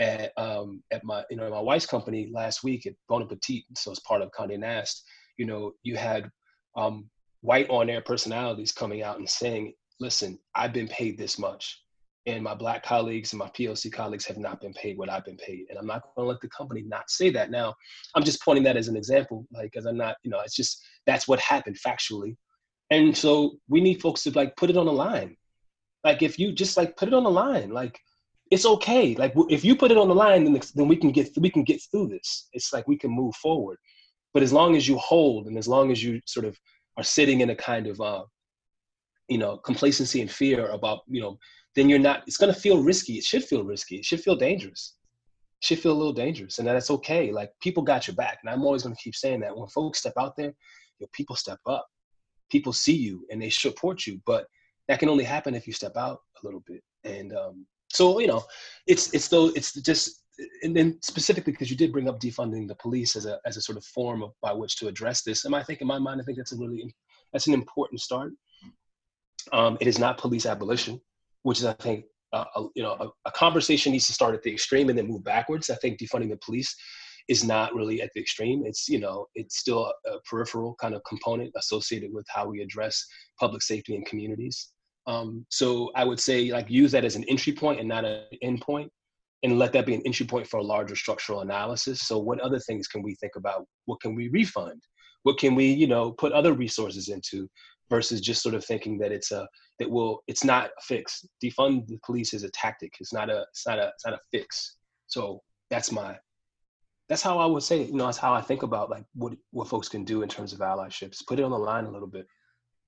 at 0.00 0.32
um 0.36 0.82
at 0.90 1.04
my 1.04 1.22
you 1.30 1.36
know 1.36 1.48
my 1.48 1.60
wife's 1.60 1.86
company 1.86 2.28
last 2.32 2.64
week 2.64 2.86
at 2.86 2.94
Bon 3.08 3.22
Appetit, 3.22 3.64
so 3.76 3.92
it's 3.92 4.00
part 4.00 4.22
of 4.22 4.30
Condé 4.32 4.58
Nast, 4.58 5.04
you 5.36 5.46
know, 5.46 5.72
you 5.82 5.96
had 5.96 6.28
um, 6.76 7.08
white 7.42 7.68
on 7.70 7.90
air 7.90 8.00
personalities 8.00 8.72
coming 8.72 9.02
out 9.02 9.18
and 9.18 9.28
saying, 9.28 9.74
listen, 9.98 10.38
I've 10.54 10.72
been 10.72 10.88
paid 10.88 11.18
this 11.18 11.38
much. 11.38 11.82
And 12.26 12.44
my 12.44 12.54
black 12.54 12.82
colleagues 12.84 13.32
and 13.32 13.38
my 13.38 13.48
POC 13.48 13.92
colleagues 13.92 14.26
have 14.26 14.36
not 14.36 14.60
been 14.60 14.74
paid 14.74 14.98
what 14.98 15.08
I've 15.08 15.24
been 15.24 15.38
paid. 15.38 15.66
And 15.70 15.78
I'm 15.78 15.86
not 15.86 16.02
going 16.14 16.26
to 16.26 16.30
let 16.30 16.40
the 16.40 16.48
company 16.48 16.82
not 16.82 17.10
say 17.10 17.30
that. 17.30 17.50
Now, 17.50 17.74
I'm 18.14 18.24
just 18.24 18.42
pointing 18.42 18.64
that 18.64 18.76
as 18.76 18.88
an 18.88 18.96
example, 18.96 19.46
like, 19.52 19.72
because 19.72 19.86
I'm 19.86 19.96
not, 19.96 20.16
you 20.22 20.30
know, 20.30 20.40
it's 20.40 20.54
just 20.54 20.82
that's 21.06 21.26
what 21.26 21.40
happened 21.40 21.78
factually. 21.84 22.36
And 22.90 23.16
so 23.16 23.56
we 23.68 23.80
need 23.80 24.02
folks 24.02 24.22
to 24.24 24.30
like 24.32 24.54
put 24.56 24.68
it 24.68 24.76
on 24.76 24.86
the 24.86 24.92
line. 24.92 25.36
Like, 26.04 26.22
if 26.22 26.38
you 26.38 26.52
just 26.52 26.76
like 26.76 26.96
put 26.96 27.08
it 27.08 27.14
on 27.14 27.24
the 27.24 27.30
line, 27.30 27.70
like, 27.70 27.98
it's 28.50 28.66
okay. 28.66 29.14
Like, 29.14 29.32
if 29.48 29.64
you 29.64 29.76
put 29.76 29.90
it 29.90 29.96
on 29.96 30.08
the 30.08 30.14
line, 30.14 30.44
then, 30.44 30.60
then 30.74 30.88
we 30.88 30.96
can 30.96 31.12
get 31.12 31.30
we 31.38 31.50
can 31.50 31.62
get 31.64 31.80
through 31.90 32.08
this. 32.08 32.48
It's 32.52 32.72
like 32.72 32.86
we 32.88 32.98
can 32.98 33.10
move 33.10 33.34
forward. 33.36 33.78
But 34.32 34.42
as 34.42 34.52
long 34.52 34.76
as 34.76 34.86
you 34.86 34.96
hold 34.98 35.46
and 35.46 35.58
as 35.58 35.66
long 35.66 35.90
as 35.90 36.02
you 36.02 36.20
sort 36.26 36.46
of 36.46 36.58
are 36.96 37.02
sitting 37.02 37.40
in 37.40 37.50
a 37.50 37.54
kind 37.56 37.86
of, 37.86 38.00
uh, 38.00 38.24
you 39.28 39.38
know, 39.38 39.56
complacency 39.58 40.20
and 40.20 40.30
fear 40.30 40.68
about, 40.70 41.00
you 41.08 41.20
know, 41.20 41.38
then 41.76 41.88
you're 41.88 41.98
not, 41.98 42.22
it's 42.26 42.36
going 42.36 42.52
to 42.52 42.60
feel 42.60 42.82
risky. 42.82 43.14
It 43.14 43.24
should 43.24 43.44
feel 43.44 43.64
risky. 43.64 43.96
It 43.96 44.04
should 44.04 44.20
feel 44.20 44.36
dangerous. 44.36 44.96
It 45.60 45.64
should 45.66 45.78
feel 45.78 45.92
a 45.92 46.00
little 46.00 46.12
dangerous. 46.12 46.58
And 46.58 46.66
that's 46.66 46.90
okay. 46.90 47.32
Like 47.32 47.50
people 47.60 47.82
got 47.82 48.06
your 48.06 48.16
back. 48.16 48.38
And 48.42 48.50
I'm 48.52 48.64
always 48.64 48.82
going 48.82 48.94
to 48.94 49.02
keep 49.02 49.14
saying 49.14 49.40
that. 49.40 49.56
When 49.56 49.68
folks 49.68 50.00
step 50.00 50.14
out 50.18 50.36
there, 50.36 50.52
your 50.98 51.08
people 51.12 51.36
step 51.36 51.58
up. 51.66 51.86
People 52.50 52.72
see 52.72 52.96
you 52.96 53.24
and 53.30 53.40
they 53.40 53.50
support 53.50 54.06
you. 54.06 54.20
But 54.26 54.46
that 54.88 54.98
can 54.98 55.08
only 55.08 55.24
happen 55.24 55.54
if 55.54 55.66
you 55.66 55.72
step 55.72 55.96
out 55.96 56.18
a 56.42 56.46
little 56.46 56.62
bit. 56.66 56.82
And 57.04 57.32
um, 57.32 57.66
so, 57.88 58.18
you 58.18 58.26
know, 58.26 58.44
it's, 58.86 59.12
it's 59.14 59.28
though, 59.28 59.46
it's 59.48 59.72
just, 59.74 60.19
and 60.62 60.76
then 60.76 60.98
specifically 61.02 61.52
because 61.52 61.70
you 61.70 61.76
did 61.76 61.92
bring 61.92 62.08
up 62.08 62.20
defunding 62.20 62.68
the 62.68 62.74
police 62.76 63.16
as 63.16 63.26
a 63.26 63.38
as 63.46 63.56
a 63.56 63.62
sort 63.62 63.78
of 63.78 63.84
form 63.84 64.22
of 64.22 64.32
by 64.42 64.52
which 64.52 64.76
to 64.76 64.88
address 64.88 65.22
this. 65.22 65.44
And 65.44 65.54
I 65.54 65.62
think 65.62 65.80
in 65.80 65.86
my 65.86 65.98
mind, 65.98 66.20
I 66.20 66.24
think 66.24 66.38
that's 66.38 66.52
a 66.52 66.56
really 66.56 66.94
that's 67.32 67.46
an 67.46 67.54
important 67.54 68.00
start. 68.00 68.32
Um, 69.52 69.78
it 69.80 69.86
is 69.86 69.98
not 69.98 70.18
police 70.18 70.46
abolition, 70.46 71.00
which 71.42 71.58
is 71.58 71.64
I 71.64 71.72
think 71.74 72.04
uh, 72.32 72.44
a, 72.56 72.62
you 72.74 72.82
know 72.82 72.96
a, 73.00 73.28
a, 73.28 73.32
conversation 73.32 73.92
needs 73.92 74.06
to 74.06 74.12
start 74.12 74.34
at 74.34 74.42
the 74.42 74.52
extreme 74.52 74.88
and 74.88 74.98
then 74.98 75.08
move 75.08 75.24
backwards. 75.24 75.70
I 75.70 75.76
think 75.76 75.98
defunding 75.98 76.30
the 76.30 76.38
police 76.44 76.74
is 77.28 77.44
not 77.44 77.74
really 77.74 78.02
at 78.02 78.10
the 78.14 78.20
extreme. 78.20 78.64
It's 78.66 78.88
you 78.88 78.98
know 78.98 79.26
it's 79.34 79.58
still 79.58 79.92
a, 80.06 80.10
a 80.10 80.20
peripheral 80.22 80.76
kind 80.80 80.94
of 80.94 81.02
component 81.08 81.52
associated 81.56 82.12
with 82.12 82.26
how 82.28 82.48
we 82.48 82.60
address 82.60 83.04
public 83.38 83.62
safety 83.62 83.94
in 83.94 84.04
communities. 84.04 84.68
Um, 85.06 85.46
so 85.50 85.90
I 85.96 86.04
would 86.04 86.20
say 86.20 86.52
like 86.52 86.70
use 86.70 86.92
that 86.92 87.04
as 87.04 87.16
an 87.16 87.24
entry 87.24 87.52
point 87.52 87.80
and 87.80 87.88
not 87.88 88.04
an 88.04 88.24
end 88.42 88.60
point 88.60 88.92
and 89.42 89.58
let 89.58 89.72
that 89.72 89.86
be 89.86 89.94
an 89.94 90.02
entry 90.04 90.26
point 90.26 90.46
for 90.46 90.58
a 90.58 90.62
larger 90.62 90.94
structural 90.94 91.40
analysis. 91.40 92.00
So 92.00 92.18
what 92.18 92.40
other 92.40 92.58
things 92.58 92.86
can 92.86 93.02
we 93.02 93.14
think 93.14 93.36
about? 93.36 93.64
What 93.86 94.00
can 94.00 94.14
we 94.14 94.28
refund? 94.28 94.82
What 95.22 95.38
can 95.38 95.54
we, 95.54 95.66
you 95.66 95.86
know, 95.86 96.12
put 96.12 96.32
other 96.32 96.52
resources 96.52 97.08
into 97.08 97.48
versus 97.90 98.20
just 98.20 98.42
sort 98.42 98.54
of 98.54 98.64
thinking 98.64 98.96
that 98.98 99.12
it's 99.12 99.32
a 99.32 99.46
that 99.78 99.90
will 99.90 100.22
it's 100.28 100.44
not 100.44 100.66
a 100.66 100.82
fix. 100.82 101.26
Defund 101.44 101.86
the 101.88 101.98
police 102.04 102.32
is 102.32 102.44
a 102.44 102.50
tactic. 102.50 102.92
It's 103.00 103.12
not 103.12 103.28
a 103.28 103.44
it's 103.50 103.66
not 103.66 103.78
a 103.78 103.88
it's 103.88 104.06
not 104.06 104.14
a 104.14 104.20
fix. 104.30 104.76
So 105.08 105.42
that's 105.70 105.90
my 105.90 106.16
that's 107.08 107.22
how 107.22 107.38
I 107.38 107.46
would 107.46 107.64
say, 107.64 107.82
you 107.82 107.94
know, 107.94 108.06
that's 108.06 108.18
how 108.18 108.32
I 108.32 108.40
think 108.40 108.62
about 108.62 108.88
like 108.88 109.04
what 109.14 109.32
what 109.50 109.68
folks 109.68 109.88
can 109.88 110.04
do 110.04 110.22
in 110.22 110.28
terms 110.28 110.52
of 110.52 110.60
allyships. 110.60 111.26
Put 111.26 111.40
it 111.40 111.42
on 111.42 111.50
the 111.50 111.58
line 111.58 111.84
a 111.84 111.90
little 111.90 112.08
bit. 112.08 112.26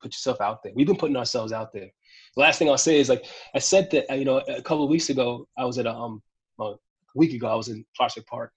Put 0.01 0.15
yourself 0.15 0.41
out 0.41 0.63
there. 0.63 0.73
We've 0.75 0.87
been 0.87 0.97
putting 0.97 1.17
ourselves 1.17 1.53
out 1.53 1.73
there. 1.73 1.89
The 2.37 2.41
last 2.41 2.59
thing 2.59 2.71
I'll 2.71 2.79
say 2.79 3.01
is 3.01 3.09
like 3.09 3.25
I 3.55 3.59
said 3.59 3.91
that 3.91 4.17
you 4.17 4.25
know 4.25 4.39
a 4.39 4.63
couple 4.63 4.85
of 4.85 4.91
weeks 4.91 5.11
ago 5.11 5.49
I 5.59 5.65
was 5.65 5.79
at 5.79 5.87
a 5.87 5.93
um 5.93 6.23
a 6.69 6.77
week 7.15 7.33
ago 7.33 7.49
I 7.49 7.55
was 7.55 7.69
in 7.69 7.85
Prospect 7.95 8.29
Park 8.29 8.53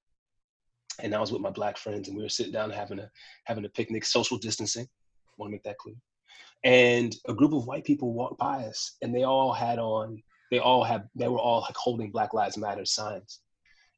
and 1.02 1.14
I 1.14 1.20
was 1.20 1.32
with 1.32 1.42
my 1.42 1.50
black 1.50 1.78
friends 1.78 2.08
and 2.08 2.18
we 2.18 2.24
were 2.24 2.30
sitting 2.30 2.54
down 2.54 2.70
having 2.70 3.00
a 3.00 3.10
having 3.46 3.66
a 3.66 3.70
picnic, 3.70 4.06
social 4.06 4.38
distancing. 4.38 4.88
Want 5.38 5.50
to 5.50 5.52
make 5.52 5.64
that 5.64 5.78
clear. 5.78 5.96
And 6.64 7.16
a 7.28 7.34
group 7.34 7.54
of 7.54 7.68
white 7.68 7.84
people 7.84 8.14
walked 8.14 8.40
by 8.40 8.64
us 8.64 8.96
and 9.02 9.14
they 9.14 9.24
all 9.24 9.54
had 9.54 9.80
on 9.80 10.22
they 10.52 10.60
all 10.60 10.84
had 10.84 11.08
they 11.16 11.28
were 11.28 11.40
all 11.40 11.62
like 11.62 11.76
holding 11.76 12.12
Black 12.12 12.34
Lives 12.34 12.58
Matter 12.58 12.86
signs. 12.86 13.42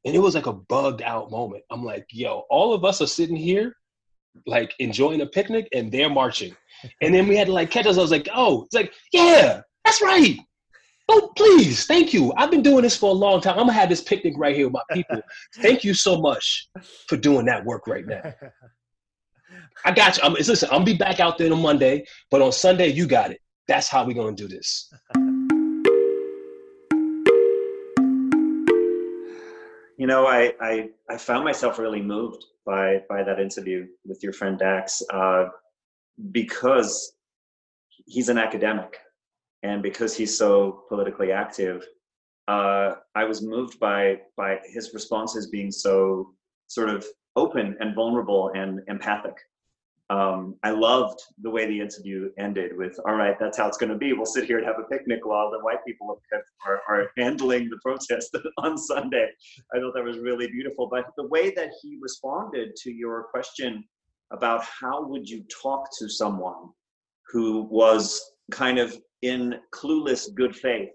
And 0.04 0.14
it 0.14 0.20
was 0.20 0.34
like 0.34 0.46
a 0.46 0.52
bugged 0.52 1.02
out 1.02 1.30
moment. 1.30 1.64
I'm 1.70 1.84
like, 1.84 2.06
yo, 2.10 2.44
all 2.50 2.72
of 2.72 2.84
us 2.84 3.00
are 3.00 3.06
sitting 3.06 3.36
here 3.36 3.74
like 4.46 4.74
enjoying 4.78 5.20
a 5.20 5.26
picnic 5.26 5.68
and 5.72 5.90
they're 5.90 6.10
marching. 6.10 6.54
And 7.02 7.14
then 7.14 7.26
we 7.26 7.36
had 7.36 7.48
to 7.48 7.52
like 7.52 7.70
catch 7.70 7.86
us. 7.86 7.98
I 7.98 8.02
was 8.02 8.10
like, 8.10 8.28
oh, 8.34 8.64
it's 8.64 8.74
like, 8.74 8.92
yeah, 9.12 9.62
that's 9.84 10.02
right. 10.02 10.38
Oh, 11.10 11.32
please, 11.36 11.86
thank 11.86 12.12
you. 12.12 12.34
I've 12.36 12.50
been 12.50 12.62
doing 12.62 12.82
this 12.82 12.96
for 12.96 13.08
a 13.08 13.14
long 13.14 13.40
time. 13.40 13.52
I'm 13.52 13.66
gonna 13.66 13.72
have 13.72 13.88
this 13.88 14.02
picnic 14.02 14.34
right 14.36 14.54
here 14.54 14.68
with 14.68 14.74
my 14.74 14.94
people. 14.94 15.22
thank 15.56 15.82
you 15.82 15.94
so 15.94 16.20
much 16.20 16.68
for 17.08 17.16
doing 17.16 17.46
that 17.46 17.64
work 17.64 17.86
right 17.86 18.06
now. 18.06 18.22
I 19.86 19.92
got 19.92 20.18
you. 20.18 20.24
I'm, 20.24 20.34
listen, 20.34 20.68
I'm 20.70 20.78
gonna 20.78 20.84
be 20.84 20.96
back 20.96 21.18
out 21.18 21.38
there 21.38 21.50
on 21.50 21.62
Monday, 21.62 22.04
but 22.30 22.42
on 22.42 22.52
Sunday 22.52 22.88
you 22.88 23.06
got 23.06 23.30
it. 23.30 23.40
That's 23.68 23.88
how 23.88 24.04
we're 24.04 24.14
gonna 24.14 24.36
do 24.36 24.48
this. 24.48 24.92
You 29.96 30.06
know, 30.06 30.26
I, 30.26 30.52
I, 30.60 30.90
I 31.10 31.16
found 31.16 31.44
myself 31.44 31.78
really 31.78 32.02
moved 32.02 32.44
by 32.66 33.02
by 33.08 33.22
that 33.22 33.40
interview 33.40 33.86
with 34.04 34.22
your 34.22 34.34
friend 34.34 34.58
Dax 34.58 35.02
uh, 35.12 35.46
because 36.32 37.14
he's 38.04 38.28
an 38.28 38.36
academic 38.36 38.98
and 39.62 39.82
because 39.82 40.16
he's 40.16 40.36
so 40.36 40.84
politically 40.88 41.32
active, 41.32 41.86
uh, 42.46 42.94
I 43.14 43.24
was 43.24 43.42
moved 43.42 43.78
by 43.78 44.20
by 44.36 44.58
his 44.64 44.94
responses 44.94 45.48
being 45.48 45.70
so 45.70 46.34
sort 46.68 46.88
of 46.88 47.06
open 47.36 47.76
and 47.80 47.94
vulnerable 47.94 48.50
and 48.54 48.80
empathic. 48.88 49.36
Um, 50.10 50.54
I 50.62 50.70
loved 50.70 51.20
the 51.42 51.50
way 51.50 51.66
the 51.66 51.78
interview 51.78 52.30
ended 52.38 52.74
with, 52.76 52.98
"All 53.06 53.14
right, 53.14 53.38
that's 53.38 53.58
how 53.58 53.68
it's 53.68 53.76
going 53.76 53.92
to 53.92 53.98
be. 53.98 54.14
We'll 54.14 54.24
sit 54.24 54.46
here 54.46 54.56
and 54.56 54.66
have 54.66 54.78
a 54.78 54.84
picnic 54.84 55.26
while 55.26 55.50
the 55.50 55.58
white 55.58 55.84
people 55.86 56.18
are, 56.66 56.82
are 56.88 57.10
handling 57.18 57.68
the 57.68 57.78
protest 57.82 58.34
on 58.58 58.78
Sunday." 58.78 59.28
I 59.74 59.78
thought 59.78 59.94
that 59.94 60.04
was 60.04 60.18
really 60.18 60.46
beautiful. 60.46 60.88
But 60.88 61.06
the 61.16 61.26
way 61.26 61.50
that 61.50 61.70
he 61.82 61.98
responded 62.00 62.74
to 62.76 62.90
your 62.90 63.24
question 63.24 63.84
about 64.30 64.64
how 64.64 65.06
would 65.06 65.28
you 65.28 65.44
talk 65.62 65.88
to 65.98 66.08
someone 66.08 66.70
who 67.30 67.62
was 67.70 68.22
kind 68.50 68.78
of 68.78 68.98
in 69.22 69.56
clueless 69.74 70.32
good 70.34 70.54
faith, 70.54 70.90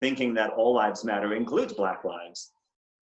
thinking 0.00 0.34
that 0.34 0.50
all 0.50 0.74
lives 0.74 1.04
matter 1.04 1.34
includes 1.34 1.72
Black 1.72 2.04
lives. 2.04 2.52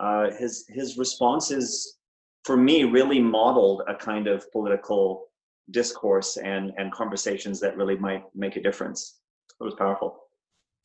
Uh, 0.00 0.30
his 0.38 0.66
his 0.68 0.98
responses, 0.98 1.98
for 2.44 2.56
me, 2.56 2.84
really 2.84 3.20
modeled 3.20 3.82
a 3.88 3.94
kind 3.94 4.26
of 4.26 4.50
political 4.52 5.28
discourse 5.70 6.36
and 6.36 6.72
and 6.76 6.92
conversations 6.92 7.60
that 7.60 7.76
really 7.76 7.96
might 7.96 8.24
make 8.34 8.56
a 8.56 8.62
difference. 8.62 9.18
It 9.60 9.64
was 9.64 9.74
powerful. 9.74 10.18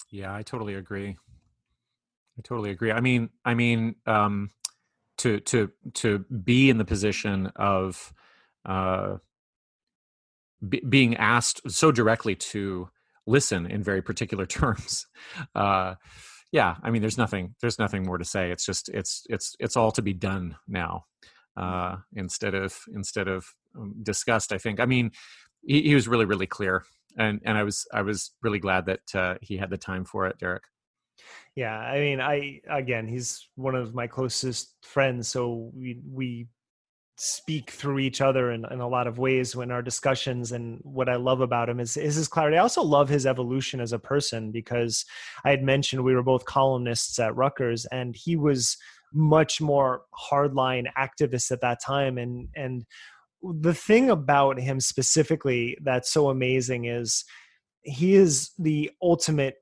Yeah, 0.10 0.34
I 0.34 0.44
totally 0.44 0.76
agree. 0.76 1.18
I 2.38 2.42
totally 2.44 2.72
agree. 2.72 2.92
I 2.92 3.02
mean, 3.02 3.30
I 3.44 3.54
mean, 3.54 3.96
um, 4.06 4.52
to 5.18 5.40
to 5.42 5.72
to 5.96 6.20
be 6.20 6.70
in 6.70 6.78
the 6.78 6.86
position 6.86 7.52
of 7.56 8.14
uh, 8.66 9.18
being 10.90 11.16
asked 11.18 11.70
so 11.72 11.92
directly 11.92 12.36
to 12.36 12.90
listen 13.32 13.66
in 13.66 13.82
very 13.82 14.02
particular 14.02 14.46
terms. 14.60 15.08
Uh, 15.56 15.96
yeah 16.52 16.76
i 16.84 16.92
mean 16.92 17.02
there's 17.02 17.18
nothing 17.18 17.56
there's 17.62 17.80
nothing 17.80 18.04
more 18.04 18.18
to 18.18 18.26
say. 18.26 18.52
It's 18.52 18.66
just 18.66 18.90
it's 18.90 19.24
it's 19.30 19.56
it's 19.60 19.78
all 19.78 19.92
to 19.94 20.02
be 20.02 20.14
done 20.14 20.58
now 20.68 21.06
uh, 21.58 21.98
instead 22.16 22.54
of 22.54 22.78
instead 22.94 23.28
of 23.28 23.46
um, 23.78 23.96
discussed 24.04 24.52
i 24.54 24.58
think. 24.58 24.80
I 24.80 24.86
mean 24.86 25.12
he, 25.66 25.82
he, 25.82 25.96
was 25.96 26.08
really 26.08 26.26
really 26.26 26.48
clear 26.48 26.84
and 27.18 27.40
and 27.46 27.58
i 27.58 27.64
was 27.64 27.86
i 27.94 28.02
was 28.02 28.32
really 28.42 28.60
glad 28.60 28.86
that 28.86 29.16
uh, 29.16 29.36
he 29.42 29.58
had 29.58 29.70
the 29.70 29.78
time 29.78 30.06
for 30.06 30.28
it 30.28 30.38
derek. 30.40 30.64
Yeah 31.56 31.78
i 31.78 32.00
mean 32.00 32.20
i 32.20 32.60
again 32.70 33.08
he's 33.08 33.48
one 33.56 33.76
of 33.76 33.94
my 33.94 34.08
closest 34.08 34.76
friends 34.82 35.28
so 35.28 35.72
we 35.74 36.00
we 36.10 36.48
speak 37.24 37.70
through 37.70 38.00
each 38.00 38.20
other 38.20 38.52
in, 38.52 38.66
in 38.72 38.80
a 38.80 38.88
lot 38.88 39.06
of 39.06 39.20
ways 39.20 39.54
in 39.54 39.70
our 39.70 39.84
discussions 39.84 40.52
and 40.52 40.80
what 40.82 41.08
i 41.08 41.16
love 41.16 41.40
about 41.40 41.70
him 41.70 41.80
is, 41.80 41.96
is 41.96 42.16
his 42.16 42.28
clarity. 42.28 42.58
I 42.58 42.62
also 42.62 42.82
love 42.82 43.10
his 43.10 43.28
evolution 43.28 43.80
as 43.80 43.94
a 43.94 44.00
person 44.00 44.52
because 44.52 45.06
i 45.46 45.52
had 45.52 45.62
mentioned 45.62 46.04
we 46.04 46.16
were 46.16 46.24
both 46.24 46.46
columnists 46.46 47.20
at 47.20 47.36
rutgers 47.36 47.86
and 47.86 48.16
he 48.16 48.36
was 48.36 48.76
much 49.14 49.62
more 49.62 50.04
hardline 50.32 50.86
activist 50.98 51.52
at 51.52 51.62
that 51.62 51.80
time. 51.84 52.18
And 52.18 52.48
and 52.56 52.86
the 53.42 53.74
thing 53.74 54.10
about 54.10 54.60
him 54.60 54.80
specifically 54.80 55.78
that's 55.82 56.12
so 56.12 56.30
amazing 56.30 56.86
is 56.86 57.26
he 57.82 58.16
is 58.16 58.52
the 58.60 58.92
ultimate 59.02 59.56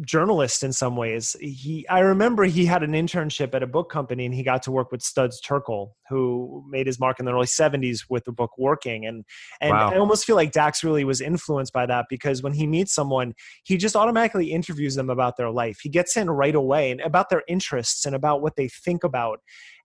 journalist 0.00 0.62
in 0.62 0.72
some 0.72 0.96
ways. 0.96 1.36
He, 1.40 1.86
I 1.88 2.00
remember 2.00 2.44
he 2.44 2.66
had 2.66 2.82
an 2.82 2.92
internship 2.92 3.54
at 3.54 3.62
a 3.62 3.66
book 3.66 3.90
company, 3.90 4.24
and 4.26 4.34
he 4.34 4.42
got 4.42 4.62
to 4.64 4.72
work 4.72 4.90
with 4.90 5.02
Studs 5.02 5.40
Terkel, 5.40 5.90
who 6.08 6.64
made 6.68 6.86
his 6.86 6.98
mark 6.98 7.20
in 7.20 7.26
the 7.26 7.32
early 7.32 7.46
'70s 7.46 8.04
with 8.08 8.24
the 8.24 8.32
book 8.32 8.50
Working. 8.58 9.06
And 9.06 9.24
and 9.60 9.70
wow. 9.70 9.90
I 9.90 9.98
almost 9.98 10.24
feel 10.24 10.36
like 10.36 10.52
Dax 10.52 10.82
really 10.82 11.04
was 11.04 11.20
influenced 11.20 11.72
by 11.72 11.86
that 11.86 12.06
because 12.08 12.42
when 12.42 12.52
he 12.52 12.66
meets 12.66 12.94
someone, 12.94 13.34
he 13.64 13.76
just 13.76 13.96
automatically 13.96 14.52
interviews 14.52 14.94
them 14.94 15.10
about 15.10 15.36
their 15.36 15.50
life. 15.50 15.78
He 15.82 15.88
gets 15.88 16.16
in 16.16 16.30
right 16.30 16.54
away 16.54 16.90
and 16.90 17.00
about 17.00 17.30
their 17.30 17.42
interests 17.48 18.04
and 18.04 18.14
about 18.14 18.42
what 18.42 18.56
they 18.56 18.68
think 18.68 19.04
about. 19.04 19.40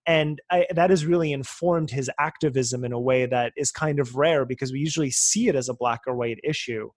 And 0.05 0.41
I, 0.49 0.65
that 0.73 0.89
has 0.89 1.05
really 1.05 1.31
informed 1.31 1.91
his 1.91 2.09
activism 2.19 2.83
in 2.83 2.93
a 2.93 2.99
way 2.99 3.27
that 3.27 3.53
is 3.55 3.69
kind 3.69 3.99
of 3.99 4.15
rare 4.15 4.43
because 4.45 4.71
we 4.71 4.79
usually 4.79 5.11
see 5.11 5.49
it 5.49 5.55
as 5.55 5.69
a 5.69 5.73
black 5.73 6.01
or 6.07 6.15
white 6.15 6.39
issue. 6.43 6.89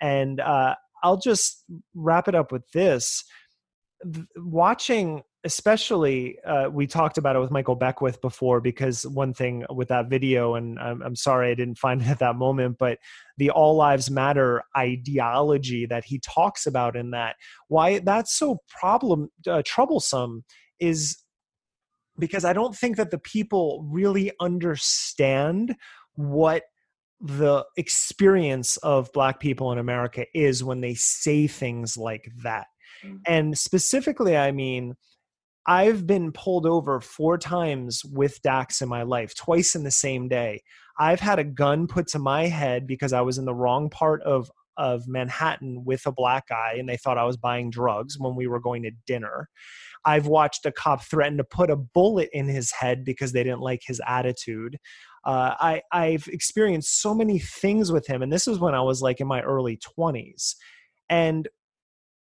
And 0.00 0.40
uh, 0.40 0.74
I'll 1.02 1.18
just 1.18 1.64
wrap 1.94 2.28
it 2.28 2.34
up 2.34 2.52
with 2.52 2.68
this. 2.72 3.24
Watching, 4.36 5.22
especially, 5.44 6.38
uh, 6.46 6.70
we 6.70 6.86
talked 6.86 7.18
about 7.18 7.36
it 7.36 7.40
with 7.40 7.50
Michael 7.50 7.74
Beckwith 7.74 8.20
before, 8.20 8.60
because 8.60 9.06
one 9.06 9.34
thing 9.34 9.64
with 9.68 9.88
that 9.88 10.08
video, 10.08 10.54
and 10.54 10.78
I'm, 10.78 11.02
I'm 11.02 11.16
sorry 11.16 11.50
I 11.50 11.54
didn't 11.54 11.78
find 11.78 12.00
it 12.00 12.08
at 12.08 12.18
that 12.20 12.36
moment, 12.36 12.76
but 12.78 12.98
the 13.36 13.50
All 13.50 13.76
Lives 13.76 14.10
Matter 14.10 14.62
ideology 14.76 15.86
that 15.86 16.04
he 16.04 16.18
talks 16.20 16.66
about 16.66 16.96
in 16.96 17.10
that, 17.10 17.36
why 17.68 17.98
that's 17.98 18.34
so 18.34 18.58
problem 18.68 19.28
uh, 19.46 19.62
troublesome 19.64 20.44
is 20.78 21.18
because 22.18 22.44
I 22.44 22.52
don't 22.52 22.76
think 22.76 22.96
that 22.96 23.10
the 23.10 23.18
people 23.18 23.86
really 23.90 24.30
understand 24.40 25.74
what 26.14 26.64
the 27.20 27.64
experience 27.76 28.76
of 28.78 29.12
black 29.12 29.40
people 29.40 29.72
in 29.72 29.78
america 29.78 30.24
is 30.34 30.64
when 30.64 30.80
they 30.80 30.94
say 30.94 31.46
things 31.46 31.96
like 31.96 32.30
that. 32.42 32.66
Mm-hmm. 33.04 33.16
and 33.26 33.58
specifically 33.58 34.36
i 34.36 34.52
mean 34.52 34.94
i've 35.66 36.06
been 36.06 36.32
pulled 36.32 36.66
over 36.66 37.00
four 37.00 37.38
times 37.38 38.02
with 38.04 38.40
dax 38.42 38.80
in 38.82 38.88
my 38.88 39.02
life 39.02 39.34
twice 39.34 39.74
in 39.74 39.84
the 39.84 39.90
same 39.90 40.28
day. 40.28 40.62
I've 40.98 41.20
had 41.20 41.38
a 41.38 41.44
gun 41.44 41.86
put 41.86 42.08
to 42.08 42.18
my 42.18 42.46
head 42.46 42.86
because 42.86 43.12
i 43.12 43.20
was 43.20 43.38
in 43.38 43.44
the 43.44 43.54
wrong 43.54 43.90
part 43.90 44.22
of 44.22 44.50
of 44.76 45.06
manhattan 45.06 45.84
with 45.84 46.06
a 46.06 46.12
black 46.12 46.48
guy 46.48 46.76
and 46.78 46.88
they 46.88 46.96
thought 46.96 47.18
i 47.18 47.24
was 47.24 47.36
buying 47.36 47.70
drugs 47.70 48.18
when 48.18 48.34
we 48.34 48.46
were 48.46 48.60
going 48.60 48.82
to 48.82 48.90
dinner. 49.06 49.48
I've 50.04 50.26
watched 50.26 50.64
a 50.64 50.72
cop 50.72 51.04
threaten 51.04 51.36
to 51.36 51.44
put 51.44 51.70
a 51.70 51.76
bullet 51.76 52.30
in 52.32 52.48
his 52.48 52.72
head 52.72 53.04
because 53.04 53.32
they 53.32 53.44
didn't 53.44 53.60
like 53.60 53.82
his 53.84 54.00
attitude 54.06 54.78
uh, 55.24 55.54
I 55.60 55.82
I've 55.92 56.28
experienced 56.28 57.00
so 57.00 57.14
many 57.14 57.38
things 57.38 57.92
with 57.92 58.06
him, 58.06 58.22
and 58.22 58.32
this 58.32 58.48
is 58.48 58.58
when 58.58 58.74
I 58.74 58.82
was 58.82 59.02
like 59.02 59.20
in 59.20 59.26
my 59.26 59.42
early 59.42 59.76
twenties, 59.76 60.56
and 61.08 61.48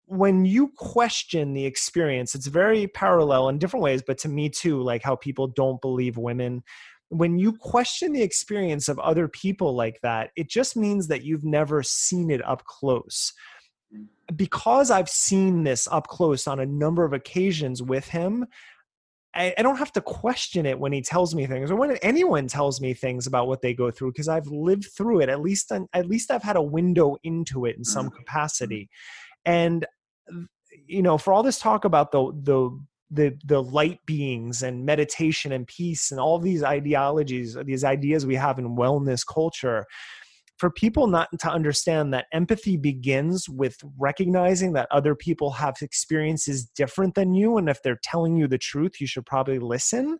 when 0.06 0.44
you 0.44 0.72
question 0.76 1.54
the 1.54 1.66
experience, 1.66 2.34
it's 2.34 2.48
very 2.48 2.88
parallel 2.88 3.48
in 3.48 3.60
different 3.60 3.84
ways, 3.84 4.02
but 4.02 4.18
to 4.18 4.28
me 4.28 4.50
too, 4.50 4.82
like 4.82 5.04
how 5.04 5.16
people 5.16 5.46
don't 5.46 5.80
believe 5.82 6.18
women. 6.18 6.64
When 7.10 7.38
you 7.38 7.54
question 7.54 8.12
the 8.12 8.24
experience 8.24 8.90
of 8.90 8.98
other 8.98 9.28
people 9.28 9.76
like 9.76 10.00
that, 10.02 10.32
it 10.36 10.50
just 10.50 10.76
means 10.76 11.10
that 11.10 11.24
you've 11.24 11.46
never 11.46 11.84
seen 11.84 12.32
it 12.32 12.44
up 12.44 12.64
close. 12.66 13.34
Mm. 13.96 14.08
Because 14.36 14.90
I've 14.90 15.10
seen 15.10 15.64
this 15.64 15.88
up 15.92 16.08
close 16.08 16.48
on 16.48 16.60
a 16.60 16.66
number 16.66 17.06
of 17.06 17.14
occasions 17.14 17.84
with 17.84 18.08
him, 18.08 18.48
I, 19.36 19.54
I, 19.58 19.62
don't 19.62 19.78
have 19.78 19.92
to 19.94 20.02
question 20.02 20.66
it 20.66 20.80
when 20.80 20.92
he 20.92 21.02
tells 21.02 21.36
me 21.36 21.46
things 21.46 21.70
or 21.70 21.76
when 21.76 21.98
anyone 21.98 22.48
tells 22.48 22.82
me 22.82 22.94
things 22.94 23.28
about 23.28 23.48
what 23.48 23.62
they 23.62 23.74
go 23.74 23.92
through 23.92 24.12
because 24.12 24.28
I've 24.28 24.48
lived 24.48 24.88
through 24.96 25.22
it. 25.22 25.30
At 25.30 25.42
least, 25.42 25.72
at 25.72 26.06
least 26.08 26.32
I've 26.32 26.44
had 26.44 26.56
a 26.56 26.62
window 26.62 27.16
into 27.24 27.66
it 27.66 27.78
in 27.78 27.84
some 27.84 28.08
mm-hmm. 28.08 28.18
capacity. 28.18 28.90
And 29.46 29.86
you 30.88 31.02
know, 31.02 31.18
for 31.18 31.34
all 31.34 31.44
this 31.44 31.60
talk 31.60 31.86
about 31.86 32.12
the 32.12 32.32
the 32.44 32.80
the 33.12 33.38
the 33.46 33.62
light 33.62 34.00
beings 34.06 34.62
and 34.62 34.86
meditation 34.86 35.52
and 35.52 35.66
peace 35.68 36.12
and 36.12 36.20
all 36.20 36.38
these 36.38 36.62
ideologies 36.62 37.58
these 37.66 37.84
ideas 37.84 38.26
we 38.26 38.36
have 38.36 38.60
in 38.60 38.76
wellness 38.76 39.26
culture 39.26 39.86
for 40.60 40.70
people 40.70 41.08
not 41.08 41.30
to 41.40 41.50
understand 41.50 42.14
that 42.14 42.26
empathy 42.34 42.78
begins 42.78 43.48
with 43.50 43.78
recognizing 43.98 44.74
that 44.74 44.88
other 44.92 45.16
people 45.16 45.52
have 45.52 45.76
experiences 45.82 46.66
different 46.66 47.16
than 47.16 47.34
you 47.34 47.58
and 47.58 47.70
if 47.70 47.82
they're 47.82 48.00
telling 48.04 48.36
you 48.36 48.48
the 48.48 48.58
truth 48.58 49.00
you 49.00 49.08
should 49.08 49.26
probably 49.26 49.60
listen 49.60 50.20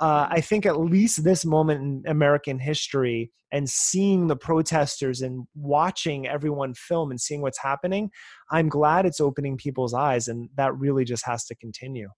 uh, 0.00 0.28
I 0.30 0.40
think 0.40 0.64
at 0.64 0.78
least 0.78 1.24
this 1.24 1.44
moment 1.44 1.80
in 1.80 2.10
American 2.10 2.60
history 2.60 3.32
and 3.50 3.68
seeing 3.68 4.28
the 4.28 4.36
protesters 4.36 5.22
and 5.22 5.46
watching 5.56 6.28
everyone 6.28 6.74
film 6.74 7.10
and 7.10 7.20
seeing 7.20 7.40
what's 7.40 7.60
happening, 7.60 8.10
I'm 8.50 8.68
glad 8.68 9.06
it's 9.06 9.20
opening 9.20 9.56
people's 9.56 9.94
eyes, 9.94 10.28
and 10.28 10.50
that 10.56 10.76
really 10.76 11.04
just 11.04 11.26
has 11.26 11.44
to 11.46 11.56
continue. 11.56 12.10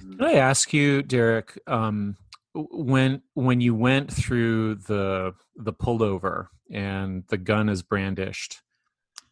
Can 0.00 0.22
I 0.22 0.34
ask 0.34 0.72
you, 0.72 1.02
Derek, 1.02 1.58
um, 1.66 2.16
when 2.54 3.22
when 3.34 3.60
you 3.60 3.74
went 3.74 4.12
through 4.12 4.76
the 4.76 5.32
the 5.56 5.72
pullover 5.72 6.48
and 6.72 7.24
the 7.28 7.38
gun 7.38 7.68
is 7.68 7.82
brandished? 7.82 8.60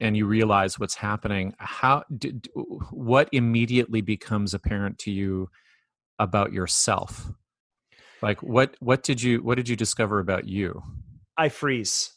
and 0.00 0.16
you 0.16 0.26
realize 0.26 0.78
what's 0.78 0.94
happening 0.94 1.52
how 1.58 2.04
did 2.16 2.48
what 2.92 3.28
immediately 3.32 4.00
becomes 4.00 4.54
apparent 4.54 4.96
to 4.96 5.10
you 5.10 5.50
about 6.20 6.52
yourself 6.52 7.32
like 8.22 8.42
what 8.42 8.76
what 8.80 9.02
did 9.02 9.22
you 9.22 9.42
what 9.42 9.56
did 9.56 9.68
you 9.68 9.76
discover 9.76 10.18
about 10.18 10.46
you? 10.46 10.82
I 11.36 11.48
freeze. 11.48 12.10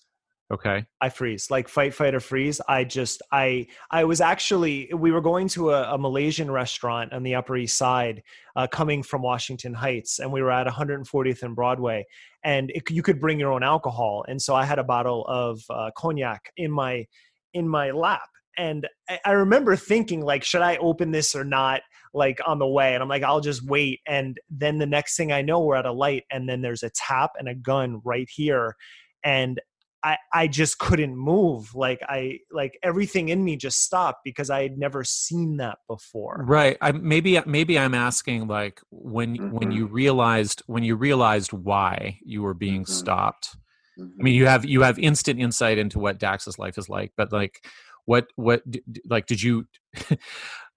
Okay. 0.52 0.86
I 1.00 1.08
freeze. 1.08 1.50
Like 1.50 1.70
fight, 1.70 1.94
fight, 1.94 2.14
or 2.14 2.20
freeze. 2.20 2.60
I 2.68 2.84
just 2.84 3.22
I 3.32 3.68
I 3.90 4.04
was 4.04 4.20
actually 4.20 4.92
we 4.94 5.12
were 5.12 5.22
going 5.22 5.48
to 5.50 5.72
a, 5.72 5.94
a 5.94 5.98
Malaysian 5.98 6.52
restaurant 6.52 7.14
on 7.14 7.24
the 7.24 7.36
Upper 7.36 7.56
East 7.56 7.78
Side, 7.78 8.22
uh, 8.58 8.68
coming 8.68 9.02
from 9.02 9.22
Washington 9.22 9.74
Heights, 9.74 10.20
and 10.20 10.32
we 10.32 10.42
were 10.42 10.52
at 10.52 10.68
140th 10.68 11.44
and 11.44 11.56
Broadway, 11.56 12.06
and 12.44 12.70
it, 12.72 12.84
you 12.90 13.02
could 13.02 13.22
bring 13.22 13.40
your 13.40 13.54
own 13.54 13.64
alcohol, 13.64 14.26
and 14.28 14.42
so 14.42 14.54
I 14.54 14.66
had 14.66 14.78
a 14.78 14.84
bottle 14.84 15.26
of 15.26 15.62
uh, 15.70 15.92
cognac 15.96 16.52
in 16.58 16.70
my 16.70 17.06
in 17.54 17.66
my 17.66 17.92
lap, 17.92 18.28
and 18.58 18.86
I, 19.10 19.20
I 19.26 19.32
remember 19.32 19.78
thinking 19.78 20.22
like, 20.22 20.44
should 20.44 20.64
I 20.64 20.76
open 20.78 21.12
this 21.12 21.34
or 21.34 21.46
not? 21.46 21.82
like 22.14 22.42
on 22.46 22.60
the 22.60 22.68
way 22.68 22.94
and 22.94 23.02
i'm 23.02 23.08
like 23.08 23.24
i'll 23.24 23.40
just 23.40 23.64
wait 23.64 24.02
and 24.06 24.38
then 24.50 24.78
the 24.80 24.86
next 24.86 25.16
thing 25.16 25.32
i 25.32 25.42
know 25.42 25.62
we're 25.62 25.78
at 25.78 25.86
a 25.86 25.92
light 25.94 26.26
and 26.30 26.50
then 26.50 26.62
there's 26.62 26.84
a 26.84 26.90
tap 26.90 27.32
and 27.40 27.48
a 27.48 27.56
gun 27.56 28.02
right 28.04 28.28
here 28.30 28.76
and 29.24 29.62
I, 30.04 30.18
I 30.34 30.48
just 30.48 30.80
couldn't 30.80 31.16
move 31.16 31.76
like 31.76 32.00
i 32.08 32.40
like 32.52 32.78
everything 32.84 33.30
in 33.30 33.44
me 33.44 33.56
just 33.56 33.82
stopped 33.82 34.20
because 34.24 34.50
i 34.50 34.64
had 34.64 34.78
never 34.78 35.04
seen 35.04 35.58
that 35.58 35.78
before 35.88 36.44
right 36.48 36.78
i 36.82 36.92
maybe 36.92 37.40
maybe 37.46 37.78
i'm 37.78 37.94
asking 37.94 38.48
like 38.48 38.82
when 38.90 39.38
mm-hmm. 39.38 39.52
when 39.52 39.72
you 39.72 39.86
realized 39.86 40.64
when 40.66 40.84
you 40.84 40.96
realized 40.96 41.54
why 41.54 42.18
you 42.24 42.42
were 42.42 42.54
being 42.54 42.82
mm-hmm. 42.82 42.92
stopped 42.92 43.56
mm-hmm. 44.00 44.20
i 44.20 44.24
mean 44.24 44.34
you 44.34 44.48
have 44.48 44.66
you 44.66 44.82
have 44.82 44.98
instant 44.98 45.40
insight 45.40 45.78
into 45.78 46.00
what 46.00 46.20
dax's 46.20 46.58
life 46.58 46.78
is 46.78 46.90
like 46.90 47.12
but 47.16 47.32
like 47.32 47.64
what 48.06 48.28
what 48.36 48.64
like 49.08 49.28
did 49.28 49.42
you 49.42 49.68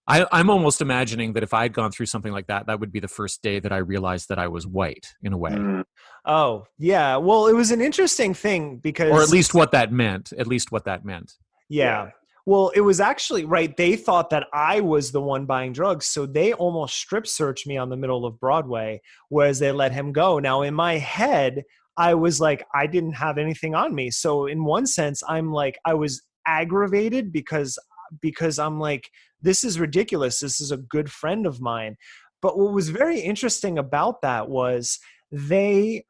I, 0.06 0.26
I'm 0.30 0.50
almost 0.50 0.82
imagining 0.82 1.32
that 1.32 1.42
if 1.42 1.54
I'd 1.54 1.72
gone 1.72 1.90
through 1.90 2.06
something 2.06 2.32
like 2.32 2.48
that, 2.48 2.66
that 2.66 2.78
would 2.78 2.92
be 2.92 3.00
the 3.00 3.08
first 3.08 3.42
day 3.42 3.58
that 3.58 3.72
I 3.72 3.78
realized 3.78 4.28
that 4.28 4.38
I 4.38 4.48
was 4.48 4.66
white 4.66 5.14
in 5.22 5.32
a 5.32 5.38
way. 5.38 5.52
Mm. 5.52 5.84
Oh, 6.26 6.66
yeah. 6.78 7.16
Well, 7.16 7.46
it 7.46 7.54
was 7.54 7.70
an 7.70 7.80
interesting 7.80 8.34
thing 8.34 8.76
because. 8.76 9.10
Or 9.10 9.22
at 9.22 9.30
least 9.30 9.54
what 9.54 9.72
that 9.72 9.92
meant. 9.92 10.32
At 10.38 10.46
least 10.46 10.70
what 10.70 10.84
that 10.84 11.04
meant. 11.04 11.32
Yeah. 11.70 12.04
yeah. 12.04 12.10
Well, 12.46 12.70
it 12.74 12.82
was 12.82 13.00
actually 13.00 13.46
right. 13.46 13.74
They 13.74 13.96
thought 13.96 14.28
that 14.30 14.46
I 14.52 14.80
was 14.80 15.10
the 15.10 15.22
one 15.22 15.46
buying 15.46 15.72
drugs. 15.72 16.04
So 16.06 16.26
they 16.26 16.52
almost 16.52 16.96
strip 16.96 17.26
searched 17.26 17.66
me 17.66 17.78
on 17.78 17.88
the 17.88 17.96
middle 17.96 18.26
of 18.26 18.38
Broadway, 18.38 19.00
whereas 19.30 19.58
they 19.58 19.72
let 19.72 19.92
him 19.92 20.12
go. 20.12 20.38
Now, 20.38 20.60
in 20.60 20.74
my 20.74 20.98
head, 20.98 21.62
I 21.96 22.14
was 22.14 22.40
like, 22.40 22.66
I 22.74 22.86
didn't 22.86 23.14
have 23.14 23.38
anything 23.38 23.74
on 23.74 23.94
me. 23.94 24.10
So, 24.10 24.46
in 24.46 24.64
one 24.64 24.86
sense, 24.86 25.22
I'm 25.26 25.52
like, 25.52 25.78
I 25.86 25.94
was 25.94 26.22
aggravated 26.46 27.32
because 27.32 27.78
because 28.20 28.58
I'm 28.58 28.78
like, 28.78 29.10
this 29.40 29.64
is 29.64 29.78
ridiculous. 29.78 30.40
This 30.40 30.60
is 30.60 30.70
a 30.70 30.76
good 30.76 31.10
friend 31.10 31.46
of 31.46 31.60
mine. 31.60 31.96
But 32.40 32.58
what 32.58 32.72
was 32.72 32.90
very 32.90 33.20
interesting 33.20 33.78
about 33.78 34.22
that 34.22 34.48
was 34.48 34.98
they 35.32 36.04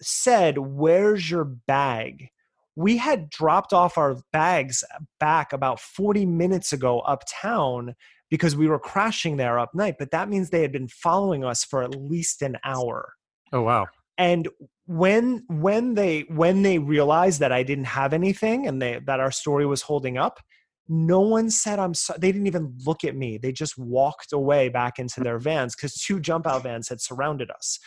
said, 0.00 0.58
Where's 0.58 1.30
your 1.30 1.44
bag? 1.44 2.28
We 2.76 2.96
had 2.96 3.28
dropped 3.28 3.72
off 3.72 3.98
our 3.98 4.18
bags 4.32 4.84
back 5.18 5.52
about 5.52 5.80
40 5.80 6.26
minutes 6.26 6.72
ago 6.72 7.00
uptown 7.00 7.94
because 8.30 8.54
we 8.54 8.68
were 8.68 8.78
crashing 8.78 9.36
there 9.36 9.58
up 9.58 9.74
night. 9.74 9.96
But 9.98 10.10
that 10.12 10.28
means 10.28 10.50
they 10.50 10.62
had 10.62 10.72
been 10.72 10.88
following 10.88 11.44
us 11.44 11.64
for 11.64 11.82
at 11.82 11.94
least 11.94 12.42
an 12.42 12.56
hour. 12.64 13.14
Oh, 13.52 13.62
wow. 13.62 13.86
And 14.16 14.48
when 14.86 15.44
when 15.48 15.94
they 15.94 16.22
when 16.28 16.62
they 16.62 16.78
realized 16.78 17.40
that 17.40 17.52
I 17.52 17.62
didn't 17.62 17.84
have 17.84 18.12
anything 18.12 18.66
and 18.66 18.80
they 18.82 19.00
that 19.06 19.20
our 19.20 19.30
story 19.30 19.66
was 19.66 19.82
holding 19.82 20.18
up, 20.18 20.40
no 20.88 21.20
one 21.20 21.50
said 21.50 21.78
i'm 21.78 21.94
sorry 21.94 22.18
they 22.18 22.32
didn't 22.32 22.46
even 22.46 22.74
look 22.86 23.04
at 23.04 23.14
me. 23.14 23.38
They 23.38 23.52
just 23.52 23.76
walked 23.78 24.32
away 24.32 24.68
back 24.68 24.98
into 24.98 25.20
their 25.20 25.38
vans 25.38 25.76
because 25.76 25.94
two 25.94 26.20
jump 26.20 26.46
out 26.46 26.62
vans 26.62 26.88
had 26.88 27.00
surrounded 27.00 27.50
us. 27.50 27.78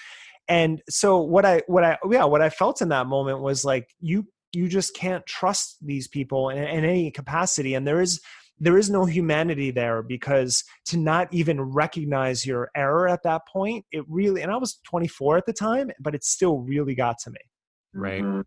And 0.47 0.81
so 0.89 1.19
what 1.19 1.45
i 1.45 1.61
what 1.67 1.83
i 1.83 1.97
yeah 2.09 2.25
what 2.25 2.41
i 2.41 2.49
felt 2.49 2.81
in 2.81 2.89
that 2.89 3.07
moment 3.07 3.41
was 3.41 3.65
like 3.65 3.89
you 3.99 4.27
you 4.53 4.67
just 4.67 4.95
can't 4.95 5.25
trust 5.25 5.77
these 5.81 6.07
people 6.07 6.49
in, 6.49 6.57
in 6.57 6.83
any 6.83 7.09
capacity. 7.09 7.73
And 7.73 7.87
there 7.87 8.01
is 8.01 8.21
there 8.59 8.77
is 8.77 8.91
no 8.91 9.05
humanity 9.05 9.71
there 9.71 10.03
because 10.03 10.63
to 10.85 10.97
not 10.97 11.33
even 11.33 11.59
recognize 11.59 12.45
your 12.45 12.69
error 12.75 13.07
at 13.07 13.23
that 13.23 13.41
point 13.51 13.83
it 13.91 14.05
really 14.07 14.43
and 14.43 14.51
i 14.51 14.57
was 14.57 14.79
24 14.85 15.37
at 15.37 15.45
the 15.47 15.53
time 15.53 15.89
but 15.99 16.13
it 16.13 16.23
still 16.23 16.59
really 16.59 16.93
got 16.93 17.17
to 17.17 17.31
me. 17.31 17.39
Right. 17.93 18.21
Mm-hmm. 18.21 18.41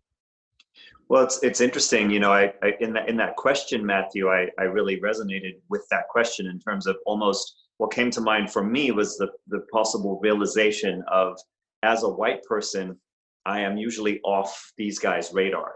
Well, 1.07 1.23
it's 1.23 1.41
it's 1.43 1.61
interesting. 1.61 2.09
You 2.09 2.19
know, 2.19 2.31
I, 2.31 2.53
I, 2.63 2.73
in 2.79 2.93
that 2.93 3.07
in 3.07 3.17
that 3.17 3.35
question, 3.35 3.85
Matthew, 3.85 4.29
I 4.29 4.47
I 4.59 4.63
really 4.63 4.99
resonated 4.99 5.53
with 5.69 5.85
that 5.91 6.07
question 6.09 6.47
in 6.47 6.59
terms 6.59 6.87
of 6.87 6.97
almost 7.05 7.55
what 7.77 7.93
came 7.93 8.09
to 8.11 8.21
mind 8.21 8.51
for 8.51 8.63
me 8.63 8.91
was 8.91 9.17
the 9.17 9.29
the 9.47 9.61
possible 9.71 10.19
realization 10.21 11.03
of 11.11 11.37
as 11.83 12.03
a 12.03 12.09
white 12.09 12.43
person, 12.43 12.97
I 13.45 13.59
am 13.61 13.77
usually 13.77 14.19
off 14.21 14.71
these 14.77 14.97
guys' 14.97 15.31
radar, 15.31 15.73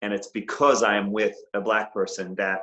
and 0.00 0.14
it's 0.14 0.28
because 0.28 0.82
I 0.82 0.96
am 0.96 1.12
with 1.12 1.36
a 1.52 1.60
black 1.60 1.92
person 1.92 2.34
that 2.36 2.60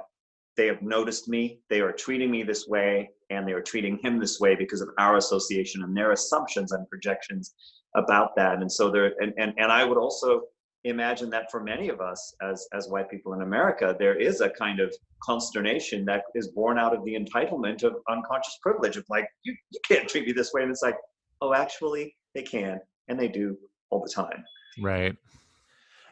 they 0.55 0.65
have 0.65 0.81
noticed 0.81 1.27
me. 1.27 1.59
They 1.69 1.81
are 1.81 1.91
treating 1.91 2.31
me 2.31 2.41
this 2.41 2.67
way, 2.67 3.11
and 3.29 3.47
they 3.47 3.53
are 3.53 3.61
treating 3.61 3.99
him 4.01 4.19
this 4.19 4.39
way 4.39 4.55
because 4.55 4.81
of 4.81 4.89
our 4.97 5.17
association 5.17 5.83
and 5.83 5.95
their 5.95 6.13
assumptions 6.13 6.71
and 6.71 6.89
projections 6.89 7.53
about 7.95 8.35
that. 8.37 8.55
And 8.59 8.71
so 8.71 8.89
there, 8.89 9.13
and 9.19 9.33
and 9.37 9.53
and 9.57 9.71
I 9.71 9.83
would 9.83 9.99
also 9.99 10.41
imagine 10.83 11.29
that 11.31 11.51
for 11.51 11.61
many 11.61 11.89
of 11.89 12.01
us 12.01 12.35
as 12.41 12.67
as 12.73 12.87
white 12.87 13.09
people 13.09 13.33
in 13.33 13.41
America, 13.41 13.95
there 13.97 14.15
is 14.15 14.41
a 14.41 14.49
kind 14.49 14.79
of 14.79 14.93
consternation 15.23 16.05
that 16.05 16.23
is 16.35 16.49
born 16.49 16.77
out 16.77 16.95
of 16.95 17.03
the 17.03 17.15
entitlement 17.15 17.83
of 17.83 17.95
unconscious 18.09 18.57
privilege 18.61 18.97
of 18.97 19.05
like, 19.09 19.27
you, 19.43 19.55
you 19.71 19.79
can't 19.87 20.07
treat 20.07 20.25
me 20.25 20.31
this 20.31 20.53
way. 20.53 20.61
And 20.61 20.71
it's 20.71 20.83
like, 20.83 20.97
oh, 21.41 21.53
actually, 21.53 22.15
they 22.35 22.43
can, 22.43 22.79
and 23.07 23.19
they 23.19 23.27
do 23.27 23.57
all 23.89 24.01
the 24.01 24.11
time. 24.11 24.43
Right. 24.79 25.15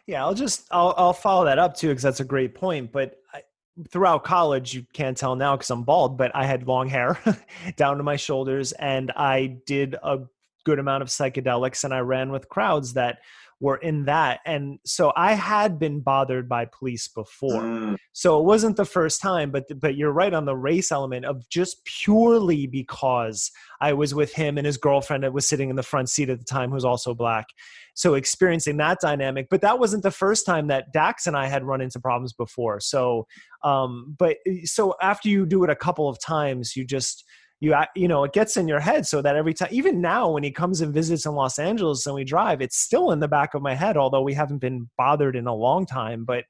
Yeah, 0.07 0.23
I'll 0.23 0.35
just 0.35 0.67
I'll 0.71 0.93
I'll 0.97 1.13
follow 1.13 1.45
that 1.45 1.59
up 1.59 1.75
too 1.75 1.89
because 1.89 2.03
that's 2.03 2.19
a 2.19 2.25
great 2.25 2.53
point. 2.53 2.91
But 2.91 3.15
I, 3.33 3.41
throughout 3.89 4.23
college, 4.23 4.73
you 4.73 4.85
can't 4.93 5.17
tell 5.17 5.35
now 5.35 5.55
because 5.55 5.69
I'm 5.69 5.83
bald, 5.83 6.17
but 6.17 6.31
I 6.35 6.45
had 6.45 6.67
long 6.67 6.87
hair 6.87 7.19
down 7.75 7.97
to 7.97 8.03
my 8.03 8.15
shoulders, 8.15 8.71
and 8.73 9.11
I 9.15 9.57
did 9.65 9.95
a 10.03 10.19
good 10.63 10.79
amount 10.79 11.03
of 11.03 11.09
psychedelics, 11.09 11.83
and 11.83 11.93
I 11.93 11.99
ran 11.99 12.31
with 12.31 12.49
crowds 12.49 12.93
that 12.93 13.19
were 13.61 13.77
in 13.77 14.05
that. 14.05 14.41
And 14.45 14.79
so 14.85 15.13
I 15.15 15.33
had 15.33 15.79
been 15.79 16.01
bothered 16.01 16.49
by 16.49 16.65
police 16.65 17.07
before. 17.07 17.61
Mm. 17.61 17.95
So 18.11 18.39
it 18.39 18.45
wasn't 18.45 18.75
the 18.75 18.85
first 18.85 19.21
time, 19.21 19.51
but 19.51 19.63
but 19.79 19.95
you're 19.95 20.11
right 20.11 20.33
on 20.33 20.45
the 20.45 20.55
race 20.55 20.91
element 20.91 21.25
of 21.25 21.47
just 21.49 21.83
purely 21.85 22.67
because 22.67 23.51
I 23.79 23.93
was 23.93 24.13
with 24.13 24.33
him 24.33 24.57
and 24.57 24.65
his 24.65 24.77
girlfriend 24.77 25.23
that 25.23 25.33
was 25.33 25.47
sitting 25.47 25.69
in 25.69 25.75
the 25.77 25.83
front 25.83 26.09
seat 26.09 26.29
at 26.29 26.39
the 26.39 26.45
time 26.45 26.71
who's 26.71 26.85
also 26.85 27.13
black. 27.13 27.45
So 27.93 28.15
experiencing 28.15 28.77
that 28.77 28.99
dynamic, 29.01 29.47
but 29.49 29.61
that 29.61 29.79
wasn't 29.79 30.03
the 30.03 30.11
first 30.11 30.45
time 30.45 30.67
that 30.67 30.91
Dax 30.91 31.25
and 31.25 31.37
I 31.37 31.47
had 31.47 31.63
run 31.63 31.79
into 31.81 31.99
problems 31.99 32.33
before. 32.33 32.79
So 32.81 33.25
um 33.63 34.15
but 34.17 34.37
so 34.65 34.95
after 35.01 35.29
you 35.29 35.45
do 35.45 35.63
it 35.63 35.69
a 35.69 35.75
couple 35.75 36.09
of 36.09 36.19
times, 36.19 36.75
you 36.75 36.85
just 36.85 37.23
you 37.59 37.75
you 37.95 38.07
know 38.07 38.23
it 38.23 38.33
gets 38.33 38.57
in 38.57 38.67
your 38.67 38.79
head 38.79 39.07
so 39.07 39.21
that 39.21 39.35
every 39.35 39.53
time 39.53 39.69
even 39.71 40.01
now 40.01 40.29
when 40.29 40.43
he 40.43 40.51
comes 40.51 40.81
and 40.81 40.93
visits 40.93 41.25
in 41.25 41.33
los 41.33 41.57
angeles 41.57 42.05
and 42.05 42.15
we 42.15 42.23
drive 42.23 42.61
it's 42.61 42.77
still 42.77 43.11
in 43.11 43.19
the 43.19 43.27
back 43.27 43.53
of 43.53 43.61
my 43.61 43.73
head 43.73 43.97
although 43.97 44.21
we 44.21 44.33
haven't 44.33 44.57
been 44.57 44.89
bothered 44.97 45.35
in 45.35 45.47
a 45.47 45.53
long 45.53 45.85
time 45.85 46.25
but 46.25 46.43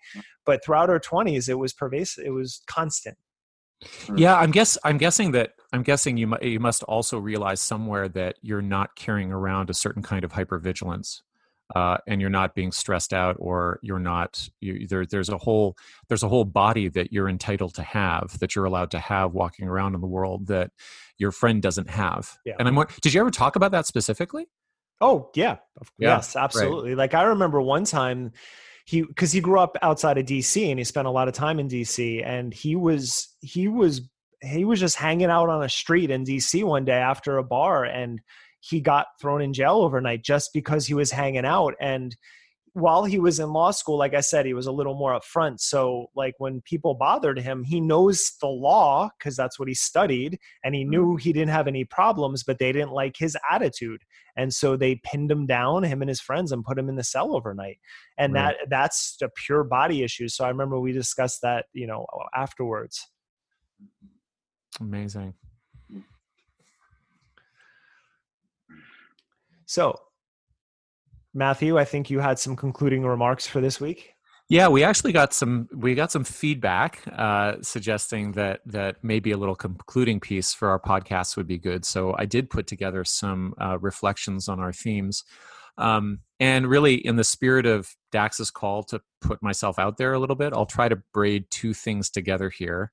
but 0.46 0.64
throughout 0.64 0.90
our 0.90 1.00
20s 1.00 1.48
it 1.48 1.56
was 1.56 1.74
pervasive 1.74 2.26
it 2.26 2.32
was 2.32 2.62
constant. 2.68 3.18
Hmm. 4.08 4.18
yeah 4.18 4.36
i'm 4.38 4.52
guess 4.52 4.78
i'm 4.84 4.98
guessing 4.98 5.32
that 5.32 5.54
i'm 5.74 5.84
guessing 5.84 6.18
you 6.18 6.34
you 6.42 6.60
must 6.60 6.82
also 6.84 7.20
realize 7.20 7.62
somewhere 7.62 8.08
that 8.10 8.38
you're 8.42 8.62
not 8.62 8.96
carrying 8.96 9.32
around 9.32 9.70
a 9.70 9.74
certain 9.74 10.02
kind 10.02 10.24
of 10.24 10.32
hypervigilance 10.32 11.22
uh, 11.74 11.98
and 12.08 12.22
you're 12.22 12.30
not 12.30 12.54
being 12.54 12.72
stressed 12.72 13.14
out 13.14 13.36
or 13.40 13.80
you're 13.82 14.00
not 14.00 14.48
you, 14.60 14.86
there, 14.88 15.06
there's 15.06 15.30
a 15.30 15.38
whole 15.38 15.76
there's 16.10 16.24
a 16.24 16.30
whole 16.30 16.46
body 16.46 16.90
that 16.90 17.12
you're 17.12 17.30
entitled 17.30 17.74
to 17.74 17.82
have 17.84 18.38
that 18.40 18.56
you're 18.56 18.66
allowed 18.66 18.92
to 18.92 19.00
have 19.00 19.34
walking 19.34 19.68
around 19.68 19.96
in 19.96 20.02
the 20.02 20.08
world 20.08 20.48
that 20.48 20.70
your 21.18 21.32
friend 21.32 21.62
doesn't 21.62 21.90
have 21.90 22.38
Yeah. 22.46 22.54
and 22.60 22.68
i'm 22.68 22.78
did 23.02 23.14
you 23.14 23.22
ever 23.22 23.32
talk 23.32 23.56
about 23.56 23.72
that 23.72 23.88
specifically 23.88 24.48
Oh 25.02 25.30
yeah, 25.36 25.58
Of- 25.82 25.92
Yeah, 26.00 26.16
yes, 26.16 26.36
absolutely. 26.36 26.96
Like 26.96 27.14
I 27.14 27.24
remember 27.24 27.62
one 27.62 27.84
time 27.84 28.32
he 28.86 29.02
because 29.02 29.32
he 29.32 29.42
grew 29.42 29.60
up 29.60 29.78
outside 29.82 30.18
of 30.18 30.26
DC 30.26 30.70
and 30.70 30.80
he 30.80 30.86
spent 30.86 31.08
a 31.08 31.12
lot 31.12 31.28
of 31.28 31.34
time 31.34 31.60
in 31.60 31.68
DC 31.68 32.26
and 32.26 32.54
he 32.54 32.76
was 32.76 33.36
he 33.42 33.68
was 33.68 34.02
he 34.42 34.64
was 34.64 34.80
just 34.80 34.96
hanging 34.96 35.30
out 35.30 35.50
on 35.50 35.64
a 35.64 35.70
street 35.70 36.12
in 36.12 36.24
DC 36.24 36.64
one 36.64 36.86
day 36.86 36.94
after 36.98 37.38
a 37.38 37.44
bar 37.44 37.84
and 37.84 38.22
he 38.68 38.82
got 38.82 39.08
thrown 39.22 39.42
in 39.42 39.54
jail 39.54 39.76
overnight 39.76 40.24
just 40.24 40.52
because 40.54 40.88
he 40.88 40.94
was 40.94 41.12
hanging 41.12 41.46
out. 41.46 41.76
And 41.80 42.16
while 42.74 43.06
he 43.06 43.20
was 43.20 43.40
in 43.40 43.54
law 43.54 43.72
school 43.72 43.98
like 43.98 44.14
i 44.14 44.20
said 44.20 44.46
he 44.46 44.54
was 44.54 44.68
a 44.68 44.72
little 44.72 44.96
more 44.96 45.18
upfront. 45.18 45.62
So 45.62 46.08
like 46.14 46.34
when 46.40 46.62
people 46.62 46.94
bothered 46.94 47.40
him 47.40 47.64
he 47.64 47.80
knows 47.80 48.34
the 48.42 48.48
law 48.48 49.10
because 49.18 49.38
that's 49.38 49.58
what 49.58 49.70
he 49.70 49.74
studied. 49.74 50.40
And 50.64 50.76
he 50.76 50.84
knew 50.84 51.12
mm-hmm. 51.12 51.18
he 51.18 51.32
didn't 51.32 51.54
have 51.54 51.68
any 51.68 51.86
problems 51.86 52.44
but 52.44 52.60
they 52.60 52.72
didn't 52.72 52.92
like 52.92 53.16
his 53.18 53.38
attitude. 53.50 54.02
And 54.36 54.54
so 54.54 54.76
they 54.76 55.00
pinned 55.06 55.32
him 55.32 55.46
down 55.46 55.84
him 55.84 56.02
and 56.02 56.10
his 56.10 56.20
friends 56.20 56.52
and 56.52 56.66
put 56.66 56.78
him 56.78 56.90
in 56.90 56.96
the 56.96 57.04
cell 57.04 57.34
overnight. 57.36 57.78
And 58.18 58.34
Right. 58.34 58.56
that 58.60 58.70
that's 58.70 59.18
a 59.22 59.30
pure 59.30 59.64
body 59.64 60.04
issue. 60.04 60.28
So 60.28 60.44
i 60.44 60.50
remember 60.50 60.80
we 60.80 60.92
discussed 60.92 61.42
that 61.44 61.66
you 61.72 61.88
know 61.88 62.06
afterwards. 62.36 63.08
Amazing 64.82 65.36
so 69.66 69.98
matthew 71.34 71.78
i 71.78 71.86
think 71.86 72.10
you 72.10 72.20
had 72.20 72.40
some 72.40 72.56
concluding 72.56 73.06
remarks 73.06 73.46
for 73.48 73.62
this 73.62 73.80
week 73.80 74.16
Yeah, 74.48 74.68
we 74.68 74.84
actually 74.84 75.12
got 75.12 75.34
some 75.34 75.68
we 75.74 75.96
got 75.96 76.12
some 76.12 76.24
feedback 76.24 77.02
uh, 77.12 77.56
suggesting 77.62 78.34
that 78.34 78.62
that 78.68 78.98
maybe 79.02 79.32
a 79.32 79.38
little 79.38 79.56
concluding 79.56 80.20
piece 80.20 80.54
for 80.54 80.70
our 80.70 80.80
podcast 80.80 81.36
would 81.36 81.48
be 81.48 81.58
good. 81.58 81.84
So 81.84 82.16
I 82.16 82.26
did 82.26 82.52
put 82.52 82.68
together 82.68 83.04
some 83.04 83.56
uh, 83.60 83.80
reflections 83.80 84.48
on 84.48 84.60
our 84.60 84.72
themes, 84.72 85.24
um, 85.80 86.20
and 86.40 86.68
really 86.68 86.94
in 86.94 87.16
the 87.16 87.24
spirit 87.24 87.66
of 87.66 87.96
Dax's 88.12 88.52
call 88.52 88.84
to 88.84 89.02
put 89.20 89.42
myself 89.42 89.80
out 89.80 89.98
there 89.98 90.14
a 90.14 90.20
little 90.20 90.36
bit, 90.36 90.54
I'll 90.54 90.68
try 90.68 90.90
to 90.90 91.02
braid 91.12 91.46
two 91.50 91.74
things 91.74 92.12
together 92.12 92.52
here, 92.52 92.92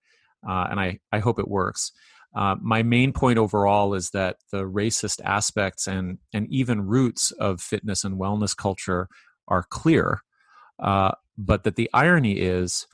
uh, 0.48 0.68
and 0.70 0.80
I 0.80 1.00
I 1.12 1.18
hope 1.18 1.38
it 1.38 1.48
works. 1.48 1.92
Uh, 2.34 2.56
my 2.60 2.82
main 2.82 3.12
point 3.12 3.38
overall 3.38 3.94
is 3.94 4.10
that 4.10 4.36
the 4.50 4.64
racist 4.64 5.20
aspects 5.24 5.86
and 5.86 6.18
and 6.32 6.46
even 6.50 6.86
roots 6.86 7.30
of 7.32 7.60
fitness 7.60 8.04
and 8.04 8.18
wellness 8.18 8.56
culture 8.56 9.08
are 9.48 9.64
clear. 9.68 10.22
Uh, 10.82 11.12
but 11.38 11.64
that 11.64 11.76
the 11.76 11.90
irony 11.92 12.38
is 12.38 12.86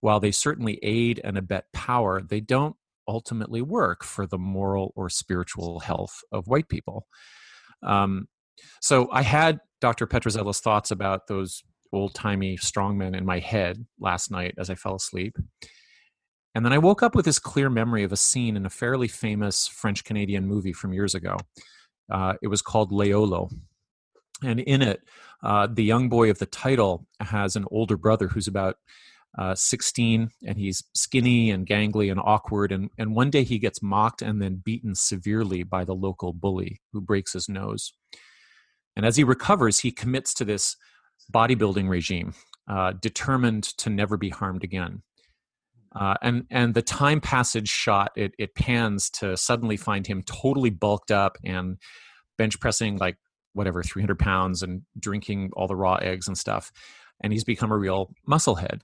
while 0.00 0.20
they 0.20 0.30
certainly 0.30 0.78
aid 0.82 1.20
and 1.24 1.38
abet 1.38 1.64
power 1.72 2.20
they 2.20 2.40
don't 2.40 2.76
ultimately 3.08 3.62
work 3.62 4.04
for 4.04 4.26
the 4.26 4.38
moral 4.38 4.92
or 4.94 5.08
spiritual 5.08 5.80
health 5.80 6.20
of 6.30 6.46
white 6.46 6.68
people 6.68 7.06
um, 7.82 8.28
so 8.80 9.08
i 9.10 9.22
had 9.22 9.60
dr 9.80 10.06
Petrzela's 10.06 10.60
thoughts 10.60 10.90
about 10.90 11.26
those 11.26 11.62
old-timey 11.92 12.56
strongmen 12.56 13.16
in 13.16 13.24
my 13.24 13.38
head 13.38 13.84
last 13.98 14.30
night 14.30 14.54
as 14.58 14.70
i 14.70 14.74
fell 14.74 14.96
asleep 14.96 15.36
and 16.54 16.64
then 16.64 16.72
i 16.72 16.78
woke 16.78 17.02
up 17.02 17.14
with 17.14 17.24
this 17.24 17.38
clear 17.38 17.70
memory 17.70 18.04
of 18.04 18.12
a 18.12 18.16
scene 18.16 18.56
in 18.56 18.66
a 18.66 18.70
fairly 18.70 19.08
famous 19.08 19.66
french 19.66 20.04
canadian 20.04 20.46
movie 20.46 20.72
from 20.72 20.92
years 20.92 21.14
ago. 21.14 21.36
Uh, 22.10 22.34
it 22.42 22.48
was 22.48 22.60
called 22.60 22.90
Léolo 22.90 23.50
and 24.44 24.60
in 24.60 24.82
it 24.82 25.02
uh, 25.42 25.66
the 25.66 25.84
young 25.84 26.08
boy 26.08 26.30
of 26.30 26.38
the 26.38 26.46
title 26.46 27.06
has 27.20 27.56
an 27.56 27.64
older 27.70 27.96
brother 27.96 28.28
who's 28.28 28.48
about 28.48 28.76
uh, 29.38 29.54
16 29.54 30.30
and 30.46 30.58
he's 30.58 30.84
skinny 30.94 31.50
and 31.50 31.66
gangly 31.66 32.10
and 32.10 32.20
awkward 32.22 32.70
and, 32.70 32.90
and 32.98 33.14
one 33.14 33.30
day 33.30 33.44
he 33.44 33.58
gets 33.58 33.82
mocked 33.82 34.20
and 34.20 34.42
then 34.42 34.60
beaten 34.62 34.94
severely 34.94 35.62
by 35.62 35.84
the 35.84 35.94
local 35.94 36.32
bully 36.32 36.80
who 36.92 37.00
breaks 37.00 37.32
his 37.32 37.48
nose. 37.48 37.94
And 38.94 39.06
as 39.06 39.16
he 39.16 39.24
recovers 39.24 39.80
he 39.80 39.90
commits 39.90 40.34
to 40.34 40.44
this 40.44 40.76
bodybuilding 41.32 41.88
regime 41.88 42.34
uh, 42.68 42.92
determined 42.92 43.64
to 43.64 43.88
never 43.88 44.16
be 44.16 44.28
harmed 44.28 44.64
again 44.64 45.02
uh, 45.94 46.14
and 46.22 46.46
and 46.50 46.74
the 46.74 46.82
time 46.82 47.20
passage 47.20 47.68
shot 47.68 48.12
it, 48.16 48.34
it 48.38 48.54
pans 48.54 49.10
to 49.10 49.36
suddenly 49.36 49.76
find 49.76 50.06
him 50.06 50.22
totally 50.22 50.70
bulked 50.70 51.10
up 51.10 51.36
and 51.44 51.78
bench 52.38 52.58
pressing 52.60 52.96
like 52.98 53.16
whatever 53.54 53.82
300 53.82 54.18
pounds 54.18 54.62
and 54.62 54.82
drinking 54.98 55.50
all 55.54 55.68
the 55.68 55.76
raw 55.76 55.96
eggs 55.96 56.26
and 56.26 56.38
stuff. 56.38 56.72
And 57.22 57.32
he's 57.32 57.44
become 57.44 57.70
a 57.70 57.76
real 57.76 58.14
musclehead 58.28 58.80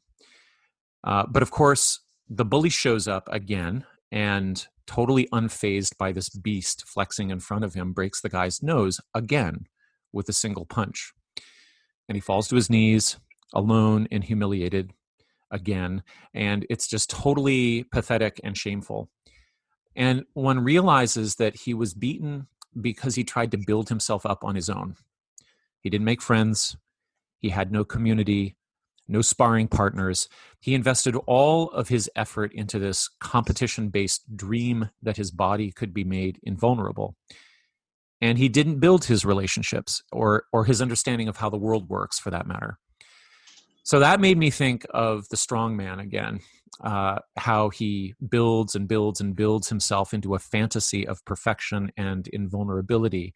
uh, 1.04 1.24
but 1.28 1.42
of 1.42 1.50
course 1.50 2.00
the 2.28 2.44
bully 2.44 2.68
shows 2.68 3.08
up 3.08 3.28
again 3.32 3.84
and 4.12 4.66
totally 4.86 5.28
unfazed 5.32 5.96
by 5.98 6.12
this 6.12 6.28
beast 6.28 6.84
flexing 6.86 7.30
in 7.30 7.40
front 7.40 7.64
of 7.64 7.74
him 7.74 7.92
breaks 7.92 8.20
the 8.20 8.28
guy's 8.28 8.62
nose 8.62 9.00
again 9.14 9.66
with 10.12 10.28
a 10.28 10.32
single 10.32 10.64
punch. 10.64 11.12
And 12.08 12.16
he 12.16 12.20
falls 12.20 12.48
to 12.48 12.56
his 12.56 12.70
knees 12.70 13.18
alone 13.52 14.08
and 14.10 14.24
humiliated 14.24 14.92
again 15.50 16.02
and 16.34 16.66
it's 16.68 16.86
just 16.86 17.10
totally 17.10 17.84
pathetic 17.84 18.40
and 18.44 18.56
shameful 18.56 19.08
and 19.98 20.24
one 20.34 20.60
realizes 20.60 21.34
that 21.36 21.56
he 21.56 21.74
was 21.74 21.92
beaten 21.92 22.46
because 22.80 23.16
he 23.16 23.24
tried 23.24 23.50
to 23.50 23.58
build 23.58 23.88
himself 23.88 24.24
up 24.24 24.44
on 24.44 24.54
his 24.54 24.70
own. 24.70 24.94
He 25.80 25.90
didn't 25.90 26.04
make 26.04 26.22
friends, 26.22 26.76
he 27.40 27.48
had 27.48 27.72
no 27.72 27.84
community, 27.84 28.56
no 29.08 29.22
sparring 29.22 29.66
partners. 29.66 30.28
He 30.60 30.74
invested 30.74 31.16
all 31.26 31.70
of 31.70 31.88
his 31.88 32.08
effort 32.14 32.52
into 32.52 32.78
this 32.78 33.08
competition 33.20 33.88
based 33.88 34.36
dream 34.36 34.90
that 35.02 35.16
his 35.16 35.32
body 35.32 35.72
could 35.72 35.92
be 35.92 36.04
made 36.04 36.38
invulnerable. 36.44 37.16
And 38.20 38.38
he 38.38 38.48
didn't 38.48 38.80
build 38.80 39.04
his 39.04 39.24
relationships 39.24 40.02
or, 40.12 40.44
or 40.52 40.64
his 40.64 40.80
understanding 40.80 41.28
of 41.28 41.38
how 41.38 41.50
the 41.50 41.56
world 41.56 41.88
works 41.88 42.20
for 42.20 42.30
that 42.30 42.46
matter. 42.46 42.78
So 43.88 44.00
that 44.00 44.20
made 44.20 44.36
me 44.36 44.50
think 44.50 44.84
of 44.90 45.30
the 45.30 45.38
strong 45.38 45.74
man 45.74 45.98
again, 45.98 46.40
uh, 46.82 47.20
how 47.38 47.70
he 47.70 48.12
builds 48.28 48.74
and 48.74 48.86
builds 48.86 49.18
and 49.18 49.34
builds 49.34 49.70
himself 49.70 50.12
into 50.12 50.34
a 50.34 50.38
fantasy 50.38 51.08
of 51.08 51.24
perfection 51.24 51.90
and 51.96 52.28
invulnerability 52.28 53.32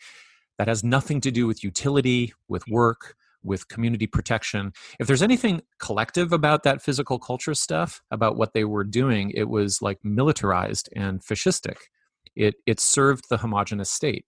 that 0.58 0.68
has 0.68 0.84
nothing 0.84 1.22
to 1.22 1.30
do 1.30 1.46
with 1.46 1.64
utility, 1.64 2.34
with 2.48 2.68
work, 2.68 3.16
with 3.42 3.68
community 3.68 4.06
protection. 4.06 4.74
If 5.00 5.06
there's 5.06 5.22
anything 5.22 5.62
collective 5.78 6.34
about 6.34 6.64
that 6.64 6.82
physical 6.82 7.18
culture 7.18 7.54
stuff, 7.54 8.02
about 8.10 8.36
what 8.36 8.52
they 8.52 8.64
were 8.64 8.84
doing, 8.84 9.30
it 9.30 9.48
was 9.48 9.80
like 9.80 10.00
militarized 10.04 10.90
and 10.94 11.22
fascistic. 11.22 11.78
It 12.36 12.56
it 12.66 12.78
served 12.78 13.30
the 13.30 13.38
homogenous 13.38 13.90
state. 13.90 14.26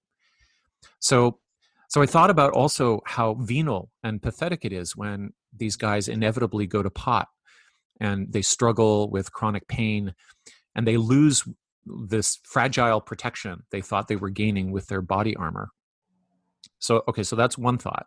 So 1.01 1.38
so 1.90 2.01
I 2.01 2.06
thought 2.06 2.30
about 2.30 2.55
also 2.55 3.02
how 3.05 3.34
venal 3.34 3.90
and 4.02 4.22
pathetic 4.22 4.64
it 4.64 4.72
is 4.72 4.96
when 4.96 5.34
these 5.56 5.76
guys 5.76 6.09
inevitably 6.09 6.66
go 6.66 6.82
to 6.82 6.90
pot 6.90 7.28
and 8.01 8.32
they 8.32 8.43
struggle 8.43 9.10
with 9.10 9.32
chronic 9.32 9.68
pain 9.68 10.14
and 10.74 10.86
they 10.86 10.97
lose 10.97 11.44
this 11.86 12.39
fragile 12.44 13.01
protection 13.01 13.62
they 13.70 13.81
thought 13.81 14.09
they 14.09 14.16
were 14.16 14.31
gaining 14.31 14.72
with 14.72 14.86
their 14.86 15.02
body 15.02 15.36
armor. 15.36 15.70
So 16.78 17.02
okay, 17.09 17.22
so 17.22 17.36
that's 17.36 17.59
one 17.59 17.78
thought. 17.78 18.06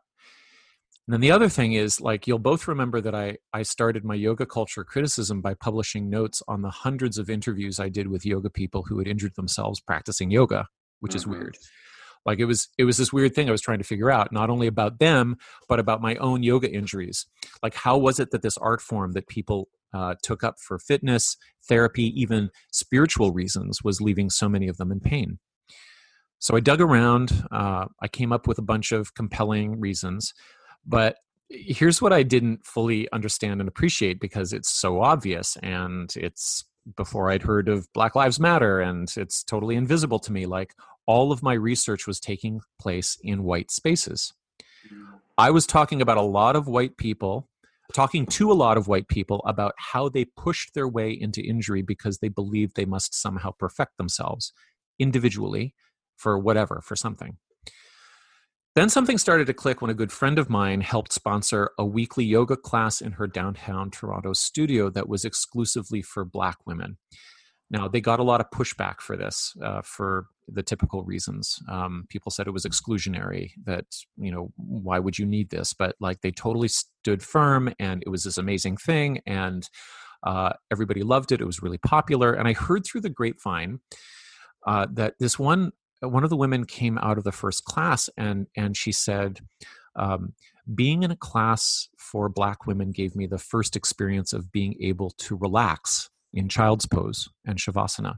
And 1.08 1.14
then 1.14 1.22
the 1.22 1.32
other 1.32 1.48
thing 1.48 1.74
is 1.74 2.02
like 2.02 2.28
you'll 2.28 2.40
both 2.40 2.68
remember 2.68 3.00
that 3.02 3.16
I 3.16 3.38
I 3.54 3.64
started 3.64 4.04
my 4.04 4.16
yoga 4.16 4.46
culture 4.46 4.84
criticism 4.84 5.42
by 5.42 5.54
publishing 5.54 6.10
notes 6.10 6.44
on 6.48 6.62
the 6.64 6.70
hundreds 6.70 7.18
of 7.18 7.30
interviews 7.30 7.80
I 7.80 7.90
did 7.90 8.08
with 8.08 8.26
yoga 8.26 8.50
people 8.50 8.84
who 8.84 8.98
had 8.98 9.08
injured 9.08 9.36
themselves 9.36 9.80
practicing 9.80 10.32
yoga, 10.32 10.68
which 11.00 11.16
is 11.16 11.26
Mhm. 11.26 11.30
weird 11.30 11.58
like 12.28 12.40
it 12.40 12.46
was 12.46 12.68
it 12.78 12.84
was 12.84 12.98
this 12.98 13.12
weird 13.12 13.34
thing 13.34 13.48
i 13.48 13.52
was 13.52 13.62
trying 13.62 13.80
to 13.80 13.84
figure 13.84 14.12
out 14.12 14.32
not 14.32 14.50
only 14.52 14.68
about 14.68 15.00
them 15.00 15.38
but 15.68 15.80
about 15.80 16.02
my 16.02 16.16
own 16.18 16.44
yoga 16.44 16.72
injuries. 16.72 17.26
Like 17.64 17.74
how 17.74 17.98
was 17.98 18.20
it 18.20 18.32
that 18.32 18.42
this 18.42 18.58
art 18.58 18.82
form 18.82 19.14
that 19.14 19.28
people 19.28 19.70
uh, 19.94 20.16
took 20.22 20.44
up 20.44 20.60
for 20.60 20.78
fitness 20.78 21.38
therapy 21.68 22.04
even 22.20 22.50
spiritual 22.72 23.32
reasons 23.32 23.82
was 23.84 24.02
leaving 24.02 24.30
so 24.30 24.50
many 24.50 24.68
of 24.68 24.78
them 24.78 24.92
in 24.92 25.00
pain? 25.00 25.40
So 26.40 26.56
i 26.56 26.60
dug 26.60 26.82
around 26.82 27.46
uh, 27.52 27.86
i 28.02 28.08
came 28.08 28.32
up 28.32 28.48
with 28.48 28.60
a 28.60 28.64
bunch 28.64 28.92
of 28.92 29.14
compelling 29.16 29.80
reasons 29.80 30.34
but 30.86 31.18
here's 31.50 32.02
what 32.02 32.14
i 32.14 32.24
didn't 32.24 32.66
fully 32.66 33.10
understand 33.12 33.60
and 33.62 33.68
appreciate 33.68 34.20
because 34.20 34.54
it's 34.54 34.70
so 34.70 35.02
obvious 35.02 35.58
and 35.64 36.14
it's 36.16 36.66
before 36.96 37.32
i'd 37.32 37.42
heard 37.42 37.68
of 37.68 37.92
black 37.94 38.16
lives 38.16 38.40
matter 38.40 38.80
and 38.80 39.14
it's 39.18 39.44
totally 39.44 39.76
invisible 39.76 40.20
to 40.20 40.32
me 40.32 40.46
like 40.46 40.74
all 41.08 41.32
of 41.32 41.42
my 41.42 41.54
research 41.54 42.06
was 42.06 42.20
taking 42.20 42.62
place 42.80 43.18
in 43.24 43.44
white 43.44 43.72
spaces. 43.72 44.34
Mm. 44.94 45.20
I 45.38 45.52
was 45.52 45.66
talking 45.66 46.02
about 46.02 46.18
a 46.18 46.22
lot 46.22 46.56
of 46.56 46.68
white 46.68 46.98
people, 46.98 47.48
talking 47.94 48.26
to 48.26 48.52
a 48.52 48.54
lot 48.54 48.78
of 48.78 48.88
white 48.88 49.08
people 49.08 49.42
about 49.46 49.74
how 49.78 50.10
they 50.10 50.26
pushed 50.26 50.74
their 50.74 50.88
way 50.88 51.12
into 51.12 51.42
injury 51.42 51.82
because 51.82 52.18
they 52.20 52.28
believed 52.28 52.76
they 52.76 52.86
must 52.86 53.16
somehow 53.16 53.52
perfect 53.58 53.98
themselves 53.98 54.52
individually 55.00 55.74
for 56.18 56.38
whatever, 56.38 56.82
for 56.82 56.96
something. 56.96 57.38
then 58.76 58.90
something 58.90 59.18
started 59.18 59.48
to 59.48 59.54
click 59.54 59.82
when 59.82 59.90
a 59.90 59.96
good 59.96 60.12
friend 60.12 60.38
of 60.38 60.52
mine 60.52 60.82
helped 60.82 61.12
sponsor 61.12 61.72
a 61.80 61.86
weekly 61.86 62.24
yoga 62.26 62.56
class 62.56 63.02
in 63.02 63.14
her 63.14 63.26
downtown 63.26 63.90
Toronto 63.90 64.34
studio 64.34 64.90
that 64.90 65.10
was 65.10 65.26
exclusively 65.26 66.02
for 66.04 66.24
Black 66.24 66.58
women. 66.66 66.98
Now, 67.70 67.88
they 67.88 68.00
got 68.00 68.20
a 68.20 68.24
lot 68.24 68.40
of 68.40 68.50
pushback 68.50 69.02
for 69.02 69.18
this 69.18 69.54
uh, 69.62 69.82
for 69.84 70.28
the 70.48 70.64
typical 70.64 71.04
reasons. 71.04 71.60
Um, 71.70 72.06
people 72.10 72.32
said 72.32 72.48
it 72.48 72.54
was 72.54 72.66
exclusionary, 72.66 73.52
that, 73.66 73.86
you 74.18 74.32
know, 74.32 74.52
why 74.56 75.00
would 75.00 75.20
you 75.20 75.26
need 75.26 75.50
this? 75.50 75.74
But 75.74 75.96
like 76.00 76.22
they 76.22 76.32
totally 76.32 76.70
stood 76.70 77.22
firm 77.22 77.74
and 77.80 78.02
it 78.06 78.10
was 78.10 78.24
this 78.24 78.38
amazing 78.38 78.78
thing. 78.78 79.20
And 79.26 79.70
uh, 80.24 80.54
everybody 80.72 81.04
loved 81.04 81.32
it. 81.32 81.42
It 81.42 81.46
was 81.46 81.62
really 81.62 81.78
popular. 81.78 82.34
And 82.34 82.48
I 82.48 82.54
heard 82.54 82.86
through 82.86 83.02
the 83.02 83.10
grapevine 83.10 83.80
uh, 84.66 84.88
that 84.94 85.16
this 85.20 85.38
one 85.38 85.72
one 86.02 86.24
of 86.24 86.30
the 86.30 86.38
women 86.38 86.66
came 86.66 86.98
out 87.00 87.18
of 87.18 87.24
the 87.24 87.32
first 87.32 87.66
class 87.66 88.10
and 88.18 88.48
and 88.56 88.78
she 88.78 88.92
said 88.92 89.40
um, 89.96 90.34
being 90.76 91.02
in 91.04 91.10
a 91.10 91.16
class 91.16 91.90
for 91.98 92.30
black 92.30 92.68
women 92.68 92.92
gave 92.92 93.16
me 93.16 93.26
the 93.26 93.40
first 93.40 93.76
experience 93.76 94.32
of 94.32 94.52
being 94.52 94.76
able 94.80 95.10
to 95.12 95.36
relax 95.36 96.10
in 96.34 96.50
child's 96.50 96.86
pose 96.86 97.30
and 97.46 97.58
shavasana. 97.58 98.18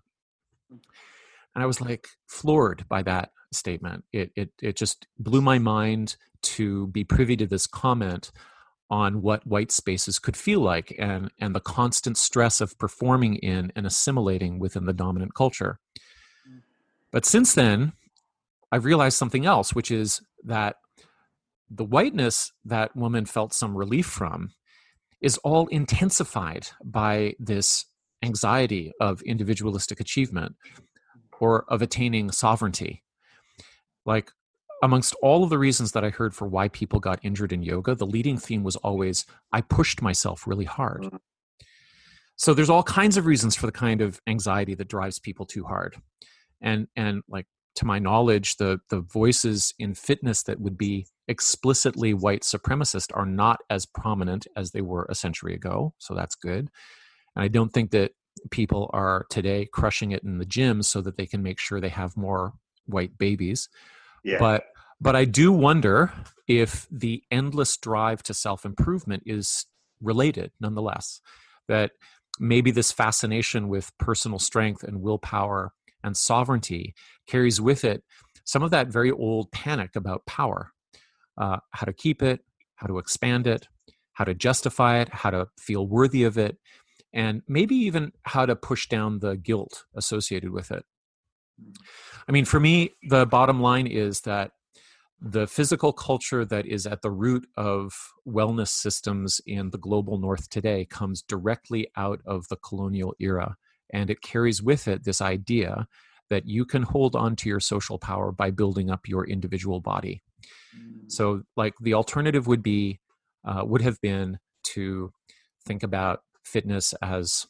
And 0.69 1.63
i 1.63 1.65
was 1.65 1.81
like 1.81 2.07
floored 2.27 2.87
by 2.87 3.01
that 3.03 3.31
statement. 3.51 4.03
It 4.13 4.31
it, 4.35 4.51
it 4.61 4.75
just 4.75 5.07
blew 5.17 5.41
my 5.41 5.59
mind 5.59 6.15
to 6.41 6.87
be 6.87 7.03
privy 7.03 7.35
to 7.37 7.47
this 7.47 7.67
comment 7.67 8.31
on 8.91 9.21
what 9.21 9.45
white 9.45 9.71
spaces 9.71 10.17
could 10.19 10.35
feel 10.35 10.61
like 10.61 10.95
and 10.97 11.31
and 11.39 11.53
the 11.53 11.59
constant 11.59 12.17
stress 12.17 12.61
of 12.61 12.77
performing 12.77 13.35
in 13.35 13.71
and 13.75 13.85
assimilating 13.85 14.59
within 14.59 14.85
the 14.85 14.93
dominant 14.93 15.33
culture. 15.33 15.79
But 17.11 17.25
since 17.25 17.53
then, 17.55 17.93
I've 18.71 18.85
realized 18.85 19.17
something 19.17 19.45
else, 19.45 19.73
which 19.73 19.89
is 19.89 20.21
that 20.43 20.75
the 21.69 21.83
whiteness 21.83 22.51
that 22.65 22.95
woman 22.95 23.25
felt 23.25 23.53
some 23.53 23.75
relief 23.75 24.05
from 24.05 24.51
is 25.21 25.37
all 25.39 25.67
intensified 25.67 26.67
by 26.83 27.33
this 27.39 27.85
anxiety 28.23 28.91
of 28.99 29.21
individualistic 29.23 29.99
achievement 29.99 30.55
or 31.39 31.65
of 31.69 31.81
attaining 31.81 32.31
sovereignty. 32.31 33.03
Like, 34.05 34.31
amongst 34.81 35.13
all 35.21 35.43
of 35.43 35.49
the 35.49 35.57
reasons 35.57 35.91
that 35.91 36.05
I 36.05 36.09
heard 36.09 36.33
for 36.33 36.47
why 36.47 36.69
people 36.69 36.99
got 36.99 37.19
injured 37.23 37.51
in 37.51 37.63
yoga, 37.63 37.95
the 37.95 38.05
leading 38.05 38.37
theme 38.37 38.63
was 38.63 38.77
always 38.77 39.25
I 39.51 39.61
pushed 39.61 40.01
myself 40.01 40.47
really 40.47 40.65
hard. 40.65 41.03
Mm. 41.03 41.19
So 42.37 42.53
there's 42.53 42.69
all 42.69 42.83
kinds 42.83 43.17
of 43.17 43.25
reasons 43.25 43.55
for 43.55 43.65
the 43.65 43.73
kind 43.73 43.99
of 43.99 44.21
anxiety 44.25 44.73
that 44.75 44.87
drives 44.87 45.19
people 45.19 45.45
too 45.45 45.65
hard 45.65 45.97
and 46.61 46.87
and 46.95 47.21
like 47.27 47.45
to 47.75 47.85
my 47.85 47.99
knowledge 47.99 48.57
the 48.57 48.79
the 48.89 49.01
voices 49.01 49.73
in 49.79 49.93
fitness 49.93 50.43
that 50.43 50.59
would 50.59 50.77
be 50.77 51.05
explicitly 51.27 52.13
white 52.13 52.41
supremacist 52.41 53.11
are 53.13 53.25
not 53.25 53.59
as 53.69 53.85
prominent 53.85 54.47
as 54.55 54.71
they 54.71 54.81
were 54.81 55.05
a 55.09 55.15
century 55.15 55.53
ago 55.53 55.93
so 55.97 56.13
that's 56.13 56.35
good 56.35 56.69
and 57.39 57.45
i 57.45 57.47
don't 57.47 57.73
think 57.73 57.91
that 57.91 58.11
people 58.51 58.89
are 58.93 59.25
today 59.29 59.67
crushing 59.71 60.11
it 60.11 60.23
in 60.23 60.37
the 60.37 60.45
gym 60.45 60.83
so 60.83 61.01
that 61.01 61.17
they 61.17 61.25
can 61.25 61.41
make 61.41 61.59
sure 61.59 61.79
they 61.79 61.89
have 61.89 62.15
more 62.17 62.53
white 62.85 63.17
babies 63.17 63.69
yeah. 64.23 64.37
but 64.39 64.65
but 64.99 65.15
i 65.15 65.25
do 65.25 65.51
wonder 65.51 66.11
if 66.47 66.87
the 66.91 67.23
endless 67.31 67.77
drive 67.77 68.21
to 68.21 68.33
self 68.33 68.65
improvement 68.65 69.23
is 69.25 69.65
related 70.01 70.51
nonetheless 70.59 71.21
that 71.67 71.91
maybe 72.39 72.71
this 72.71 72.91
fascination 72.91 73.67
with 73.67 73.91
personal 73.99 74.39
strength 74.39 74.83
and 74.83 75.01
willpower 75.01 75.71
and 76.03 76.15
sovereignty 76.15 76.93
carries 77.27 77.59
with 77.59 77.83
it 77.83 78.03
some 78.45 78.63
of 78.63 78.71
that 78.71 78.87
very 78.87 79.11
old 79.11 79.51
panic 79.51 79.95
about 79.95 80.25
power 80.25 80.71
uh, 81.39 81.57
how 81.71 81.85
to 81.85 81.93
keep 81.93 82.21
it, 82.21 82.41
how 82.75 82.87
to 82.87 82.97
expand 82.99 83.47
it, 83.47 83.67
how 84.13 84.25
to 84.25 84.35
justify 84.35 84.99
it, 84.99 85.09
how 85.09 85.31
to 85.31 85.47
feel 85.57 85.87
worthy 85.87 86.23
of 86.23 86.37
it, 86.37 86.57
and 87.13 87.41
maybe 87.47 87.75
even 87.75 88.11
how 88.23 88.45
to 88.45 88.55
push 88.55 88.87
down 88.87 89.19
the 89.19 89.35
guilt 89.35 89.85
associated 89.95 90.51
with 90.51 90.71
it. 90.71 90.85
I 92.27 92.31
mean, 92.31 92.45
for 92.45 92.59
me, 92.59 92.91
the 93.09 93.25
bottom 93.25 93.61
line 93.61 93.87
is 93.87 94.21
that 94.21 94.51
the 95.21 95.47
physical 95.47 95.91
culture 95.91 96.45
that 96.45 96.65
is 96.65 96.87
at 96.87 97.01
the 97.01 97.11
root 97.11 97.45
of 97.57 97.93
wellness 98.25 98.69
systems 98.69 99.41
in 99.45 99.71
the 99.71 99.77
global 99.77 100.17
north 100.17 100.49
today 100.49 100.85
comes 100.85 101.21
directly 101.21 101.89
out 101.97 102.21
of 102.25 102.47
the 102.47 102.55
colonial 102.55 103.13
era 103.19 103.57
and 103.91 104.09
it 104.09 104.21
carries 104.21 104.61
with 104.61 104.87
it 104.87 105.03
this 105.03 105.21
idea 105.21 105.87
that 106.29 106.45
you 106.45 106.63
can 106.63 106.83
hold 106.83 107.15
on 107.15 107.35
to 107.35 107.49
your 107.49 107.59
social 107.59 107.97
power 107.97 108.31
by 108.31 108.51
building 108.51 108.89
up 108.89 109.07
your 109.07 109.27
individual 109.27 109.81
body. 109.81 110.21
Mm. 110.77 111.11
So, 111.11 111.41
like 111.57 111.73
the 111.81 111.95
alternative 111.95 112.47
would 112.47 112.61
be, 112.61 112.99
uh, 113.43 113.63
would 113.65 113.81
have 113.81 113.99
been 113.99 114.37
to 114.75 115.11
think 115.65 115.81
about 115.81 116.21
fitness 116.49 116.93
as, 117.01 117.47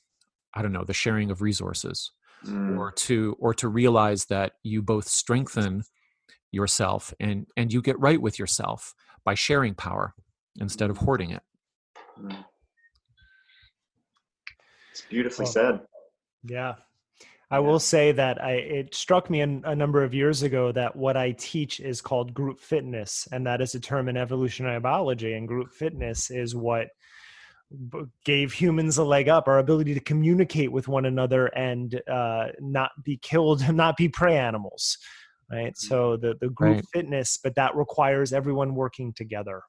I 0.53 0.61
don't 0.61 0.73
know, 0.73 0.84
the 0.85 0.93
sharing 0.93 1.31
of 1.31 1.41
resources, 1.41 2.11
mm. 2.45 2.77
or 2.77 2.91
to 2.91 3.35
or 3.39 3.53
to 3.55 3.67
realize 3.67 4.26
that 4.26 4.53
you 4.63 4.81
both 4.81 5.07
strengthen 5.07 5.84
yourself 6.51 7.13
and 7.19 7.45
and 7.55 7.71
you 7.73 7.81
get 7.81 7.99
right 7.99 8.21
with 8.21 8.39
yourself 8.39 8.93
by 9.23 9.35
sharing 9.35 9.76
power 9.76 10.13
instead 10.59 10.89
of 10.89 10.97
mm. 10.97 11.05
hoarding 11.05 11.31
it. 11.31 11.43
Mm. 12.21 12.45
It's 14.91 15.03
beautifully 15.09 15.45
well, 15.45 15.53
said. 15.53 15.80
Yeah. 16.43 16.76
I 17.51 17.59
will 17.59 17.80
say 17.80 18.11
that 18.11 18.43
I 18.43 18.51
it 18.51 18.93
struck 18.93 19.30
me 19.30 19.41
a, 19.41 19.47
a 19.63 19.76
number 19.76 20.03
of 20.03 20.13
years 20.13 20.43
ago 20.43 20.71
that 20.71 20.95
what 20.95 21.17
I 21.17 21.31
teach 21.31 21.80
is 21.80 21.99
called 21.99 22.34
group 22.34 22.59
fitness, 22.59 23.27
and 23.31 23.47
that 23.47 23.61
is 23.61 23.73
a 23.73 23.80
term 23.80 24.07
in 24.07 24.17
evolutionary 24.17 24.80
biology. 24.80 25.34
And 25.34 25.47
group 25.47 25.71
fitness 25.71 26.30
is 26.30 26.55
what 26.55 26.89
gave 28.25 28.53
humans 28.53 28.97
a 28.97 29.03
leg 29.03 29.29
up, 29.29 29.47
our 29.47 29.59
ability 29.59 29.93
to 29.93 29.99
communicate 29.99 30.71
with 30.71 30.87
one 30.87 31.05
another 31.05 31.47
and 31.47 32.01
uh, 32.09 32.47
not 32.59 32.91
be 33.03 33.17
killed, 33.17 33.61
and 33.61 33.77
not 33.77 33.97
be 33.97 34.09
prey 34.09 34.37
animals. 34.37 34.97
Right. 35.51 35.73
Mm-hmm. 35.73 35.87
So 35.87 36.17
the 36.17 36.35
the 36.41 36.49
group 36.49 36.75
right. 36.77 36.85
fitness, 36.93 37.39
but 37.43 37.55
that 37.55 37.75
requires 37.75 38.33
everyone 38.33 38.75
working 38.75 39.13
together. 39.13 39.61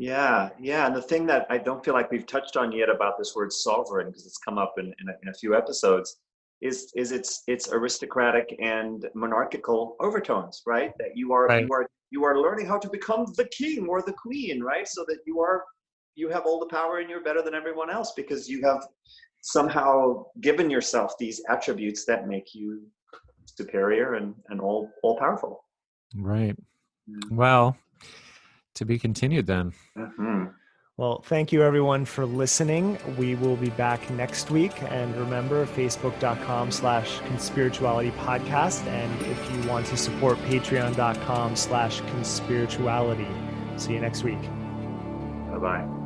Yeah, 0.00 0.48
yeah. 0.58 0.86
And 0.86 0.96
the 0.96 1.02
thing 1.02 1.26
that 1.26 1.46
I 1.50 1.58
don't 1.58 1.84
feel 1.84 1.92
like 1.92 2.10
we've 2.10 2.26
touched 2.26 2.56
on 2.56 2.72
yet 2.72 2.88
about 2.88 3.18
this 3.18 3.34
word 3.36 3.52
sovereign, 3.52 4.06
because 4.06 4.24
it's 4.24 4.38
come 4.38 4.56
up 4.56 4.72
in, 4.78 4.86
in 4.86 5.08
a, 5.10 5.12
in, 5.22 5.28
a, 5.28 5.34
few 5.34 5.54
episodes, 5.54 6.16
is 6.62 6.90
is 6.96 7.12
its 7.12 7.42
its 7.48 7.70
aristocratic 7.70 8.56
and 8.62 9.06
monarchical 9.14 9.96
overtones, 10.00 10.62
right? 10.66 10.92
That 10.98 11.16
you 11.16 11.34
are 11.34 11.46
right. 11.48 11.66
you 11.66 11.68
are 11.74 11.86
you 12.10 12.24
are 12.24 12.40
learning 12.40 12.64
how 12.64 12.78
to 12.78 12.88
become 12.88 13.26
the 13.36 13.44
king 13.56 13.86
or 13.88 14.00
the 14.00 14.14
queen, 14.14 14.62
right? 14.62 14.88
So 14.88 15.04
that 15.06 15.18
you 15.26 15.38
are 15.40 15.64
you 16.14 16.28
have 16.28 16.44
all 16.44 16.60
the 16.60 16.66
power 16.66 16.98
and 16.98 17.08
you're 17.08 17.22
better 17.22 17.42
than 17.42 17.54
everyone 17.54 17.90
else 17.90 18.12
because 18.16 18.48
you 18.48 18.62
have 18.64 18.82
somehow 19.42 20.24
given 20.40 20.68
yourself 20.70 21.14
these 21.18 21.40
attributes 21.48 22.04
that 22.04 22.28
make 22.28 22.54
you 22.54 22.82
superior 23.44 24.14
and, 24.14 24.34
and 24.48 24.60
all 24.60 24.90
all 25.02 25.16
powerful. 25.18 25.64
Right. 26.16 26.56
Mm. 27.08 27.32
Well, 27.32 27.76
to 28.74 28.84
be 28.84 28.98
continued 28.98 29.46
then. 29.46 29.72
Mm-hmm. 29.96 30.46
Well, 30.96 31.22
thank 31.22 31.50
you 31.50 31.62
everyone 31.62 32.04
for 32.04 32.26
listening. 32.26 32.98
We 33.16 33.34
will 33.34 33.56
be 33.56 33.70
back 33.70 34.10
next 34.10 34.50
week. 34.50 34.82
And 34.82 35.16
remember, 35.16 35.64
facebook.com 35.64 36.70
slash 36.70 37.18
conspirituality 37.20 38.12
podcast. 38.18 38.86
And 38.86 39.22
if 39.22 39.50
you 39.50 39.66
want 39.66 39.86
to 39.86 39.96
support, 39.96 40.36
patreon.com 40.40 41.56
slash 41.56 42.02
conspirituality. 42.02 43.80
See 43.80 43.94
you 43.94 44.00
next 44.00 44.24
week. 44.24 44.42
Bye 45.50 45.58
bye. 45.58 45.99